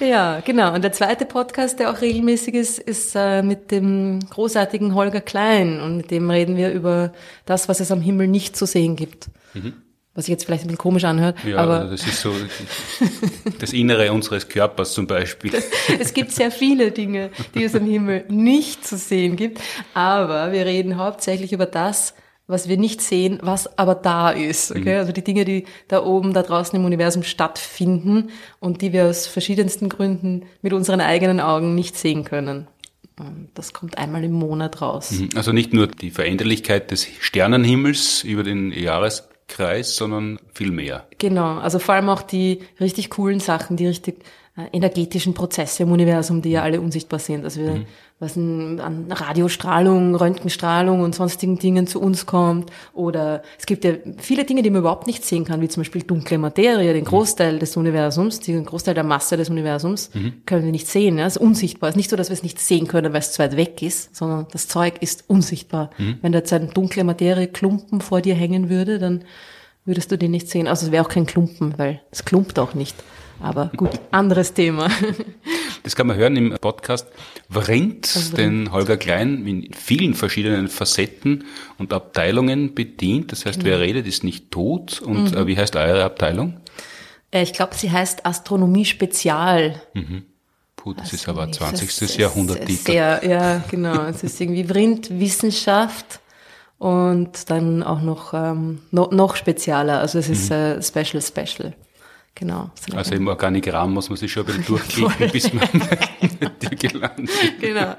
ja, 0.00 0.38
genau. 0.44 0.72
Und 0.72 0.82
der 0.82 0.92
zweite 0.92 1.26
Podcast, 1.26 1.80
der 1.80 1.90
auch 1.90 2.00
regelmäßig 2.00 2.54
ist, 2.54 2.78
ist 2.78 3.16
äh, 3.16 3.42
mit 3.42 3.72
dem 3.72 4.20
großartigen 4.30 4.94
Holger 4.94 5.20
Klein. 5.20 5.80
Und 5.80 5.96
mit 5.96 6.12
dem 6.12 6.30
reden 6.30 6.56
wir 6.56 6.70
über 6.70 7.12
das, 7.46 7.68
was 7.68 7.80
es 7.80 7.90
am 7.90 8.00
Himmel 8.00 8.28
nicht 8.28 8.56
zu 8.56 8.64
sehen 8.64 8.94
gibt. 8.94 9.26
Mhm. 9.54 9.72
Was 10.14 10.26
sich 10.26 10.32
jetzt 10.32 10.44
vielleicht 10.44 10.62
ein 10.62 10.68
bisschen 10.68 10.78
komisch 10.78 11.02
anhört. 11.02 11.36
Ja, 11.44 11.56
aber 11.56 11.86
das 11.86 12.06
ist 12.06 12.20
so 12.20 12.32
das 13.58 13.72
Innere 13.72 14.12
unseres 14.12 14.48
Körpers 14.48 14.92
zum 14.92 15.08
Beispiel. 15.08 15.50
es 15.98 16.14
gibt 16.14 16.30
sehr 16.30 16.52
viele 16.52 16.92
Dinge, 16.92 17.30
die 17.56 17.64
es 17.64 17.74
am 17.74 17.86
Himmel 17.86 18.24
nicht 18.28 18.86
zu 18.86 18.96
sehen 18.96 19.34
gibt. 19.34 19.60
Aber 19.94 20.52
wir 20.52 20.64
reden 20.64 20.96
hauptsächlich 20.96 21.52
über 21.52 21.66
das, 21.66 22.14
was 22.46 22.68
wir 22.68 22.76
nicht 22.76 23.00
sehen, 23.00 23.38
was 23.42 23.78
aber 23.78 23.94
da 23.94 24.30
ist. 24.30 24.70
Okay? 24.70 24.94
Mhm. 24.94 24.98
Also 25.00 25.12
die 25.12 25.24
Dinge, 25.24 25.44
die 25.44 25.64
da 25.88 26.04
oben, 26.04 26.32
da 26.32 26.42
draußen 26.42 26.78
im 26.78 26.84
Universum 26.84 27.22
stattfinden 27.22 28.30
und 28.60 28.82
die 28.82 28.92
wir 28.92 29.06
aus 29.06 29.26
verschiedensten 29.26 29.88
Gründen 29.88 30.44
mit 30.60 30.72
unseren 30.72 31.00
eigenen 31.00 31.40
Augen 31.40 31.74
nicht 31.74 31.96
sehen 31.96 32.24
können. 32.24 32.68
Das 33.54 33.72
kommt 33.72 33.98
einmal 33.98 34.24
im 34.24 34.32
Monat 34.32 34.80
raus. 34.80 35.12
Mhm. 35.12 35.30
Also 35.34 35.52
nicht 35.52 35.72
nur 35.72 35.86
die 35.86 36.10
Veränderlichkeit 36.10 36.90
des 36.90 37.06
Sternenhimmels 37.20 38.24
über 38.24 38.42
den 38.42 38.72
Jahreskreis, 38.72 39.96
sondern 39.96 40.38
viel 40.54 40.72
mehr. 40.72 41.06
Genau, 41.18 41.58
also 41.58 41.78
vor 41.78 41.94
allem 41.94 42.08
auch 42.08 42.22
die 42.22 42.60
richtig 42.80 43.10
coolen 43.10 43.38
Sachen, 43.38 43.76
die 43.76 43.86
richtig 43.86 44.24
äh, 44.56 44.64
energetischen 44.72 45.34
Prozesse 45.34 45.84
im 45.84 45.92
Universum, 45.92 46.42
die 46.42 46.50
ja 46.50 46.62
alle 46.62 46.80
unsichtbar 46.80 47.18
sind. 47.18 47.44
Also 47.44 47.60
wir, 47.60 47.72
mhm. 47.72 47.86
Was 48.22 48.36
an 48.36 49.06
Radiostrahlung, 49.10 50.14
Röntgenstrahlung 50.14 51.00
und 51.00 51.14
sonstigen 51.14 51.58
Dingen 51.58 51.86
zu 51.86 52.00
uns 52.00 52.24
kommt. 52.24 52.70
Oder 52.94 53.42
es 53.58 53.66
gibt 53.66 53.84
ja 53.84 53.94
viele 54.18 54.44
Dinge, 54.44 54.62
die 54.62 54.70
man 54.70 54.80
überhaupt 54.80 55.06
nicht 55.06 55.24
sehen 55.24 55.44
kann, 55.44 55.60
wie 55.60 55.68
zum 55.68 55.82
Beispiel 55.82 56.02
dunkle 56.02 56.38
Materie, 56.38 56.92
den 56.92 57.04
Großteil 57.04 57.58
des 57.58 57.76
Universums, 57.76 58.40
den 58.40 58.64
Großteil 58.64 58.94
der 58.94 59.04
Masse 59.04 59.36
des 59.36 59.50
Universums, 59.50 60.10
mhm. 60.14 60.34
können 60.46 60.64
wir 60.64 60.70
nicht 60.70 60.86
sehen. 60.86 61.18
Ja? 61.18 61.26
Es 61.26 61.36
ist 61.36 61.42
unsichtbar. 61.42 61.88
Es 61.88 61.94
ist 61.94 61.96
nicht 61.96 62.10
so, 62.10 62.16
dass 62.16 62.30
wir 62.30 62.34
es 62.34 62.44
nicht 62.44 62.60
sehen 62.60 62.86
können, 62.86 63.12
weil 63.12 63.20
es 63.20 63.32
zu 63.32 63.42
weit 63.42 63.56
weg 63.56 63.82
ist, 63.82 64.14
sondern 64.14 64.46
das 64.52 64.68
Zeug 64.68 64.94
ist 65.00 65.24
unsichtbar. 65.26 65.90
Mhm. 65.98 66.18
Wenn 66.22 66.32
da 66.32 66.38
jetzt 66.38 66.52
ein 66.52 66.70
dunkle 66.70 67.04
Materie 67.04 67.48
Klumpen 67.48 68.00
vor 68.00 68.20
dir 68.20 68.36
hängen 68.36 68.70
würde, 68.70 69.00
dann 69.00 69.24
würdest 69.84 70.12
du 70.12 70.16
den 70.16 70.30
nicht 70.30 70.48
sehen. 70.48 70.68
Also 70.68 70.86
es 70.86 70.92
wäre 70.92 71.04
auch 71.04 71.10
kein 71.10 71.26
Klumpen, 71.26 71.74
weil 71.76 72.00
es 72.12 72.24
klumpt 72.24 72.58
auch 72.60 72.74
nicht. 72.74 72.94
Aber 73.40 73.72
gut, 73.76 73.90
anderes 74.12 74.54
Thema. 74.54 74.88
Das 75.82 75.96
kann 75.96 76.06
man 76.06 76.16
hören 76.16 76.36
im 76.36 76.56
Podcast 76.60 77.08
Vrindt, 77.50 78.36
den 78.38 78.70
Holger 78.72 78.96
Klein 78.96 79.46
in 79.46 79.72
vielen 79.72 80.14
verschiedenen 80.14 80.68
Facetten 80.68 81.44
und 81.78 81.92
Abteilungen 81.92 82.74
bedient. 82.74 83.32
Das 83.32 83.44
heißt, 83.44 83.60
genau. 83.60 83.70
wer 83.70 83.80
redet, 83.80 84.06
ist 84.06 84.22
nicht 84.22 84.50
tot. 84.50 85.00
Und 85.00 85.32
mhm. 85.32 85.36
Äh, 85.36 85.46
wie 85.46 85.56
heißt 85.56 85.74
eure 85.76 86.04
Abteilung? 86.04 86.60
Äh, 87.32 87.42
ich 87.42 87.52
glaube, 87.52 87.74
sie 87.74 87.90
heißt 87.90 88.24
Astronomie 88.24 88.84
Spezial. 88.84 89.80
Mhm. 89.94 90.24
Puh, 90.76 90.94
das 90.94 91.04
also 91.04 91.16
ist 91.16 91.28
aber 91.28 91.50
20. 91.50 92.18
Jahrhundert 92.18 92.66
Titel. 92.66 92.92
Sehr, 92.92 93.20
ja, 93.24 93.64
genau. 93.70 94.04
Es 94.06 94.22
ist 94.22 94.40
irgendwie 94.40 94.64
Vrindt 94.64 95.10
Wissenschaft 95.18 96.20
und 96.78 97.50
dann 97.50 97.82
auch 97.82 98.00
noch, 98.00 98.34
ähm, 98.34 98.80
noch, 98.90 99.10
noch 99.10 99.36
spezialer. 99.36 100.00
Also 100.00 100.18
es 100.18 100.28
ist 100.28 100.50
mhm. 100.50 100.56
äh, 100.56 100.82
Special 100.82 101.22
Special. 101.22 101.74
Genau. 102.34 102.70
Also 102.94 103.14
im 103.14 103.28
Organigramm 103.28 103.92
muss 103.92 104.08
man 104.08 104.16
sich 104.16 104.32
schon 104.32 104.46
ein 104.46 104.56
bisschen 104.56 104.64
durchklicken, 104.98 105.30
bis 105.30 105.52
man 105.52 105.68
die 106.62 106.76
gelandet 106.76 107.30
Genau. 107.60 107.94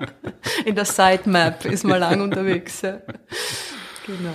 In 0.65 0.75
der 0.75 0.85
Sitemap 0.85 1.65
ist 1.65 1.83
man 1.83 1.99
lang 1.99 2.21
unterwegs. 2.21 2.81
Ja. 2.81 2.99
Genau. 4.05 4.33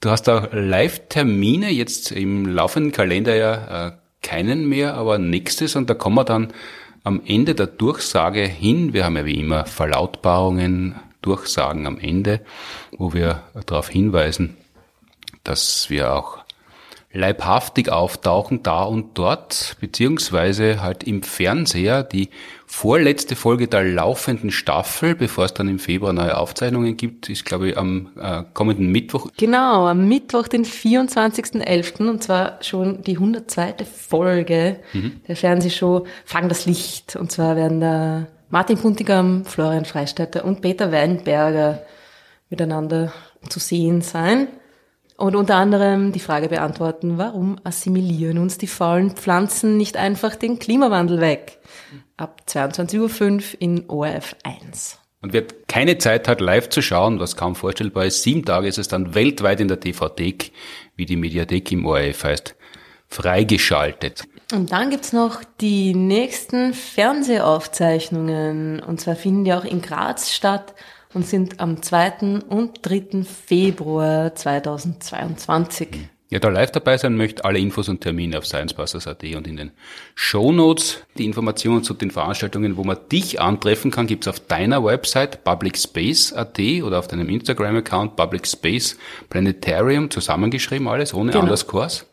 Du 0.00 0.10
hast 0.10 0.28
auch 0.28 0.48
Live-Termine, 0.52 1.70
jetzt 1.70 2.12
im 2.12 2.46
laufenden 2.46 2.92
Kalender 2.92 3.34
ja 3.34 3.88
äh, 3.88 3.92
keinen 4.22 4.68
mehr, 4.68 4.94
aber 4.94 5.18
nächstes 5.18 5.76
und 5.76 5.90
da 5.90 5.94
kommen 5.94 6.16
wir 6.16 6.24
dann 6.24 6.52
am 7.02 7.22
Ende 7.24 7.54
der 7.54 7.66
Durchsage 7.66 8.42
hin. 8.42 8.92
Wir 8.92 9.04
haben 9.04 9.16
ja 9.16 9.24
wie 9.24 9.38
immer 9.38 9.64
Verlautbarungen, 9.64 10.96
Durchsagen 11.22 11.86
am 11.86 11.98
Ende, 11.98 12.40
wo 12.96 13.12
wir 13.12 13.42
darauf 13.66 13.88
hinweisen, 13.88 14.56
dass 15.44 15.90
wir 15.90 16.12
auch 16.12 16.38
leibhaftig 17.16 17.90
auftauchen 17.90 18.62
da 18.62 18.84
und 18.84 19.18
dort, 19.18 19.76
beziehungsweise 19.80 20.82
halt 20.82 21.04
im 21.04 21.22
Fernseher 21.22 22.02
die 22.02 22.28
vorletzte 22.66 23.36
Folge 23.36 23.68
der 23.68 23.84
laufenden 23.84 24.50
Staffel, 24.50 25.14
bevor 25.14 25.46
es 25.46 25.54
dann 25.54 25.68
im 25.68 25.78
Februar 25.78 26.12
neue 26.12 26.36
Aufzeichnungen 26.36 26.96
gibt, 26.96 27.28
ist 27.28 27.44
glaube 27.44 27.70
ich 27.70 27.78
am 27.78 28.10
äh, 28.20 28.42
kommenden 28.52 28.92
Mittwoch. 28.92 29.28
Genau, 29.36 29.86
am 29.86 30.08
Mittwoch, 30.08 30.46
den 30.46 30.64
24.11. 30.64 32.08
und 32.08 32.22
zwar 32.22 32.62
schon 32.62 33.02
die 33.02 33.14
102. 33.14 33.76
Folge 33.84 34.80
mhm. 34.92 35.20
der 35.26 35.36
Fernsehshow 35.36 36.06
Fang 36.24 36.48
das 36.48 36.66
Licht. 36.66 37.16
Und 37.16 37.32
zwar 37.32 37.56
werden 37.56 37.80
da 37.80 38.26
Martin 38.50 38.78
Puntigam, 38.78 39.44
Florian 39.44 39.84
Freistetter 39.84 40.44
und 40.44 40.60
Peter 40.60 40.92
Weinberger 40.92 41.82
miteinander 42.50 43.12
zu 43.48 43.58
sehen 43.58 44.02
sein. 44.02 44.48
Und 45.16 45.34
unter 45.34 45.56
anderem 45.56 46.12
die 46.12 46.20
Frage 46.20 46.48
beantworten, 46.48 47.16
warum 47.16 47.56
assimilieren 47.64 48.38
uns 48.38 48.58
die 48.58 48.66
faulen 48.66 49.12
Pflanzen 49.12 49.78
nicht 49.78 49.96
einfach 49.96 50.36
den 50.36 50.58
Klimawandel 50.58 51.20
weg? 51.20 51.58
Ab 52.18 52.42
22.05 52.46 53.54
Uhr 53.54 53.60
in 53.60 53.88
ORF 53.88 54.36
1. 54.42 54.98
Und 55.22 55.32
wer 55.32 55.44
keine 55.66 55.98
Zeit 55.98 56.28
hat, 56.28 56.40
live 56.40 56.68
zu 56.68 56.82
schauen, 56.82 57.18
was 57.18 57.36
kaum 57.36 57.56
vorstellbar 57.56 58.04
ist, 58.04 58.22
sieben 58.22 58.44
Tage 58.44 58.68
ist 58.68 58.78
es 58.78 58.88
dann 58.88 59.14
weltweit 59.14 59.60
in 59.60 59.68
der 59.68 59.80
TV-Thek, 59.80 60.52
wie 60.96 61.06
die 61.06 61.16
Mediathek 61.16 61.72
im 61.72 61.86
ORF 61.86 62.24
heißt, 62.24 62.54
freigeschaltet. 63.08 64.24
Und 64.52 64.70
dann 64.70 64.90
gibt's 64.90 65.12
noch 65.12 65.42
die 65.60 65.94
nächsten 65.94 66.74
Fernsehaufzeichnungen. 66.74 68.80
Und 68.80 69.00
zwar 69.00 69.16
finden 69.16 69.44
die 69.44 69.52
auch 69.52 69.64
in 69.64 69.82
Graz 69.82 70.30
statt 70.30 70.74
und 71.16 71.26
sind 71.26 71.60
am 71.60 71.82
2. 71.82 72.42
und 72.50 72.80
3. 72.82 73.24
Februar 73.24 74.34
2022. 74.34 75.88
ja, 76.28 76.38
da 76.38 76.48
live 76.50 76.72
dabei 76.72 76.98
sein 76.98 77.16
möchte, 77.16 77.42
alle 77.46 77.58
Infos 77.58 77.88
und 77.88 78.02
Termine 78.02 78.36
auf 78.36 78.44
sciencebusters.at 78.44 79.24
und 79.34 79.46
in 79.46 79.56
den 79.56 79.70
Show 80.14 80.52
Notes 80.52 81.02
die 81.16 81.24
Informationen 81.24 81.82
zu 81.82 81.94
den 81.94 82.10
Veranstaltungen, 82.10 82.76
wo 82.76 82.84
man 82.84 82.98
dich 83.10 83.40
antreffen 83.40 83.90
kann, 83.90 84.06
gibt's 84.06 84.28
auf 84.28 84.40
deiner 84.40 84.84
Website 84.84 85.42
publicspace.at 85.42 86.58
oder 86.82 86.98
auf 86.98 87.08
deinem 87.08 87.30
Instagram-Account 87.30 88.14
Public 88.16 88.46
Space 88.46 88.98
Planetarium 89.30 90.10
zusammengeschrieben 90.10 90.86
alles, 90.86 91.14
ohne 91.14 91.32
Genau. 91.32 91.44
Underscores. 91.44 92.04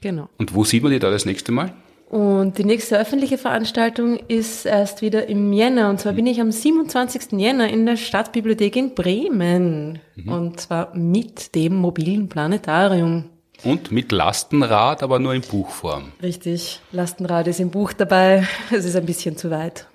Genau. 0.00 0.28
Und 0.36 0.52
wo 0.54 0.64
sieht 0.64 0.82
man 0.82 0.90
dich 0.90 1.00
da 1.00 1.10
das 1.10 1.26
nächste 1.26 1.52
Mal? 1.52 1.74
Und 2.10 2.58
die 2.58 2.64
nächste 2.64 2.98
öffentliche 2.98 3.38
Veranstaltung 3.38 4.18
ist 4.26 4.66
erst 4.66 5.00
wieder 5.00 5.28
im 5.28 5.52
Jänner. 5.52 5.88
Und 5.90 6.00
zwar 6.00 6.12
bin 6.12 6.26
ich 6.26 6.40
am 6.40 6.50
27. 6.50 7.38
Jänner 7.38 7.68
in 7.68 7.86
der 7.86 7.96
Stadtbibliothek 7.96 8.74
in 8.74 8.96
Bremen. 8.96 10.00
Und 10.26 10.58
zwar 10.58 10.92
mit 10.96 11.54
dem 11.54 11.76
mobilen 11.76 12.28
Planetarium. 12.28 13.26
Und 13.62 13.92
mit 13.92 14.10
Lastenrad, 14.10 15.04
aber 15.04 15.20
nur 15.20 15.34
in 15.34 15.42
Buchform. 15.42 16.10
Richtig. 16.20 16.80
Lastenrad 16.90 17.46
ist 17.46 17.60
im 17.60 17.70
Buch 17.70 17.92
dabei. 17.92 18.44
Es 18.72 18.84
ist 18.84 18.96
ein 18.96 19.06
bisschen 19.06 19.36
zu 19.36 19.52
weit. 19.52 19.86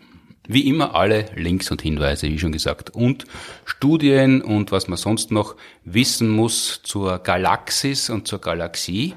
Wie 0.48 0.70
immer 0.70 0.96
alle 0.96 1.26
Links 1.36 1.70
und 1.70 1.82
Hinweise, 1.82 2.28
wie 2.28 2.40
schon 2.40 2.54
gesagt, 2.54 2.92
und 2.92 3.26
Studien 3.66 4.42
und 4.42 4.72
was 4.72 4.88
man 4.88 4.98
sonst 4.98 5.32
noch 5.32 5.58
wissen 5.84 6.30
muss 6.30 6.82
zur 6.82 7.20
Galaxis 7.20 8.10
und 8.10 8.26
zur 8.26 8.40
Galaxie 8.40 9.16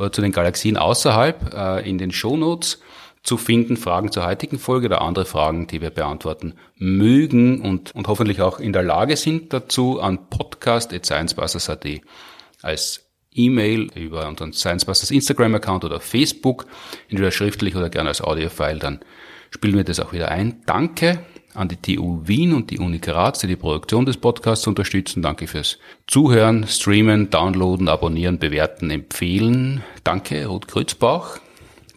oder 0.00 0.12
zu 0.12 0.22
den 0.22 0.32
Galaxien 0.32 0.76
außerhalb 0.76 1.54
äh, 1.54 1.88
in 1.88 1.98
den 1.98 2.10
Shownotes 2.10 2.80
zu 3.22 3.36
finden, 3.36 3.76
Fragen 3.76 4.10
zur 4.10 4.24
heutigen 4.26 4.58
Folge 4.58 4.86
oder 4.86 5.02
andere 5.02 5.26
Fragen, 5.26 5.66
die 5.66 5.82
wir 5.82 5.90
beantworten 5.90 6.54
mögen 6.76 7.60
und, 7.60 7.94
und 7.94 8.08
hoffentlich 8.08 8.40
auch 8.40 8.58
in 8.58 8.72
der 8.72 8.82
Lage 8.82 9.16
sind 9.16 9.52
dazu 9.52 10.00
an 10.00 10.30
podcast.sciencebusters.at 10.30 11.86
als 12.62 13.06
E-Mail 13.32 13.90
über 13.94 14.26
unseren 14.26 14.52
Sciencebusters 14.52 15.10
Instagram-Account 15.10 15.84
oder 15.84 16.00
Facebook, 16.00 16.66
entweder 17.08 17.30
schriftlich 17.30 17.76
oder 17.76 17.90
gerne 17.90 18.08
als 18.08 18.22
Audiofile, 18.22 18.78
dann 18.78 19.00
spielen 19.50 19.76
wir 19.76 19.84
das 19.84 20.00
auch 20.00 20.12
wieder 20.12 20.30
ein. 20.30 20.62
Danke 20.66 21.20
an 21.54 21.68
die 21.68 21.76
TU 21.76 22.20
Wien 22.24 22.54
und 22.54 22.70
die 22.70 22.78
Uni 22.78 22.98
Graz, 22.98 23.40
die 23.40 23.46
die 23.46 23.56
Produktion 23.56 24.06
des 24.06 24.16
Podcasts 24.16 24.66
unterstützen. 24.66 25.22
Danke 25.22 25.46
fürs 25.46 25.78
Zuhören, 26.06 26.66
Streamen, 26.66 27.30
Downloaden, 27.30 27.88
Abonnieren, 27.88 28.38
Bewerten, 28.38 28.90
Empfehlen. 28.90 29.82
Danke, 30.04 30.46
Ruth 30.46 30.68
Grützbauch. 30.68 31.38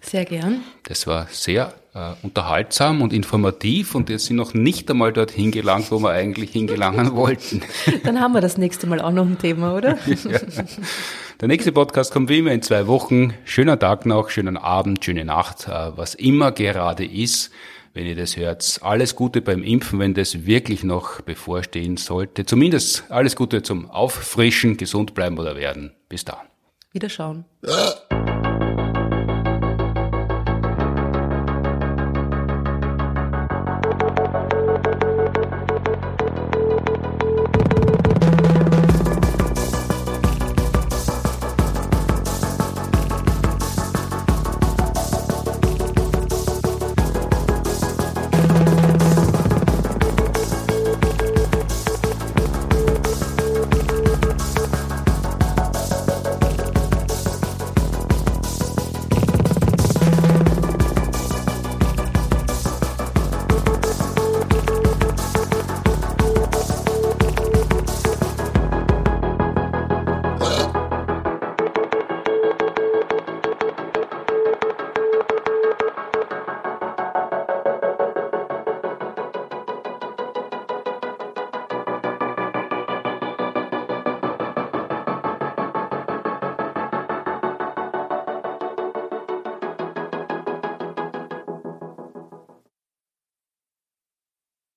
Sehr 0.01 0.25
gern. 0.25 0.61
Das 0.83 1.07
war 1.07 1.27
sehr 1.29 1.73
äh, 1.93 2.11
unterhaltsam 2.23 3.01
und 3.01 3.13
informativ 3.13 3.95
und 3.95 4.09
wir 4.09 4.19
sind 4.19 4.35
noch 4.35 4.53
nicht 4.53 4.89
einmal 4.89 5.13
dorthin 5.13 5.51
gelangt, 5.51 5.91
wo 5.91 5.99
wir 5.99 6.09
eigentlich 6.09 6.51
hingelangen 6.51 7.15
wollten. 7.15 7.61
Dann 8.03 8.19
haben 8.19 8.33
wir 8.33 8.41
das 8.41 8.57
nächste 8.57 8.87
Mal 8.87 8.99
auch 8.99 9.11
noch 9.11 9.25
ein 9.25 9.37
Thema, 9.37 9.75
oder? 9.75 9.97
Der 11.41 11.47
nächste 11.47 11.71
Podcast 11.71 12.11
kommt 12.11 12.29
wie 12.29 12.39
immer 12.39 12.51
in 12.51 12.61
zwei 12.61 12.87
Wochen. 12.87 13.33
Schöner 13.43 13.77
Tag 13.77 14.05
noch, 14.05 14.29
schönen 14.29 14.57
Abend, 14.57 15.03
schöne 15.03 15.25
Nacht, 15.25 15.67
äh, 15.67 15.91
was 15.95 16.15
immer 16.15 16.51
gerade 16.51 17.05
ist. 17.05 17.51
Wenn 17.93 18.07
ihr 18.07 18.15
das 18.15 18.37
hört, 18.37 18.79
alles 18.81 19.15
Gute 19.15 19.41
beim 19.41 19.63
Impfen, 19.63 19.99
wenn 19.99 20.15
das 20.15 20.45
wirklich 20.47 20.83
noch 20.83 21.21
bevorstehen 21.21 21.97
sollte. 21.97 22.43
Zumindest 22.43 23.03
alles 23.09 23.35
Gute 23.35 23.61
zum 23.61 23.89
Auffrischen, 23.91 24.77
gesund 24.77 25.13
bleiben 25.13 25.37
oder 25.37 25.55
werden. 25.55 25.93
Bis 26.09 26.25
dann. 26.25 26.37
Wiederschauen. 26.91 27.45
Ah! 27.65 27.93